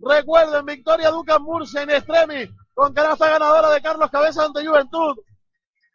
Recuerden, 0.01 0.65
victoria 0.65 1.11
Ducas 1.11 1.39
Murcia 1.39 1.83
en 1.83 1.91
extremis 1.91 2.49
con 2.73 2.93
canasta 2.93 3.29
ganadora 3.29 3.69
de 3.69 3.81
Carlos 3.81 4.09
Cabeza 4.09 4.45
ante 4.45 4.65
Juventud. 4.65 5.15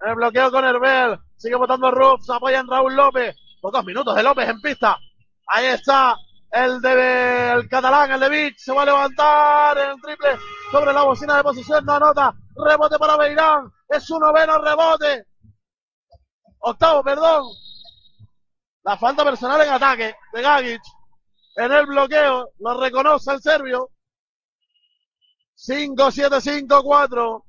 El 0.00 0.14
bloqueo 0.14 0.50
con 0.50 0.64
Herbel. 0.64 1.18
Sigue 1.36 1.56
votando 1.56 1.90
Ruff. 1.90 2.22
Se 2.22 2.32
apoya 2.32 2.60
en 2.60 2.68
Raúl 2.68 2.94
López. 2.94 3.36
Pocos 3.60 3.84
minutos 3.84 4.14
de 4.14 4.22
López 4.22 4.48
en 4.48 4.60
pista. 4.60 4.98
Ahí 5.46 5.66
está 5.66 6.16
el 6.50 6.80
de 6.80 7.50
el 7.52 7.68
catalán, 7.68 8.12
el 8.12 8.20
de 8.20 8.28
Vic. 8.28 8.58
Se 8.58 8.72
va 8.72 8.82
a 8.82 8.86
levantar 8.86 9.78
en 9.78 9.90
el 9.90 10.00
triple 10.00 10.38
sobre 10.70 10.92
la 10.92 11.02
bocina 11.02 11.36
de 11.36 11.42
posición. 11.42 11.84
No 11.84 11.94
anota. 11.94 12.34
Rebote 12.54 12.98
para 12.98 13.16
Beirán. 13.16 13.70
Es 13.88 14.04
su 14.04 14.18
noveno 14.18 14.58
rebote. 14.58 15.26
Octavo, 16.60 17.02
perdón. 17.02 17.44
La 18.84 18.96
falta 18.96 19.24
personal 19.24 19.60
en 19.60 19.72
ataque 19.72 20.14
de 20.32 20.42
Gagic. 20.42 20.82
En 21.56 21.72
el 21.72 21.86
bloqueo. 21.86 22.50
Lo 22.60 22.80
reconoce 22.80 23.32
el 23.32 23.40
serbio. 23.40 23.90
5, 25.54 26.10
7, 26.12 26.40
5, 26.40 26.82
4. 26.84 27.44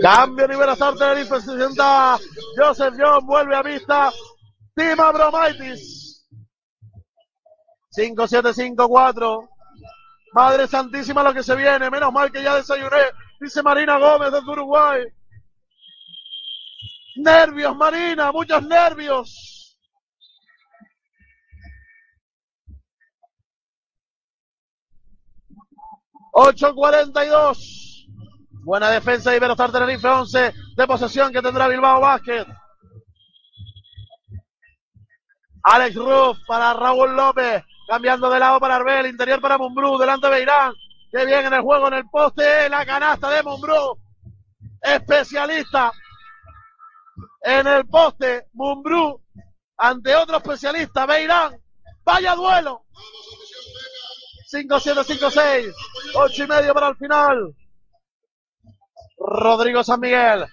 Cambio 0.00 0.46
Liberazar 0.46 0.94
Tenerife, 0.96 1.40
se 1.40 1.52
presenta 1.52 2.18
Joseph 2.56 2.94
John, 2.98 3.26
vuelve 3.26 3.56
a 3.56 3.62
vista. 3.62 4.10
Tima 4.74 5.12
Bromaitis. 5.12 6.26
5, 7.90 8.28
7, 8.28 8.54
5, 8.54 8.88
4. 8.88 9.48
Madre 10.34 10.66
Santísima 10.66 11.22
lo 11.22 11.32
que 11.32 11.42
se 11.42 11.56
viene. 11.56 11.90
Menos 11.90 12.12
mal 12.12 12.30
que 12.30 12.42
ya 12.42 12.56
desayuné. 12.56 13.10
Dice 13.40 13.62
Marina 13.62 13.98
Gómez 13.98 14.32
desde 14.32 14.50
Uruguay. 14.50 15.02
Nervios, 17.16 17.74
Marina, 17.76 18.30
muchos 18.30 18.62
nervios. 18.62 19.76
Ocho 26.32 26.72
cuarenta 26.74 27.24
y 27.24 27.28
dos. 27.28 27.77
Buena 28.68 28.90
defensa 28.90 29.30
de 29.30 29.38
Iberostar 29.38 29.72
Tenerife 29.72 30.06
11 30.06 30.54
de 30.76 30.86
posesión 30.86 31.32
que 31.32 31.40
tendrá 31.40 31.68
Bilbao 31.68 32.02
Basket. 32.02 32.44
Alex 35.62 35.94
Ruff 35.94 36.38
para 36.46 36.74
Raúl 36.74 37.16
López. 37.16 37.64
Cambiando 37.88 38.28
de 38.28 38.38
lado 38.38 38.60
para 38.60 38.76
Arbel. 38.76 39.06
Interior 39.06 39.40
para 39.40 39.56
Mumbrú. 39.56 39.96
Delante 39.96 40.28
Beirán. 40.28 40.74
Qué 41.10 41.24
bien 41.24 41.46
en 41.46 41.54
el 41.54 41.62
juego, 41.62 41.88
en 41.88 41.94
el 41.94 42.04
poste. 42.10 42.68
La 42.68 42.84
canasta 42.84 43.30
de 43.30 43.42
Mumbrú. 43.42 43.98
Especialista 44.82 45.90
en 47.40 47.66
el 47.68 47.86
poste. 47.86 48.48
Mumbrú. 48.52 49.18
Ante 49.78 50.14
otro 50.14 50.36
especialista. 50.36 51.06
Beirán. 51.06 51.56
Vaya 52.04 52.34
duelo. 52.34 52.84
5-7-5-6. 54.52 55.72
8 56.16 56.44
y 56.44 56.46
medio 56.46 56.74
para 56.74 56.88
el 56.88 56.96
final. 56.96 57.54
Rodrigo 59.18 59.82
San 59.84 60.00
Miguel. 60.00 60.46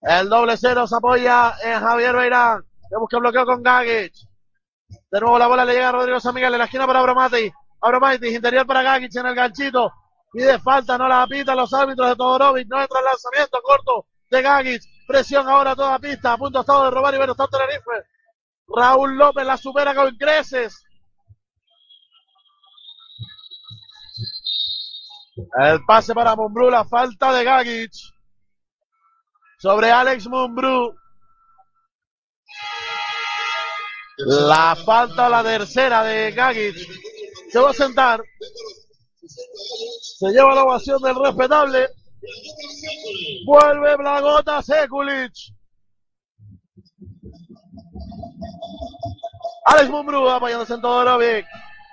El 0.00 0.28
doble 0.28 0.56
cero 0.56 0.86
se 0.86 0.96
apoya 0.96 1.54
en 1.62 1.80
Javier 1.80 2.14
Beirán. 2.14 2.62
Que 2.88 2.96
busca 2.96 3.18
bloqueo 3.18 3.44
con 3.44 3.62
Gagic. 3.62 4.12
De 5.10 5.20
nuevo 5.20 5.38
la 5.38 5.46
bola 5.46 5.64
le 5.64 5.74
llega 5.74 5.88
a 5.88 5.92
Rodrigo 5.92 6.20
San 6.20 6.34
Miguel 6.34 6.52
en 6.52 6.58
la 6.58 6.64
esquina 6.66 6.86
para 6.86 7.00
Abromati. 7.00 7.50
Abromati, 7.80 8.28
interior 8.28 8.66
para 8.66 8.82
Gagic 8.82 9.14
en 9.16 9.26
el 9.26 9.34
ganchito. 9.34 9.92
Pide 10.32 10.58
falta, 10.60 10.98
no 10.98 11.08
la 11.08 11.26
pita 11.26 11.54
los 11.54 11.72
árbitros 11.72 12.08
de 12.08 12.16
Todorovic. 12.16 12.68
No 12.68 12.80
entra 12.80 13.00
el 13.00 13.04
lanzamiento 13.04 13.60
corto 13.62 14.06
de 14.30 14.42
Gagic. 14.42 14.82
Presión 15.08 15.48
ahora 15.48 15.72
a 15.72 15.76
toda 15.76 15.98
pista. 15.98 16.32
A 16.32 16.36
punto 16.36 16.60
estado 16.60 16.84
de 16.84 16.90
robar 16.90 17.14
y 17.14 17.16
Iberostar 17.16 17.48
Tenerife. 17.48 18.06
Raúl 18.68 19.16
López 19.16 19.46
la 19.46 19.56
supera 19.56 19.94
con 19.94 20.14
creces. 20.16 20.85
El 25.36 25.84
pase 25.84 26.14
para 26.14 26.34
Mumbrú, 26.34 26.70
la 26.70 26.84
falta 26.84 27.32
de 27.32 27.44
Gagic. 27.44 27.92
Sobre 29.58 29.90
Alex 29.90 30.26
Mumbrú. 30.28 30.94
La 34.18 34.74
falta, 34.76 35.28
la 35.28 35.42
tercera 35.42 36.02
de 36.04 36.32
Gagic. 36.32 36.76
Se 37.50 37.58
va 37.58 37.70
a 37.70 37.74
sentar. 37.74 38.22
Se 40.18 40.28
lleva 40.30 40.54
la 40.54 40.64
ovación 40.64 41.02
del 41.02 41.16
respetable. 41.16 41.88
Vuelve 43.44 43.96
Blagota 43.96 44.62
Sekulic. 44.62 45.32
Alex 49.66 49.90
Mumbrú 49.90 50.28
apoyándose 50.30 50.74
en 50.74 50.80
Todorovic. 50.80 51.46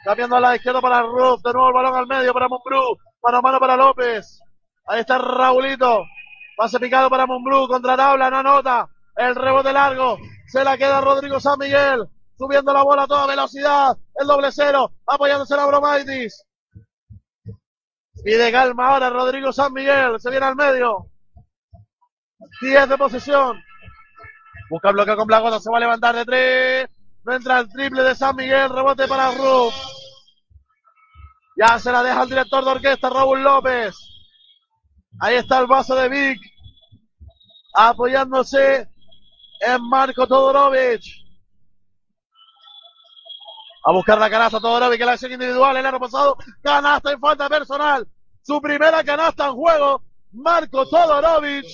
Cambiando 0.05 0.37
a 0.37 0.39
la 0.39 0.55
izquierda 0.55 0.79
para 0.79 1.01
Ruff. 1.01 1.41
De 1.43 1.51
nuevo 1.51 1.67
el 1.67 1.73
balón 1.73 1.95
al 1.95 2.07
medio 2.07 2.33
para 2.33 2.47
Mumbrú. 2.47 2.97
Mano 3.23 3.37
a 3.37 3.41
mano 3.41 3.59
para 3.59 3.77
López. 3.77 4.41
Ahí 4.85 4.99
está 4.99 5.17
Raulito. 5.17 6.03
Pase 6.57 6.79
picado 6.79 7.09
para 7.09 7.25
Mumbrú. 7.25 7.67
Contra 7.67 7.95
tabla. 7.95 8.29
No 8.29 8.37
anota. 8.37 8.89
El 9.15 9.35
rebote 9.35 9.71
largo. 9.71 10.17
Se 10.47 10.63
la 10.63 10.77
queda 10.77 10.99
Rodrigo 10.99 11.39
San 11.39 11.57
Miguel. 11.57 12.05
Subiendo 12.37 12.73
la 12.73 12.83
bola 12.83 13.03
a 13.03 13.07
toda 13.07 13.27
velocidad. 13.27 13.97
El 14.15 14.27
doble 14.27 14.51
cero. 14.51 14.91
Apoyándose 15.07 15.55
la 15.55 15.65
Bromaitis. 15.65 16.45
Pide 18.25 18.51
calma 18.51 18.87
ahora 18.87 19.09
Rodrigo 19.09 19.53
San 19.53 19.71
Miguel. 19.71 20.19
Se 20.19 20.29
viene 20.29 20.45
al 20.45 20.55
medio. 20.57 21.07
10 22.61 22.89
de 22.89 22.97
posesión. 22.97 23.57
Busca 24.69 24.91
bloqueo 24.91 25.15
con 25.15 25.27
Blagota. 25.27 25.61
Se 25.61 25.71
va 25.71 25.77
a 25.77 25.79
levantar 25.81 26.15
de 26.15 26.25
tres. 26.25 26.89
No 27.23 27.33
entra 27.33 27.59
el 27.59 27.69
triple 27.69 28.03
de 28.03 28.15
San 28.15 28.35
Miguel. 28.35 28.69
Rebote 28.69 29.07
para 29.07 29.31
Ruff. 29.31 29.92
Ya 31.55 31.77
se 31.79 31.91
la 31.91 32.01
deja 32.03 32.23
el 32.23 32.29
director 32.29 32.63
de 32.63 32.71
orquesta, 32.71 33.09
Raúl 33.09 33.43
López. 33.43 33.95
Ahí 35.19 35.35
está 35.35 35.59
el 35.59 35.67
vaso 35.67 35.95
de 35.95 36.09
Vic. 36.09 36.39
Apoyándose 37.75 38.87
en 39.59 39.89
Marco 39.89 40.27
Todorovic. 40.27 41.03
A 43.85 43.91
buscar 43.91 44.17
la 44.17 44.29
canasta 44.29 44.59
Todorovic 44.59 44.99
en 44.99 45.05
la 45.05 45.13
acción 45.13 45.31
individual 45.31 45.77
el 45.77 45.85
año 45.85 45.99
pasado. 45.99 46.37
Canasta 46.61 47.13
y 47.13 47.17
falta 47.17 47.49
personal. 47.49 48.07
Su 48.41 48.59
primera 48.59 49.03
canasta 49.03 49.47
en 49.47 49.53
juego. 49.53 50.03
Marco 50.31 50.87
Todorovic 50.87 51.65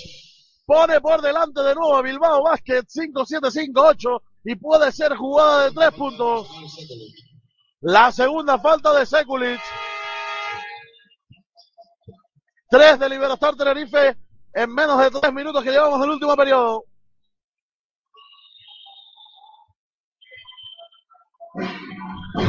pone 0.66 1.00
por 1.00 1.22
delante 1.22 1.62
de 1.62 1.74
nuevo 1.74 1.96
a 1.96 2.02
Bilbao 2.02 2.44
Basket 2.44 2.84
5-7-5-8 2.84 4.22
y 4.46 4.56
puede 4.56 4.92
ser 4.92 5.16
jugada 5.16 5.66
de 5.66 5.72
tres 5.72 5.92
puntos. 5.92 6.48
La 7.82 8.12
segunda 8.12 8.60
falta 8.60 8.94
de 8.94 9.06
Sekulic. 9.06 9.62
Tres 12.70 13.00
de 13.00 13.10
Liberostar 13.10 13.56
Tenerife 13.56 14.18
en 14.54 14.74
menos 14.74 15.00
de 15.00 15.12
tres 15.12 15.34
minutos 15.34 15.64
que 15.64 15.72
llevamos 15.72 16.00
del 16.02 16.10
último 16.10 16.36
periodo. 16.36 16.84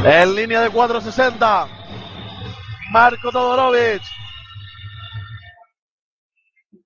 En 0.04 0.34
línea 0.34 0.62
de 0.62 0.70
460. 0.70 1.68
Marco 2.90 3.30
Todorovic. 3.30 4.02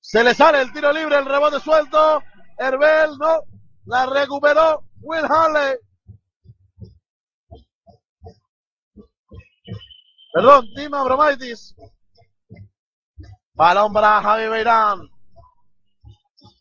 Se 0.01 0.23
le 0.23 0.35
sale 0.35 0.61
el 0.61 0.73
tiro 0.73 0.93
libre, 0.93 1.17
el 1.17 1.25
rebote 1.25 1.61
suelto. 1.61 2.23
Herbel 2.59 3.17
no. 3.19 3.39
La 3.87 4.07
recuperó 4.07 4.85
Will 5.01 5.25
Harley. 5.25 5.77
Perdón, 10.35 10.67
Tima 10.75 11.05
Bromaitis. 11.05 11.77
Balón 13.55 13.93
para 13.93 14.21
Javi 14.21 14.49
Beirán. 14.49 15.09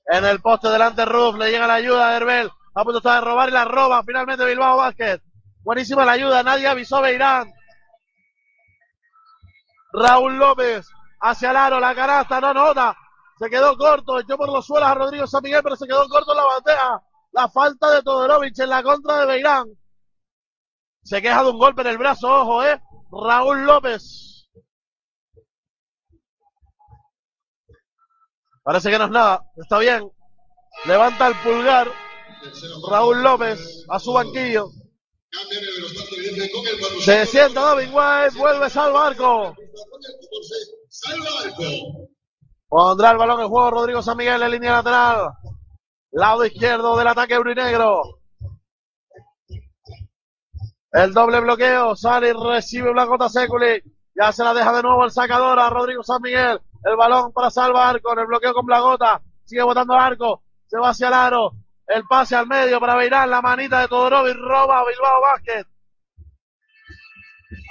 En 0.05 0.25
el 0.25 0.39
poste 0.41 0.69
delante 0.69 1.03
Ruf, 1.05 1.35
le 1.37 1.49
llega 1.49 1.65
la 1.65 1.73
ayuda 1.73 2.11
de 2.11 2.17
Herbel. 2.17 2.51
A 2.75 2.83
punto 2.83 2.99
está 2.99 3.15
de 3.15 3.21
robar 3.21 3.49
y 3.49 3.51
la 3.51 3.65
roba 3.65 4.03
finalmente 4.03 4.45
Bilbao 4.45 4.77
Basket. 4.77 5.19
Buenísima 5.63 6.05
la 6.05 6.11
ayuda, 6.11 6.43
nadie 6.43 6.67
avisó 6.67 7.01
Beirán. 7.01 7.51
Raúl 9.91 10.37
López 10.37 10.87
hacia 11.21 11.49
el 11.49 11.57
aro, 11.57 11.79
la 11.79 11.95
canasta, 11.95 12.39
no 12.39 12.53
nota. 12.53 12.95
Se 13.39 13.49
quedó 13.49 13.75
corto, 13.75 14.19
echó 14.19 14.37
por 14.37 14.49
los 14.49 14.67
suelos 14.67 14.87
a 14.87 14.93
Rodrigo 14.93 15.25
San 15.25 15.41
Miguel, 15.41 15.63
pero 15.63 15.75
se 15.75 15.87
quedó 15.87 16.07
corto 16.07 16.33
en 16.33 16.37
la 16.37 16.45
bandeja. 16.45 17.01
La 17.31 17.49
falta 17.49 17.89
de 17.89 18.03
Todorovic 18.03 18.59
en 18.59 18.69
la 18.69 18.83
contra 18.83 19.21
de 19.21 19.25
Beirán. 19.25 19.65
Se 21.01 21.23
queja 21.23 21.43
de 21.43 21.49
un 21.49 21.57
golpe 21.57 21.81
en 21.81 21.87
el 21.87 21.97
brazo, 21.97 22.29
ojo, 22.29 22.63
eh. 22.63 22.79
Raúl 23.22 23.65
López. 23.65 24.49
Parece 28.64 28.90
que 28.90 28.98
no 28.98 29.06
es 29.06 29.11
nada. 29.11 29.44
Está 29.57 29.80
bien. 29.80 30.10
Levanta 30.85 31.27
el 31.27 31.35
pulgar. 31.41 31.91
Raúl 32.90 33.22
López 33.22 33.85
a 33.90 33.99
su 33.99 34.14
banquillo. 34.14 34.68
Se 37.02 37.26
sienta 37.26 37.61
David 37.61 37.90
White. 37.91 38.38
Vuelve 38.38 38.69
salva 38.69 39.07
arco. 39.07 39.56
Pondrá 42.68 43.11
el 43.11 43.18
balón 43.18 43.41
en 43.41 43.48
juego 43.49 43.72
Rodrigo 43.72 44.02
San 44.02 44.18
Miguel 44.18 44.41
en 44.41 44.52
línea 44.52 44.72
lateral. 44.73 45.30
Lado 46.11 46.45
izquierdo 46.45 46.98
del 46.98 47.07
ataque 47.07 47.35
eurinegro. 47.35 48.22
El 50.93 51.11
doble 51.11 51.39
bloqueo. 51.39 51.95
Sale 51.95 52.29
y 52.29 52.33
recibe 52.33 52.91
Blancota 52.91 53.27
Seculi. 53.27 53.81
Ya 54.15 54.31
se 54.31 54.43
la 54.43 54.53
deja 54.53 54.71
de 54.73 54.83
nuevo 54.83 55.03
el 55.03 55.11
sacador 55.11 55.59
a 55.59 55.69
Rodrigo 55.69 56.03
San 56.03 56.21
Miguel. 56.21 56.61
El 56.85 56.95
balón 56.95 57.33
para 57.33 57.49
Salva 57.49 57.89
Arco 57.89 58.13
en 58.13 58.19
el 58.19 58.27
bloqueo 58.27 58.53
con 58.53 58.65
Blagota. 58.65 59.21
Sigue 59.43 59.63
botando 59.63 59.95
Arco. 59.95 60.43
Se 60.67 60.77
va 60.77 60.89
hacia 60.89 61.07
el 61.07 61.13
aro. 61.13 61.53
El 61.87 62.03
pase 62.03 62.35
al 62.35 62.47
medio 62.47 62.79
para 62.79 62.95
Beirán. 62.95 63.29
La 63.29 63.41
manita 63.41 63.81
de 63.81 63.87
Todorovic. 63.87 64.35
Roba 64.35 64.79
a 64.79 64.85
Bilbao 64.85 65.21
Basket. 65.21 65.67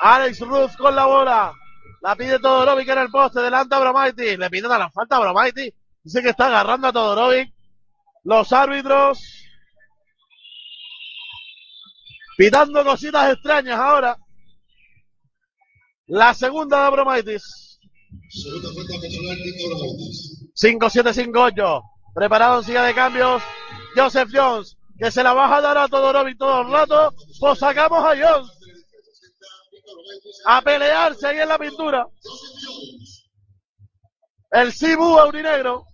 Alex 0.00 0.40
Ruth 0.40 0.76
con 0.76 0.96
la 0.96 1.06
bola. 1.06 1.52
La 2.00 2.16
pide 2.16 2.40
Todorovic 2.40 2.88
en 2.88 2.98
el 2.98 3.10
poste. 3.10 3.40
Delante 3.40 3.76
a 3.76 3.78
Bromaiti. 3.78 4.36
Le 4.36 4.50
piden 4.50 4.72
a 4.72 4.78
la 4.78 4.90
falta 4.90 5.16
a 5.16 5.20
Bromaiti. 5.20 5.72
Dice 6.02 6.22
que 6.22 6.30
está 6.30 6.46
agarrando 6.46 6.88
a 6.88 6.92
Todorovic. 6.92 7.54
Los 8.24 8.52
árbitros. 8.52 9.41
Pitando 12.36 12.84
cositas 12.84 13.32
extrañas 13.32 13.78
ahora. 13.78 14.16
La 16.06 16.34
segunda 16.34 16.80
de 16.80 16.86
Abromaitis. 16.86 17.78
5-7-5-8. 20.54 21.82
Preparado 22.14 22.58
en 22.58 22.64
silla 22.64 22.84
de 22.84 22.94
cambios. 22.94 23.42
Joseph 23.94 24.30
Jones. 24.32 24.76
Que 24.98 25.10
se 25.10 25.22
la 25.22 25.32
baja 25.32 25.56
a 25.56 25.60
dar 25.60 25.78
a 25.78 25.88
Todorovic 25.88 26.38
todo 26.38 26.62
el 26.62 26.70
rato. 26.70 27.14
Pues 27.38 27.58
sacamos 27.58 28.04
a 28.04 28.14
Jones. 28.16 28.50
A 30.46 30.62
pelearse 30.62 31.26
ahí 31.26 31.38
en 31.38 31.48
la 31.48 31.58
pintura. 31.58 32.06
El 34.50 34.72
Cibu 34.72 35.18
Aurinegro. 35.18 35.84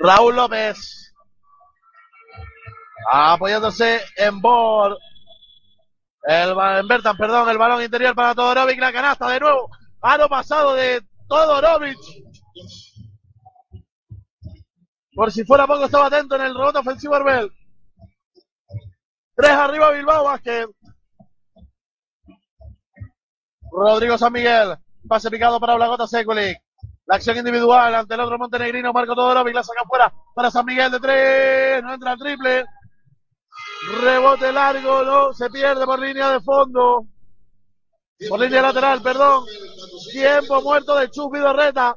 Raúl 0.00 0.34
López. 0.34 0.99
Apoyándose 3.10 4.00
en 4.16 4.40
Bor. 4.40 4.98
El, 6.22 6.50
en 6.50 6.88
Bertan, 6.88 7.16
perdón, 7.16 7.48
el 7.48 7.58
balón 7.58 7.82
interior 7.82 8.14
para 8.14 8.34
Todorovic, 8.34 8.78
la 8.78 8.92
canasta 8.92 9.28
de 9.28 9.40
nuevo. 9.40 9.70
Aro 10.02 10.28
pasado 10.28 10.74
de 10.74 11.02
Todorovic. 11.28 11.98
Por 15.14 15.32
si 15.32 15.44
fuera 15.44 15.66
poco 15.66 15.84
estaba 15.84 16.06
atento 16.06 16.36
en 16.36 16.42
el 16.42 16.54
rebote 16.54 16.78
ofensivo 16.78 17.14
Arbel. 17.14 17.50
Tres 19.34 19.50
arriba 19.50 19.90
Bilbao 19.90 20.24
Vázquez. 20.24 20.66
Rodrigo 23.72 24.18
San 24.18 24.32
Miguel. 24.32 24.76
Pase 25.08 25.30
picado 25.30 25.58
para 25.58 25.74
Blagota 25.74 26.06
Sekulic. 26.06 26.58
La 27.06 27.16
acción 27.16 27.36
individual 27.36 27.94
ante 27.94 28.14
el 28.14 28.20
otro 28.20 28.38
montenegrino, 28.38 28.92
Marco 28.92 29.14
Todorovic, 29.14 29.54
la 29.54 29.62
saca 29.64 29.84
fuera 29.84 30.12
para 30.34 30.50
San 30.50 30.64
Miguel 30.64 30.92
de 30.92 31.00
tres. 31.00 31.82
No 31.82 31.94
entra 31.94 32.12
el 32.12 32.18
triple. 32.18 32.64
Rebote 33.88 34.52
largo, 34.52 35.02
no, 35.02 35.32
se 35.32 35.48
pierde 35.48 35.84
por 35.86 35.98
línea 35.98 36.30
de 36.30 36.40
fondo. 36.40 37.06
Por 38.28 38.38
línea 38.38 38.60
lateral, 38.60 39.00
perdón. 39.00 39.46
Tiempo 40.12 40.60
muerto 40.60 40.96
de 40.96 41.10
Chus 41.10 41.30
Vidorreta. 41.30 41.96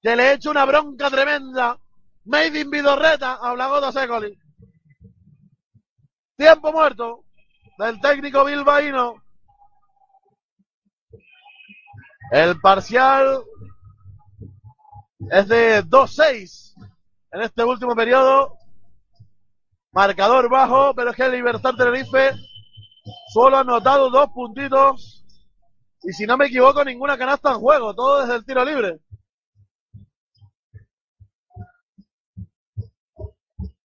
Que 0.00 0.14
le 0.14 0.34
echa 0.34 0.50
una 0.50 0.64
bronca 0.64 1.10
tremenda. 1.10 1.76
Made 2.24 2.60
in 2.60 2.70
Vidorreta 2.70 3.34
a 3.34 3.52
Blagota 3.54 3.90
Secoli. 3.90 4.38
Tiempo 6.36 6.72
muerto 6.72 7.24
del 7.78 8.00
técnico 8.00 8.44
bilbaíno. 8.44 9.16
El 12.30 12.60
parcial 12.60 13.42
es 15.30 15.48
de 15.48 15.84
2-6 15.84 16.74
en 17.32 17.42
este 17.42 17.64
último 17.64 17.96
periodo. 17.96 18.59
Marcador 19.92 20.48
bajo, 20.48 20.94
pero 20.94 21.10
es 21.10 21.16
que 21.16 21.24
el 21.24 21.32
Libertad 21.32 21.74
Tenerife 21.74 22.32
solo 23.32 23.56
ha 23.56 23.60
anotado 23.60 24.10
dos 24.10 24.28
puntitos. 24.32 25.24
Y 26.02 26.12
si 26.12 26.26
no 26.26 26.36
me 26.36 26.46
equivoco, 26.46 26.84
ninguna 26.84 27.18
canasta 27.18 27.50
en 27.50 27.58
juego, 27.58 27.94
todo 27.94 28.20
desde 28.20 28.36
el 28.36 28.44
tiro 28.44 28.64
libre. 28.64 29.00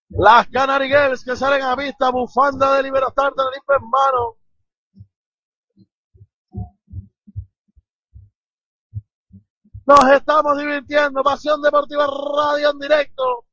Las 0.09 0.47
Canary 0.49 0.87
Girls 0.87 1.23
que 1.23 1.35
salen 1.35 1.63
a 1.63 1.75
vista, 1.75 2.11
bufanda 2.11 2.75
de 2.75 2.83
Libertad 2.83 3.31
Tenerife 3.35 3.73
en 3.79 3.89
mano. 3.89 4.37
Nos 9.85 10.11
estamos 10.11 10.57
divirtiendo, 10.57 11.23
Pasión 11.23 11.61
Deportiva 11.61 12.07
Radio 12.07 12.69
en 12.71 12.79
directo. 12.79 13.45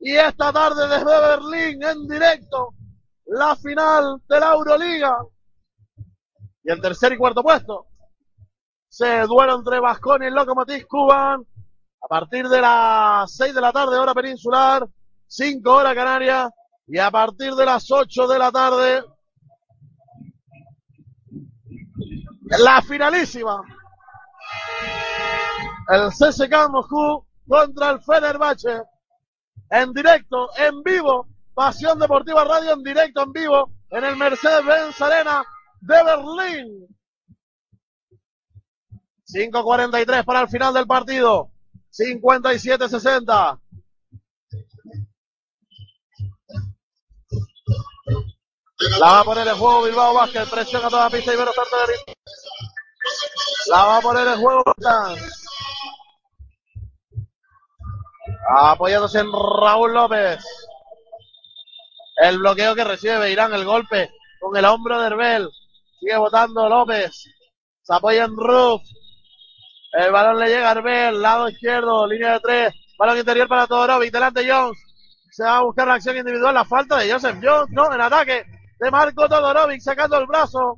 Y 0.00 0.16
esta 0.16 0.50
tarde 0.50 0.88
desde 0.88 1.04
Berlín 1.04 1.82
en 1.82 2.08
directo, 2.08 2.74
la 3.26 3.54
final 3.54 4.16
de 4.26 4.40
la 4.40 4.54
Euroliga. 4.54 5.18
Y 6.64 6.72
el 6.72 6.80
tercer 6.80 7.12
y 7.12 7.18
cuarto 7.18 7.42
puesto. 7.42 7.86
Se 8.88 9.20
duelo 9.26 9.56
entre 9.56 9.78
Vasconi 9.78 10.26
y 10.26 10.30
Lokomotiv 10.30 10.86
Cuban. 10.86 11.44
A 12.02 12.08
partir 12.08 12.48
de 12.48 12.62
las 12.62 13.30
6 13.36 13.54
de 13.54 13.60
la 13.60 13.72
tarde, 13.72 13.98
hora 13.98 14.14
peninsular, 14.14 14.88
5 15.26 15.70
hora 15.70 15.94
canaria. 15.94 16.50
Y 16.86 16.98
a 16.98 17.10
partir 17.10 17.54
de 17.54 17.66
las 17.66 17.90
8 17.90 18.26
de 18.26 18.38
la 18.38 18.50
tarde, 18.50 19.04
la 22.58 22.80
finalísima. 22.80 23.62
El 25.88 26.08
CSK 26.08 26.70
Moscú 26.70 27.26
contra 27.46 27.90
el 27.90 28.00
Fenerbahce 28.00 28.82
en 29.70 29.92
directo, 29.92 30.50
en 30.56 30.82
vivo, 30.82 31.28
Pasión 31.54 31.98
Deportiva 31.98 32.44
Radio 32.44 32.72
en 32.72 32.82
directo, 32.82 33.22
en 33.22 33.32
vivo, 33.32 33.70
en 33.90 34.04
el 34.04 34.16
Mercedes-Benz 34.16 35.00
Arena 35.00 35.44
de 35.80 36.04
Berlín. 36.04 36.86
5.43 39.26 40.24
para 40.24 40.40
el 40.40 40.48
final 40.48 40.74
del 40.74 40.86
partido. 40.86 41.50
57-60. 41.92 43.60
La 48.98 49.06
va 49.06 49.20
a 49.20 49.24
poner 49.24 49.46
en 49.46 49.56
juego 49.56 49.82
Bilbao 49.82 50.14
Vázquez, 50.14 50.48
presión 50.48 50.84
a 50.84 50.88
toda 50.88 51.10
pista 51.10 51.30
y 51.32 51.34
Ibero 51.34 51.52
de 51.52 52.14
La 53.66 53.84
va 53.84 53.98
a 53.98 54.00
poner 54.00 54.26
en 54.26 54.40
juego 54.40 54.64
apoyándose 58.48 59.20
en 59.20 59.30
Raúl 59.32 59.94
López. 59.94 60.44
El 62.16 62.38
bloqueo 62.38 62.74
que 62.74 62.84
recibe 62.84 63.18
Beirán, 63.18 63.54
el 63.54 63.64
golpe 63.64 64.10
con 64.40 64.56
el 64.56 64.64
hombro 64.64 65.00
de 65.00 65.06
Herbel. 65.06 65.48
Sigue 65.98 66.16
votando 66.16 66.68
López. 66.68 67.24
Se 67.82 67.94
apoya 67.94 68.24
en 68.24 68.36
Ruf. 68.36 68.82
El 69.92 70.12
balón 70.12 70.38
le 70.38 70.48
llega 70.48 70.68
a 70.68 70.72
Herbel, 70.72 71.20
lado 71.20 71.48
izquierdo, 71.48 72.06
línea 72.06 72.34
de 72.34 72.40
tres. 72.40 72.74
Balón 72.98 73.18
interior 73.18 73.48
para 73.48 73.66
Todorovic, 73.66 74.12
delante 74.12 74.46
Jones. 74.48 74.78
Se 75.30 75.42
va 75.42 75.56
a 75.56 75.62
buscar 75.62 75.88
la 75.88 75.94
acción 75.94 76.16
individual, 76.16 76.54
la 76.54 76.64
falta 76.64 76.98
de 76.98 77.10
Joseph 77.10 77.38
Jones, 77.42 77.70
no, 77.70 77.92
en 77.92 78.00
ataque 78.00 78.44
de 78.78 78.90
Marco 78.90 79.28
Todorovic 79.28 79.80
sacando 79.80 80.18
el 80.18 80.26
brazo. 80.26 80.76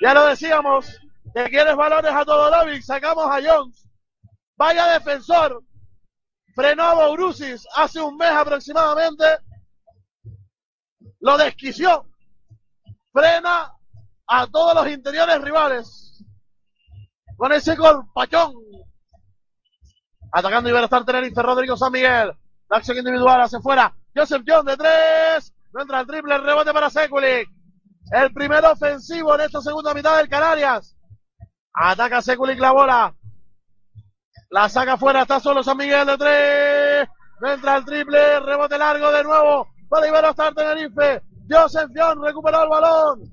Ya 0.00 0.14
lo 0.14 0.26
decíamos, 0.26 0.98
que 1.32 1.44
quieres 1.44 1.76
balones 1.76 2.12
a 2.12 2.24
Todorovic, 2.24 2.82
sacamos 2.82 3.26
a 3.26 3.40
Jones. 3.40 3.88
Vaya 4.56 4.92
defensor, 4.94 5.62
frenó 6.54 6.82
a 6.82 6.94
Bourusis 6.94 7.66
hace 7.74 8.00
un 8.00 8.16
mes 8.16 8.30
aproximadamente, 8.30 9.24
lo 11.20 11.36
desquició, 11.38 12.06
frena 13.12 13.72
a 14.26 14.46
todos 14.46 14.74
los 14.74 14.88
interiores 14.88 15.40
rivales 15.40 16.24
con 17.36 17.52
ese 17.52 17.74
golpachón. 17.76 18.54
Atacando 20.32 20.70
Iberostar 20.70 21.04
Tenerife, 21.04 21.42
Rodrigo 21.42 21.76
San 21.76 21.92
Miguel. 21.92 22.32
La 22.70 22.78
acción 22.78 22.96
individual 22.96 23.42
hacia 23.42 23.60
fuera. 23.60 23.94
Joseph 24.14 24.44
John 24.46 24.64
de 24.64 24.76
tres. 24.76 25.52
No 25.72 25.82
entra 25.82 26.00
el 26.00 26.06
triple, 26.06 26.38
rebote 26.38 26.72
para 26.72 26.88
Sekulic. 26.88 27.48
El 28.10 28.32
primer 28.32 28.64
ofensivo 28.64 29.34
en 29.34 29.42
esta 29.42 29.60
segunda 29.60 29.92
mitad 29.92 30.16
del 30.16 30.28
Canarias. 30.28 30.96
Ataca 31.74 32.22
Sekulic 32.22 32.58
la 32.58 32.72
bola. 32.72 33.14
La 34.52 34.68
saca 34.68 34.98
fuera, 34.98 35.22
está 35.22 35.40
solo 35.40 35.62
San 35.62 35.78
Miguel 35.78 36.06
de 36.06 36.18
tres. 36.18 37.08
Entra 37.42 37.78
el 37.78 37.84
triple, 37.86 38.38
rebote 38.40 38.76
largo 38.76 39.10
de 39.10 39.24
nuevo 39.24 39.66
para 39.88 40.06
Iberostar 40.06 40.54
Tenerife. 40.54 41.22
Joseph 41.48 41.90
John 41.96 42.22
recuperó 42.22 42.64
el 42.64 42.68
balón. 42.68 43.32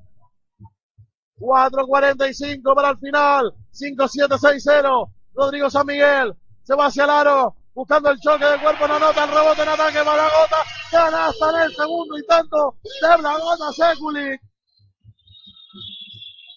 4.45 1.37 2.73
para 2.73 2.91
el 2.91 2.97
final. 2.99 3.53
5-7-6-0. 3.73 5.11
Rodrigo 5.33 5.69
San 5.69 5.85
Miguel 5.87 6.33
se 6.63 6.73
va 6.73 6.85
hacia 6.85 7.03
el 7.03 7.09
aro. 7.09 7.53
Buscando 7.73 8.11
el 8.11 8.19
choque 8.21 8.45
de 8.45 8.57
cuerpo, 8.57 8.87
no 8.87 8.97
nota 8.97 9.25
el 9.25 9.29
rebote 9.29 9.61
en 9.61 9.69
ataque 9.69 9.99
para 9.99 10.23
Blagota. 10.23 10.57
Gana 10.89 11.27
hasta 11.27 11.49
en 11.49 11.61
el 11.63 11.75
segundo 11.75 12.17
intento 12.17 12.75
de 13.01 13.17
Blagota 13.17 13.73
Sekulic. 13.73 14.41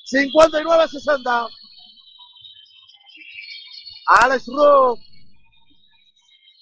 59-60. 0.09 1.62
Alex 4.07 4.47
Rook. 4.47 4.99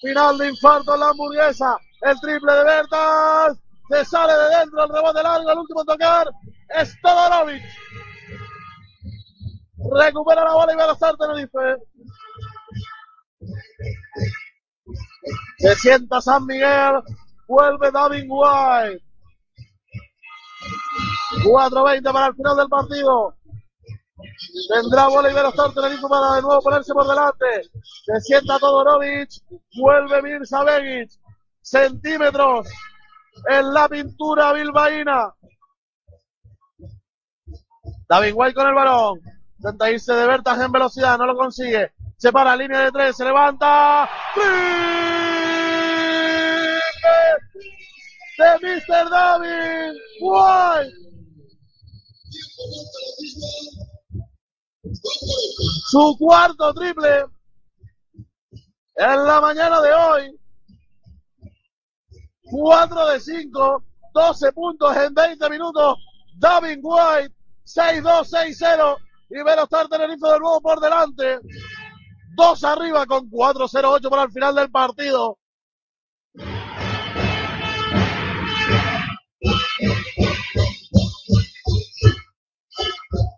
Final 0.01 0.39
de 0.39 0.49
infarto 0.49 0.95
en 0.95 1.01
la 1.01 1.09
hamburguesa. 1.09 1.77
El 2.03 2.21
triple 2.21 2.53
de 2.53 2.65
Bertas. 2.65 3.59
Se 3.89 4.05
sale 4.05 4.33
de 4.33 4.57
dentro 4.59 4.85
el 4.85 4.91
rebote 4.91 5.23
largo. 5.23 5.51
El 5.51 5.59
último 5.59 5.85
tocar 5.85 6.31
es 6.79 6.97
Todorovic. 7.03 7.63
Recupera 9.93 10.45
la 10.45 10.53
bola 10.53 10.73
y 10.73 10.77
va 10.77 10.85
a 10.85 10.93
estar 10.93 11.17
Tenerife. 11.17 11.77
Se 15.59 15.75
sienta 15.77 16.21
San 16.21 16.47
Miguel. 16.47 17.03
Vuelve 17.49 17.91
David 17.91 18.25
White. 18.29 19.05
4.20 21.45 22.13
para 22.13 22.27
el 22.27 22.35
final 22.35 22.57
del 22.57 22.69
partido. 22.69 23.35
Tendrá 24.69 25.09
bola 25.09 25.31
Iberostar 25.31 25.73
Tenerife 25.73 26.07
para 26.09 26.37
de 26.37 26.43
nuevo 26.43 26.61
ponerse 26.61 26.93
por 26.93 27.07
delante. 27.07 27.47
Se 28.05 28.21
sienta 28.21 28.59
Todorovic. 28.59 29.31
Vuelve 29.77 30.23
Mirza 30.23 30.65
Begic. 30.65 31.11
Centímetros 31.63 32.69
en 33.49 33.73
la 33.73 33.89
pintura 33.89 34.53
bilbaína. 34.53 35.35
David 38.09 38.33
White 38.35 38.55
con 38.55 38.67
el 38.67 38.75
balón. 38.75 39.21
Intenta 39.59 39.91
irse 39.91 40.13
de 40.13 40.27
Bertas 40.27 40.61
en 40.61 40.73
velocidad, 40.73 41.19
no 41.19 41.27
lo 41.27 41.37
consigue. 41.37 41.93
Se 42.17 42.33
para, 42.33 42.57
línea 42.57 42.81
de 42.81 42.93
tres, 42.93 43.17
se 43.17 43.25
levanta. 43.25 44.09
De 48.37 48.59
Mr. 48.63 49.11
David 49.11 49.93
White. 50.21 51.11
Su 54.93 56.17
cuarto 56.19 56.73
triple 56.75 57.27
en 58.97 59.25
la 59.25 59.41
mañana 59.41 59.81
de 59.81 59.93
hoy. 59.93 60.41
4 62.43 63.07
de 63.09 63.21
5, 63.21 63.85
12 64.13 64.53
puntos 64.53 64.97
en 64.97 65.15
20 65.15 65.51
minutos. 65.51 65.99
David 66.37 66.79
White, 66.83 67.35
6-2, 67.65 68.29
6-0. 68.29 68.97
Y 69.31 69.43
Velostar 69.43 69.89
Tenerife 69.89 70.27
de 70.27 70.39
nuevo 70.41 70.61
por 70.61 70.81
delante. 70.81 71.39
Dos 72.35 72.65
arriba 72.65 73.07
con 73.07 73.31
4-0-8 73.31 74.11
para 74.11 74.23
el 74.25 74.33
final 74.33 74.55
del 74.55 74.71
partido. 74.71 75.39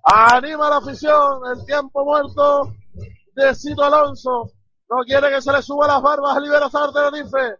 Anima 0.04 0.68
la 0.68 0.76
afición, 0.76 1.40
el 1.54 1.64
tiempo 1.64 2.04
muerto 2.04 2.74
de 3.34 3.54
Cito 3.54 3.84
Alonso. 3.84 4.50
No 4.90 5.02
quiere 5.04 5.30
que 5.30 5.40
se 5.40 5.52
le 5.52 5.62
suba 5.62 5.86
las 5.86 6.02
barbas 6.02 6.36
a 6.36 6.40
Liberazar 6.40 6.92
Tenerife. 6.92 7.56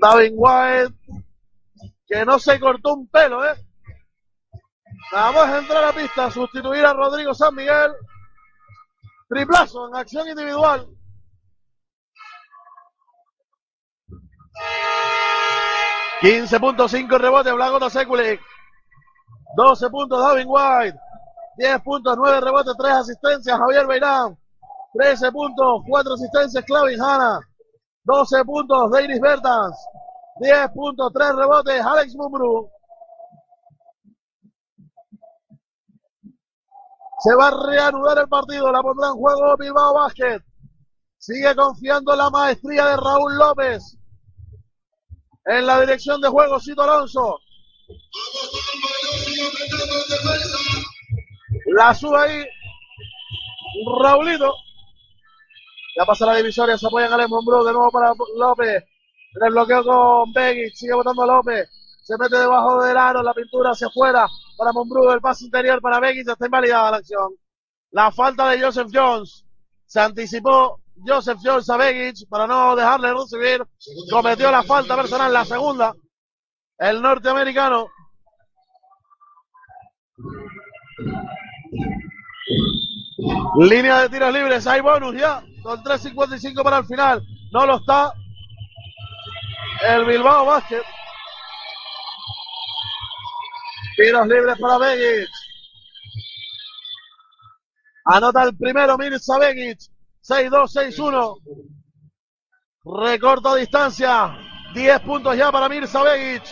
David 0.00 0.32
White, 0.34 0.94
que 2.06 2.24
no 2.24 2.38
se 2.38 2.60
cortó 2.60 2.94
un 2.94 3.08
pelo, 3.08 3.44
¿eh? 3.44 3.54
Vamos 5.12 5.44
a 5.44 5.58
entrar 5.58 5.82
a 5.82 5.86
la 5.88 5.92
pista, 5.92 6.30
sustituir 6.30 6.84
a 6.84 6.92
Rodrigo 6.92 7.34
San 7.34 7.54
Miguel. 7.54 7.92
Triplazo 9.28 9.88
en 9.88 9.96
acción 9.96 10.28
individual. 10.28 10.86
Quince 16.22 16.60
puntos, 16.60 16.92
cinco 16.92 17.18
rebotes, 17.18 17.52
Blagota 17.52 17.90
Sekulic. 17.90 18.40
12 19.56 19.90
puntos, 19.90 20.22
David 20.22 20.44
White. 20.46 20.98
10 21.56 21.82
puntos, 21.82 22.16
9 22.16 22.40
rebotes, 22.40 22.74
3 22.78 22.92
asistencias, 22.92 23.58
Javier 23.58 23.88
Beirán. 23.88 24.38
13 24.94 25.32
puntos, 25.32 25.82
4 25.88 26.14
asistencias, 26.14 26.64
Clavin 26.64 27.02
Hanna. 27.02 27.40
12 28.04 28.44
puntos, 28.44 28.92
Deiris 28.92 29.20
Bertans. 29.20 29.76
10 30.38 30.68
puntos, 30.72 31.12
3 31.12 31.34
rebotes, 31.34 31.84
Alex 31.84 32.14
Mumbrú. 32.14 32.70
Se 37.18 37.34
va 37.34 37.48
a 37.48 37.66
reanudar 37.66 38.18
el 38.18 38.28
partido, 38.28 38.70
la 38.70 38.80
pondrá 38.80 39.08
en 39.08 39.14
juego 39.14 39.56
Bilbao 39.58 39.94
Basket. 39.94 40.40
Sigue 41.18 41.52
confiando 41.56 42.12
en 42.12 42.18
la 42.18 42.30
maestría 42.30 42.86
de 42.86 42.96
Raúl 42.96 43.36
López. 43.36 43.98
En 45.44 45.66
la 45.66 45.80
dirección 45.80 46.20
de 46.20 46.28
juego, 46.28 46.60
Cito 46.60 46.82
Alonso. 46.82 47.40
La 51.66 51.94
sube 51.94 52.18
ahí. 52.18 52.44
Raulito. 54.02 54.54
Ya 55.96 56.04
pasa 56.06 56.26
la 56.26 56.36
divisoria, 56.36 56.78
se 56.78 56.86
apoya 56.86 57.06
en 57.06 57.12
Alex 57.12 57.28
Monbro, 57.28 57.64
de 57.64 57.72
nuevo 57.72 57.90
para 57.90 58.12
López. 58.36 58.84
En 59.34 59.46
el 59.46 59.52
bloqueo 59.52 59.84
con 59.84 60.32
Begui, 60.32 60.70
sigue 60.70 60.94
votando 60.94 61.26
López. 61.26 61.68
Se 62.02 62.16
mete 62.18 62.36
debajo 62.36 62.82
del 62.82 62.96
aro, 62.96 63.22
la 63.22 63.34
pintura 63.34 63.70
hacia 63.70 63.86
afuera 63.86 64.26
para 64.56 64.72
Monbru, 64.72 65.10
el 65.10 65.20
pase 65.20 65.44
interior 65.44 65.80
para 65.80 66.00
Begui, 66.00 66.24
ya 66.24 66.32
está 66.32 66.46
invalidada 66.46 66.90
la 66.92 66.96
acción. 66.98 67.34
La 67.90 68.10
falta 68.10 68.48
de 68.50 68.62
Joseph 68.62 68.88
Jones. 68.92 69.44
Se 69.86 70.00
anticipó 70.00 70.81
Joseph 70.96 71.38
Jones 71.42 71.68
a 71.70 71.76
Begic 71.76 72.28
para 72.28 72.46
no 72.46 72.76
dejarle 72.76 73.12
recibir. 73.12 73.62
Cometió 74.10 74.50
la 74.50 74.62
falta 74.62 74.96
personal, 74.96 75.32
la 75.32 75.44
segunda. 75.44 75.94
El 76.78 77.00
norteamericano. 77.02 77.88
Línea 83.60 84.00
de 84.00 84.08
tiros 84.08 84.32
libres, 84.32 84.66
hay 84.66 84.80
bonus 84.80 85.14
ya, 85.14 85.42
con 85.62 85.82
3.55 85.82 86.62
para 86.62 86.78
el 86.78 86.86
final. 86.86 87.22
No 87.52 87.66
lo 87.66 87.76
está 87.76 88.12
el 89.82 90.04
Bilbao 90.06 90.46
Basket. 90.46 90.82
Tiros 93.96 94.26
libres 94.26 94.58
para 94.58 94.78
Begic. 94.78 95.28
Anota 98.04 98.42
el 98.44 98.56
primero 98.56 98.96
Mirza 98.98 99.38
Begic. 99.38 99.91
6-2, 100.22 100.68
6-1. 100.94 101.36
Recorta 102.84 103.54
distancia. 103.56 104.36
10 104.74 105.00
puntos 105.00 105.36
ya 105.36 105.52
para 105.52 105.68
Mirza 105.68 106.02
Begic. 106.02 106.42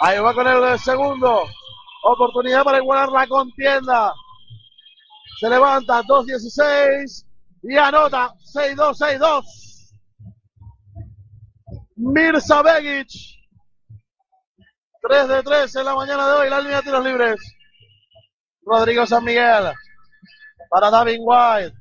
Ahí 0.00 0.18
va 0.18 0.34
con 0.34 0.46
el 0.46 0.78
segundo. 0.78 1.44
Oportunidad 2.02 2.64
para 2.64 2.78
igualar 2.78 3.10
la 3.10 3.26
contienda. 3.26 4.12
Se 5.38 5.48
levanta 5.48 6.02
2-16 6.02 7.26
y 7.62 7.76
anota 7.76 8.32
6-2, 8.54 8.94
6-2. 9.18 9.44
Mirza 11.96 12.62
Begic. 12.62 13.08
3 15.02 15.28
de 15.28 15.42
3 15.42 15.76
en 15.76 15.84
la 15.84 15.94
mañana 15.94 16.28
de 16.28 16.32
hoy, 16.34 16.50
la 16.50 16.60
línea 16.60 16.76
de 16.78 16.82
tiros 16.82 17.04
libres. 17.04 17.40
Rodrigo 18.64 19.06
San 19.06 19.24
Miguel. 19.24 19.72
Para 20.70 20.90
David 20.90 21.18
White. 21.20 21.79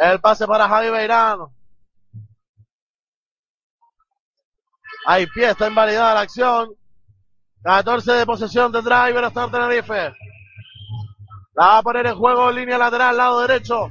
El 0.00 0.18
pase 0.18 0.46
para 0.46 0.66
Javi 0.66 0.88
Beirán. 0.88 1.40
Hay 5.06 5.26
pie, 5.26 5.50
está 5.50 5.68
invalidada 5.68 6.14
la 6.14 6.20
acción. 6.20 6.70
14 7.62 8.12
de 8.12 8.24
posesión 8.24 8.72
tendrá 8.72 9.10
Iberostar 9.10 9.50
Tenerife. 9.50 10.14
La 11.52 11.66
va 11.66 11.78
a 11.78 11.82
poner 11.82 12.06
en 12.06 12.16
juego 12.16 12.48
en 12.48 12.56
línea 12.56 12.78
lateral, 12.78 13.14
lado 13.14 13.42
derecho. 13.42 13.90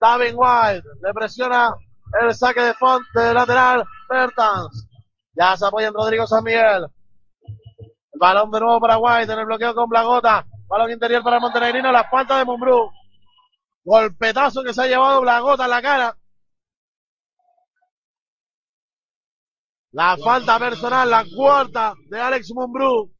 David 0.00 0.32
White. 0.34 0.88
Le 1.02 1.12
presiona 1.12 1.74
el 2.22 2.34
saque 2.34 2.62
de 2.62 2.72
font 2.72 3.04
de 3.14 3.34
lateral. 3.34 3.84
Bertans. 4.08 4.88
Ya 5.34 5.54
se 5.54 5.66
apoya 5.66 5.88
en 5.88 5.94
Rodrigo 5.94 6.26
San 6.26 6.44
Miguel. 6.44 6.86
El 7.46 8.18
balón 8.18 8.50
de 8.50 8.60
nuevo 8.60 8.80
para 8.80 8.96
White 8.96 9.30
en 9.30 9.38
el 9.40 9.44
bloqueo 9.44 9.74
con 9.74 9.90
Blagota. 9.90 10.46
Balón 10.66 10.92
interior 10.92 11.22
para 11.22 11.36
el 11.36 11.42
Montenegrino. 11.42 11.92
La 11.92 12.04
falta 12.04 12.38
de 12.38 12.46
Mumbrú. 12.46 12.90
Golpetazo 13.86 14.64
que 14.64 14.74
se 14.74 14.82
ha 14.82 14.86
llevado 14.88 15.20
Blagota 15.20 15.64
en 15.64 15.70
la 15.70 15.80
cara. 15.80 16.18
La 19.92 20.16
falta 20.16 20.58
personal, 20.58 21.08
la 21.08 21.24
cuarta 21.24 21.94
de 22.10 22.20
Alex 22.20 22.50
Mumbrú. 22.52 23.14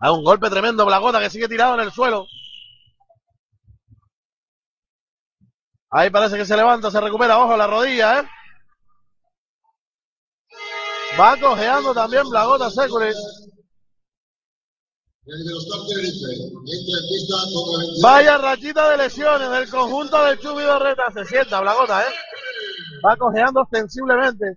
Hay 0.00 0.10
un 0.10 0.24
golpe 0.24 0.48
tremendo, 0.48 0.86
Blagota 0.86 1.20
que 1.20 1.28
sigue 1.28 1.48
tirado 1.48 1.74
en 1.74 1.80
el 1.80 1.92
suelo. 1.92 2.26
Ahí 5.90 6.08
parece 6.08 6.38
que 6.38 6.46
se 6.46 6.56
levanta, 6.56 6.90
se 6.90 7.00
recupera, 7.00 7.38
ojo 7.38 7.56
la 7.58 7.66
rodilla, 7.66 8.20
¿eh? 8.20 8.28
Va 11.20 11.36
cojeando 11.38 11.92
también 11.92 12.28
Blagota 12.28 12.70
Securi. 12.70 13.12
Vaya 18.00 18.38
rachita 18.38 18.90
de 18.90 18.96
lesiones 18.96 19.50
del 19.50 19.68
conjunto 19.68 20.24
de 20.24 20.38
Chubi 20.38 20.62
Reta. 20.62 21.10
Se 21.12 21.24
sienta 21.24 21.60
Blagota, 21.60 22.02
¿eh? 22.02 22.12
Va 23.04 23.16
cojeando 23.16 23.62
ostensiblemente. 23.62 24.56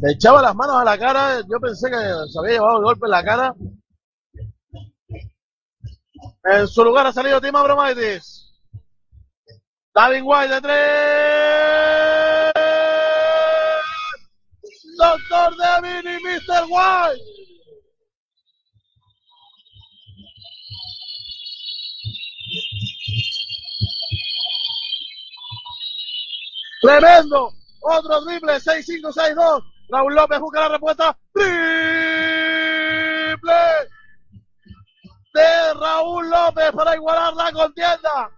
Se 0.00 0.10
echaba 0.10 0.42
las 0.42 0.54
manos 0.56 0.76
a 0.76 0.84
la 0.84 0.98
cara. 0.98 1.40
Yo 1.48 1.60
pensé 1.60 1.88
que 1.88 1.96
se 1.96 2.38
había 2.38 2.54
llevado 2.54 2.78
el 2.78 2.84
golpe 2.84 3.06
en 3.06 3.10
la 3.10 3.24
cara. 3.24 3.54
En 6.44 6.66
su 6.66 6.82
lugar 6.82 7.06
ha 7.06 7.12
salido 7.12 7.40
Tim 7.40 7.54
Abromaitis. 7.54 8.52
David 9.94 10.22
White 10.24 10.54
de 10.54 10.60
tres. 10.60 12.52
Doctor 15.02 15.56
David 15.56 16.04
y 16.04 16.22
Mr. 16.22 16.64
White. 16.68 17.24
Tremendo. 26.80 27.50
Otro 27.80 28.24
triple. 28.24 28.60
6-5, 28.60 29.12
6-2. 29.12 29.64
Raúl 29.88 30.14
López 30.14 30.38
busca 30.38 30.60
la 30.60 30.68
respuesta. 30.68 31.18
Triple 31.32 31.52
de 35.34 35.74
Raúl 35.74 36.30
López 36.30 36.70
para 36.70 36.94
igualar 36.94 37.34
la 37.34 37.50
contienda. 37.50 38.30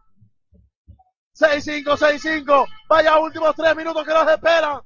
6-5, 1.39 1.85
6-5. 1.85 2.67
Vaya 2.89 3.19
últimos 3.19 3.55
tres 3.55 3.77
minutos 3.77 4.03
que 4.03 4.15
nos 4.15 4.31
esperan. 4.31 4.81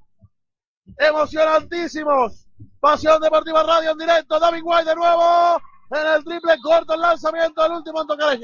Emocionantísimos. 0.96 2.46
Pasión 2.80 3.20
Deportiva 3.20 3.62
Radio 3.62 3.92
en 3.92 3.98
directo. 3.98 4.38
David 4.38 4.62
White 4.62 4.90
de 4.90 4.96
nuevo. 4.96 5.60
En 5.90 6.06
el 6.06 6.24
triple 6.24 6.58
corto 6.62 6.94
el 6.94 7.00
lanzamiento 7.00 7.62
del 7.62 7.72
último 7.72 8.02
en 8.02 8.06
tocar 8.06 8.38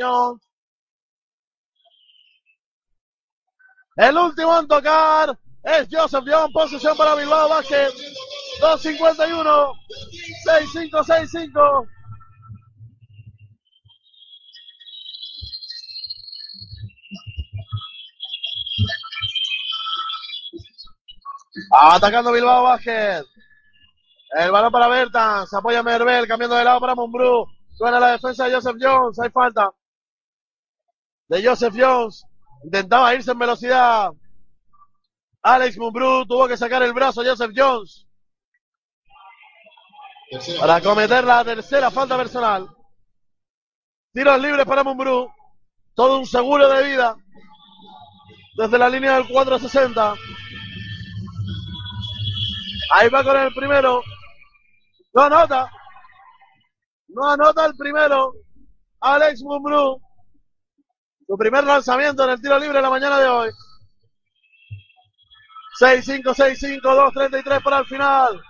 El 3.97 4.16
último 4.16 4.59
en 4.59 4.66
tocar 4.66 5.39
es 5.62 5.89
Joseph 5.91 6.25
Young. 6.25 6.53
Posesión 6.53 6.97
para 6.97 7.15
Bilbao 7.15 7.49
Vázquez. 7.49 7.93
2.51. 8.61 9.73
6-5, 10.47 11.87
Atacando 21.77 22.33
Bilbao 22.33 22.63
Vázquez. 22.63 23.25
El 24.31 24.51
balón 24.51 24.73
para 24.73 24.89
Bertan. 24.89 25.47
Se 25.47 25.57
apoya 25.57 25.83
Merbel. 25.83 26.27
Cambiando 26.27 26.57
de 26.57 26.65
lado 26.65 26.81
para 26.81 26.95
Mumbrú. 26.95 27.47
Suena 27.77 27.99
la 28.01 28.13
defensa 28.13 28.45
de 28.45 28.55
Joseph 28.55 28.77
Jones. 28.81 29.19
Hay 29.21 29.31
falta. 29.31 29.71
De 31.29 31.45
Joseph 31.45 31.75
Jones. 31.77 32.25
Intentaba 32.65 33.15
irse 33.15 33.33
en 33.33 33.39
velocidad. 33.39 34.11
Alex 35.43 35.77
Mumbrú 35.77 36.25
tuvo 36.27 36.49
que 36.49 36.57
sacar 36.57 36.83
el 36.83 36.95
brazo 36.95 37.21
a 37.21 37.25
Joseph 37.25 37.53
Jones. 37.55 38.07
Para 40.59 40.81
cometer 40.81 41.25
la 41.25 41.45
tercera 41.45 41.91
falta 41.91 42.17
personal. 42.17 42.69
Tiros 44.13 44.41
libres 44.41 44.65
para 44.65 44.83
Mumbrú. 44.83 45.29
Todo 45.95 46.19
un 46.19 46.27
seguro 46.27 46.69
de 46.69 46.89
vida. 46.89 47.17
Desde 48.57 48.79
la 48.79 48.89
línea 48.89 49.15
del 49.15 49.29
460. 49.29 50.15
Ahí 52.97 53.09
va 53.09 53.25
con 53.25 53.37
el 53.37 53.53
primero. 53.53 54.03
No 55.15 55.23
anota. 55.23 55.69
No 57.09 57.29
anota 57.29 57.66
el 57.66 57.75
primero. 57.75 58.33
Alex 59.01 59.43
Mumbrú. 59.43 60.01
Su 61.27 61.37
primer 61.37 61.65
lanzamiento 61.65 62.23
en 62.23 62.31
el 62.31 62.41
tiro 62.41 62.57
libre 62.57 62.77
de 62.77 62.83
la 62.83 62.91
mañana 62.91 63.19
de 63.19 63.27
hoy. 63.27 63.51
6-5, 65.81 66.23
6-5, 66.23 66.81
2-33 66.83 67.65
para 67.65 67.79
el 67.79 67.87
final. 67.87 68.41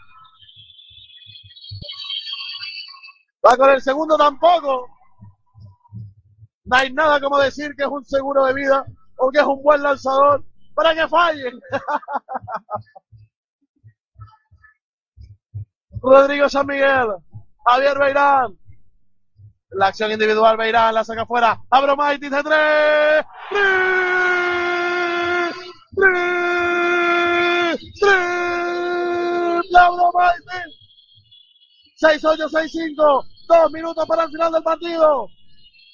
Va 3.47 3.57
con 3.57 3.71
el 3.71 3.81
segundo 3.81 4.19
tampoco. 4.19 4.91
No 6.65 6.77
hay 6.77 6.93
nada 6.93 7.19
como 7.19 7.39
decir 7.39 7.75
que 7.79 7.85
es 7.85 7.89
un 7.89 8.05
seguro 8.05 8.45
de 8.45 8.53
vida 8.53 8.85
o 9.17 9.31
que 9.31 9.39
es 9.39 9.47
un 9.47 9.63
buen 9.63 9.83
lanzador 9.83 10.45
para 10.75 10.95
que 10.95 11.09
fallen. 11.09 11.59
Rodrigo 16.05 16.49
San 16.51 16.67
Miguel, 16.67 17.15
Javier 17.65 17.99
Beirán. 17.99 18.59
La 19.71 19.87
acción 19.87 20.13
individual, 20.13 20.57
Beirán 20.59 20.95
la 20.95 21.03
saca 21.03 21.23
afuera. 21.23 21.59
Abromaitis 21.71 22.31
de 22.31 22.43
tres. 22.43 23.25
¡Tres! 25.97 27.81
¡Tres! 27.99 29.75
Abromaitis. 29.75 30.85
6-8, 32.01 32.51
6-5. 32.51 33.25
Dos 33.49 33.73
minutos 33.73 34.07
para 34.07 34.25
el 34.25 34.31
final 34.31 34.53
del 34.53 34.63
partido. 34.63 35.27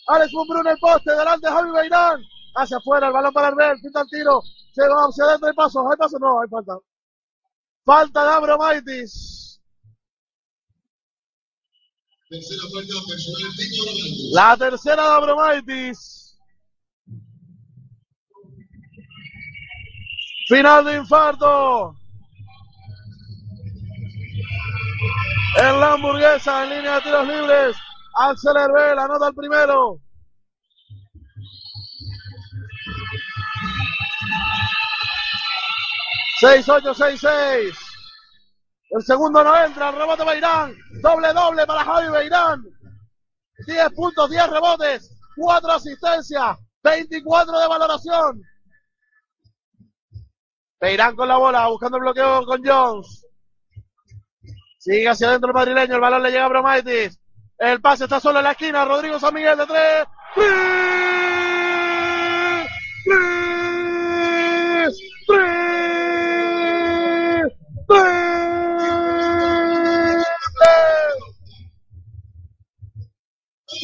Alex 0.08 0.32
Mumbrú 0.34 0.60
en 0.60 0.66
el 0.66 0.78
poste. 0.78 1.12
Delante 1.12 1.48
Javi 1.48 1.70
Beirán. 1.70 2.20
Hacia 2.56 2.78
afuera. 2.78 3.06
El 3.06 3.12
balón 3.12 3.32
para 3.32 3.46
Arbel. 3.48 3.80
Pinta 3.80 4.00
el 4.00 4.08
tiro. 4.08 4.42
Se 4.74 4.82
va 4.88 5.04
hacia 5.08 5.24
adentro. 5.24 5.48
Hay 5.48 5.54
pasos. 5.54 5.84
Hay 5.88 5.96
pasos. 5.96 6.20
No, 6.20 6.40
hay 6.40 6.48
falta. 6.48 6.76
Falta 7.84 8.24
de 8.24 8.30
Abromaitis. 12.30 14.30
La 14.32 14.56
tercera 14.56 15.02
de 15.02 15.08
Abromaitis. 15.08 16.38
Final 20.48 20.84
de 20.84 20.96
infarto. 20.96 21.96
En 25.56 25.80
la 25.80 25.92
hamburguesa, 25.92 26.64
en 26.64 26.70
línea 26.70 26.94
de 26.96 27.00
tiros 27.02 27.26
libres. 27.26 27.76
Axel 28.14 28.56
Herbel 28.56 28.98
anota 28.98 29.28
el 29.28 29.34
primero. 29.34 30.00
Seis, 36.40 36.68
ocho, 36.68 36.94
seis, 36.94 37.20
seis. 37.20 37.89
El 38.90 39.02
segundo 39.04 39.44
no 39.44 39.64
entra, 39.64 39.92
rebote 39.92 40.24
Beirán. 40.24 40.74
Doble 41.00 41.32
doble 41.32 41.66
para 41.66 41.84
Javi 41.84 42.08
Beirán. 42.08 42.62
10 43.66 43.90
puntos, 43.90 44.30
10 44.30 44.50
rebotes, 44.50 45.16
4 45.36 45.72
asistencias, 45.72 46.56
24 46.82 47.58
de 47.58 47.68
valoración. 47.68 48.42
Beirán 50.80 51.14
con 51.14 51.28
la 51.28 51.36
bola, 51.36 51.68
buscando 51.68 51.98
el 51.98 52.02
bloqueo 52.02 52.44
con 52.46 52.64
Jones. 52.64 53.26
Sigue 54.78 55.08
hacia 55.08 55.28
adentro 55.28 55.50
el 55.50 55.54
madrileño, 55.54 55.94
el 55.94 56.00
balón 56.00 56.22
le 56.22 56.30
llega 56.30 56.46
a 56.46 56.48
Bromaitis. 56.48 57.20
El 57.58 57.80
pase 57.82 58.04
está 58.04 58.18
solo 58.18 58.38
en 58.38 58.44
la 58.44 58.52
esquina, 58.52 58.86
Rodrigo 58.86 59.20
San 59.20 59.34
Miguel 59.34 59.58
de 59.58 59.66
tres. 59.66 60.06
¡Tres! 63.04 63.39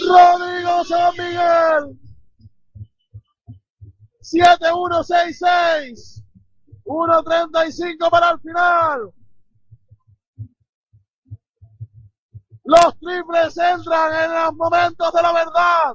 Rodrigo 0.06 0.84
San 0.84 1.12
Miguel. 1.12 1.98
7-1-6-6. 4.22 6.22
1-35 6.84 8.10
para 8.10 8.30
el 8.30 8.40
final. 8.40 9.12
Los 12.64 12.98
triples 12.98 13.56
entran 13.58 14.24
en 14.24 14.32
los 14.32 14.54
momentos 14.54 15.12
de 15.12 15.22
la 15.22 15.32
verdad. 15.32 15.94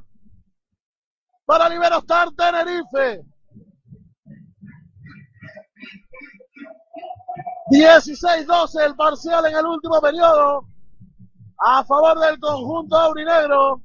Para 1.46 1.70
Liberostar 1.70 2.30
Tenerife. 2.32 3.26
16-12 7.72 8.86
el 8.86 8.96
parcial 8.96 9.46
en 9.46 9.56
el 9.56 9.66
último 9.66 10.02
periodo. 10.02 10.66
A 11.58 11.84
favor 11.84 12.20
del 12.20 12.40
conjunto 12.40 12.98
aurinegro. 12.98 13.82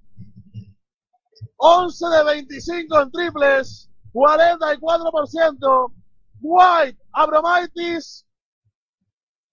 11 1.56 2.06
de 2.08 2.24
25 2.24 3.00
en 3.02 3.10
triples, 3.10 3.90
44%. 4.12 5.92
White, 6.40 6.98
Abromaitis 7.12 8.26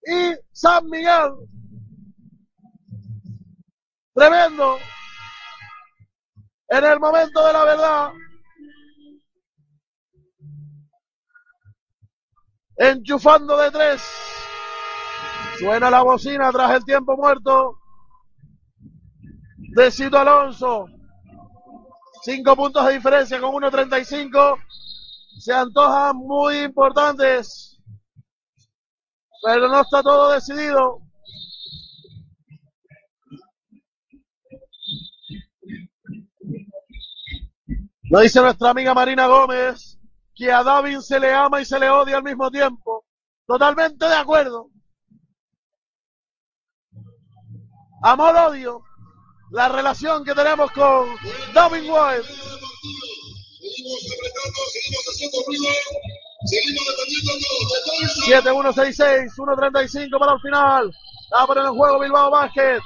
y 0.06 0.34
San 0.52 0.86
Miguel. 0.86 1.32
Tremendo. 4.14 4.78
en 6.68 6.84
el 6.84 7.00
momento 7.00 7.46
de 7.46 7.52
la 7.52 7.64
verdad. 7.64 8.12
Enchufando 12.76 13.56
de 13.56 13.70
tres. 13.70 14.02
Suena 15.58 15.90
la 15.90 16.02
bocina 16.02 16.50
tras 16.50 16.72
el 16.72 16.84
tiempo 16.84 17.16
muerto 17.16 17.78
de 19.56 19.90
Cito 19.90 20.18
Alonso. 20.18 20.86
Cinco 22.24 22.56
puntos 22.56 22.86
de 22.86 22.94
diferencia 22.94 23.38
con 23.38 23.52
1.35. 23.52 24.58
Se 25.38 25.52
antojan 25.52 26.16
muy 26.16 26.60
importantes. 26.60 27.78
Pero 29.44 29.68
no 29.68 29.82
está 29.82 30.02
todo 30.02 30.32
decidido. 30.32 31.02
Lo 38.04 38.20
dice 38.20 38.40
nuestra 38.40 38.70
amiga 38.70 38.94
Marina 38.94 39.26
Gómez, 39.26 39.98
que 40.34 40.50
a 40.50 40.62
David 40.62 41.00
se 41.00 41.20
le 41.20 41.34
ama 41.34 41.60
y 41.60 41.66
se 41.66 41.78
le 41.78 41.90
odia 41.90 42.16
al 42.16 42.22
mismo 42.22 42.50
tiempo. 42.50 43.04
Totalmente 43.46 44.06
de 44.06 44.14
acuerdo. 44.14 44.70
Amor-odio. 48.02 48.82
La 49.54 49.68
relación 49.68 50.24
que 50.24 50.34
tenemos 50.34 50.68
con 50.72 51.06
David 51.54 51.88
White. 51.88 52.28
Treinta 59.56 59.82
y 59.84 59.88
cinco 59.88 60.18
para 60.18 60.32
el 60.32 60.40
final. 60.40 60.90
A 61.30 61.46
poner 61.46 61.66
en 61.66 61.76
juego 61.76 62.00
Bilbao 62.00 62.32
Basket. 62.32 62.80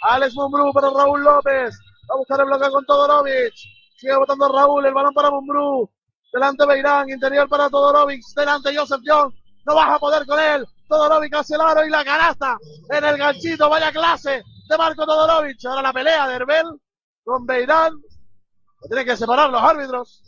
Alex 0.00 0.34
Mumbrú 0.34 0.72
para 0.72 0.88
Raúl 0.88 1.22
López. 1.22 1.76
Va 2.10 2.14
a 2.14 2.16
buscar 2.16 2.40
el 2.40 2.46
bloqueo 2.46 2.70
con 2.70 2.86
Todorovic. 2.86 3.52
Sigue 3.98 4.16
votando 4.16 4.48
Raúl. 4.48 4.86
El 4.86 4.94
balón 4.94 5.12
para 5.12 5.30
Mumbrú. 5.30 5.90
Delante 6.32 6.64
Beirán. 6.64 7.10
Interior 7.10 7.50
para 7.50 7.68
Todorovic. 7.68 8.22
Delante 8.34 8.74
Joseph 8.74 9.02
John. 9.06 9.30
No 9.66 9.74
vas 9.74 9.90
a 9.90 9.98
poder 9.98 10.24
con 10.24 10.40
él. 10.40 10.64
Todorovic 10.88 11.34
hacia 11.34 11.56
el 11.56 11.60
aro 11.60 11.86
y 11.86 11.90
la 11.90 12.02
canasta. 12.02 12.56
En 12.88 13.04
el 13.04 13.18
ganchito. 13.18 13.68
Vaya 13.68 13.92
clase 13.92 14.42
de 14.68 14.78
Marco 14.78 15.06
Todorovic. 15.06 15.64
Ahora 15.64 15.82
la 15.82 15.92
pelea 15.92 16.28
de 16.28 16.34
Herbel 16.36 16.80
con 17.22 17.46
Beirán. 17.46 17.92
Lo 17.92 18.88
tienen 18.88 19.06
que 19.06 19.16
separar 19.16 19.50
los 19.50 19.62
árbitros. 19.62 20.22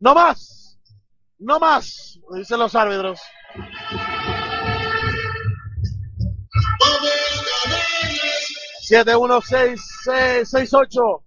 No 0.00 0.14
más. 0.14 0.78
No 1.38 1.58
más. 1.58 2.18
Dicen 2.34 2.58
los 2.58 2.74
árbitros. 2.74 3.20
Siete, 8.80 9.16
uno, 9.16 9.40
seis, 9.40 9.80
seis, 10.04 10.48
seis, 10.50 10.74
ocho. 10.74 11.24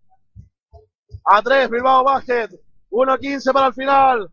A 1.25 1.41
tres, 1.41 1.69
Bilbao 1.69 2.03
Basket. 2.03 2.49
1-15 2.91 3.53
para 3.53 3.67
el 3.67 3.73
final. 3.73 4.31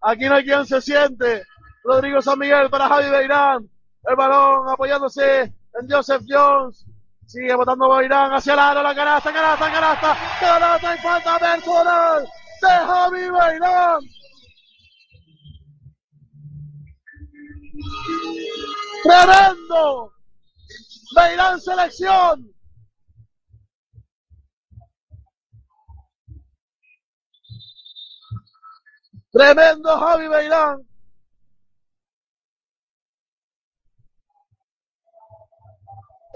Aquí 0.00 0.26
no 0.26 0.34
hay 0.34 0.44
quien 0.44 0.64
se 0.66 0.80
siente. 0.80 1.44
Rodrigo 1.82 2.20
San 2.22 2.38
Miguel 2.38 2.70
para 2.70 2.88
Javi 2.88 3.10
Beirán. 3.10 3.68
El 4.08 4.14
balón 4.14 4.68
apoyándose 4.68 5.42
en 5.42 5.90
Joseph 5.90 6.22
Jones. 6.28 6.86
Sigue 7.26 7.56
botando 7.56 7.88
Beirán 7.88 8.32
hacia 8.32 8.52
el 8.52 8.58
aro, 8.60 8.82
la 8.82 8.94
canasta, 8.94 9.32
canasta, 9.32 9.72
canasta. 9.72 10.16
Canasta 10.38 10.94
y 10.94 10.98
falta 10.98 11.38
personal 11.38 12.24
de 12.62 12.68
Javi 12.68 13.30
Beirán. 13.30 14.00
Tremendo. 19.02 20.12
Beirán 21.16 21.60
selección. 21.60 22.52
Tremendo 29.32 29.98
Javi 29.98 30.28
Beirán. 30.28 30.95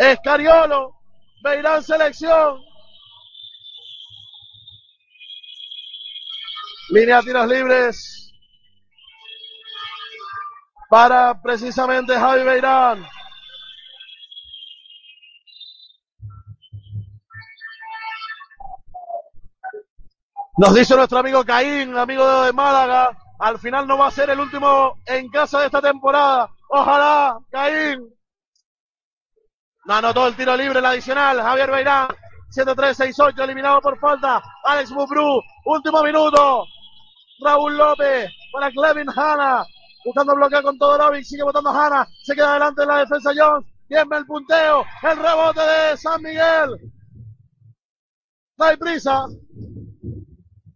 Escariolo. 0.00 0.96
Beirán 1.42 1.82
selección. 1.82 2.58
Línea 6.88 7.20
tiros 7.20 7.46
libres. 7.46 8.32
Para 10.88 11.40
precisamente 11.42 12.14
Javi 12.14 12.42
Beirán. 12.42 13.06
Nos 20.56 20.74
dice 20.74 20.96
nuestro 20.96 21.18
amigo 21.18 21.44
Caín, 21.44 21.96
amigo 21.96 22.42
de 22.42 22.52
Málaga, 22.52 23.16
al 23.38 23.58
final 23.58 23.86
no 23.86 23.96
va 23.96 24.08
a 24.08 24.10
ser 24.10 24.28
el 24.30 24.40
último 24.40 24.94
en 25.06 25.28
casa 25.30 25.60
de 25.60 25.66
esta 25.66 25.80
temporada. 25.80 26.50
Ojalá, 26.68 27.38
Caín. 27.50 28.19
No 29.86 29.94
anotó 29.94 30.26
el 30.26 30.36
tiro 30.36 30.56
libre, 30.56 30.78
el 30.78 30.86
adicional. 30.86 31.40
Javier 31.40 31.70
Beirán, 31.70 32.08
7-3-6-8, 32.50 33.44
eliminado 33.44 33.80
por 33.80 33.98
falta. 33.98 34.42
Alex 34.64 34.90
Mubrú, 34.90 35.40
último 35.64 36.02
minuto. 36.02 36.64
Raúl 37.42 37.76
López 37.76 38.30
para 38.52 38.70
Clevin 38.70 39.08
Hanna. 39.14 39.64
Buscando 40.04 40.34
bloqueo 40.34 40.62
con 40.62 40.78
Todorovic, 40.78 41.24
sigue 41.24 41.42
votando 41.42 41.70
Hanna. 41.70 42.06
Se 42.22 42.34
queda 42.34 42.52
adelante 42.52 42.82
en 42.82 42.88
la 42.88 42.98
defensa 42.98 43.30
Jones. 43.36 43.66
Bien 43.88 44.06
el 44.12 44.26
punteo. 44.26 44.84
El 45.02 45.16
rebote 45.16 45.60
de 45.60 45.96
San 45.96 46.22
Miguel. 46.22 46.92
No 48.56 48.64
hay 48.64 48.76
prisa. 48.76 49.26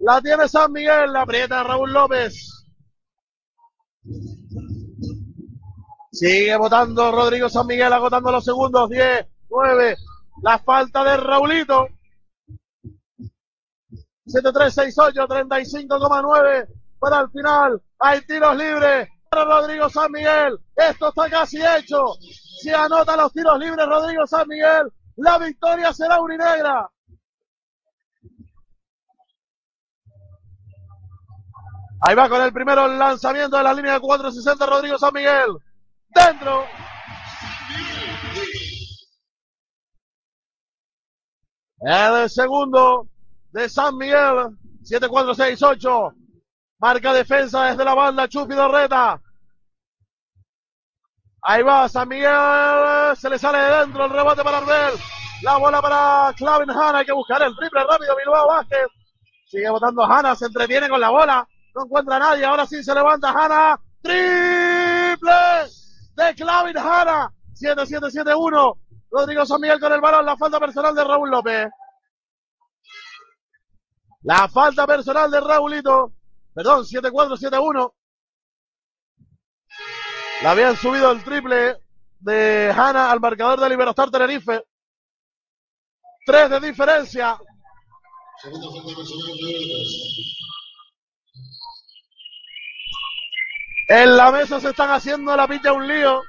La 0.01 0.21
tiene 0.21 0.49
San 0.49 0.73
Miguel, 0.73 1.13
la 1.13 1.23
aprieta 1.23 1.63
Raúl 1.63 1.93
López. 1.93 2.65
Sigue 6.15 6.57
votando 6.57 7.11
Rodrigo 7.11 7.49
San 7.49 7.67
Miguel, 7.67 7.93
agotando 7.93 8.31
los 8.31 8.45
segundos. 8.45 8.89
10, 8.89 9.27
9. 9.51 9.97
La 10.43 10.61
falta 10.61 11.03
de 11.03 11.17
Raulito. 11.17 11.89
7-3-6-8, 14.25 15.27
35,9 15.27 16.69
para 17.01 17.21
el 17.21 17.31
final. 17.31 17.83
Hay 17.99 18.21
tiros 18.21 18.57
libres 18.57 19.09
para 19.29 19.45
Rodrigo 19.45 19.91
San 19.91 20.13
Miguel. 20.13 20.57
Esto 20.77 21.09
está 21.09 21.29
casi 21.29 21.59
hecho. 21.61 22.15
Si 22.61 22.71
anota 22.71 23.17
los 23.17 23.33
tiros 23.33 23.59
libres 23.59 23.85
Rodrigo 23.85 24.25
San 24.25 24.47
Miguel, 24.47 24.93
la 25.17 25.37
victoria 25.39 25.93
será 25.93 26.21
uninegra. 26.21 26.89
Ahí 32.03 32.15
va 32.15 32.29
con 32.29 32.41
el 32.41 32.53
primero 32.53 32.87
lanzamiento 32.87 33.57
de 33.57 33.65
la 33.65 33.75
línea 33.75 33.95
de 33.95 34.01
460 34.01 34.65
Rodrigo 34.65 34.97
San 34.97 35.13
Miguel. 35.13 35.59
Dentro. 36.15 36.65
El 41.81 42.31
segundo 42.31 43.09
de 43.51 43.69
San 43.69 43.97
Miguel. 43.97 44.57
7-4-6-8. 44.83 46.15
Marca 46.79 47.13
defensa 47.13 47.65
desde 47.65 47.85
la 47.85 47.95
banda 47.95 48.29
Chupi 48.29 48.55
Dorreta. 48.55 49.21
Ahí 51.43 51.63
va 51.63 51.89
San 51.89 52.09
Miguel. 52.09 53.17
Se 53.17 53.29
le 53.29 53.39
sale 53.39 53.59
de 53.59 53.79
dentro 53.79 54.05
el 54.05 54.11
rebote 54.11 54.43
para 54.43 54.59
Ardel. 54.59 54.99
La 55.43 55.57
bola 55.57 55.83
para 55.83 56.33
Clavin 56.37 56.71
Hanna. 56.71 56.99
Hay 56.99 57.07
que 57.07 57.13
buscar 57.13 57.43
el 57.43 57.55
triple 57.57 57.85
rápido. 57.85 58.17
Bilbao 58.17 58.47
Vázquez. 58.49 58.87
Sigue 59.47 59.69
botando 59.69 60.05
Hanna. 60.05 60.35
Se 60.35 60.47
entretiene 60.47 60.89
con 60.89 61.01
la 61.01 61.11
bola. 61.11 61.47
No 61.75 61.85
encuentra 61.85 62.19
nadie. 62.19 62.45
Ahora 62.45 62.67
sí 62.67 62.83
se 62.83 62.95
levanta 62.95 63.31
Hanna. 63.31 63.79
Triple 64.03 65.84
de 66.17 66.35
Clavin 66.35 66.79
Hanna. 66.79 67.33
7-7-7-1. 67.55 68.79
Rodrigo 69.11 69.47
San 69.47 69.61
Miguel 69.61 69.81
con 69.81 69.93
el 69.93 70.01
balón. 70.01 70.27
La 70.27 70.37
falta 70.37 70.59
personal 70.59 70.95
de 70.95 71.05
Raúl 71.05 71.31
López. 71.31 71.69
La 74.23 74.49
falta 74.49 74.87
personal 74.87 75.31
de 75.31 75.41
Raúlito. 75.41 76.13
Perdón, 76.55 76.85
7-4-7-1. 76.85 77.93
Le 80.43 80.49
habían 80.49 80.77
subido 80.77 81.11
el 81.11 81.23
triple 81.23 81.79
de 82.21 82.73
Hanna 82.77 83.11
al 83.11 83.21
marcador 83.21 83.61
de 83.61 83.69
Liberostar 83.69 84.11
Tenerife. 84.11 84.65
Tres 86.27 86.51
de 86.51 86.61
diferencia. 86.61 87.39
En 93.89 94.17
la 94.17 94.31
mesa 94.31 94.61
se 94.61 94.71
están 94.71 94.91
haciendo 94.91 95.37
la 95.37 95.47
pilla 95.47 95.73
un 95.73 95.87
lío. 95.87 96.23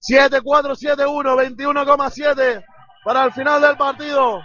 7-4-7-1, 0.00 1.56
21,7 1.56 2.64
para 3.04 3.24
el 3.24 3.32
final 3.32 3.60
del 3.60 3.76
partido. 3.76 4.40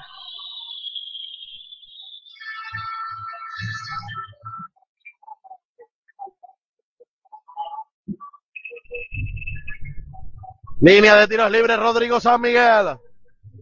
Línea 10.81 11.15
de 11.15 11.27
tiros 11.27 11.51
libres, 11.51 11.77
Rodrigo 11.77 12.21
San 12.21 12.39
Miguel. 12.39 12.97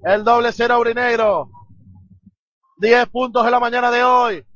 El 0.03 0.23
doble 0.23 0.51
cero 0.51 0.75
aurinegro. 0.75 1.49
10 2.77 3.07
puntos 3.07 3.43
en 3.43 3.51
la 3.51 3.59
mañana 3.59 3.89
de 3.89 4.03
hoy. 4.03 4.46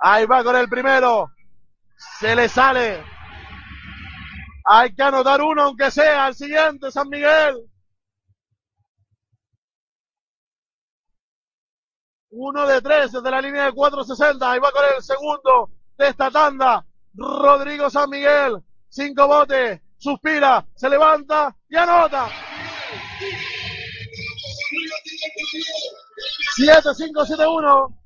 Ahí 0.00 0.24
va 0.24 0.42
con 0.42 0.56
el 0.56 0.68
primero. 0.68 1.30
Se 2.18 2.34
le 2.34 2.48
sale. 2.48 3.04
Hay 4.64 4.94
que 4.94 5.02
anotar 5.02 5.42
uno, 5.42 5.62
aunque 5.62 5.90
sea 5.90 6.26
al 6.26 6.34
siguiente, 6.34 6.90
San 6.90 7.08
Miguel. 7.08 7.70
Uno 12.30 12.66
de 12.66 12.80
tres 12.80 13.12
desde 13.12 13.30
la 13.30 13.40
línea 13.40 13.64
de 13.66 13.72
460. 13.72 14.50
Ahí 14.50 14.58
va 14.58 14.70
con 14.72 14.84
el 14.96 15.02
segundo 15.02 15.70
de 15.98 16.08
esta 16.08 16.30
tanda. 16.30 16.86
Rodrigo 17.12 17.90
San 17.90 18.08
Miguel. 18.08 18.62
Cinco 18.88 19.26
botes. 19.26 19.80
Suspira. 19.98 20.64
Se 20.74 20.88
levanta 20.88 21.54
y 21.68 21.76
anota. 21.76 22.28
7, 26.56 26.94
5, 26.94 27.26
7, 27.26 27.46
1. 27.46 27.99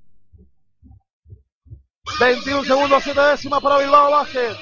21 2.21 2.65
segundos, 2.65 3.03
7 3.03 3.21
décimas 3.21 3.61
para 3.61 3.79
Bilbao 3.79 4.11
Vázquez. 4.11 4.57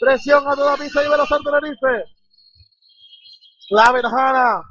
Presión 0.00 0.46
a 0.46 0.54
toda 0.54 0.76
pista 0.76 1.04
y 1.04 1.08
Veloz 1.08 1.28
Tenerife. 1.28 2.04
La 3.70 3.92
Benjana. 3.92 4.62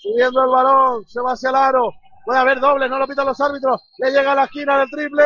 Subiendo 0.00 0.42
el 0.42 0.50
balón. 0.50 1.04
Se 1.06 1.20
va 1.20 1.32
hacia 1.32 1.50
el 1.50 1.56
aro. 1.56 1.92
Puede 2.24 2.38
haber 2.38 2.60
doble, 2.60 2.88
no 2.88 2.98
lo 2.98 3.06
pitan 3.06 3.26
los 3.26 3.40
árbitros. 3.40 3.82
Le 3.98 4.10
llega 4.10 4.32
a 4.32 4.34
la 4.34 4.44
esquina 4.44 4.78
del 4.78 4.90
triple. 4.90 5.24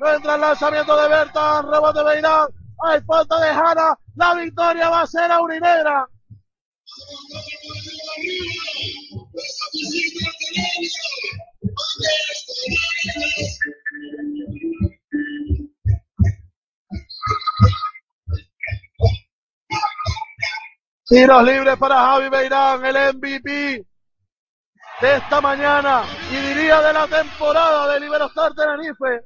No 0.00 0.14
entra 0.14 0.34
el 0.34 0.40
lanzamiento 0.40 0.96
de 0.96 1.08
Berta. 1.08 1.62
Rebote 1.62 2.02
Beirán. 2.02 2.48
Hay 2.84 3.00
falta 3.02 3.40
de 3.40 3.54
Jana. 3.54 3.98
La 4.16 4.34
victoria 4.34 4.88
va 4.88 5.02
a 5.02 5.06
ser 5.06 5.30
a 5.30 5.40
Urinegra. 5.40 6.08
Tiros 21.06 21.42
libres 21.42 21.76
para 21.78 21.96
Javi 21.96 22.28
Beirán, 22.28 22.84
el 22.84 23.16
MVP 23.16 23.86
de 25.00 25.16
esta 25.16 25.40
mañana 25.40 26.04
y 26.30 26.36
diría 26.36 26.82
de 26.82 26.92
la 26.92 27.06
temporada 27.06 27.92
de 27.92 28.00
Liberostar 28.00 28.52
Tenerife. 28.54 29.24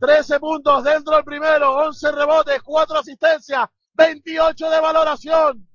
13 0.00 0.40
puntos 0.40 0.82
dentro 0.82 1.14
del 1.14 1.24
primero, 1.24 1.76
11 1.76 2.12
rebotes, 2.12 2.62
4 2.62 2.98
asistencias, 2.98 3.68
28 3.94 4.70
de 4.70 4.80
valoración 4.80 5.68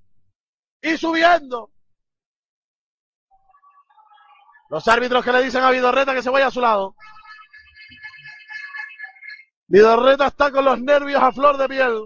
y 0.82 0.98
subiendo. 0.98 1.71
Los 4.72 4.88
árbitros 4.88 5.26
que 5.26 5.34
le 5.34 5.44
dicen 5.44 5.66
a 5.66 5.70
Vidorreta 5.70 6.14
que 6.14 6.24
se 6.24 6.30
vaya 6.30 6.48
a 6.48 6.52
su 6.52 6.62
lado. 6.62 6.96
Vidorreta 9.68 10.28
está 10.28 10.50
con 10.50 10.64
los 10.64 10.80
nervios 10.80 11.22
a 11.22 11.34
flor 11.34 11.58
de 11.58 11.68
piel. 11.68 12.02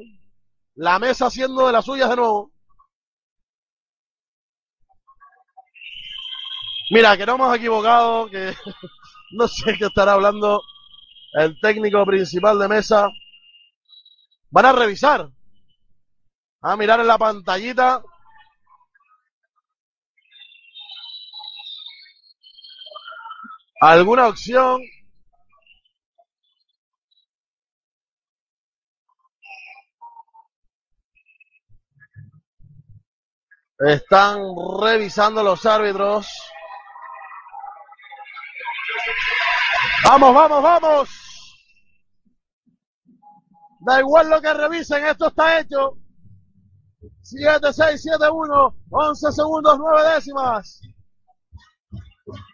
La 0.73 0.97
mesa 0.97 1.27
haciendo 1.27 1.67
de 1.67 1.73
las 1.73 1.85
suyas 1.85 2.09
de 2.09 2.15
nuevo. 2.15 2.51
Mira, 6.89 7.15
que 7.15 7.27
no 7.27 7.35
hemos 7.35 7.55
equivocado, 7.55 8.31
que 8.31 8.55
no 9.33 9.47
sé 9.47 9.77
qué 9.77 9.85
estará 9.85 10.13
hablando 10.13 10.59
el 11.33 11.59
técnico 11.59 12.03
principal 12.03 12.57
de 12.57 12.67
mesa. 12.67 13.09
Van 14.49 14.65
a 14.65 14.73
revisar. 14.73 15.29
A 16.61 16.75
mirar 16.75 16.99
en 16.99 17.07
la 17.07 17.19
pantallita. 17.19 18.01
¿Alguna 23.85 24.27
opción? 24.29 24.81
Están 33.77 34.39
revisando 34.81 35.43
los 35.43 35.63
árbitros. 35.67 36.27
Vamos, 40.03 40.33
vamos, 40.33 40.63
vamos. 40.63 41.09
Da 43.81 43.99
igual 43.99 44.31
lo 44.31 44.41
que 44.41 44.51
revisen, 44.51 45.05
esto 45.05 45.27
está 45.27 45.59
hecho. 45.59 45.99
7, 47.21 47.71
6, 47.71 48.01
7, 48.01 48.29
1, 48.31 48.77
11 48.89 49.31
segundos, 49.31 49.77
9 49.77 50.09
décimas. 50.15 50.81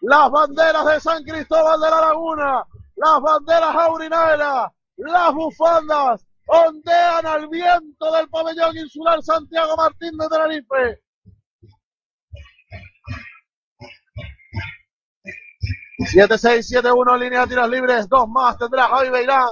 Las 0.01 0.31
banderas 0.31 0.85
de 0.85 0.99
San 0.99 1.23
Cristóbal 1.23 1.79
de 1.79 1.89
la 1.89 2.01
Laguna, 2.01 2.63
las 2.95 3.21
banderas 3.21 3.75
aurinaela, 3.75 4.71
las 4.97 5.33
bufandas 5.33 6.25
ondean 6.45 7.25
al 7.25 7.47
viento 7.47 8.11
del 8.11 8.29
pabellón 8.29 8.77
insular 8.77 9.21
Santiago 9.23 9.75
Martín 9.77 10.17
de 10.17 10.27
Tenerife. 10.27 11.01
7, 16.05 16.37
6, 16.37 16.67
7, 16.67 16.91
1, 16.91 17.17
línea 17.17 17.41
de 17.41 17.47
tiros 17.47 17.69
libres, 17.69 18.09
dos 18.09 18.27
más 18.27 18.57
tendrá 18.57 18.87
Javi 18.87 19.09
Beirán. 19.09 19.49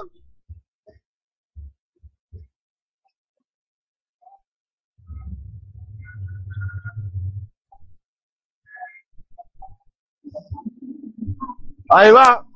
Ahí 11.92 12.12
va, 12.12 12.46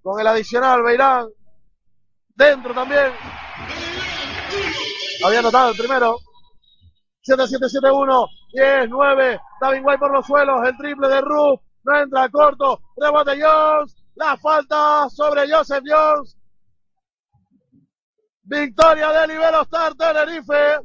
con 0.00 0.20
el 0.20 0.26
adicional 0.28 0.82
Beirán. 0.82 1.28
Dentro 2.28 2.72
también. 2.72 3.12
Había 5.24 5.40
anotado 5.40 5.70
el 5.70 5.76
primero. 5.76 6.18
7, 7.22 7.48
7, 7.48 7.68
7, 7.68 7.90
1, 7.90 8.26
10, 8.52 8.88
9. 8.88 9.40
David 9.60 9.82
White 9.84 9.98
por 9.98 10.12
los 10.12 10.26
suelos. 10.26 10.66
El 10.66 10.76
triple 10.76 11.08
de 11.08 11.20
Ruth. 11.20 11.60
No 11.82 11.98
entra 11.98 12.28
corto. 12.28 12.80
Rebote 12.96 13.42
Jones. 13.42 13.96
La 14.14 14.36
falta 14.36 15.08
sobre 15.10 15.50
Joseph 15.50 15.84
Jones. 15.84 16.38
Victoria 18.44 19.12
de 19.12 19.26
Libero 19.26 19.62
Star 19.62 19.94
Tenerife. 19.94 20.78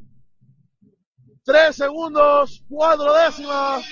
3 1.46 1.76
segundos, 1.76 2.64
4 2.68 3.14
décimas. 3.14 3.86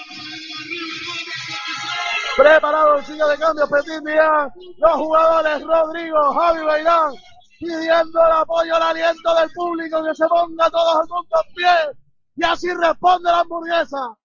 Preparado 2.35 2.95
el 2.95 3.05
silla 3.05 3.27
de 3.27 3.37
cambio 3.37 3.67
Petit 3.67 4.03
Díaz. 4.03 4.51
Los 4.77 4.93
jugadores 4.93 5.63
Rodrigo, 5.63 6.33
Javi 6.33 6.65
Beirán 6.65 7.13
pidiendo 7.59 8.25
el 8.25 8.31
apoyo, 8.31 8.75
el 8.75 8.83
aliento 8.83 9.35
del 9.35 9.49
público 9.51 10.03
que 10.03 10.15
se 10.15 10.27
ponga 10.27 10.69
todos 10.69 10.95
al 10.95 11.07
mundo 11.07 11.35
en 11.45 11.53
pie. 11.53 12.01
Y 12.35 12.43
así 12.43 12.73
responde 12.73 13.31
la 13.31 13.39
hamburguesa. 13.39 14.17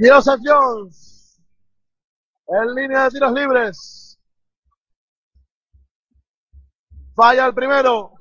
Joseph 0.00 0.40
Jones 0.44 1.08
en 2.48 2.74
línea 2.74 3.04
de 3.04 3.10
tiros 3.10 3.32
libres. 3.32 4.18
Falla 7.14 7.46
el 7.46 7.54
primero. 7.54 8.17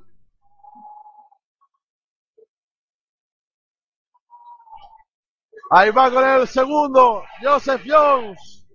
Ahí 5.69 5.91
va 5.91 6.09
con 6.09 6.27
el 6.27 6.47
segundo, 6.47 7.23
Joseph 7.41 7.83
Jones. 7.85 8.65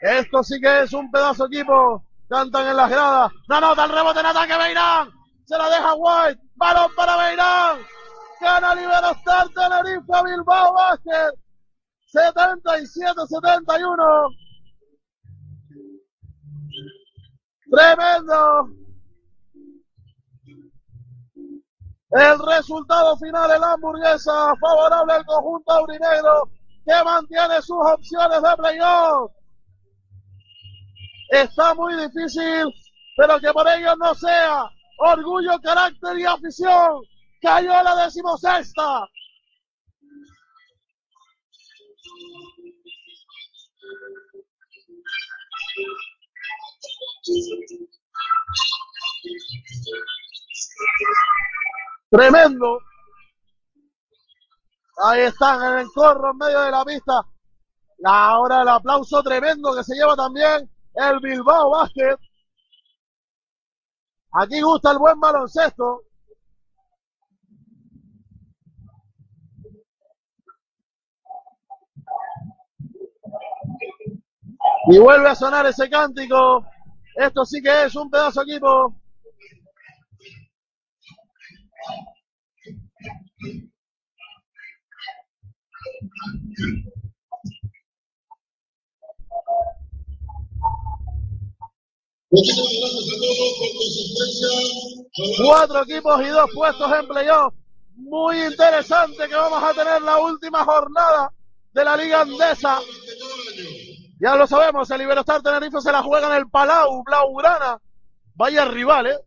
Esto 0.00 0.42
sí 0.42 0.60
que 0.60 0.82
es 0.82 0.92
un 0.92 1.10
pedazo 1.10 1.46
equipo. 1.46 2.04
Cantan 2.28 2.68
en 2.68 2.76
las 2.76 2.90
gradas. 2.90 3.32
No 3.48 3.60
nota 3.60 3.84
el 3.84 3.90
rebote 3.90 4.20
en 4.20 4.26
ataque 4.26 4.56
Beirán. 4.56 5.10
Se 5.44 5.58
la 5.58 5.68
deja 5.68 5.94
White. 5.94 6.40
Balón 6.54 6.94
para 6.94 7.16
Beirán. 7.16 7.80
Gana 8.40 8.72
Liberostar 8.74 9.48
Tenerife 9.48 10.22
Bilbao 10.24 10.74
Basket. 10.74 11.32
77-71. 12.12 14.34
Tremendo. 17.70 18.79
El 22.10 22.38
resultado 22.40 23.16
final 23.18 23.52
es 23.52 23.60
la 23.60 23.72
hamburguesa 23.72 24.52
favorable 24.60 25.12
al 25.12 25.24
conjunto 25.24 25.72
aurinegro 25.72 26.50
que 26.84 27.04
mantiene 27.04 27.62
sus 27.62 27.78
opciones 27.78 28.42
de 28.42 28.56
playoff. 28.56 29.30
Está 31.28 31.72
muy 31.74 31.94
difícil, 31.94 32.64
pero 33.16 33.38
que 33.38 33.52
por 33.52 33.68
ello 33.68 33.94
no 33.94 34.12
sea 34.16 34.64
orgullo, 34.98 35.60
carácter 35.62 36.18
y 36.18 36.24
afición. 36.24 37.00
Cayó 37.40 37.72
a 37.72 37.82
la 37.84 38.04
decimosexta. 38.04 39.06
Tremendo. 52.10 52.80
Ahí 55.02 55.20
están 55.20 55.72
en 55.72 55.78
el 55.78 55.86
corro 55.94 56.32
en 56.32 56.36
medio 56.38 56.60
de 56.60 56.70
la 56.70 56.84
pista. 56.84 57.24
Ahora 58.04 58.62
el 58.62 58.68
aplauso 58.68 59.22
tremendo 59.22 59.74
que 59.74 59.84
se 59.84 59.94
lleva 59.94 60.16
también 60.16 60.68
el 60.94 61.20
Bilbao 61.20 61.70
Basket. 61.70 62.16
Aquí 64.32 64.60
gusta 64.60 64.90
el 64.92 64.98
buen 64.98 65.20
baloncesto. 65.20 66.02
Y 74.86 74.98
vuelve 74.98 75.28
a 75.28 75.34
sonar 75.34 75.66
ese 75.66 75.88
cántico. 75.88 76.66
Esto 77.14 77.44
sí 77.44 77.62
que 77.62 77.84
es 77.84 77.94
un 77.94 78.10
pedazo 78.10 78.42
equipo. 78.42 78.99
Cuatro 95.42 95.82
equipos 95.82 96.22
y 96.22 96.28
dos 96.28 96.50
puestos 96.54 96.92
en 96.92 97.08
playoff. 97.08 97.54
Muy 97.96 98.42
interesante 98.44 99.28
que 99.28 99.34
vamos 99.34 99.62
a 99.62 99.74
tener 99.74 100.02
la 100.02 100.18
última 100.18 100.64
jornada 100.64 101.32
de 101.72 101.84
la 101.84 101.96
Liga 101.96 102.20
Andesa. 102.22 102.78
Ya 104.20 104.36
lo 104.36 104.46
sabemos, 104.46 104.90
el 104.90 105.02
Iberostar 105.02 105.42
Tenerife 105.42 105.80
se 105.80 105.92
la 105.92 106.02
juega 106.02 106.28
en 106.28 106.34
el 106.34 106.48
Palau, 106.48 107.02
Blaugrana. 107.04 107.80
Vaya 108.34 108.64
rival, 108.66 109.06
¿eh? 109.06 109.18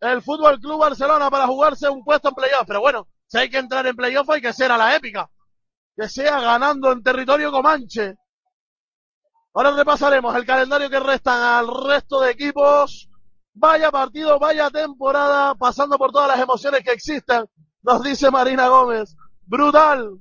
El 0.00 0.22
Fútbol 0.22 0.58
Club 0.60 0.80
Barcelona 0.80 1.30
para 1.30 1.46
jugarse 1.46 1.88
un 1.88 2.02
puesto 2.02 2.30
en 2.30 2.34
playoff. 2.34 2.64
Pero 2.66 2.80
bueno, 2.80 3.06
si 3.30 3.38
hay 3.38 3.48
que 3.48 3.58
entrar 3.58 3.86
en 3.86 3.94
playoff 3.94 4.28
hay 4.30 4.40
que 4.40 4.52
ser 4.52 4.72
a 4.72 4.76
la 4.76 4.96
épica. 4.96 5.30
Que 5.96 6.08
sea 6.08 6.40
ganando 6.40 6.90
en 6.90 7.00
territorio 7.00 7.52
comanche. 7.52 8.16
Ahora 9.54 9.70
repasaremos 9.70 10.34
el 10.34 10.44
calendario 10.44 10.90
que 10.90 10.98
restan 10.98 11.40
al 11.40 11.68
resto 11.86 12.20
de 12.20 12.32
equipos. 12.32 13.08
Vaya 13.54 13.92
partido, 13.92 14.36
vaya 14.40 14.68
temporada, 14.70 15.54
pasando 15.54 15.96
por 15.96 16.10
todas 16.10 16.26
las 16.26 16.40
emociones 16.40 16.82
que 16.82 16.92
existen, 16.92 17.46
nos 17.82 18.02
dice 18.02 18.30
Marina 18.32 18.66
Gómez. 18.66 19.14
Brutal. 19.42 20.18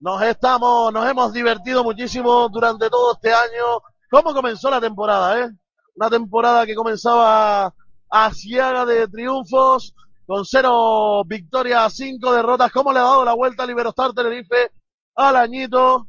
Nos 0.00 0.22
estamos, 0.22 0.90
nos 0.90 1.06
hemos 1.06 1.32
divertido 1.34 1.84
muchísimo 1.84 2.48
durante 2.48 2.88
todo 2.88 3.12
este 3.12 3.32
año. 3.32 3.82
¿Cómo 4.10 4.32
comenzó 4.32 4.70
la 4.70 4.80
temporada, 4.80 5.40
eh? 5.40 5.50
Una 5.96 6.08
temporada 6.08 6.64
que 6.64 6.74
comenzaba 6.74 7.74
asiaga 8.10 8.84
de 8.86 9.08
triunfos, 9.08 9.94
con 10.26 10.44
cero 10.44 11.22
victorias, 11.24 11.94
cinco 11.94 12.32
derrotas. 12.32 12.70
¿Cómo 12.72 12.92
le 12.92 12.98
ha 12.98 13.02
dado 13.02 13.24
la 13.24 13.34
vuelta 13.34 13.62
a 13.62 13.66
Liberostar 13.66 14.12
Tenerife 14.12 14.72
al 15.14 15.36
añito? 15.36 16.08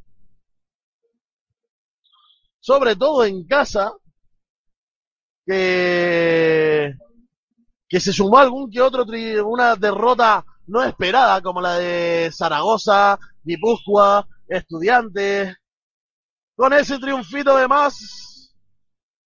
Sobre 2.60 2.96
todo 2.96 3.24
en 3.24 3.46
casa, 3.48 3.94
que, 5.46 6.94
que 7.88 8.00
se 8.00 8.14
sumó 8.14 8.38
algún 8.38 8.70
que 8.70 8.82
otro, 8.82 9.06
tri- 9.06 9.42
una 9.44 9.76
derrota 9.76 10.46
no 10.68 10.84
esperada, 10.84 11.42
como 11.42 11.62
la 11.62 11.78
de 11.78 12.30
Zaragoza, 12.32 13.18
Guipúzcoa, 13.44 14.28
Estudiantes. 14.48 15.56
Con 16.56 16.74
ese 16.74 17.00
triunfito 17.00 17.56
de 17.56 17.68
más, 17.68 18.29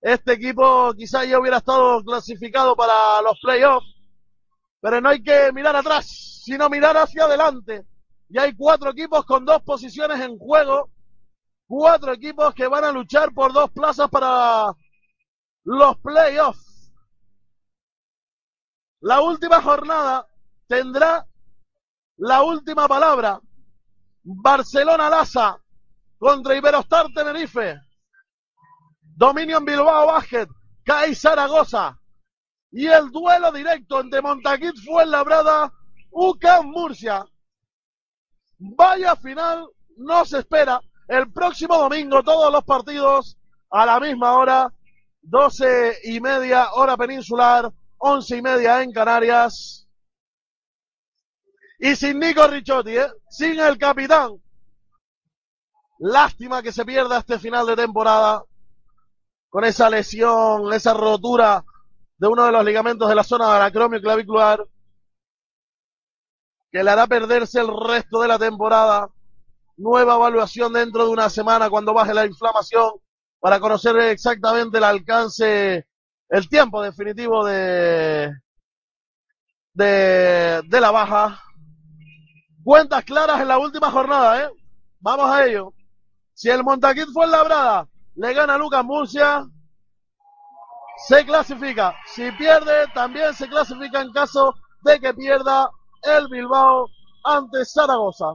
este 0.03 0.33
equipo 0.33 0.93
quizá 0.95 1.23
ya 1.23 1.39
hubiera 1.39 1.57
estado 1.57 2.03
clasificado 2.03 2.75
para 2.75 3.21
los 3.21 3.39
playoffs, 3.39 3.87
pero 4.81 4.99
no 4.99 5.07
hay 5.07 5.23
que 5.23 5.49
mirar 5.53 5.77
atrás, 5.77 6.41
sino 6.43 6.69
mirar 6.69 6.97
hacia 6.97 7.23
adelante. 7.23 7.85
Y 8.27 8.37
hay 8.37 8.53
cuatro 8.53 8.91
equipos 8.91 9.25
con 9.25 9.45
dos 9.45 9.61
posiciones 9.61 10.19
en 10.19 10.37
juego, 10.37 10.89
cuatro 11.67 12.11
equipos 12.11 12.53
que 12.53 12.67
van 12.67 12.83
a 12.83 12.91
luchar 12.91 13.33
por 13.33 13.53
dos 13.53 13.71
plazas 13.71 14.09
para 14.09 14.73
los 15.63 15.97
playoffs. 15.99 16.91
La 18.99 19.21
última 19.21 19.61
jornada 19.61 20.27
tendrá 20.67 21.25
la 22.17 22.43
última 22.43 22.89
palabra. 22.89 23.39
Barcelona 24.21 25.09
Laza 25.09 25.57
contra 26.17 26.57
Iberostar 26.57 27.07
Tenerife. 27.13 27.79
Dominio 29.15 29.57
en 29.57 29.65
Bilbao 29.65 30.07
Basket. 30.07 30.47
CAI 30.83 31.15
Zaragoza. 31.15 31.99
Y 32.71 32.87
el 32.87 33.11
duelo 33.11 33.51
directo 33.51 33.99
entre 33.99 34.21
Montaquit 34.21 34.75
Fuenlabrada, 34.83 35.71
UCAM 36.11 36.67
Murcia. 36.67 37.25
Vaya 38.57 39.15
final, 39.15 39.67
no 39.97 40.25
se 40.25 40.39
espera. 40.39 40.81
El 41.07 41.31
próximo 41.31 41.77
domingo 41.77 42.23
todos 42.23 42.51
los 42.51 42.63
partidos 42.63 43.37
a 43.69 43.85
la 43.85 43.99
misma 43.99 44.33
hora. 44.33 44.73
12 45.21 45.99
y 46.03 46.19
media 46.19 46.73
hora 46.73 46.97
peninsular, 46.97 47.71
11 47.97 48.37
y 48.37 48.41
media 48.41 48.81
en 48.81 48.91
Canarias. 48.91 49.87
Y 51.79 51.95
sin 51.95 52.19
Nico 52.19 52.45
Ricciotti, 52.47 52.97
¿eh? 52.97 53.07
sin 53.29 53.59
el 53.59 53.77
capitán. 53.77 54.31
Lástima 55.99 56.61
que 56.61 56.73
se 56.73 56.83
pierda 56.83 57.19
este 57.19 57.39
final 57.39 57.65
de 57.67 57.75
temporada 57.75 58.43
con 59.53 59.63
esa 59.65 59.87
lesión, 59.87 60.73
esa 60.73 60.95
rotura 60.95 61.63
de 62.17 62.27
uno 62.27 62.43
de 62.43 62.51
los 62.51 62.65
ligamentos 62.65 63.07
de 63.07 63.13
la 63.13 63.23
zona 63.23 63.49
de 63.49 63.57
anacromio 63.57 64.01
clavicular 64.01 64.65
que 66.71 66.83
le 66.83 66.89
hará 66.89 67.05
perderse 67.05 67.59
el 67.59 67.67
resto 67.67 68.19
de 68.23 68.29
la 68.29 68.39
temporada. 68.39 69.09
Nueva 69.77 70.15
evaluación 70.15 70.73
dentro 70.73 71.05
de 71.05 71.11
una 71.11 71.29
semana 71.29 71.69
cuando 71.69 71.93
baje 71.93 72.15
la 72.15 72.25
inflamación 72.25 72.93
para 73.39 73.59
conocer 73.59 73.95
exactamente 73.97 74.79
el 74.79 74.85
alcance, 74.85 75.85
el 76.29 76.49
tiempo 76.49 76.81
definitivo 76.81 77.45
de, 77.45 78.31
de, 79.75 80.63
de 80.67 80.81
la 80.81 80.89
baja. 80.89 81.43
Cuentas 82.63 83.05
claras 83.05 83.39
en 83.39 83.49
la 83.49 83.59
última 83.59 83.91
jornada, 83.91 84.45
¿eh? 84.45 84.49
Vamos 84.99 85.29
a 85.29 85.45
ello. 85.45 85.75
Si 86.33 86.49
el 86.49 86.63
Montaquit 86.63 87.09
fue 87.13 87.27
labrada, 87.27 87.87
le 88.15 88.33
gana 88.33 88.57
Lucas 88.57 88.83
Murcia, 88.83 89.45
se 91.07 91.25
clasifica. 91.25 91.95
Si 92.05 92.31
pierde, 92.33 92.87
también 92.93 93.33
se 93.33 93.47
clasifica 93.47 94.01
en 94.01 94.11
caso 94.11 94.53
de 94.83 94.99
que 94.99 95.13
pierda 95.13 95.69
el 96.03 96.27
Bilbao 96.27 96.87
ante 97.23 97.65
Zaragoza. 97.65 98.33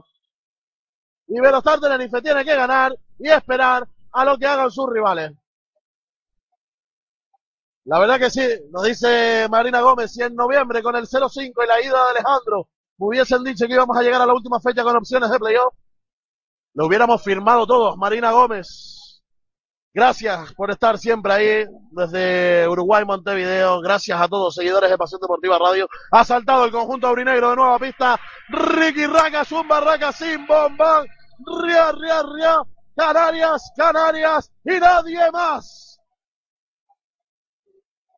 Y 1.27 1.39
Velozar 1.39 1.79
Tenerife 1.79 2.21
tiene 2.21 2.43
que 2.43 2.55
ganar 2.55 2.95
y 3.19 3.29
esperar 3.29 3.87
a 4.11 4.25
lo 4.25 4.37
que 4.37 4.47
hagan 4.47 4.71
sus 4.71 4.89
rivales. 4.89 5.31
La 7.85 7.99
verdad 7.99 8.19
que 8.19 8.29
sí, 8.29 8.41
nos 8.71 8.83
dice 8.83 9.47
Marina 9.49 9.81
Gómez, 9.81 10.11
si 10.11 10.21
en 10.21 10.35
noviembre 10.35 10.83
con 10.83 10.95
el 10.95 11.07
0-5 11.07 11.53
y 11.63 11.67
la 11.67 11.81
ida 11.81 12.03
de 12.03 12.09
Alejandro 12.11 12.67
hubiesen 12.97 13.43
dicho 13.43 13.65
que 13.65 13.73
íbamos 13.73 13.97
a 13.97 14.01
llegar 14.01 14.21
a 14.21 14.25
la 14.25 14.33
última 14.33 14.59
fecha 14.59 14.83
con 14.83 14.95
opciones 14.95 15.29
de 15.29 15.39
playoff, 15.39 15.73
lo 16.73 16.85
hubiéramos 16.85 17.23
firmado 17.23 17.65
todos. 17.65 17.97
Marina 17.97 18.31
Gómez, 18.31 18.98
gracias 19.99 20.53
por 20.53 20.71
estar 20.71 20.97
siempre 20.97 21.33
ahí 21.33 21.65
desde 21.91 22.65
Uruguay, 22.69 23.03
Montevideo. 23.03 23.81
Gracias 23.81 24.19
a 24.19 24.29
todos, 24.29 24.55
seguidores 24.55 24.89
de 24.89 24.97
Pasión 24.97 25.19
Deportiva 25.19 25.59
Radio. 25.59 25.89
Ha 26.11 26.23
saltado 26.23 26.63
el 26.63 26.71
conjunto 26.71 27.07
aurinegro 27.07 27.49
de 27.49 27.55
nueva 27.57 27.77
pista. 27.77 28.17
Ricky 28.47 29.05
Raca, 29.07 29.43
Zumba 29.43 29.81
Raca, 29.81 30.13
sin 30.13 30.47
bomba. 30.47 31.03
Ria, 31.63 31.91
ria, 31.91 32.23
ria. 32.23 32.61
Canarias, 32.95 33.73
Canarias 33.75 34.49
y 34.63 34.79
nadie 34.79 35.31
más. 35.33 35.99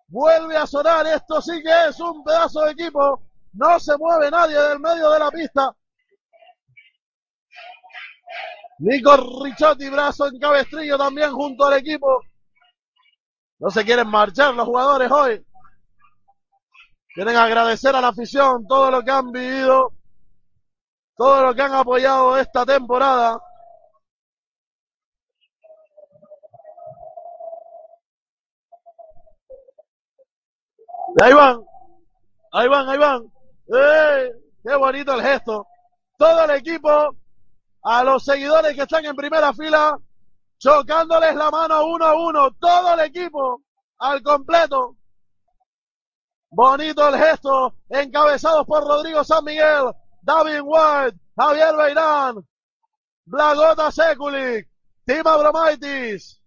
Vuelve 0.07 0.57
a 0.57 0.67
sonar, 0.67 1.07
esto 1.07 1.41
sí 1.41 1.63
que 1.63 1.87
es 1.89 1.99
un 1.99 2.23
pedazo 2.23 2.61
de 2.61 2.73
equipo. 2.73 3.23
No 3.53 3.79
se 3.79 3.97
mueve 3.97 4.29
nadie 4.29 4.61
del 4.61 4.79
medio 4.79 5.09
de 5.09 5.17
la 5.17 5.31
pista. 5.31 5.75
Nico 8.81 9.15
Ricciotti, 9.43 9.89
brazo 9.89 10.25
en 10.27 10.39
cabestrillo 10.39 10.97
también 10.97 11.31
junto 11.31 11.65
al 11.65 11.73
equipo. 11.73 12.21
No 13.59 13.69
se 13.69 13.85
quieren 13.85 14.07
marchar 14.07 14.55
los 14.55 14.65
jugadores 14.65 15.11
hoy. 15.11 15.45
Quieren 17.13 17.35
agradecer 17.35 17.95
a 17.95 18.01
la 18.01 18.07
afición 18.07 18.65
todo 18.65 18.89
lo 18.89 19.03
que 19.03 19.11
han 19.11 19.31
vivido, 19.31 19.93
todo 21.15 21.43
lo 21.43 21.53
que 21.53 21.61
han 21.61 21.73
apoyado 21.75 22.37
esta 22.37 22.65
temporada. 22.65 23.39
Ahí 31.21 31.33
van, 31.33 31.63
ahí 32.51 32.67
van, 32.67 32.89
ahí 32.89 32.97
van. 32.97 33.31
¡Eh! 33.67 34.31
¡Qué 34.63 34.75
bonito 34.75 35.13
el 35.13 35.21
gesto! 35.21 35.67
Todo 36.17 36.45
el 36.45 36.51
equipo, 36.51 37.15
a 37.83 38.03
los 38.03 38.23
seguidores 38.23 38.75
que 38.75 38.83
están 38.83 39.05
en 39.05 39.15
primera 39.15 39.53
fila, 39.53 39.97
chocándoles 40.57 41.35
la 41.35 41.49
mano 41.49 41.85
uno 41.85 42.05
a 42.05 42.15
uno. 42.15 42.51
Todo 42.59 42.93
el 42.93 42.99
equipo, 43.01 43.61
al 43.99 44.21
completo. 44.21 44.97
Bonito 46.49 47.07
el 47.07 47.17
gesto, 47.17 47.75
encabezados 47.89 48.65
por 48.65 48.83
Rodrigo 48.83 49.23
San 49.23 49.43
Miguel, 49.45 49.91
David 50.21 50.61
White, 50.63 51.17
Javier 51.37 51.75
Beirán, 51.75 52.45
Blagota 53.25 53.89
Sekulic, 53.89 54.67
Tima 55.05 55.37
Bromaitis, 55.37 56.41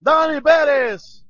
Dani 0.00 0.40
Pérez, 0.40 1.24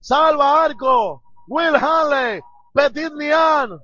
Salva 0.00 0.64
Arco, 0.64 1.22
Will 1.48 1.74
Hanley, 1.74 2.40
Petit 2.74 3.12
Nian, 3.14 3.80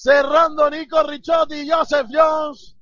cerrando 0.00 0.70
Nico 0.70 1.02
Ricciotti 1.02 1.56
y 1.56 1.70
Joseph 1.70 2.06
Jones. 2.08 2.76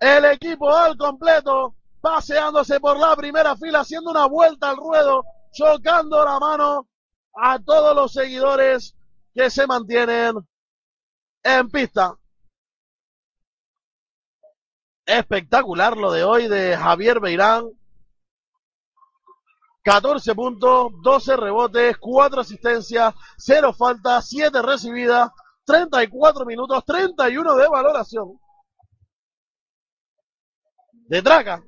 El 0.00 0.24
equipo 0.24 0.74
al 0.74 0.96
completo, 0.96 1.76
paseándose 2.00 2.80
por 2.80 2.98
la 2.98 3.14
primera 3.16 3.54
fila, 3.56 3.80
haciendo 3.80 4.10
una 4.10 4.26
vuelta 4.26 4.70
al 4.70 4.78
ruedo, 4.78 5.22
chocando 5.52 6.24
la 6.24 6.38
mano 6.38 6.88
a 7.34 7.58
todos 7.58 7.94
los 7.94 8.12
seguidores 8.12 8.96
que 9.34 9.50
se 9.50 9.66
mantienen 9.66 10.36
en 11.42 11.70
pista. 11.70 12.16
Espectacular 15.04 15.98
lo 15.98 16.12
de 16.12 16.24
hoy 16.24 16.48
de 16.48 16.78
Javier 16.78 17.20
Beirán. 17.20 17.68
14 19.90 20.36
puntos, 20.36 20.92
12 21.02 21.36
rebotes, 21.36 21.96
4 21.98 22.40
asistencias, 22.42 23.12
0 23.38 23.72
faltas, 23.72 24.28
7 24.28 24.62
recibidas, 24.62 25.30
34 25.64 26.46
minutos, 26.46 26.84
31 26.84 27.56
de 27.56 27.68
valoración. 27.68 28.38
De 30.92 31.20
traca. 31.20 31.60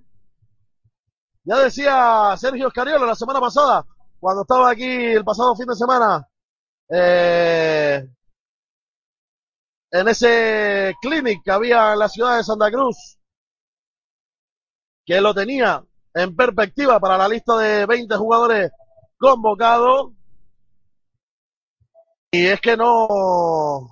Ya 1.42 1.58
decía 1.58 2.36
Sergio 2.36 2.68
Escariolo 2.68 3.06
la 3.06 3.16
semana 3.16 3.40
pasada, 3.40 3.84
cuando 4.20 4.42
estaba 4.42 4.70
aquí 4.70 4.84
el 4.84 5.24
pasado 5.24 5.56
fin 5.56 5.66
de 5.66 5.74
semana, 5.74 6.24
eh, 6.90 8.06
en 9.90 10.08
ese 10.08 10.94
clinic 11.02 11.42
que 11.42 11.50
había 11.50 11.92
en 11.92 11.98
la 11.98 12.08
ciudad 12.08 12.36
de 12.36 12.44
Santa 12.44 12.70
Cruz, 12.70 13.18
que 15.04 15.20
lo 15.20 15.34
tenía 15.34 15.84
en 16.14 16.36
perspectiva 16.36 17.00
para 17.00 17.16
la 17.18 17.28
lista 17.28 17.56
de 17.58 17.86
20 17.86 18.16
jugadores 18.16 18.70
convocados. 19.18 20.12
Y 22.30 22.46
es 22.46 22.60
que 22.60 22.76
no, 22.76 23.88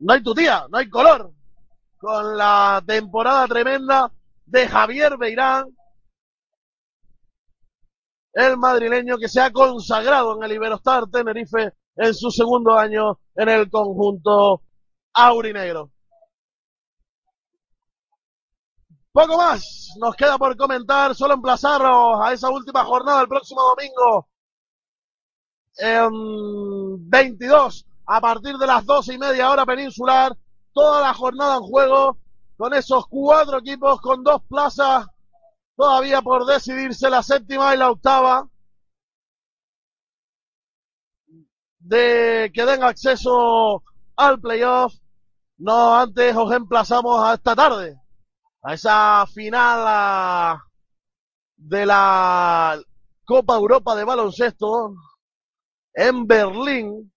no 0.00 0.12
hay 0.12 0.22
tutía, 0.22 0.66
no 0.68 0.78
hay 0.78 0.88
color 0.88 1.32
con 1.98 2.36
la 2.36 2.82
temporada 2.86 3.46
tremenda 3.46 4.10
de 4.46 4.66
Javier 4.66 5.16
Beirán, 5.18 5.66
el 8.32 8.56
madrileño 8.56 9.18
que 9.18 9.28
se 9.28 9.40
ha 9.40 9.52
consagrado 9.52 10.36
en 10.36 10.44
el 10.44 10.52
Iberostar 10.52 11.08
Tenerife 11.08 11.74
en 11.96 12.14
su 12.14 12.30
segundo 12.30 12.74
año 12.74 13.20
en 13.34 13.48
el 13.48 13.70
conjunto 13.70 14.62
aurinegro. 15.12 15.90
Poco 19.12 19.36
más 19.36 19.90
nos 19.98 20.14
queda 20.14 20.38
por 20.38 20.56
comentar, 20.56 21.14
solo 21.16 21.34
emplazaros 21.34 22.20
a 22.22 22.32
esa 22.32 22.48
última 22.48 22.84
jornada 22.84 23.22
el 23.22 23.28
próximo 23.28 23.60
domingo 23.62 24.28
en 25.76 27.10
22 27.10 27.86
a 28.06 28.20
partir 28.20 28.56
de 28.56 28.66
las 28.66 28.86
doce 28.86 29.14
y 29.14 29.18
media 29.18 29.50
hora 29.50 29.66
peninsular, 29.66 30.36
toda 30.72 31.00
la 31.00 31.14
jornada 31.14 31.56
en 31.56 31.62
juego 31.62 32.18
con 32.56 32.72
esos 32.74 33.06
cuatro 33.08 33.58
equipos 33.58 34.00
con 34.00 34.22
dos 34.22 34.42
plazas 34.48 35.06
todavía 35.76 36.22
por 36.22 36.46
decidirse 36.46 37.10
la 37.10 37.22
séptima 37.22 37.74
y 37.74 37.78
la 37.78 37.90
octava 37.90 38.48
de 41.80 42.50
que 42.54 42.64
den 42.64 42.84
acceso 42.84 43.82
al 44.14 44.40
playoff. 44.40 44.94
No 45.58 45.96
antes 45.96 46.36
os 46.36 46.52
emplazamos 46.52 47.20
a 47.24 47.34
esta 47.34 47.56
tarde 47.56 48.00
a 48.62 48.74
esa 48.74 49.26
final 49.26 50.58
de 51.56 51.86
la 51.86 52.80
Copa 53.24 53.56
Europa 53.56 53.94
de 53.94 54.04
baloncesto 54.04 54.94
en 55.94 56.26
Berlín. 56.26 57.12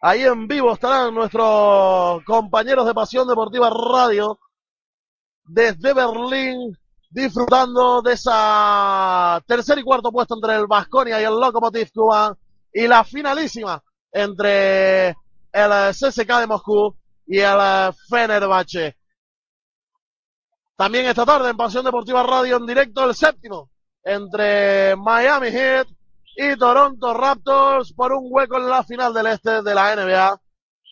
Ahí 0.00 0.22
en 0.22 0.46
vivo 0.46 0.72
estarán 0.72 1.14
nuestros 1.14 2.22
compañeros 2.24 2.86
de 2.86 2.94
Pasión 2.94 3.26
Deportiva 3.26 3.70
Radio 3.70 4.38
desde 5.44 5.94
Berlín 5.94 6.76
disfrutando 7.10 8.02
de 8.02 8.12
esa 8.12 9.42
tercer 9.46 9.78
y 9.78 9.82
cuarto 9.82 10.10
puesto 10.10 10.34
entre 10.34 10.56
el 10.56 10.66
Vasconia 10.66 11.20
y 11.20 11.24
el 11.24 11.38
Lokomotiv 11.38 11.90
Cuban 11.94 12.36
y 12.72 12.86
la 12.88 13.04
finalísima 13.04 13.82
entre 14.12 15.10
el 15.52 15.92
CSK 15.92 16.40
de 16.40 16.46
Moscú 16.46 16.96
y 17.26 17.38
el 17.38 17.92
Fenerbahce. 18.10 18.96
También 20.76 21.06
esta 21.06 21.24
tarde 21.24 21.50
en 21.50 21.56
Pasión 21.56 21.84
Deportiva 21.84 22.24
Radio 22.24 22.56
en 22.56 22.66
directo 22.66 23.04
el 23.04 23.14
séptimo 23.14 23.70
entre 24.02 24.96
Miami 24.96 25.48
Heat 25.48 25.86
y 26.36 26.56
Toronto 26.56 27.14
Raptors 27.14 27.92
por 27.92 28.12
un 28.12 28.26
hueco 28.28 28.56
en 28.56 28.68
la 28.68 28.82
final 28.82 29.14
del 29.14 29.26
este 29.28 29.62
de 29.62 29.74
la 29.74 29.94
NBA. 29.94 30.40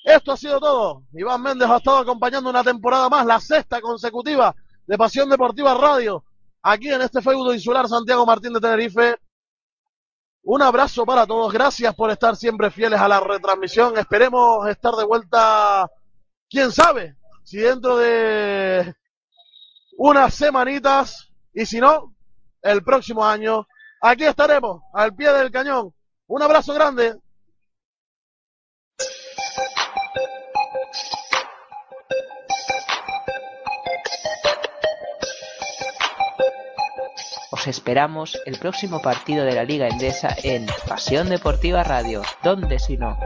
Esto 0.05 0.33
ha 0.33 0.37
sido 0.37 0.61
todo. 0.61 1.03
Iván 1.13 1.43
Méndez 1.43 1.69
ha 1.69 1.79
estado 1.79 1.99
acompañando 1.99 2.49
una 2.49 2.63
temporada 2.63 3.09
más, 3.09 3.27
la 3.27 3.41
sexta 3.41 3.81
consecutiva 3.81 4.55
de 4.87 4.97
Pasión 4.97 5.29
Deportiva 5.29 5.75
Radio, 5.75 6.25
aquí 6.63 6.89
en 6.89 7.03
este 7.03 7.21
feudo 7.21 7.53
insular 7.53 7.89
Santiago 7.89 8.25
Martín 8.25 8.53
de 8.53 8.61
Tenerife. 8.61 9.17
Un 10.45 10.63
abrazo 10.63 11.05
para 11.05 11.27
todos. 11.27 11.53
Gracias 11.53 11.93
por 11.95 12.11
estar 12.11 12.37
siempre 12.37 12.71
fieles 12.71 13.01
a 13.01 13.09
la 13.09 13.19
retransmisión. 13.19 13.97
Esperemos 13.99 14.69
estar 14.69 14.95
de 14.95 15.05
vuelta, 15.05 15.89
quién 16.49 16.71
sabe, 16.71 17.17
si 17.43 17.59
dentro 17.59 17.97
de 17.97 18.95
unas 19.97 20.35
semanitas 20.35 21.33
y 21.53 21.67
si 21.67 21.81
no, 21.81 22.15
el 22.63 22.83
próximo 22.83 23.25
año. 23.25 23.67
Aquí 24.01 24.25
estaremos, 24.25 24.83
al 24.93 25.15
pie 25.15 25.33
del 25.33 25.51
cañón. 25.51 25.95
Un 26.27 26.43
abrazo 26.43 26.75
grande. 26.75 27.15
Os 37.51 37.67
esperamos 37.69 38.41
el 38.45 38.59
próximo 38.59 39.01
partido 39.01 39.45
de 39.45 39.55
la 39.55 39.63
Liga 39.63 39.87
Endesa 39.87 40.35
en 40.43 40.67
Pasión 40.89 41.29
Deportiva 41.29 41.85
Radio. 41.85 42.23
¿Dónde 42.43 42.81
si 42.81 42.97
no? 42.97 43.17